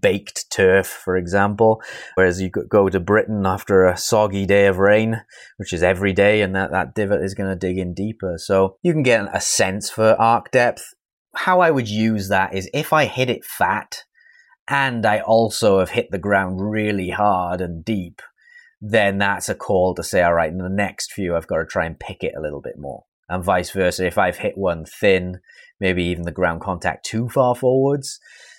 baked 0.00 0.48
turf, 0.50 0.86
for 0.86 1.16
example. 1.16 1.82
Whereas 2.14 2.40
you 2.40 2.48
go 2.50 2.88
to 2.88 3.00
Britain 3.00 3.44
after 3.44 3.86
a 3.86 3.96
soggy 3.96 4.46
day 4.46 4.66
of 4.66 4.78
rain, 4.78 5.22
which 5.56 5.72
is 5.72 5.82
every 5.82 6.12
day, 6.12 6.42
and 6.42 6.54
that, 6.54 6.70
that 6.70 6.94
divot 6.94 7.24
is 7.24 7.34
going 7.34 7.50
to 7.50 7.56
dig 7.56 7.78
in 7.78 7.92
deeper. 7.92 8.36
So 8.38 8.76
you 8.82 8.92
can 8.92 9.02
get 9.02 9.28
a 9.34 9.40
sense 9.40 9.90
for 9.90 10.14
arc 10.20 10.52
depth. 10.52 10.94
How 11.34 11.60
I 11.60 11.72
would 11.72 11.88
use 11.88 12.28
that 12.28 12.54
is 12.54 12.70
if 12.72 12.92
I 12.92 13.06
hit 13.06 13.28
it 13.28 13.44
fat, 13.44 14.04
and 14.68 15.06
I 15.06 15.20
also 15.20 15.78
have 15.78 15.90
hit 15.90 16.10
the 16.10 16.18
ground 16.18 16.60
really 16.60 17.10
hard 17.10 17.60
and 17.60 17.84
deep, 17.84 18.20
then 18.80 19.18
that's 19.18 19.48
a 19.48 19.54
call 19.54 19.94
to 19.94 20.02
say, 20.02 20.22
all 20.22 20.34
right, 20.34 20.50
in 20.50 20.58
the 20.58 20.68
next 20.68 21.12
few, 21.12 21.36
I've 21.36 21.46
got 21.46 21.58
to 21.58 21.66
try 21.66 21.86
and 21.86 21.98
pick 21.98 22.22
it 22.22 22.34
a 22.36 22.40
little 22.40 22.60
bit 22.60 22.78
more. 22.78 23.04
And 23.28 23.44
vice 23.44 23.70
versa. 23.70 24.06
If 24.06 24.18
I've 24.18 24.38
hit 24.38 24.56
one 24.56 24.84
thin, 24.84 25.40
maybe 25.80 26.04
even 26.04 26.24
the 26.24 26.32
ground 26.32 26.60
contact 26.60 27.04
too 27.06 27.28
far 27.28 27.54
forwards, 27.54 28.18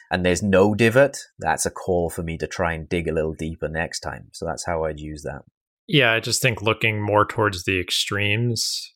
and 0.10 0.26
there's 0.26 0.44
no 0.44 0.74
divot, 0.74 1.18
that's 1.40 1.66
a 1.66 1.72
call 1.72 2.10
for 2.10 2.24
me 2.24 2.38
to 2.38 2.48
try 2.48 2.74
and 2.74 2.88
dig 2.88 3.08
a 3.08 3.14
little 3.14 3.34
deeper 3.34 3.68
next 3.68 4.00
time. 4.00 4.30
So 4.34 4.46
that's 4.46 4.66
how 4.66 4.86
I'd 4.86 5.00
use 5.00 5.24
that. 5.24 5.42
Yeah, 5.88 6.14
I 6.14 6.20
just 6.20 6.42
think 6.42 6.62
looking 6.62 7.02
more 7.02 7.26
towards 7.26 7.64
the 7.64 7.80
extremes 7.80 8.94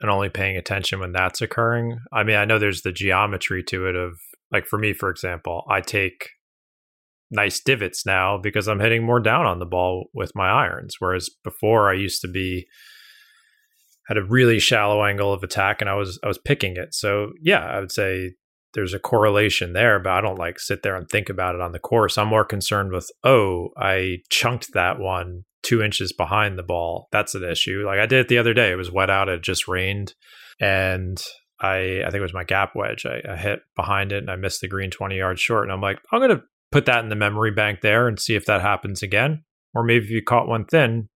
and 0.00 0.10
only 0.10 0.28
paying 0.28 0.56
attention 0.56 1.00
when 1.00 1.12
that's 1.12 1.40
occurring. 1.40 1.98
I 2.12 2.22
mean, 2.22 2.36
I 2.36 2.44
know 2.44 2.58
there's 2.58 2.82
the 2.82 2.92
geometry 2.92 3.62
to 3.64 3.86
it 3.88 3.96
of 3.96 4.18
like 4.52 4.66
for 4.66 4.78
me, 4.78 4.92
for 4.92 5.10
example, 5.10 5.64
I 5.68 5.80
take 5.80 6.30
nice 7.30 7.60
divots 7.60 8.04
now 8.04 8.38
because 8.38 8.68
I'm 8.68 8.80
hitting 8.80 9.04
more 9.04 9.20
down 9.20 9.46
on 9.46 9.58
the 9.58 9.66
ball 9.66 10.08
with 10.12 10.32
my 10.34 10.48
irons. 10.48 10.96
Whereas 10.98 11.30
before 11.44 11.90
I 11.90 11.94
used 11.94 12.20
to 12.22 12.28
be 12.28 12.66
had 14.08 14.18
a 14.18 14.24
really 14.24 14.58
shallow 14.58 15.04
angle 15.04 15.32
of 15.32 15.42
attack 15.42 15.80
and 15.80 15.88
I 15.88 15.94
was 15.94 16.18
I 16.24 16.28
was 16.28 16.38
picking 16.38 16.76
it. 16.76 16.94
So 16.94 17.32
yeah, 17.40 17.64
I 17.64 17.80
would 17.80 17.92
say 17.92 18.32
there's 18.74 18.94
a 18.94 18.98
correlation 18.98 19.72
there, 19.72 19.98
but 19.98 20.12
I 20.12 20.20
don't 20.20 20.38
like 20.38 20.58
sit 20.58 20.82
there 20.82 20.96
and 20.96 21.08
think 21.08 21.28
about 21.28 21.54
it 21.54 21.60
on 21.60 21.72
the 21.72 21.78
course. 21.78 22.16
I'm 22.16 22.28
more 22.28 22.44
concerned 22.44 22.92
with, 22.92 23.10
oh, 23.24 23.70
I 23.76 24.18
chunked 24.30 24.72
that 24.74 24.98
one 24.98 25.44
two 25.62 25.82
inches 25.82 26.12
behind 26.12 26.58
the 26.58 26.62
ball. 26.62 27.08
That's 27.12 27.34
an 27.34 27.44
issue. 27.44 27.84
Like 27.86 27.98
I 27.98 28.06
did 28.06 28.20
it 28.20 28.28
the 28.28 28.38
other 28.38 28.54
day. 28.54 28.72
It 28.72 28.76
was 28.76 28.90
wet 28.90 29.10
out. 29.10 29.28
It 29.28 29.42
just 29.42 29.68
rained. 29.68 30.14
And 30.60 31.22
I, 31.60 32.00
I 32.00 32.04
think 32.04 32.16
it 32.16 32.22
was 32.22 32.34
my 32.34 32.44
gap 32.44 32.74
wedge. 32.74 33.04
I, 33.06 33.20
I 33.28 33.36
hit 33.36 33.60
behind 33.76 34.12
it 34.12 34.18
and 34.18 34.30
I 34.30 34.36
missed 34.36 34.60
the 34.60 34.68
green 34.68 34.90
20 34.90 35.16
yards 35.16 35.40
short. 35.40 35.64
And 35.64 35.72
I'm 35.72 35.80
like, 35.80 35.98
I'm 36.12 36.26
to 36.28 36.42
put 36.72 36.86
that 36.86 37.02
in 37.02 37.10
the 37.10 37.16
memory 37.16 37.50
bank 37.50 37.80
there 37.80 38.08
and 38.08 38.18
see 38.18 38.34
if 38.34 38.46
that 38.46 38.60
happens 38.60 39.02
again. 39.02 39.44
Or 39.74 39.84
maybe 39.84 40.04
if 40.04 40.10
you 40.10 40.22
caught 40.22 40.48
one 40.48 40.64
thin, 40.64 41.08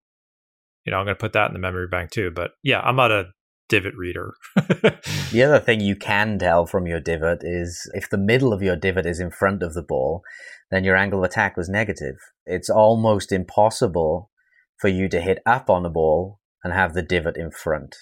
you 0.84 0.90
know, 0.90 0.98
I'm 0.98 1.06
going 1.06 1.16
to 1.16 1.20
put 1.20 1.32
that 1.32 1.48
in 1.48 1.54
the 1.54 1.58
memory 1.58 1.88
bank 1.88 2.10
too. 2.10 2.30
But 2.30 2.52
yeah, 2.62 2.80
I'm 2.80 2.96
not 2.96 3.10
a 3.10 3.30
divot 3.68 3.94
reader. 3.96 4.34
the 4.56 5.42
other 5.44 5.58
thing 5.58 5.80
you 5.80 5.96
can 5.96 6.38
tell 6.38 6.66
from 6.66 6.86
your 6.86 7.00
divot 7.00 7.40
is 7.42 7.90
if 7.94 8.08
the 8.10 8.18
middle 8.18 8.52
of 8.52 8.62
your 8.62 8.76
divot 8.76 9.06
is 9.06 9.20
in 9.20 9.30
front 9.30 9.62
of 9.62 9.74
the 9.74 9.82
ball, 9.82 10.22
then 10.70 10.84
your 10.84 10.96
angle 10.96 11.20
of 11.20 11.30
attack 11.30 11.56
was 11.56 11.68
negative. 11.68 12.16
It's 12.46 12.70
almost 12.70 13.32
impossible 13.32 14.30
for 14.78 14.88
you 14.88 15.08
to 15.08 15.20
hit 15.20 15.38
up 15.46 15.70
on 15.70 15.82
the 15.82 15.90
ball 15.90 16.40
and 16.62 16.72
have 16.72 16.94
the 16.94 17.02
divot 17.02 17.36
in 17.36 17.50
front. 17.50 17.96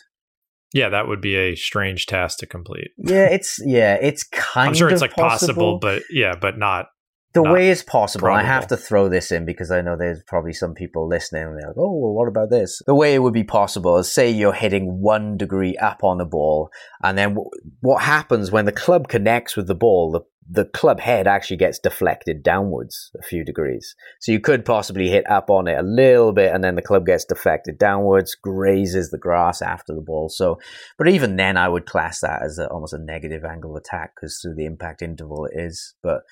Yeah, 0.75 0.89
that 0.89 1.07
would 1.07 1.21
be 1.21 1.37
a 1.37 1.55
strange 1.55 2.07
task 2.07 2.39
to 2.39 2.47
complete. 2.47 2.93
Yeah, 2.97 3.25
it's 3.31 3.59
yeah, 3.65 3.99
it's 4.01 4.25
kind. 4.25 4.69
Of. 4.69 4.71
I'm 4.71 4.75
sure 4.75 4.89
it's 4.89 5.03
like 5.03 5.13
possible, 5.13 5.79
possible, 5.79 5.79
but 5.79 6.03
yeah, 6.11 6.35
but 6.41 6.59
not. 6.59 6.87
The 7.35 7.43
way 7.43 7.71
is 7.71 7.83
possible. 7.83 8.29
I 8.29 8.43
have 8.43 8.67
to 8.69 8.77
throw 8.77 9.09
this 9.09 9.33
in 9.33 9.45
because 9.45 9.71
I 9.71 9.81
know 9.81 9.97
there's 9.97 10.23
probably 10.27 10.53
some 10.53 10.75
people 10.75 11.09
listening 11.09 11.45
and 11.45 11.59
they're 11.59 11.69
like, 11.69 11.79
"Oh, 11.79 11.97
well, 11.97 12.13
what 12.13 12.29
about 12.29 12.51
this?" 12.51 12.83
The 12.87 12.95
way 12.95 13.15
it 13.15 13.21
would 13.21 13.33
be 13.33 13.45
possible 13.45 13.97
is 13.99 14.13
say 14.13 14.31
you're 14.31 14.53
hitting 14.53 15.01
one 15.01 15.37
degree 15.37 15.77
up 15.79 16.05
on 16.05 16.19
the 16.19 16.27
ball, 16.27 16.71
and 17.03 17.17
then 17.17 17.31
w- 17.31 17.51
what 17.81 18.03
happens 18.03 18.53
when 18.53 18.67
the 18.67 18.73
club 18.73 19.09
connects 19.09 19.57
with 19.57 19.67
the 19.67 19.75
ball? 19.75 20.11
The 20.11 20.21
the 20.51 20.65
club 20.67 21.01
head 21.01 21.27
actually 21.27 21.57
gets 21.57 21.79
deflected 21.79 22.43
downwards 22.43 23.11
a 23.19 23.23
few 23.23 23.45
degrees. 23.45 23.95
So 24.21 24.33
you 24.33 24.41
could 24.41 24.65
possibly 24.65 25.09
hit 25.09 25.29
up 25.31 25.49
on 25.49 25.69
it 25.69 25.79
a 25.79 25.83
little 25.83 26.33
bit, 26.33 26.53
and 26.53 26.63
then 26.63 26.75
the 26.75 26.83
club 26.83 27.07
gets 27.07 27.25
deflected 27.25 27.79
downwards, 27.79 28.35
grazes 28.35 29.11
the 29.11 29.19
grass 29.19 29.63
after 29.63 29.95
the 29.95 30.03
ball. 30.03 30.29
So, 30.29 30.59
but 30.99 31.09
even 31.09 31.37
then, 31.37 31.57
I 31.57 31.69
would 31.69 31.87
class 31.87 32.21
that 32.21 32.43
as 32.43 32.59
a, 32.59 32.69
almost 32.69 32.93
a 32.93 32.99
negative 32.99 33.45
angle 33.45 33.71
of 33.71 33.81
attack 33.81 34.15
because 34.15 34.41
through 34.41 34.57
the 34.57 34.67
impact 34.67 35.01
interval 35.01 35.47
it 35.47 35.59
is. 35.59 35.95
But 36.03 36.25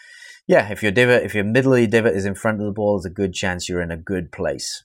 yeah, 0.50 0.68
if 0.72 0.82
your 0.82 0.90
divot, 0.90 1.22
if 1.22 1.32
your 1.32 1.44
middle 1.44 1.74
of 1.74 1.78
your 1.78 1.86
divot 1.86 2.16
is 2.16 2.26
in 2.26 2.34
front 2.34 2.58
of 2.58 2.66
the 2.66 2.72
ball, 2.72 2.98
there's 2.98 3.06
a 3.06 3.14
good 3.14 3.32
chance 3.32 3.68
you're 3.68 3.80
in 3.80 3.92
a 3.92 3.96
good 3.96 4.32
place. 4.32 4.82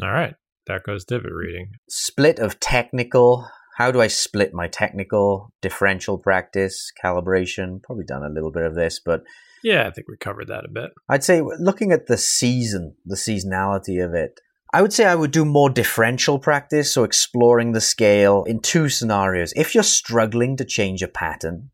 All 0.00 0.12
right, 0.12 0.36
that 0.68 0.84
goes 0.84 1.04
divot 1.04 1.32
reading. 1.32 1.72
Split 1.88 2.38
of 2.38 2.60
technical. 2.60 3.48
How 3.76 3.90
do 3.90 4.00
I 4.00 4.06
split 4.06 4.54
my 4.54 4.68
technical 4.68 5.52
differential 5.62 6.16
practice 6.16 6.92
calibration? 7.02 7.82
Probably 7.82 8.04
done 8.04 8.22
a 8.22 8.28
little 8.28 8.52
bit 8.52 8.62
of 8.62 8.76
this, 8.76 9.00
but 9.04 9.24
Yeah, 9.64 9.88
I 9.88 9.90
think 9.90 10.06
we 10.08 10.16
covered 10.16 10.46
that 10.46 10.64
a 10.64 10.70
bit. 10.72 10.92
I'd 11.08 11.24
say 11.24 11.42
looking 11.58 11.90
at 11.90 12.06
the 12.06 12.16
season, 12.16 12.94
the 13.04 13.16
seasonality 13.16 14.04
of 14.04 14.14
it, 14.14 14.40
I 14.72 14.80
would 14.80 14.92
say 14.92 15.06
I 15.06 15.16
would 15.16 15.32
do 15.32 15.44
more 15.44 15.70
differential 15.70 16.38
practice, 16.38 16.94
so 16.94 17.02
exploring 17.02 17.72
the 17.72 17.80
scale 17.80 18.44
in 18.44 18.60
two 18.60 18.88
scenarios. 18.88 19.52
If 19.56 19.74
you're 19.74 19.82
struggling 19.82 20.56
to 20.58 20.64
change 20.64 21.02
a 21.02 21.08
pattern, 21.08 21.70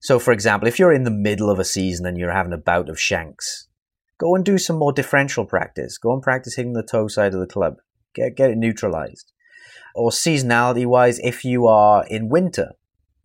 so 0.00 0.18
for 0.18 0.32
example, 0.32 0.68
if 0.68 0.78
you're 0.78 0.92
in 0.92 1.04
the 1.04 1.10
middle 1.10 1.50
of 1.50 1.58
a 1.58 1.64
season 1.64 2.06
and 2.06 2.16
you're 2.16 2.32
having 2.32 2.52
a 2.52 2.58
bout 2.58 2.88
of 2.88 3.00
shanks, 3.00 3.68
go 4.18 4.34
and 4.34 4.44
do 4.44 4.58
some 4.58 4.78
more 4.78 4.92
differential 4.92 5.44
practice. 5.44 5.98
Go 5.98 6.12
and 6.12 6.22
practice 6.22 6.56
hitting 6.56 6.72
the 6.72 6.82
toe 6.82 7.08
side 7.08 7.34
of 7.34 7.40
the 7.40 7.46
club. 7.46 7.76
Get 8.14 8.36
get 8.36 8.50
it 8.50 8.58
neutralized. 8.58 9.32
Or 9.94 10.10
seasonality 10.10 10.86
wise, 10.86 11.18
if 11.20 11.44
you 11.44 11.66
are 11.66 12.06
in 12.06 12.28
winter 12.28 12.72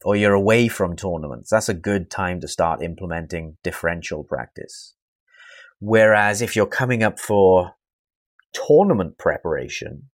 or 0.04 0.16
you're 0.16 0.34
away 0.34 0.68
from 0.68 0.96
tournaments, 0.96 1.50
that's 1.50 1.70
a 1.70 1.74
good 1.74 2.10
time 2.10 2.40
to 2.42 2.48
start 2.48 2.82
implementing 2.82 3.58
differential 3.64 4.24
practice. 4.24 4.96
Whereas 5.80 6.42
if 6.42 6.56
you're 6.56 6.66
coming 6.66 7.04
up 7.04 7.20
for 7.20 7.74
tournament 8.54 9.18
preparation, 9.18 10.10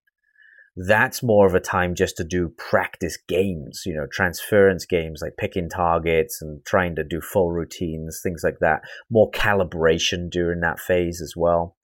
that's 0.77 1.23
more 1.23 1.47
of 1.47 1.55
a 1.55 1.61
time 1.61 1.95
just 1.95 2.17
to 2.19 2.25
do 2.25 2.51
practice 2.59 3.17
games, 3.29 3.83
you 3.87 3.95
know, 3.95 4.07
transference 4.13 4.85
games 4.85 5.21
like 5.23 5.37
picking 5.39 5.71
targets 5.71 6.43
and 6.43 6.65
trying 6.67 6.95
to 6.97 7.05
do 7.05 7.21
full 7.21 7.51
routines, 7.51 8.21
things 8.23 8.43
like 8.45 8.59
that. 8.61 8.83
More 9.11 9.31
calibration 9.31 10.31
during 10.31 10.61
that 10.61 10.79
phase 10.79 11.23
as 11.23 11.35
well. 11.35 11.77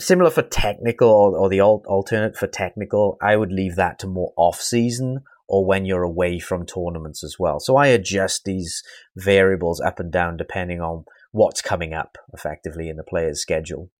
Similar 0.00 0.30
for 0.30 0.42
technical 0.42 1.08
or, 1.08 1.48
the 1.48 1.60
al- 1.60 1.82
alternate 1.86 2.36
for 2.36 2.46
technical, 2.46 3.16
I 3.22 3.36
would 3.36 3.52
leave 3.52 3.76
that 3.76 3.98
to 4.00 4.06
more 4.06 4.34
off 4.36 4.60
season 4.60 5.20
or 5.48 5.64
when 5.64 5.86
you're 5.86 6.02
away 6.02 6.38
from 6.38 6.66
tournaments 6.66 7.24
as 7.24 7.36
well. 7.38 7.58
So 7.58 7.76
I 7.76 7.86
adjust 7.86 8.44
these 8.44 8.82
variables 9.16 9.80
up 9.80 9.98
and 9.98 10.12
down 10.12 10.36
depending 10.36 10.82
on 10.82 11.04
what's 11.30 11.62
coming 11.62 11.94
up 11.94 12.18
effectively 12.34 12.90
in 12.90 12.96
the 12.96 13.04
player's 13.04 13.40
schedule. 13.40 13.90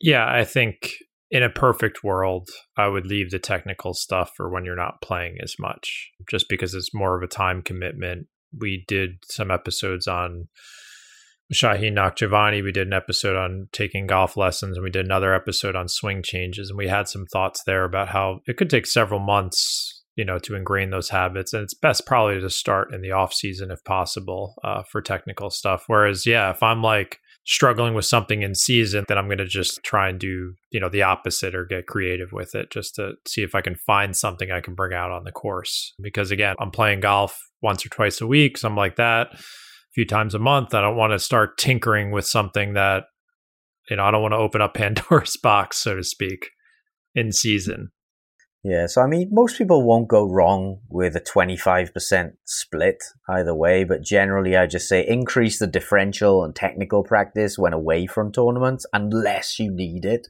Yeah, 0.00 0.26
I 0.28 0.44
think 0.44 0.96
in 1.30 1.42
a 1.42 1.50
perfect 1.50 2.04
world, 2.04 2.48
I 2.76 2.88
would 2.88 3.06
leave 3.06 3.30
the 3.30 3.38
technical 3.38 3.94
stuff 3.94 4.32
for 4.36 4.48
when 4.48 4.64
you're 4.64 4.76
not 4.76 5.02
playing 5.02 5.38
as 5.42 5.56
much, 5.58 6.10
just 6.30 6.48
because 6.48 6.74
it's 6.74 6.94
more 6.94 7.16
of 7.16 7.22
a 7.22 7.26
time 7.26 7.62
commitment. 7.62 8.28
We 8.58 8.84
did 8.86 9.18
some 9.24 9.50
episodes 9.50 10.06
on 10.06 10.48
Shaheen 11.52 11.94
Nakjavani. 11.94 12.62
We 12.62 12.72
did 12.72 12.86
an 12.86 12.92
episode 12.92 13.36
on 13.36 13.68
taking 13.72 14.06
golf 14.06 14.36
lessons, 14.36 14.76
and 14.76 14.84
we 14.84 14.90
did 14.90 15.04
another 15.04 15.34
episode 15.34 15.74
on 15.74 15.88
swing 15.88 16.22
changes. 16.22 16.70
And 16.70 16.78
we 16.78 16.88
had 16.88 17.08
some 17.08 17.26
thoughts 17.26 17.62
there 17.66 17.84
about 17.84 18.08
how 18.08 18.40
it 18.46 18.56
could 18.56 18.70
take 18.70 18.86
several 18.86 19.20
months, 19.20 20.04
you 20.14 20.24
know, 20.24 20.38
to 20.38 20.54
ingrain 20.54 20.90
those 20.90 21.08
habits. 21.08 21.52
And 21.52 21.62
it's 21.64 21.74
best 21.74 22.06
probably 22.06 22.40
to 22.40 22.50
start 22.50 22.94
in 22.94 23.00
the 23.00 23.12
off 23.12 23.34
season 23.34 23.72
if 23.72 23.82
possible 23.84 24.54
uh, 24.62 24.84
for 24.90 25.02
technical 25.02 25.50
stuff. 25.50 25.84
Whereas, 25.88 26.24
yeah, 26.24 26.50
if 26.50 26.62
I'm 26.62 26.82
like 26.82 27.18
struggling 27.46 27.94
with 27.94 28.04
something 28.04 28.42
in 28.42 28.54
season, 28.54 29.04
then 29.06 29.16
I'm 29.16 29.26
going 29.26 29.38
to 29.38 29.46
just 29.46 29.80
try 29.84 30.08
and 30.08 30.18
do, 30.18 30.54
you 30.70 30.80
know, 30.80 30.88
the 30.88 31.02
opposite 31.02 31.54
or 31.54 31.64
get 31.64 31.86
creative 31.86 32.32
with 32.32 32.54
it 32.54 32.70
just 32.70 32.96
to 32.96 33.12
see 33.26 33.42
if 33.42 33.54
I 33.54 33.60
can 33.60 33.76
find 33.76 34.16
something 34.16 34.50
I 34.50 34.60
can 34.60 34.74
bring 34.74 34.92
out 34.92 35.12
on 35.12 35.24
the 35.24 35.32
course. 35.32 35.94
Because 36.02 36.30
again, 36.30 36.56
I'm 36.58 36.72
playing 36.72 37.00
golf 37.00 37.40
once 37.62 37.86
or 37.86 37.88
twice 37.88 38.20
a 38.20 38.26
week, 38.26 38.58
something 38.58 38.76
like 38.76 38.96
that, 38.96 39.28
a 39.32 39.38
few 39.94 40.04
times 40.04 40.34
a 40.34 40.40
month. 40.40 40.74
I 40.74 40.80
don't 40.80 40.96
want 40.96 41.12
to 41.12 41.20
start 41.20 41.56
tinkering 41.56 42.10
with 42.10 42.26
something 42.26 42.74
that, 42.74 43.04
you 43.88 43.96
know, 43.96 44.04
I 44.04 44.10
don't 44.10 44.22
want 44.22 44.32
to 44.32 44.38
open 44.38 44.60
up 44.60 44.74
Pandora's 44.74 45.36
box, 45.36 45.78
so 45.78 45.94
to 45.94 46.02
speak, 46.02 46.48
in 47.14 47.30
season. 47.30 47.90
Yeah, 48.68 48.88
so 48.88 49.00
I 49.00 49.06
mean, 49.06 49.28
most 49.30 49.58
people 49.58 49.84
won't 49.84 50.08
go 50.08 50.28
wrong 50.28 50.80
with 50.88 51.14
a 51.14 51.20
25% 51.20 52.32
split 52.44 53.00
either 53.28 53.54
way, 53.54 53.84
but 53.84 54.02
generally 54.02 54.56
I 54.56 54.66
just 54.66 54.88
say 54.88 55.06
increase 55.06 55.60
the 55.60 55.68
differential 55.68 56.42
and 56.42 56.52
technical 56.52 57.04
practice 57.04 57.56
when 57.56 57.72
away 57.72 58.08
from 58.08 58.32
tournaments, 58.32 58.84
unless 58.92 59.60
you 59.60 59.70
need 59.70 60.04
it. 60.04 60.26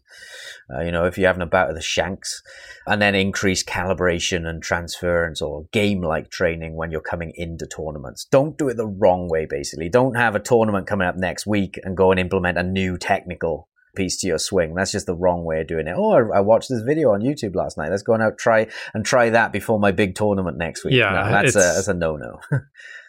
Uh, 0.70 0.82
you 0.82 0.92
know, 0.92 1.06
if 1.06 1.16
you're 1.16 1.28
having 1.28 1.40
a 1.40 1.46
bout 1.46 1.70
of 1.70 1.76
the 1.76 1.80
shanks, 1.80 2.42
and 2.86 3.00
then 3.00 3.14
increase 3.14 3.64
calibration 3.64 4.46
and 4.46 4.62
transference 4.62 5.40
or 5.40 5.64
game 5.72 6.02
like 6.02 6.28
training 6.30 6.76
when 6.76 6.90
you're 6.90 7.00
coming 7.00 7.32
into 7.36 7.66
tournaments. 7.66 8.26
Don't 8.26 8.58
do 8.58 8.68
it 8.68 8.76
the 8.76 8.86
wrong 8.86 9.30
way, 9.30 9.46
basically. 9.48 9.88
Don't 9.88 10.14
have 10.14 10.34
a 10.34 10.40
tournament 10.40 10.86
coming 10.86 11.08
up 11.08 11.16
next 11.16 11.46
week 11.46 11.80
and 11.84 11.96
go 11.96 12.10
and 12.10 12.20
implement 12.20 12.58
a 12.58 12.62
new 12.62 12.98
technical 12.98 13.70
piece 13.96 14.16
to 14.18 14.26
your 14.28 14.38
swing. 14.38 14.74
That's 14.74 14.92
just 14.92 15.06
the 15.06 15.14
wrong 15.16 15.44
way 15.44 15.60
of 15.60 15.66
doing 15.66 15.88
it. 15.88 15.94
Oh, 15.96 16.12
I, 16.12 16.38
I 16.38 16.40
watched 16.40 16.68
this 16.68 16.82
video 16.82 17.12
on 17.12 17.20
YouTube 17.22 17.56
last 17.56 17.76
night. 17.76 17.90
Let's 17.90 18.02
go 18.04 18.12
and 18.14 18.22
out 18.22 18.38
try 18.38 18.68
and 18.94 19.04
try 19.04 19.30
that 19.30 19.52
before 19.52 19.80
my 19.80 19.90
big 19.90 20.14
tournament 20.14 20.58
next 20.58 20.84
week. 20.84 20.94
Yeah, 20.94 21.10
No, 21.10 21.30
that's 21.30 21.56
a 21.56 21.58
that's 21.58 21.88
a 21.88 21.94
no 21.94 22.16
no. 22.16 22.38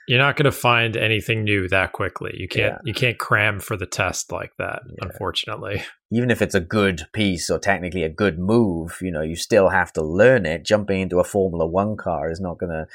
You're 0.09 0.19
not 0.19 0.37
going 0.37 0.45
to 0.45 0.53
find 0.53 0.95
anything 0.95 1.43
new 1.43 1.67
that 1.67 1.91
quickly. 1.91 2.31
You 2.37 2.47
can't 2.47 2.75
Yeah. 2.75 2.77
you 2.85 2.93
can't 2.93 3.17
cram 3.19 3.59
for 3.59 3.75
the 3.75 3.85
test 3.85 4.31
like 4.31 4.51
that, 4.57 4.83
Yeah. 4.87 5.09
unfortunately. 5.09 5.83
Even 6.13 6.31
if 6.31 6.41
it's 6.41 6.55
a 6.55 6.61
good 6.61 7.01
piece 7.11 7.49
or 7.49 7.59
technically 7.59 8.03
a 8.03 8.09
good 8.09 8.39
move, 8.39 8.97
you 9.01 9.11
know, 9.11 9.21
you 9.21 9.35
still 9.35 9.67
have 9.67 9.91
to 9.93 10.01
learn 10.01 10.45
it. 10.45 10.63
Jumping 10.63 11.01
into 11.01 11.19
a 11.19 11.25
Formula 11.25 11.67
One 11.67 11.97
car 11.97 12.31
is 12.31 12.39
not 12.39 12.57
going 12.57 12.71
to 12.71 12.87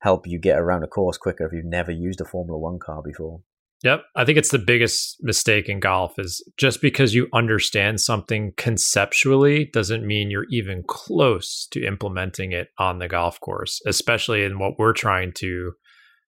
help 0.00 0.26
you 0.26 0.38
get 0.38 0.58
around 0.58 0.82
a 0.82 0.86
course 0.86 1.16
quicker 1.16 1.46
if 1.46 1.54
you've 1.54 1.64
never 1.64 1.90
used 1.90 2.20
a 2.20 2.26
Formula 2.26 2.58
One 2.58 2.78
car 2.78 3.00
before. 3.02 3.40
Yep. 3.84 4.02
I 4.16 4.24
think 4.24 4.38
it's 4.38 4.50
the 4.50 4.58
biggest 4.58 5.18
mistake 5.20 5.68
in 5.68 5.78
golf 5.78 6.18
is 6.18 6.42
just 6.56 6.82
because 6.82 7.14
you 7.14 7.28
understand 7.32 8.00
something 8.00 8.52
conceptually 8.56 9.66
doesn't 9.72 10.04
mean 10.04 10.30
you're 10.30 10.46
even 10.50 10.82
close 10.88 11.68
to 11.70 11.86
implementing 11.86 12.50
it 12.50 12.68
on 12.78 12.98
the 12.98 13.06
golf 13.06 13.38
course, 13.40 13.80
especially 13.86 14.42
in 14.42 14.58
what 14.58 14.78
we're 14.78 14.92
trying 14.92 15.32
to 15.36 15.72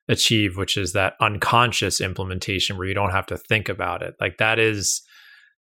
achieve, 0.08 0.56
which 0.56 0.76
is 0.76 0.92
that 0.92 1.14
unconscious 1.20 2.00
implementation 2.00 2.76
where 2.76 2.86
you 2.86 2.94
don't 2.94 3.10
have 3.10 3.26
to 3.26 3.36
think 3.36 3.68
about 3.68 4.02
it. 4.02 4.14
Like 4.20 4.38
that 4.38 4.60
is 4.60 5.02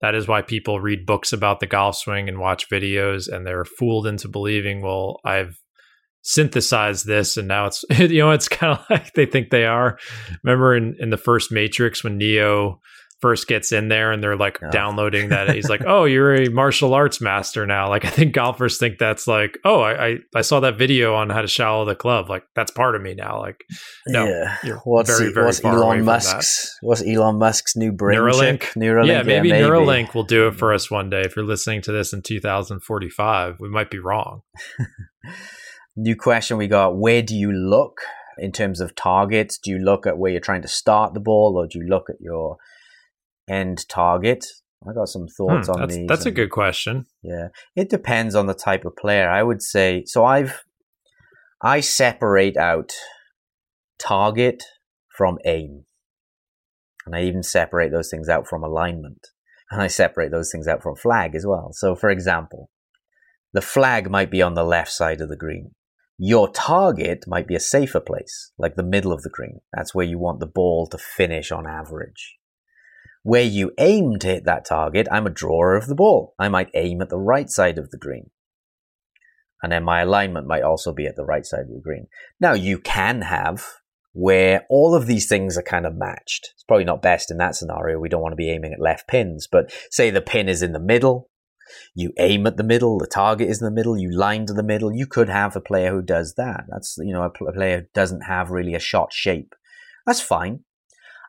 that 0.02 0.16
is 0.16 0.28
why 0.28 0.42
people 0.42 0.80
read 0.80 1.06
books 1.06 1.34
about 1.34 1.60
the 1.60 1.68
golf 1.68 1.96
swing 1.96 2.30
and 2.30 2.40
watch 2.40 2.70
videos 2.70 3.28
and 3.28 3.46
they're 3.46 3.66
fooled 3.66 4.08
into 4.08 4.30
believing, 4.30 4.82
well, 4.82 5.20
I've 5.26 5.60
synthesized 6.22 7.08
this 7.08 7.38
and 7.38 7.48
now 7.48 7.66
it's 7.66 7.84
you 7.98 8.20
know 8.20 8.32
it's 8.32 8.48
kind 8.48 8.78
of 8.78 8.86
like 8.90 9.14
they 9.14 9.26
think 9.26 9.50
they 9.50 9.66
are 9.66 9.98
remember 10.44 10.76
in, 10.76 10.96
in 11.00 11.10
the 11.10 11.18
first 11.18 11.52
matrix 11.52 12.04
when 12.04 12.18
neo 12.18 12.80
first 13.20 13.48
gets 13.48 13.72
in 13.72 13.90
there 13.90 14.12
and 14.12 14.24
they're 14.24 14.38
like 14.38 14.60
oh. 14.64 14.70
downloading 14.72 15.30
that. 15.30 15.54
He's 15.54 15.70
like, 15.70 15.82
"Oh, 15.88 16.06
you're 16.06 16.36
a 16.36 16.50
martial 16.50 16.94
arts 16.94 17.22
master 17.22 17.66
now." 17.66 17.90
Like 17.90 18.06
I 18.06 18.10
think 18.10 18.34
golfers 18.34 18.78
think 18.78 18.98
that's 18.98 19.28
like, 19.28 19.58
"Oh, 19.64 19.82
I 19.82 20.08
I, 20.08 20.18
I 20.36 20.42
saw 20.42 20.60
that 20.62 20.78
video 20.78 21.16
on 21.16 21.30
how 21.30 21.42
to 21.42 21.48
shallow 21.48 21.86
the 21.86 21.96
club. 21.96 22.30
Like 22.30 22.44
that's 22.56 22.72
part 22.72 22.96
of 22.96 23.02
me 23.02 23.14
now." 23.16 23.40
Like 23.40 23.64
no, 24.08 24.26
yeah. 24.26 24.80
what's 24.84 25.10
very, 25.10 25.32
very 25.32 25.48
what's 25.48 25.64
Elon 25.64 26.06
Musk's 26.06 26.78
what's 26.82 27.06
Elon 27.06 27.38
Musk's 27.38 27.76
new 27.76 27.92
brain 27.92 28.20
Neuralink? 28.20 28.62
Chip? 28.62 28.74
Neuralink. 28.76 29.08
Yeah, 29.08 29.24
maybe, 29.24 29.50
yeah, 29.50 29.56
maybe 29.56 29.66
Neuralink 29.66 30.14
will 30.14 30.24
do 30.24 30.48
it 30.48 30.56
for 30.56 30.74
us 30.74 30.90
one 30.90 31.10
day. 31.10 31.22
If 31.22 31.36
you're 31.36 31.46
listening 31.46 31.82
to 31.84 31.92
this 31.92 32.14
in 32.14 32.22
2045, 32.22 33.60
we 33.60 33.70
might 33.70 33.90
be 33.90 34.00
wrong. 34.00 34.42
New 36.00 36.16
question 36.16 36.58
we 36.58 36.68
got: 36.68 36.98
Where 36.98 37.22
do 37.22 37.36
you 37.36 37.52
look? 37.52 38.02
In 38.38 38.54
terms 38.54 38.80
of 38.80 38.96
targets, 38.96 39.58
do 39.58 39.70
you 39.70 39.80
look 39.80 40.08
at 40.08 40.18
where 40.18 40.32
you're 40.32 40.40
trying 40.40 40.62
to 40.62 40.68
start 40.70 41.14
the 41.14 41.20
ball, 41.20 41.56
or 41.58 41.68
do 41.68 41.78
you 41.78 41.86
look 41.86 42.10
at 42.10 42.22
your 42.22 42.56
end 43.50 43.88
target? 43.90 44.46
I 44.88 44.94
got 44.94 45.10
some 45.10 45.28
thoughts 45.28 45.68
hmm, 45.68 45.74
on 45.74 45.80
that's, 45.82 45.96
these. 45.96 46.08
That's 46.08 46.26
and, 46.26 46.34
a 46.34 46.36
good 46.36 46.52
question. 46.52 47.06
Yeah, 47.22 47.50
it 47.76 47.90
depends 47.90 48.34
on 48.34 48.48
the 48.48 48.54
type 48.54 48.86
of 48.86 48.96
player. 48.96 49.30
I 49.30 49.44
would 49.44 49.62
say 49.62 50.04
so. 50.06 50.24
I've 50.24 50.64
I 51.62 51.82
separate 51.82 52.56
out 52.56 52.94
target 54.00 54.64
from 55.18 55.38
aim, 55.46 55.84
and 57.06 57.14
I 57.14 57.24
even 57.24 57.44
separate 57.44 57.92
those 57.92 58.10
things 58.10 58.30
out 58.30 58.48
from 58.48 58.64
alignment, 58.64 59.28
and 59.70 59.82
I 59.82 59.88
separate 59.88 60.32
those 60.32 60.50
things 60.50 60.68
out 60.68 60.82
from 60.82 60.96
flag 60.96 61.36
as 61.36 61.46
well. 61.46 61.72
So, 61.74 61.94
for 61.94 62.10
example, 62.10 62.70
the 63.52 63.62
flag 63.62 64.10
might 64.10 64.32
be 64.32 64.42
on 64.42 64.54
the 64.54 64.64
left 64.64 64.92
side 64.92 65.20
of 65.20 65.28
the 65.28 65.36
green. 65.36 65.72
Your 66.22 66.52
target 66.52 67.24
might 67.28 67.48
be 67.48 67.56
a 67.56 67.62
safer 67.62 68.02
place, 68.02 68.52
like 68.58 68.76
the 68.76 68.84
middle 68.84 69.14
of 69.14 69.22
the 69.22 69.30
green. 69.30 69.62
That's 69.72 69.96
where 69.96 70.06
you 70.06 70.20
want 70.20 70.42
the 70.42 70.48
ball 70.48 70.86
to 70.88 70.98
finish 70.98 71.50
on 71.50 71.66
average. 71.66 72.36
Where 73.24 73.44
you 73.44 73.72
aim 73.78 74.20
to 74.20 74.28
hit 74.28 74.44
that 74.44 74.66
target, 74.66 75.08
I'm 75.10 75.26
a 75.26 75.32
drawer 75.32 75.76
of 75.76 75.88
the 75.88 75.96
ball. 75.96 76.36
I 76.38 76.50
might 76.50 76.72
aim 76.74 77.02
at 77.02 77.08
the 77.08 77.18
right 77.18 77.50
side 77.50 77.78
of 77.78 77.92
the 77.92 77.98
green. 77.98 78.32
And 79.64 79.72
then 79.72 79.86
my 79.86 80.02
alignment 80.02 80.46
might 80.46 80.64
also 80.64 80.92
be 80.92 81.06
at 81.06 81.16
the 81.16 81.24
right 81.24 81.46
side 81.46 81.62
of 81.62 81.74
the 81.74 81.82
green. 81.82 82.08
Now 82.38 82.52
you 82.52 82.80
can 82.80 83.22
have 83.22 83.66
where 84.12 84.66
all 84.70 84.96
of 84.96 85.08
these 85.08 85.28
things 85.28 85.58
are 85.58 85.64
kind 85.64 85.86
of 85.86 85.96
matched. 85.96 86.52
It's 86.54 86.64
probably 86.64 86.84
not 86.84 87.02
best 87.02 87.32
in 87.32 87.38
that 87.38 87.56
scenario. 87.56 87.98
We 87.98 88.10
don't 88.10 88.22
want 88.22 88.34
to 88.34 88.38
be 88.38 88.52
aiming 88.52 88.74
at 88.74 88.82
left 88.82 89.08
pins, 89.08 89.48
but 89.50 89.72
say 89.90 90.10
the 90.10 90.20
pin 90.20 90.50
is 90.50 90.62
in 90.62 90.74
the 90.74 90.80
middle. 90.80 91.29
You 91.96 92.14
aim 92.18 92.48
at 92.48 92.58
the 92.58 92.64
middle, 92.64 92.98
the 92.98 93.08
target 93.08 93.50
is 93.50 93.62
in 93.62 93.66
the 93.66 93.72
middle, 93.72 93.98
you 93.98 94.12
line 94.12 94.46
to 94.48 94.54
the 94.54 94.64
middle. 94.64 94.94
You 94.94 95.08
could 95.08 95.30
have 95.30 95.56
a 95.56 95.62
player 95.62 95.92
who 95.92 96.02
does 96.02 96.36
that. 96.36 96.66
That's, 96.70 96.98
you 97.00 97.14
know, 97.14 97.24
a, 97.24 97.52
player 97.52 97.82
who 97.82 97.86
doesn't 97.94 98.22
have 98.22 98.52
really 98.52 98.76
a 98.76 98.80
shot 98.80 99.14
shape. 99.14 99.56
That's 100.06 100.22
fine. 100.22 100.62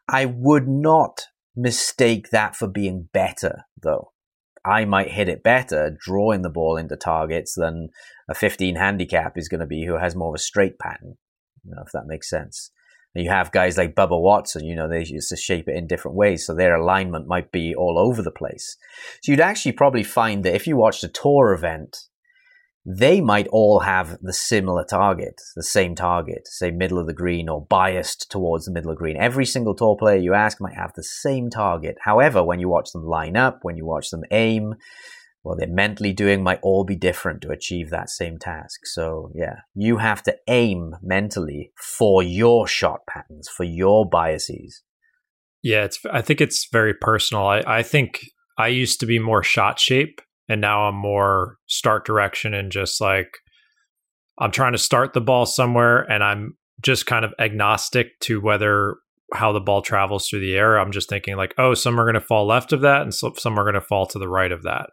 I 0.09 0.25
would 0.25 0.69
not 0.69 1.27
mistake 1.57 2.31
that 2.31 2.57
for 2.57 2.67
being 2.67 3.09
better, 3.13 3.65
though. 3.81 4.13
I 4.65 4.85
might 4.85 5.13
hit 5.13 5.29
it 5.29 5.43
better 5.43 5.97
drawing 5.99 6.43
the 6.43 6.51
ball 6.51 6.77
into 6.77 6.97
targets 6.97 7.55
than 7.55 7.89
a 8.29 8.35
15 8.35 8.77
handicap 8.77 9.39
is 9.39 9.49
going 9.49 9.61
to 9.61 9.67
be 9.67 9.87
who 9.87 9.97
has 9.97 10.15
more 10.15 10.29
of 10.29 10.35
a 10.35 10.43
straight 10.43 10.79
pattern, 10.79 11.17
you 11.65 11.75
know, 11.75 11.83
if 11.85 11.93
that 11.93 12.07
makes 12.07 12.29
sense. 12.29 12.71
And 13.15 13.25
you 13.25 13.31
have 13.31 13.51
guys 13.51 13.77
like 13.77 13.95
Bubba 13.95 14.21
Watson, 14.21 14.65
you 14.65 14.77
know, 14.77 14.89
they 14.89 15.05
used 15.05 15.31
to 15.31 15.37
shape 15.37 15.69
it 15.69 15.77
in 15.77 15.89
different 15.89 16.17
ways, 16.17 16.47
so 16.47 16.55
their 16.55 16.77
alignment 16.77 17.27
might 17.27 17.51
be 17.51 17.75
all 17.75 17.99
over 17.99 18.23
the 18.23 18.31
place. 18.31 18.77
So 19.23 19.33
you'd 19.33 19.41
actually 19.41 19.73
probably 19.73 20.05
find 20.05 20.45
that 20.45 20.55
if 20.55 20.67
you 20.67 20.77
watched 20.77 21.03
a 21.03 21.09
tour 21.09 21.53
event 21.53 21.97
they 22.87 23.21
might 23.21 23.47
all 23.49 23.81
have 23.81 24.19
the 24.23 24.33
similar 24.33 24.85
target, 24.85 25.41
the 25.55 25.63
same 25.63 25.95
target, 25.95 26.47
say 26.47 26.71
middle 26.71 26.99
of 26.99 27.07
the 27.07 27.13
green 27.13 27.49
or 27.49 27.67
biased 27.67 28.31
towards 28.31 28.65
the 28.65 28.73
middle 28.73 28.91
of 28.91 28.97
the 28.97 29.01
green. 29.01 29.17
Every 29.19 29.45
single 29.45 29.75
tour 29.75 29.97
player 29.97 30.17
you 30.17 30.33
ask 30.33 30.61
might 30.61 30.75
have 30.75 30.93
the 30.95 31.03
same 31.03 31.51
target. 31.51 31.97
However, 32.03 32.43
when 32.43 32.59
you 32.59 32.69
watch 32.69 32.91
them 32.93 33.05
line 33.05 33.37
up, 33.37 33.59
when 33.63 33.77
you 33.77 33.85
watch 33.85 34.11
them 34.11 34.23
aim, 34.31 34.75
what 35.43 35.59
they're 35.59 35.69
mentally 35.69 36.13
doing 36.13 36.43
might 36.43 36.61
all 36.63 36.85
be 36.85 36.97
different 36.97 37.41
to 37.43 37.51
achieve 37.51 37.91
that 37.91 38.11
same 38.11 38.39
task. 38.39 38.81
So, 38.85 39.31
yeah, 39.35 39.61
you 39.75 39.97
have 39.97 40.23
to 40.25 40.37
aim 40.49 40.97
mentally 41.03 41.73
for 41.77 42.23
your 42.23 42.67
shot 42.67 43.01
patterns, 43.09 43.49
for 43.49 43.65
your 43.65 44.09
biases. 44.09 44.83
Yeah, 45.63 45.85
it's. 45.85 45.99
I 46.11 46.23
think 46.23 46.41
it's 46.41 46.69
very 46.71 46.95
personal. 46.95 47.47
I, 47.47 47.63
I 47.67 47.83
think 47.83 48.21
I 48.59 48.69
used 48.69 49.01
to 49.01 49.07
be 49.07 49.19
more 49.19 49.43
shot 49.43 49.79
shape 49.79 50.21
and 50.49 50.61
now 50.61 50.89
I'm 50.89 50.97
more 50.97 51.59
start 51.67 52.05
direction 52.05 52.55
and 52.55 52.73
just 52.73 53.01
like 53.01 53.39
I'm 54.39 54.51
trying 54.51 54.73
to 54.73 54.79
start 54.79 55.13
the 55.13 55.21
ball 55.21 55.47
somewhere 55.47 56.01
and 56.11 56.25
I'm 56.25 56.57
just 56.83 57.07
kind 57.07 57.25
of 57.25 57.33
agnostic 57.39 58.19
to 58.21 58.41
whether 58.41 58.97
how 59.33 59.53
the 59.53 59.61
ball 59.61 59.81
travels 59.81 60.29
through 60.29 60.41
the 60.41 60.57
air. 60.57 60.79
I'm 60.79 60.93
just 60.93 61.09
thinking 61.09 61.37
like, 61.37 61.55
oh, 61.57 61.75
some 61.75 62.01
are 62.01 62.05
going 62.05 62.15
to 62.15 62.21
fall 62.21 62.47
left 62.47 62.73
of 62.73 62.81
that 62.81 63.03
and 63.03 63.15
some 63.15 63.59
are 63.59 63.65
going 63.65 63.75
to 63.75 63.81
fall 63.81 64.07
to 64.07 64.19
the 64.19 64.29
right 64.29 64.51
of 64.51 64.65
that. 64.65 64.91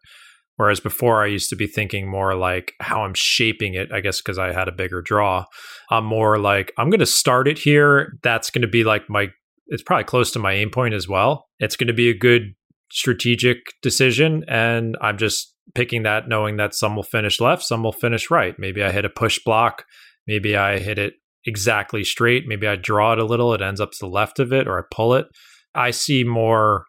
Whereas 0.57 0.79
before 0.79 1.23
I 1.23 1.27
used 1.27 1.49
to 1.49 1.55
be 1.55 1.67
thinking 1.67 2.09
more 2.09 2.35
like 2.35 2.73
how 2.79 3.03
I'm 3.03 3.13
shaping 3.15 3.75
it, 3.75 3.91
I 3.93 4.01
guess 4.01 4.21
because 4.21 4.37
I 4.37 4.51
had 4.51 4.67
a 4.67 4.71
bigger 4.71 5.01
draw. 5.01 5.45
I'm 5.89 6.05
more 6.05 6.37
like 6.37 6.73
I'm 6.77 6.89
going 6.89 6.99
to 6.99 7.05
start 7.05 7.47
it 7.47 7.59
here. 7.59 8.13
That's 8.23 8.49
going 8.49 8.63
to 8.63 8.67
be 8.67 8.83
like 8.83 9.09
my 9.09 9.27
it's 9.67 9.83
probably 9.83 10.05
close 10.05 10.31
to 10.31 10.39
my 10.39 10.53
aim 10.53 10.71
point 10.71 10.93
as 10.93 11.07
well. 11.07 11.45
It's 11.59 11.75
going 11.75 11.87
to 11.87 11.93
be 11.93 12.09
a 12.09 12.17
good 12.17 12.53
strategic 12.91 13.57
decision. 13.81 14.43
And 14.47 14.97
I'm 15.01 15.17
just 15.17 15.53
picking 15.75 16.03
that 16.03 16.27
knowing 16.27 16.57
that 16.57 16.73
some 16.73 16.95
will 16.95 17.03
finish 17.03 17.39
left, 17.39 17.63
some 17.63 17.83
will 17.83 17.91
finish 17.91 18.31
right. 18.31 18.55
Maybe 18.57 18.83
I 18.83 18.91
hit 18.91 19.05
a 19.05 19.09
push 19.09 19.39
block. 19.43 19.83
Maybe 20.25 20.55
I 20.55 20.79
hit 20.79 20.97
it 20.97 21.13
exactly 21.45 22.03
straight. 22.03 22.43
Maybe 22.47 22.67
I 22.67 22.75
draw 22.75 23.13
it 23.13 23.19
a 23.19 23.25
little, 23.25 23.53
it 23.53 23.61
ends 23.61 23.81
up 23.81 23.91
to 23.91 23.97
the 23.99 24.07
left 24.07 24.39
of 24.39 24.51
it, 24.51 24.67
or 24.67 24.79
I 24.79 24.83
pull 24.91 25.13
it. 25.13 25.27
I 25.75 25.91
see 25.91 26.23
more 26.23 26.85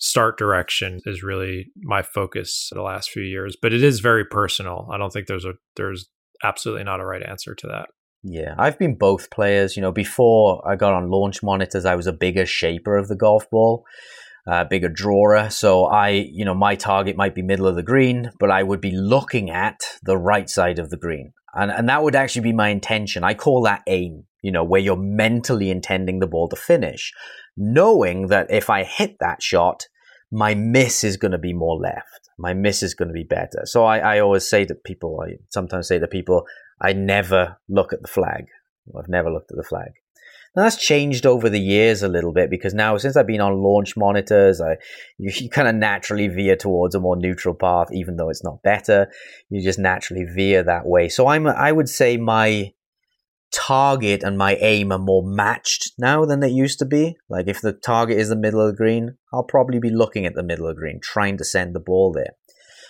start 0.00 0.36
direction 0.38 1.00
is 1.06 1.22
really 1.22 1.66
my 1.76 2.02
focus 2.02 2.70
the 2.72 2.82
last 2.82 3.10
few 3.10 3.22
years, 3.22 3.56
but 3.60 3.72
it 3.72 3.84
is 3.84 4.00
very 4.00 4.24
personal. 4.24 4.88
I 4.92 4.98
don't 4.98 5.12
think 5.12 5.26
there's 5.26 5.44
a 5.44 5.52
there's 5.76 6.08
absolutely 6.42 6.84
not 6.84 7.00
a 7.00 7.06
right 7.06 7.22
answer 7.22 7.54
to 7.54 7.66
that. 7.68 7.88
Yeah, 8.22 8.54
I've 8.58 8.78
been 8.78 8.96
both 8.96 9.30
players. 9.30 9.76
You 9.76 9.82
know, 9.82 9.92
before 9.92 10.66
I 10.68 10.76
got 10.76 10.92
on 10.92 11.10
launch 11.10 11.42
monitors, 11.42 11.84
I 11.84 11.94
was 11.94 12.06
a 12.06 12.12
bigger 12.12 12.44
shaper 12.44 12.96
of 12.96 13.08
the 13.08 13.16
golf 13.16 13.48
ball 13.50 13.84
uh, 14.46 14.64
bigger 14.64 14.88
drawer. 14.88 15.50
So 15.50 15.86
I, 15.86 16.08
you 16.08 16.44
know, 16.44 16.54
my 16.54 16.74
target 16.74 17.16
might 17.16 17.34
be 17.34 17.42
middle 17.42 17.66
of 17.66 17.76
the 17.76 17.82
green, 17.82 18.30
but 18.38 18.50
I 18.50 18.62
would 18.62 18.80
be 18.80 18.92
looking 18.92 19.50
at 19.50 19.80
the 20.02 20.16
right 20.16 20.48
side 20.48 20.78
of 20.78 20.90
the 20.90 20.96
green. 20.96 21.32
And, 21.54 21.70
and 21.70 21.88
that 21.88 22.02
would 22.02 22.14
actually 22.14 22.42
be 22.42 22.52
my 22.52 22.68
intention. 22.68 23.24
I 23.24 23.34
call 23.34 23.62
that 23.62 23.82
aim, 23.86 24.24
you 24.42 24.52
know, 24.52 24.64
where 24.64 24.80
you're 24.80 24.96
mentally 24.96 25.70
intending 25.70 26.20
the 26.20 26.26
ball 26.26 26.48
to 26.48 26.56
finish, 26.56 27.12
knowing 27.56 28.28
that 28.28 28.50
if 28.50 28.70
I 28.70 28.84
hit 28.84 29.16
that 29.20 29.42
shot, 29.42 29.86
my 30.30 30.54
miss 30.54 31.02
is 31.02 31.16
going 31.16 31.32
to 31.32 31.38
be 31.38 31.52
more 31.52 31.76
left. 31.76 32.30
My 32.38 32.54
miss 32.54 32.82
is 32.82 32.94
going 32.94 33.08
to 33.08 33.14
be 33.14 33.24
better. 33.24 33.62
So 33.64 33.84
I, 33.84 33.98
I 33.98 34.20
always 34.20 34.48
say 34.48 34.64
to 34.64 34.74
people, 34.74 35.20
I 35.20 35.34
sometimes 35.50 35.88
say 35.88 35.98
to 35.98 36.06
people, 36.06 36.44
I 36.80 36.92
never 36.92 37.58
look 37.68 37.92
at 37.92 38.00
the 38.02 38.08
flag. 38.08 38.46
I've 38.96 39.08
never 39.08 39.30
looked 39.30 39.50
at 39.50 39.56
the 39.56 39.64
flag. 39.64 39.90
Now 40.56 40.64
that's 40.64 40.76
changed 40.76 41.26
over 41.26 41.48
the 41.48 41.60
years 41.60 42.02
a 42.02 42.08
little 42.08 42.32
bit 42.32 42.50
because 42.50 42.74
now 42.74 42.96
since 42.96 43.16
I've 43.16 43.26
been 43.26 43.40
on 43.40 43.62
launch 43.62 43.96
monitors, 43.96 44.60
I 44.60 44.76
you, 45.18 45.32
you 45.40 45.48
kind 45.48 45.68
of 45.68 45.74
naturally 45.74 46.28
veer 46.28 46.56
towards 46.56 46.94
a 46.94 47.00
more 47.00 47.16
neutral 47.16 47.54
path, 47.54 47.88
even 47.92 48.16
though 48.16 48.30
it's 48.30 48.44
not 48.44 48.62
better. 48.62 49.10
You 49.48 49.62
just 49.62 49.78
naturally 49.78 50.24
veer 50.24 50.62
that 50.64 50.86
way. 50.86 51.08
So 51.08 51.28
I'm 51.28 51.46
I 51.46 51.72
would 51.72 51.88
say 51.88 52.16
my 52.16 52.72
target 53.52 54.22
and 54.22 54.38
my 54.38 54.56
aim 54.56 54.92
are 54.92 54.98
more 54.98 55.24
matched 55.24 55.92
now 55.98 56.24
than 56.24 56.40
they 56.40 56.48
used 56.48 56.78
to 56.80 56.84
be. 56.84 57.16
Like 57.28 57.48
if 57.48 57.60
the 57.60 57.72
target 57.72 58.18
is 58.18 58.28
the 58.28 58.36
middle 58.36 58.60
of 58.60 58.68
the 58.68 58.76
green, 58.76 59.16
I'll 59.32 59.44
probably 59.44 59.78
be 59.78 59.90
looking 59.90 60.26
at 60.26 60.34
the 60.34 60.42
middle 60.42 60.66
of 60.66 60.76
the 60.76 60.80
green, 60.80 61.00
trying 61.02 61.36
to 61.38 61.44
send 61.44 61.74
the 61.74 61.80
ball 61.80 62.12
there. 62.12 62.34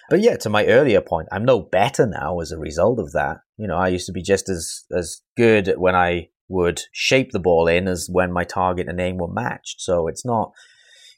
But 0.09 0.21
yeah, 0.21 0.37
to 0.39 0.51
my 0.51 0.67
earlier 0.67 1.01
point, 1.01 1.29
I'm 1.31 1.45
no 1.45 1.61
better 1.61 2.07
now 2.07 2.41
as 2.41 2.51
a 2.51 2.59
result 2.59 2.99
of 2.99 3.13
that. 3.13 3.39
You 3.57 3.69
know, 3.69 3.77
I 3.77 3.89
used 3.89 4.07
to 4.07 4.13
be 4.13 4.23
just 4.23 4.49
as 4.49 4.85
as 4.93 5.23
good 5.37 5.75
when 5.77 5.95
I 5.95 6.31
would 6.51 6.83
shape 6.93 7.31
the 7.31 7.39
ball 7.39 7.69
in 7.69 7.89
as 7.89 8.09
when 8.11 8.33
my 8.33 8.45
target 8.45 8.89
and 8.89 9.01
aim 9.01 9.17
were 9.17 9.33
matched. 9.33 9.81
So 9.81 10.09
it's 10.09 10.25
not, 10.25 10.53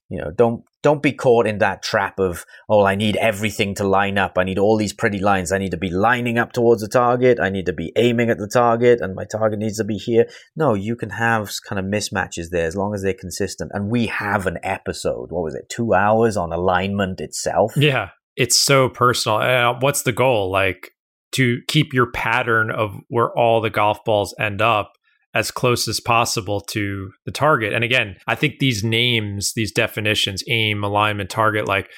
you 0.08 0.18
know, 0.18 0.30
don't 0.30 0.62
don't 0.82 1.02
be 1.02 1.12
caught 1.12 1.46
in 1.46 1.58
that 1.58 1.82
trap 1.82 2.18
of 2.18 2.44
oh, 2.68 2.84
I 2.84 2.94
need 2.94 3.16
everything 3.16 3.74
to 3.76 3.84
line 3.84 4.18
up. 4.18 4.36
I 4.36 4.44
need 4.44 4.58
all 4.58 4.76
these 4.76 4.92
pretty 4.92 5.18
lines. 5.18 5.50
I 5.50 5.58
need 5.58 5.70
to 5.70 5.78
be 5.78 5.90
lining 5.90 6.38
up 6.38 6.52
towards 6.52 6.82
the 6.82 6.88
target. 6.88 7.38
I 7.40 7.48
need 7.48 7.66
to 7.66 7.72
be 7.72 7.92
aiming 7.96 8.28
at 8.28 8.38
the 8.38 8.48
target, 8.48 9.00
and 9.00 9.14
my 9.14 9.24
target 9.24 9.58
needs 9.58 9.78
to 9.78 9.84
be 9.84 9.96
here. 9.96 10.26
No, 10.54 10.74
you 10.74 10.96
can 10.96 11.10
have 11.10 11.50
kind 11.66 11.78
of 11.78 11.86
mismatches 11.86 12.50
there 12.50 12.66
as 12.66 12.76
long 12.76 12.94
as 12.94 13.02
they're 13.02 13.14
consistent. 13.14 13.70
And 13.74 13.90
we 13.90 14.06
have 14.06 14.46
an 14.46 14.58
episode. 14.62 15.30
What 15.30 15.44
was 15.44 15.54
it? 15.54 15.68
Two 15.68 15.94
hours 15.94 16.36
on 16.36 16.52
alignment 16.52 17.20
itself. 17.20 17.72
Yeah, 17.76 18.10
it's 18.36 18.60
so 18.60 18.88
personal. 18.90 19.38
Uh, 19.38 19.78
what's 19.80 20.02
the 20.02 20.12
goal? 20.12 20.50
Like 20.50 20.90
to 21.32 21.60
keep 21.68 21.92
your 21.92 22.10
pattern 22.10 22.70
of 22.70 22.94
where 23.08 23.30
all 23.36 23.60
the 23.60 23.70
golf 23.70 24.04
balls 24.04 24.34
end 24.38 24.60
up 24.60 24.92
as 25.34 25.50
close 25.50 25.88
as 25.88 26.00
possible 26.00 26.60
to 26.60 27.10
the 27.24 27.32
target. 27.32 27.72
And 27.72 27.84
again, 27.84 28.16
I 28.26 28.34
think 28.34 28.58
these 28.58 28.84
names, 28.84 29.52
these 29.54 29.72
definitions, 29.72 30.44
aim, 30.48 30.84
alignment, 30.84 31.30
target, 31.30 31.66
like 31.66 31.88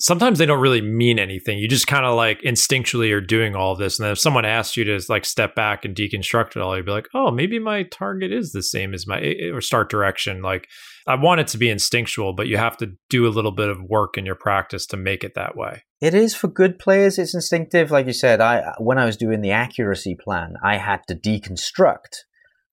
sometimes 0.00 0.38
they 0.38 0.46
don't 0.46 0.60
really 0.60 0.80
mean 0.80 1.18
anything. 1.18 1.58
You 1.58 1.68
just 1.68 1.86
kind 1.86 2.04
of 2.04 2.16
like 2.16 2.42
instinctually 2.42 3.12
are 3.12 3.20
doing 3.20 3.54
all 3.54 3.76
this. 3.76 3.98
And 3.98 4.04
then 4.04 4.12
if 4.12 4.18
someone 4.18 4.44
asks 4.44 4.76
you 4.76 4.84
to 4.84 5.00
like 5.08 5.24
step 5.24 5.54
back 5.54 5.84
and 5.84 5.94
deconstruct 5.94 6.56
it 6.56 6.58
all, 6.58 6.76
you'd 6.76 6.86
be 6.86 6.92
like, 6.92 7.08
oh, 7.14 7.30
maybe 7.30 7.58
my 7.58 7.84
target 7.84 8.32
is 8.32 8.52
the 8.52 8.62
same 8.62 8.92
as 8.92 9.06
my 9.06 9.20
eh, 9.20 9.34
eh, 9.40 9.50
or 9.50 9.60
start 9.60 9.88
direction. 9.88 10.42
Like 10.42 10.68
I 11.06 11.14
want 11.14 11.40
it 11.40 11.48
to 11.48 11.58
be 11.58 11.70
instinctual, 11.70 12.34
but 12.34 12.48
you 12.48 12.56
have 12.56 12.76
to 12.78 12.92
do 13.08 13.26
a 13.26 13.30
little 13.30 13.52
bit 13.52 13.68
of 13.68 13.82
work 13.82 14.18
in 14.18 14.26
your 14.26 14.34
practice 14.34 14.86
to 14.86 14.96
make 14.96 15.22
it 15.22 15.34
that 15.36 15.56
way. 15.56 15.84
It 16.00 16.14
is 16.14 16.34
for 16.34 16.48
good 16.48 16.78
players. 16.78 17.18
It's 17.18 17.34
instinctive, 17.34 17.90
like 17.90 18.06
you 18.06 18.12
said. 18.12 18.40
I 18.40 18.74
when 18.78 18.98
I 18.98 19.06
was 19.06 19.16
doing 19.16 19.40
the 19.40 19.52
accuracy 19.52 20.16
plan, 20.22 20.54
I 20.62 20.76
had 20.76 21.00
to 21.08 21.14
deconstruct 21.14 22.24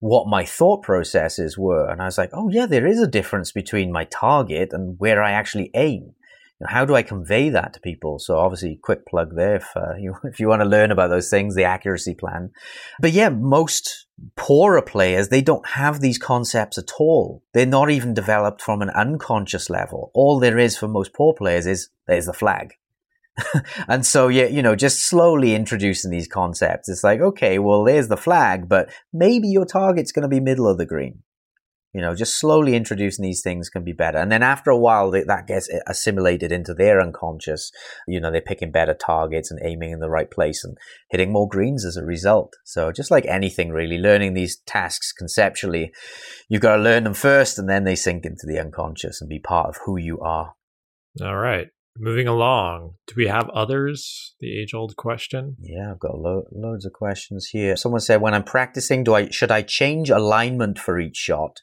what 0.02 0.26
my 0.26 0.44
thought 0.44 0.82
processes 0.82 1.56
were, 1.56 1.88
and 1.88 2.02
I 2.02 2.06
was 2.06 2.18
like, 2.18 2.30
oh 2.32 2.48
yeah, 2.48 2.66
there 2.66 2.86
is 2.86 3.00
a 3.00 3.06
difference 3.06 3.52
between 3.52 3.92
my 3.92 4.04
target 4.04 4.70
and 4.72 4.98
where 4.98 5.22
I 5.22 5.30
actually 5.30 5.70
aim 5.74 6.14
how 6.66 6.84
do 6.84 6.94
I 6.94 7.02
convey 7.02 7.48
that 7.50 7.74
to 7.74 7.80
people? 7.80 8.18
So 8.18 8.38
obviously, 8.38 8.78
quick 8.82 9.06
plug 9.06 9.34
there 9.34 9.56
if 9.56 9.68
uh, 9.76 9.94
you 9.98 10.14
if 10.24 10.40
you 10.40 10.48
want 10.48 10.62
to 10.62 10.68
learn 10.68 10.90
about 10.90 11.10
those 11.10 11.30
things, 11.30 11.54
the 11.54 11.64
accuracy 11.64 12.14
plan. 12.14 12.50
But 13.00 13.12
yeah, 13.12 13.28
most 13.28 14.06
poorer 14.36 14.82
players 14.82 15.28
they 15.28 15.42
don't 15.42 15.66
have 15.70 16.00
these 16.00 16.18
concepts 16.18 16.78
at 16.78 16.92
all. 16.98 17.42
They're 17.54 17.66
not 17.66 17.90
even 17.90 18.14
developed 18.14 18.62
from 18.62 18.82
an 18.82 18.90
unconscious 18.90 19.70
level. 19.70 20.10
All 20.14 20.38
there 20.38 20.58
is 20.58 20.76
for 20.76 20.88
most 20.88 21.12
poor 21.12 21.34
players 21.34 21.66
is 21.66 21.88
there's 22.06 22.26
the 22.26 22.32
flag. 22.32 22.74
and 23.88 24.04
so 24.04 24.28
yeah, 24.28 24.46
you 24.46 24.62
know, 24.62 24.76
just 24.76 25.00
slowly 25.00 25.54
introducing 25.54 26.10
these 26.10 26.28
concepts. 26.28 26.88
It's 26.88 27.04
like, 27.04 27.20
okay, 27.20 27.58
well, 27.58 27.84
there's 27.84 28.08
the 28.08 28.16
flag, 28.16 28.68
but 28.68 28.92
maybe 29.12 29.48
your 29.48 29.64
target's 29.64 30.12
going 30.12 30.22
to 30.22 30.28
be 30.28 30.40
middle 30.40 30.68
of 30.68 30.78
the 30.78 30.86
green. 30.86 31.22
You 31.94 32.00
know, 32.00 32.14
just 32.14 32.38
slowly 32.38 32.74
introducing 32.74 33.22
these 33.22 33.42
things 33.42 33.68
can 33.68 33.84
be 33.84 33.92
better. 33.92 34.16
And 34.16 34.32
then 34.32 34.42
after 34.42 34.70
a 34.70 34.78
while, 34.78 35.10
that 35.10 35.46
gets 35.46 35.68
assimilated 35.86 36.50
into 36.50 36.72
their 36.72 37.02
unconscious. 37.02 37.70
You 38.08 38.18
know, 38.18 38.30
they're 38.30 38.40
picking 38.40 38.72
better 38.72 38.94
targets 38.94 39.50
and 39.50 39.60
aiming 39.62 39.90
in 39.90 40.00
the 40.00 40.08
right 40.08 40.30
place 40.30 40.64
and 40.64 40.78
hitting 41.10 41.30
more 41.30 41.46
greens 41.46 41.84
as 41.84 41.98
a 41.98 42.04
result. 42.04 42.54
So 42.64 42.92
just 42.92 43.10
like 43.10 43.26
anything 43.26 43.72
really, 43.72 43.98
learning 43.98 44.32
these 44.32 44.56
tasks 44.66 45.12
conceptually, 45.12 45.92
you've 46.48 46.62
got 46.62 46.76
to 46.76 46.82
learn 46.82 47.04
them 47.04 47.12
first 47.12 47.58
and 47.58 47.68
then 47.68 47.84
they 47.84 47.96
sink 47.96 48.24
into 48.24 48.46
the 48.46 48.58
unconscious 48.58 49.20
and 49.20 49.28
be 49.28 49.38
part 49.38 49.68
of 49.68 49.76
who 49.84 49.98
you 49.98 50.18
are. 50.20 50.54
All 51.20 51.36
right. 51.36 51.68
Moving 51.98 52.26
along, 52.26 52.94
do 53.06 53.14
we 53.16 53.26
have 53.26 53.50
others? 53.50 54.34
The 54.40 54.58
age-old 54.60 54.96
question. 54.96 55.56
Yeah, 55.60 55.90
I've 55.90 56.00
got 56.00 56.18
lo- 56.18 56.46
loads 56.50 56.86
of 56.86 56.92
questions 56.92 57.50
here. 57.52 57.76
Someone 57.76 58.00
said, 58.00 58.20
"When 58.22 58.32
I'm 58.32 58.44
practicing, 58.44 59.04
do 59.04 59.14
I 59.14 59.28
should 59.28 59.50
I 59.50 59.60
change 59.62 60.08
alignment 60.08 60.78
for 60.78 60.98
each 60.98 61.16
shot, 61.16 61.60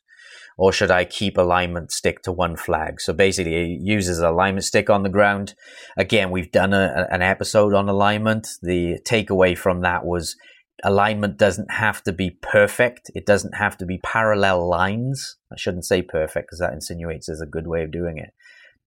or 0.56 0.72
should 0.72 0.92
I 0.92 1.04
keep 1.06 1.38
alignment 1.38 1.92
stick 1.92 2.22
to 2.24 2.32
one 2.32 2.56
flag? 2.58 3.02
So 3.02 3.12
basically, 3.12 3.56
it 3.56 3.82
uses 3.82 4.20
alignment 4.20 4.66
stick 4.66 4.88
on 4.90 5.02
the 5.02 5.10
ground. 5.10 5.56
Again, 5.98 6.30
we've 6.30 6.52
done 6.52 6.74
a, 6.74 7.08
an 7.10 7.24
episode 7.24 7.74
on 7.74 7.90
alignment. 7.90 8.48
The 8.62 9.00
takeaway 9.04 9.58
from 9.58 9.82
that 9.82 10.06
was 10.06 10.36
alignment 10.84 11.38
doesn't 11.38 11.72
have 11.72 12.04
to 12.04 12.14
be 12.14 12.30
perfect. 12.30 13.10
It 13.16 13.26
doesn't 13.26 13.56
have 13.56 13.78
to 13.78 13.86
be 13.86 13.98
parallel 13.98 14.70
lines. 14.70 15.38
I 15.52 15.58
shouldn't 15.58 15.86
say 15.86 16.02
perfect 16.02 16.48
because 16.48 16.60
that 16.60 16.74
insinuates 16.74 17.28
there's 17.28 17.42
a 17.42 17.46
good 17.46 17.68
way 17.68 17.84
of 17.84 17.92
doing 17.92 18.18
it. 18.18 18.32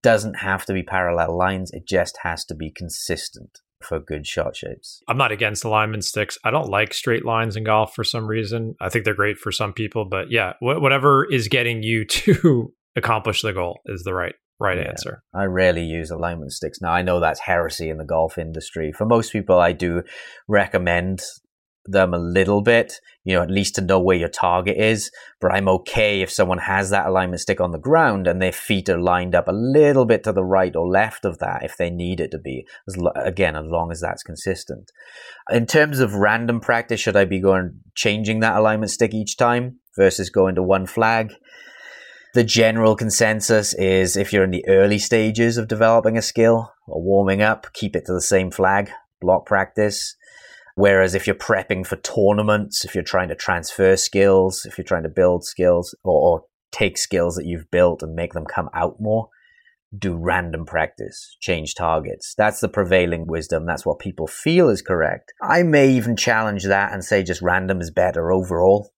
Doesn't 0.02 0.40
have 0.40 0.64
to 0.66 0.72
be 0.72 0.82
parallel 0.82 1.36
lines. 1.36 1.70
It 1.72 1.86
just 1.86 2.18
has 2.22 2.44
to 2.46 2.54
be 2.54 2.70
consistent 2.70 3.60
for 3.82 3.98
good 3.98 4.26
shot 4.26 4.56
shapes. 4.56 5.02
I'm 5.08 5.18
not 5.18 5.32
against 5.32 5.64
alignment 5.64 6.04
sticks. 6.04 6.38
I 6.44 6.50
don't 6.50 6.68
like 6.68 6.94
straight 6.94 7.24
lines 7.24 7.56
in 7.56 7.64
golf 7.64 7.94
for 7.94 8.04
some 8.04 8.26
reason. 8.26 8.74
I 8.80 8.88
think 8.88 9.04
they're 9.04 9.14
great 9.14 9.38
for 9.38 9.52
some 9.52 9.72
people, 9.72 10.04
but 10.04 10.30
yeah, 10.30 10.52
wh- 10.60 10.80
whatever 10.80 11.24
is 11.30 11.48
getting 11.48 11.82
you 11.82 12.04
to 12.06 12.72
accomplish 12.96 13.42
the 13.42 13.52
goal 13.52 13.80
is 13.86 14.02
the 14.04 14.14
right 14.14 14.34
right 14.60 14.78
yeah, 14.78 14.88
answer. 14.88 15.22
I 15.34 15.44
rarely 15.44 15.82
use 15.82 16.10
alignment 16.10 16.52
sticks. 16.52 16.80
Now 16.80 16.92
I 16.92 17.02
know 17.02 17.20
that's 17.20 17.40
heresy 17.40 17.90
in 17.90 17.98
the 17.98 18.04
golf 18.04 18.38
industry. 18.38 18.92
For 18.92 19.04
most 19.04 19.32
people, 19.32 19.58
I 19.58 19.72
do 19.72 20.02
recommend 20.46 21.20
them 21.84 22.14
a 22.14 22.18
little 22.18 22.60
bit, 22.60 23.00
you 23.24 23.34
know, 23.34 23.42
at 23.42 23.50
least 23.50 23.74
to 23.74 23.80
know 23.80 23.98
where 23.98 24.16
your 24.16 24.28
target 24.28 24.76
is. 24.76 25.10
But 25.40 25.52
I'm 25.52 25.68
okay 25.68 26.20
if 26.20 26.30
someone 26.30 26.58
has 26.58 26.90
that 26.90 27.06
alignment 27.06 27.40
stick 27.40 27.60
on 27.60 27.72
the 27.72 27.78
ground 27.78 28.26
and 28.26 28.40
their 28.40 28.52
feet 28.52 28.88
are 28.88 29.00
lined 29.00 29.34
up 29.34 29.48
a 29.48 29.52
little 29.52 30.04
bit 30.04 30.24
to 30.24 30.32
the 30.32 30.44
right 30.44 30.74
or 30.74 30.88
left 30.88 31.24
of 31.24 31.38
that 31.38 31.64
if 31.64 31.76
they 31.76 31.90
need 31.90 32.20
it 32.20 32.30
to 32.32 32.38
be. 32.38 32.66
As 32.86 32.96
lo- 32.96 33.12
again, 33.16 33.56
as 33.56 33.66
long 33.66 33.90
as 33.90 34.00
that's 34.00 34.22
consistent. 34.22 34.90
In 35.50 35.66
terms 35.66 35.98
of 35.98 36.14
random 36.14 36.60
practice, 36.60 37.00
should 37.00 37.16
I 37.16 37.24
be 37.24 37.40
going 37.40 37.80
changing 37.94 38.40
that 38.40 38.56
alignment 38.56 38.90
stick 38.90 39.12
each 39.12 39.36
time 39.36 39.78
versus 39.96 40.30
going 40.30 40.54
to 40.54 40.62
one 40.62 40.86
flag? 40.86 41.32
The 42.34 42.44
general 42.44 42.96
consensus 42.96 43.74
is 43.74 44.16
if 44.16 44.32
you're 44.32 44.44
in 44.44 44.52
the 44.52 44.66
early 44.66 44.98
stages 44.98 45.58
of 45.58 45.68
developing 45.68 46.16
a 46.16 46.22
skill 46.22 46.72
or 46.86 47.02
warming 47.02 47.42
up, 47.42 47.72
keep 47.74 47.94
it 47.94 48.06
to 48.06 48.12
the 48.12 48.22
same 48.22 48.50
flag, 48.50 48.90
block 49.20 49.44
practice 49.44 50.16
Whereas 50.74 51.14
if 51.14 51.26
you're 51.26 51.36
prepping 51.36 51.86
for 51.86 51.96
tournaments, 51.96 52.84
if 52.84 52.94
you're 52.94 53.04
trying 53.04 53.28
to 53.28 53.34
transfer 53.34 53.96
skills, 53.96 54.64
if 54.64 54.78
you're 54.78 54.84
trying 54.84 55.02
to 55.02 55.08
build 55.08 55.44
skills 55.44 55.94
or, 56.02 56.20
or 56.20 56.44
take 56.70 56.96
skills 56.96 57.36
that 57.36 57.46
you've 57.46 57.70
built 57.70 58.02
and 58.02 58.14
make 58.14 58.32
them 58.32 58.46
come 58.46 58.70
out 58.74 58.96
more, 58.98 59.28
do 59.96 60.16
random 60.16 60.64
practice, 60.64 61.36
change 61.40 61.74
targets. 61.74 62.34
That's 62.36 62.60
the 62.60 62.68
prevailing 62.68 63.26
wisdom. 63.26 63.66
That's 63.66 63.84
what 63.84 63.98
people 63.98 64.26
feel 64.26 64.70
is 64.70 64.80
correct. 64.80 65.34
I 65.42 65.62
may 65.62 65.90
even 65.90 66.16
challenge 66.16 66.64
that 66.64 66.92
and 66.92 67.04
say 67.04 67.22
just 67.22 67.42
random 67.42 67.80
is 67.80 67.90
better 67.90 68.32
overall 68.32 68.90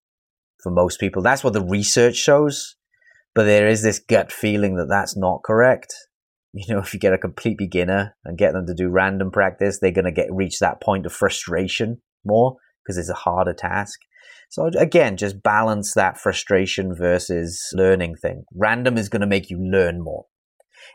for 0.63 0.71
most 0.71 1.01
people. 1.01 1.23
That's 1.23 1.43
what 1.43 1.53
the 1.53 1.65
research 1.65 2.15
shows. 2.15 2.77
But 3.35 3.45
there 3.45 3.67
is 3.67 3.83
this 3.83 3.99
gut 3.99 4.31
feeling 4.31 4.77
that 4.77 4.89
that's 4.89 5.17
not 5.17 5.43
correct 5.43 5.93
you 6.69 6.73
know, 6.73 6.81
if 6.81 6.95
you 6.95 7.01
get 7.01 7.13
a 7.13 7.19
complete 7.19 7.59
beginner 7.59 8.17
and 8.25 8.39
get 8.39 8.53
them 8.53 8.67
to 8.67 8.75
do 8.75 8.89
random 8.89 9.31
practice, 9.31 9.79
they're 9.81 9.91
going 9.91 10.05
to 10.05 10.13
get 10.13 10.33
reach 10.33 10.61
that 10.61 10.81
point 10.81 11.05
of 11.05 11.13
frustration 11.13 12.01
more 12.25 12.57
because 12.83 12.97
it's 12.97 13.11
a 13.11 13.15
harder 13.15 13.53
task. 13.53 13.99
So 14.51 14.71
again, 14.79 15.17
just 15.17 15.43
balance 15.43 15.95
that 15.95 16.17
frustration 16.17 16.95
versus 16.95 17.71
learning 17.73 18.17
thing. 18.17 18.45
Random 18.55 18.97
is 18.97 19.09
going 19.09 19.23
to 19.23 19.27
make 19.27 19.51
you 19.51 19.59
learn 19.59 20.03
more. 20.03 20.27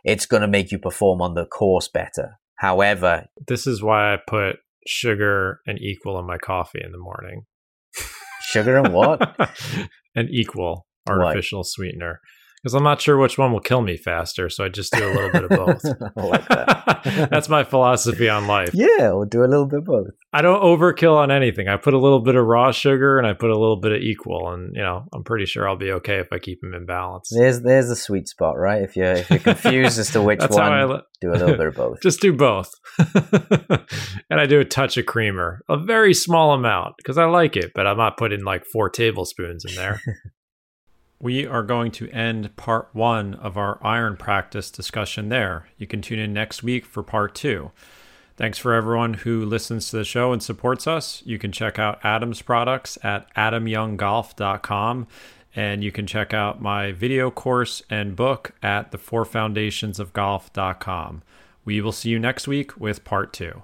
It's 0.05 0.25
going 0.25 0.41
to 0.41 0.47
make 0.47 0.71
you 0.71 0.79
perform 0.79 1.21
on 1.21 1.33
the 1.33 1.45
course 1.45 1.89
better. 1.89 2.39
However, 2.55 3.25
this 3.47 3.67
is 3.67 3.83
why 3.83 4.13
I 4.13 4.17
put 4.25 4.57
sugar 4.87 5.59
and 5.67 5.77
equal 5.79 6.17
in 6.19 6.25
my 6.25 6.37
coffee 6.37 6.81
in 6.83 6.93
the 6.93 6.97
morning. 6.97 7.45
Sugar 8.43 8.77
and 8.77 8.93
what? 8.93 9.37
an 10.15 10.29
equal 10.31 10.87
artificial 11.07 11.59
what? 11.59 11.67
sweetener 11.67 12.21
because 12.61 12.73
I'm 12.73 12.83
not 12.83 13.01
sure 13.01 13.17
which 13.17 13.37
one 13.37 13.53
will 13.53 13.59
kill 13.61 13.81
me 13.81 13.95
faster. 13.97 14.49
So 14.49 14.65
I 14.65 14.69
just 14.69 14.91
do 14.93 15.07
a 15.07 15.13
little 15.13 15.31
bit 15.31 15.43
of 15.43 15.49
both. 15.49 15.83
like 16.15 16.47
that. 16.49 17.27
That's 17.31 17.47
my 17.47 17.63
philosophy 17.63 18.27
on 18.27 18.47
life. 18.47 18.71
Yeah, 18.73 19.13
we'll 19.13 19.25
do 19.25 19.43
a 19.43 19.47
little 19.47 19.65
bit 19.65 19.79
of 19.79 19.85
both. 19.85 20.07
I 20.33 20.41
don't 20.41 20.61
overkill 20.61 21.15
on 21.15 21.31
anything. 21.31 21.67
I 21.67 21.77
put 21.77 21.93
a 21.93 21.97
little 21.97 22.21
bit 22.21 22.35
of 22.35 22.45
raw 22.45 22.71
sugar 22.71 23.17
and 23.17 23.25
I 23.25 23.33
put 23.33 23.49
a 23.49 23.57
little 23.57 23.79
bit 23.79 23.93
of 23.93 24.01
equal, 24.01 24.51
and 24.51 24.75
you 24.75 24.81
know 24.81 25.05
I'm 25.13 25.23
pretty 25.23 25.45
sure 25.45 25.67
I'll 25.67 25.77
be 25.77 25.91
okay 25.93 26.19
if 26.19 26.27
I 26.31 26.39
keep 26.39 26.61
them 26.61 26.73
in 26.73 26.85
balance. 26.85 27.29
There's 27.33 27.61
there's 27.61 27.89
a 27.89 27.95
sweet 27.95 28.27
spot, 28.27 28.57
right? 28.57 28.81
If 28.81 28.95
you're 28.95 29.13
if 29.13 29.29
you're 29.29 29.39
confused 29.39 29.97
as 29.97 30.11
to 30.11 30.21
which 30.29 30.41
one, 30.49 30.89
li- 30.89 31.01
do 31.21 31.31
a 31.31 31.33
little 31.33 31.57
bit 31.57 31.67
of 31.67 31.75
both. 31.75 32.01
Just 32.01 32.21
do 32.21 32.33
both, 32.33 32.71
and 34.29 34.39
I 34.39 34.45
do 34.45 34.59
a 34.59 34.65
touch 34.65 34.97
of 34.97 35.05
creamer, 35.05 35.61
a 35.69 35.77
very 35.77 36.13
small 36.13 36.53
amount 36.53 36.95
because 36.97 37.17
I 37.17 37.25
like 37.25 37.55
it, 37.55 37.71
but 37.73 37.87
I'm 37.87 37.97
not 37.97 38.17
putting 38.17 38.43
like 38.43 38.65
four 38.65 38.89
tablespoons 38.89 39.65
in 39.65 39.75
there 39.75 40.01
we 41.21 41.45
are 41.45 41.63
going 41.63 41.91
to 41.91 42.09
end 42.09 42.55
part 42.55 42.89
one 42.93 43.33
of 43.35 43.57
our 43.57 43.77
iron 43.83 44.15
practice 44.15 44.71
discussion 44.71 45.29
there. 45.29 45.67
You 45.77 45.85
can 45.85 46.01
tune 46.01 46.19
in 46.19 46.33
next 46.33 46.63
week 46.63 46.85
for 46.85 47.03
part 47.03 47.35
two. 47.35 47.71
Thanks 48.37 48.57
for 48.57 48.73
everyone 48.73 49.15
who 49.15 49.43
listens 49.43 49.89
to 49.89 49.97
the 49.97 50.05
show 50.05 50.31
and 50.31 50.41
supports 50.41 50.87
us. 50.87 51.21
You 51.25 51.37
can 51.37 51.51
check 51.51 51.77
out 51.77 51.99
Adam's 52.05 52.41
products 52.41 52.97
at 53.03 53.33
adamyounggolf.com. 53.35 55.07
And 55.55 55.83
you 55.83 55.91
can 55.91 56.07
check 56.07 56.33
out 56.33 56.61
my 56.61 56.93
video 56.93 57.31
course 57.31 57.81
and 57.89 58.15
book 58.15 58.53
at 58.63 58.91
the 58.91 58.97
four 58.97 59.25
foundationsofgolf.com. 59.25 61.23
We 61.65 61.81
will 61.81 61.91
see 61.91 62.09
you 62.09 62.19
next 62.19 62.47
week 62.47 62.79
with 62.79 63.03
part 63.03 63.33
two. 63.33 63.63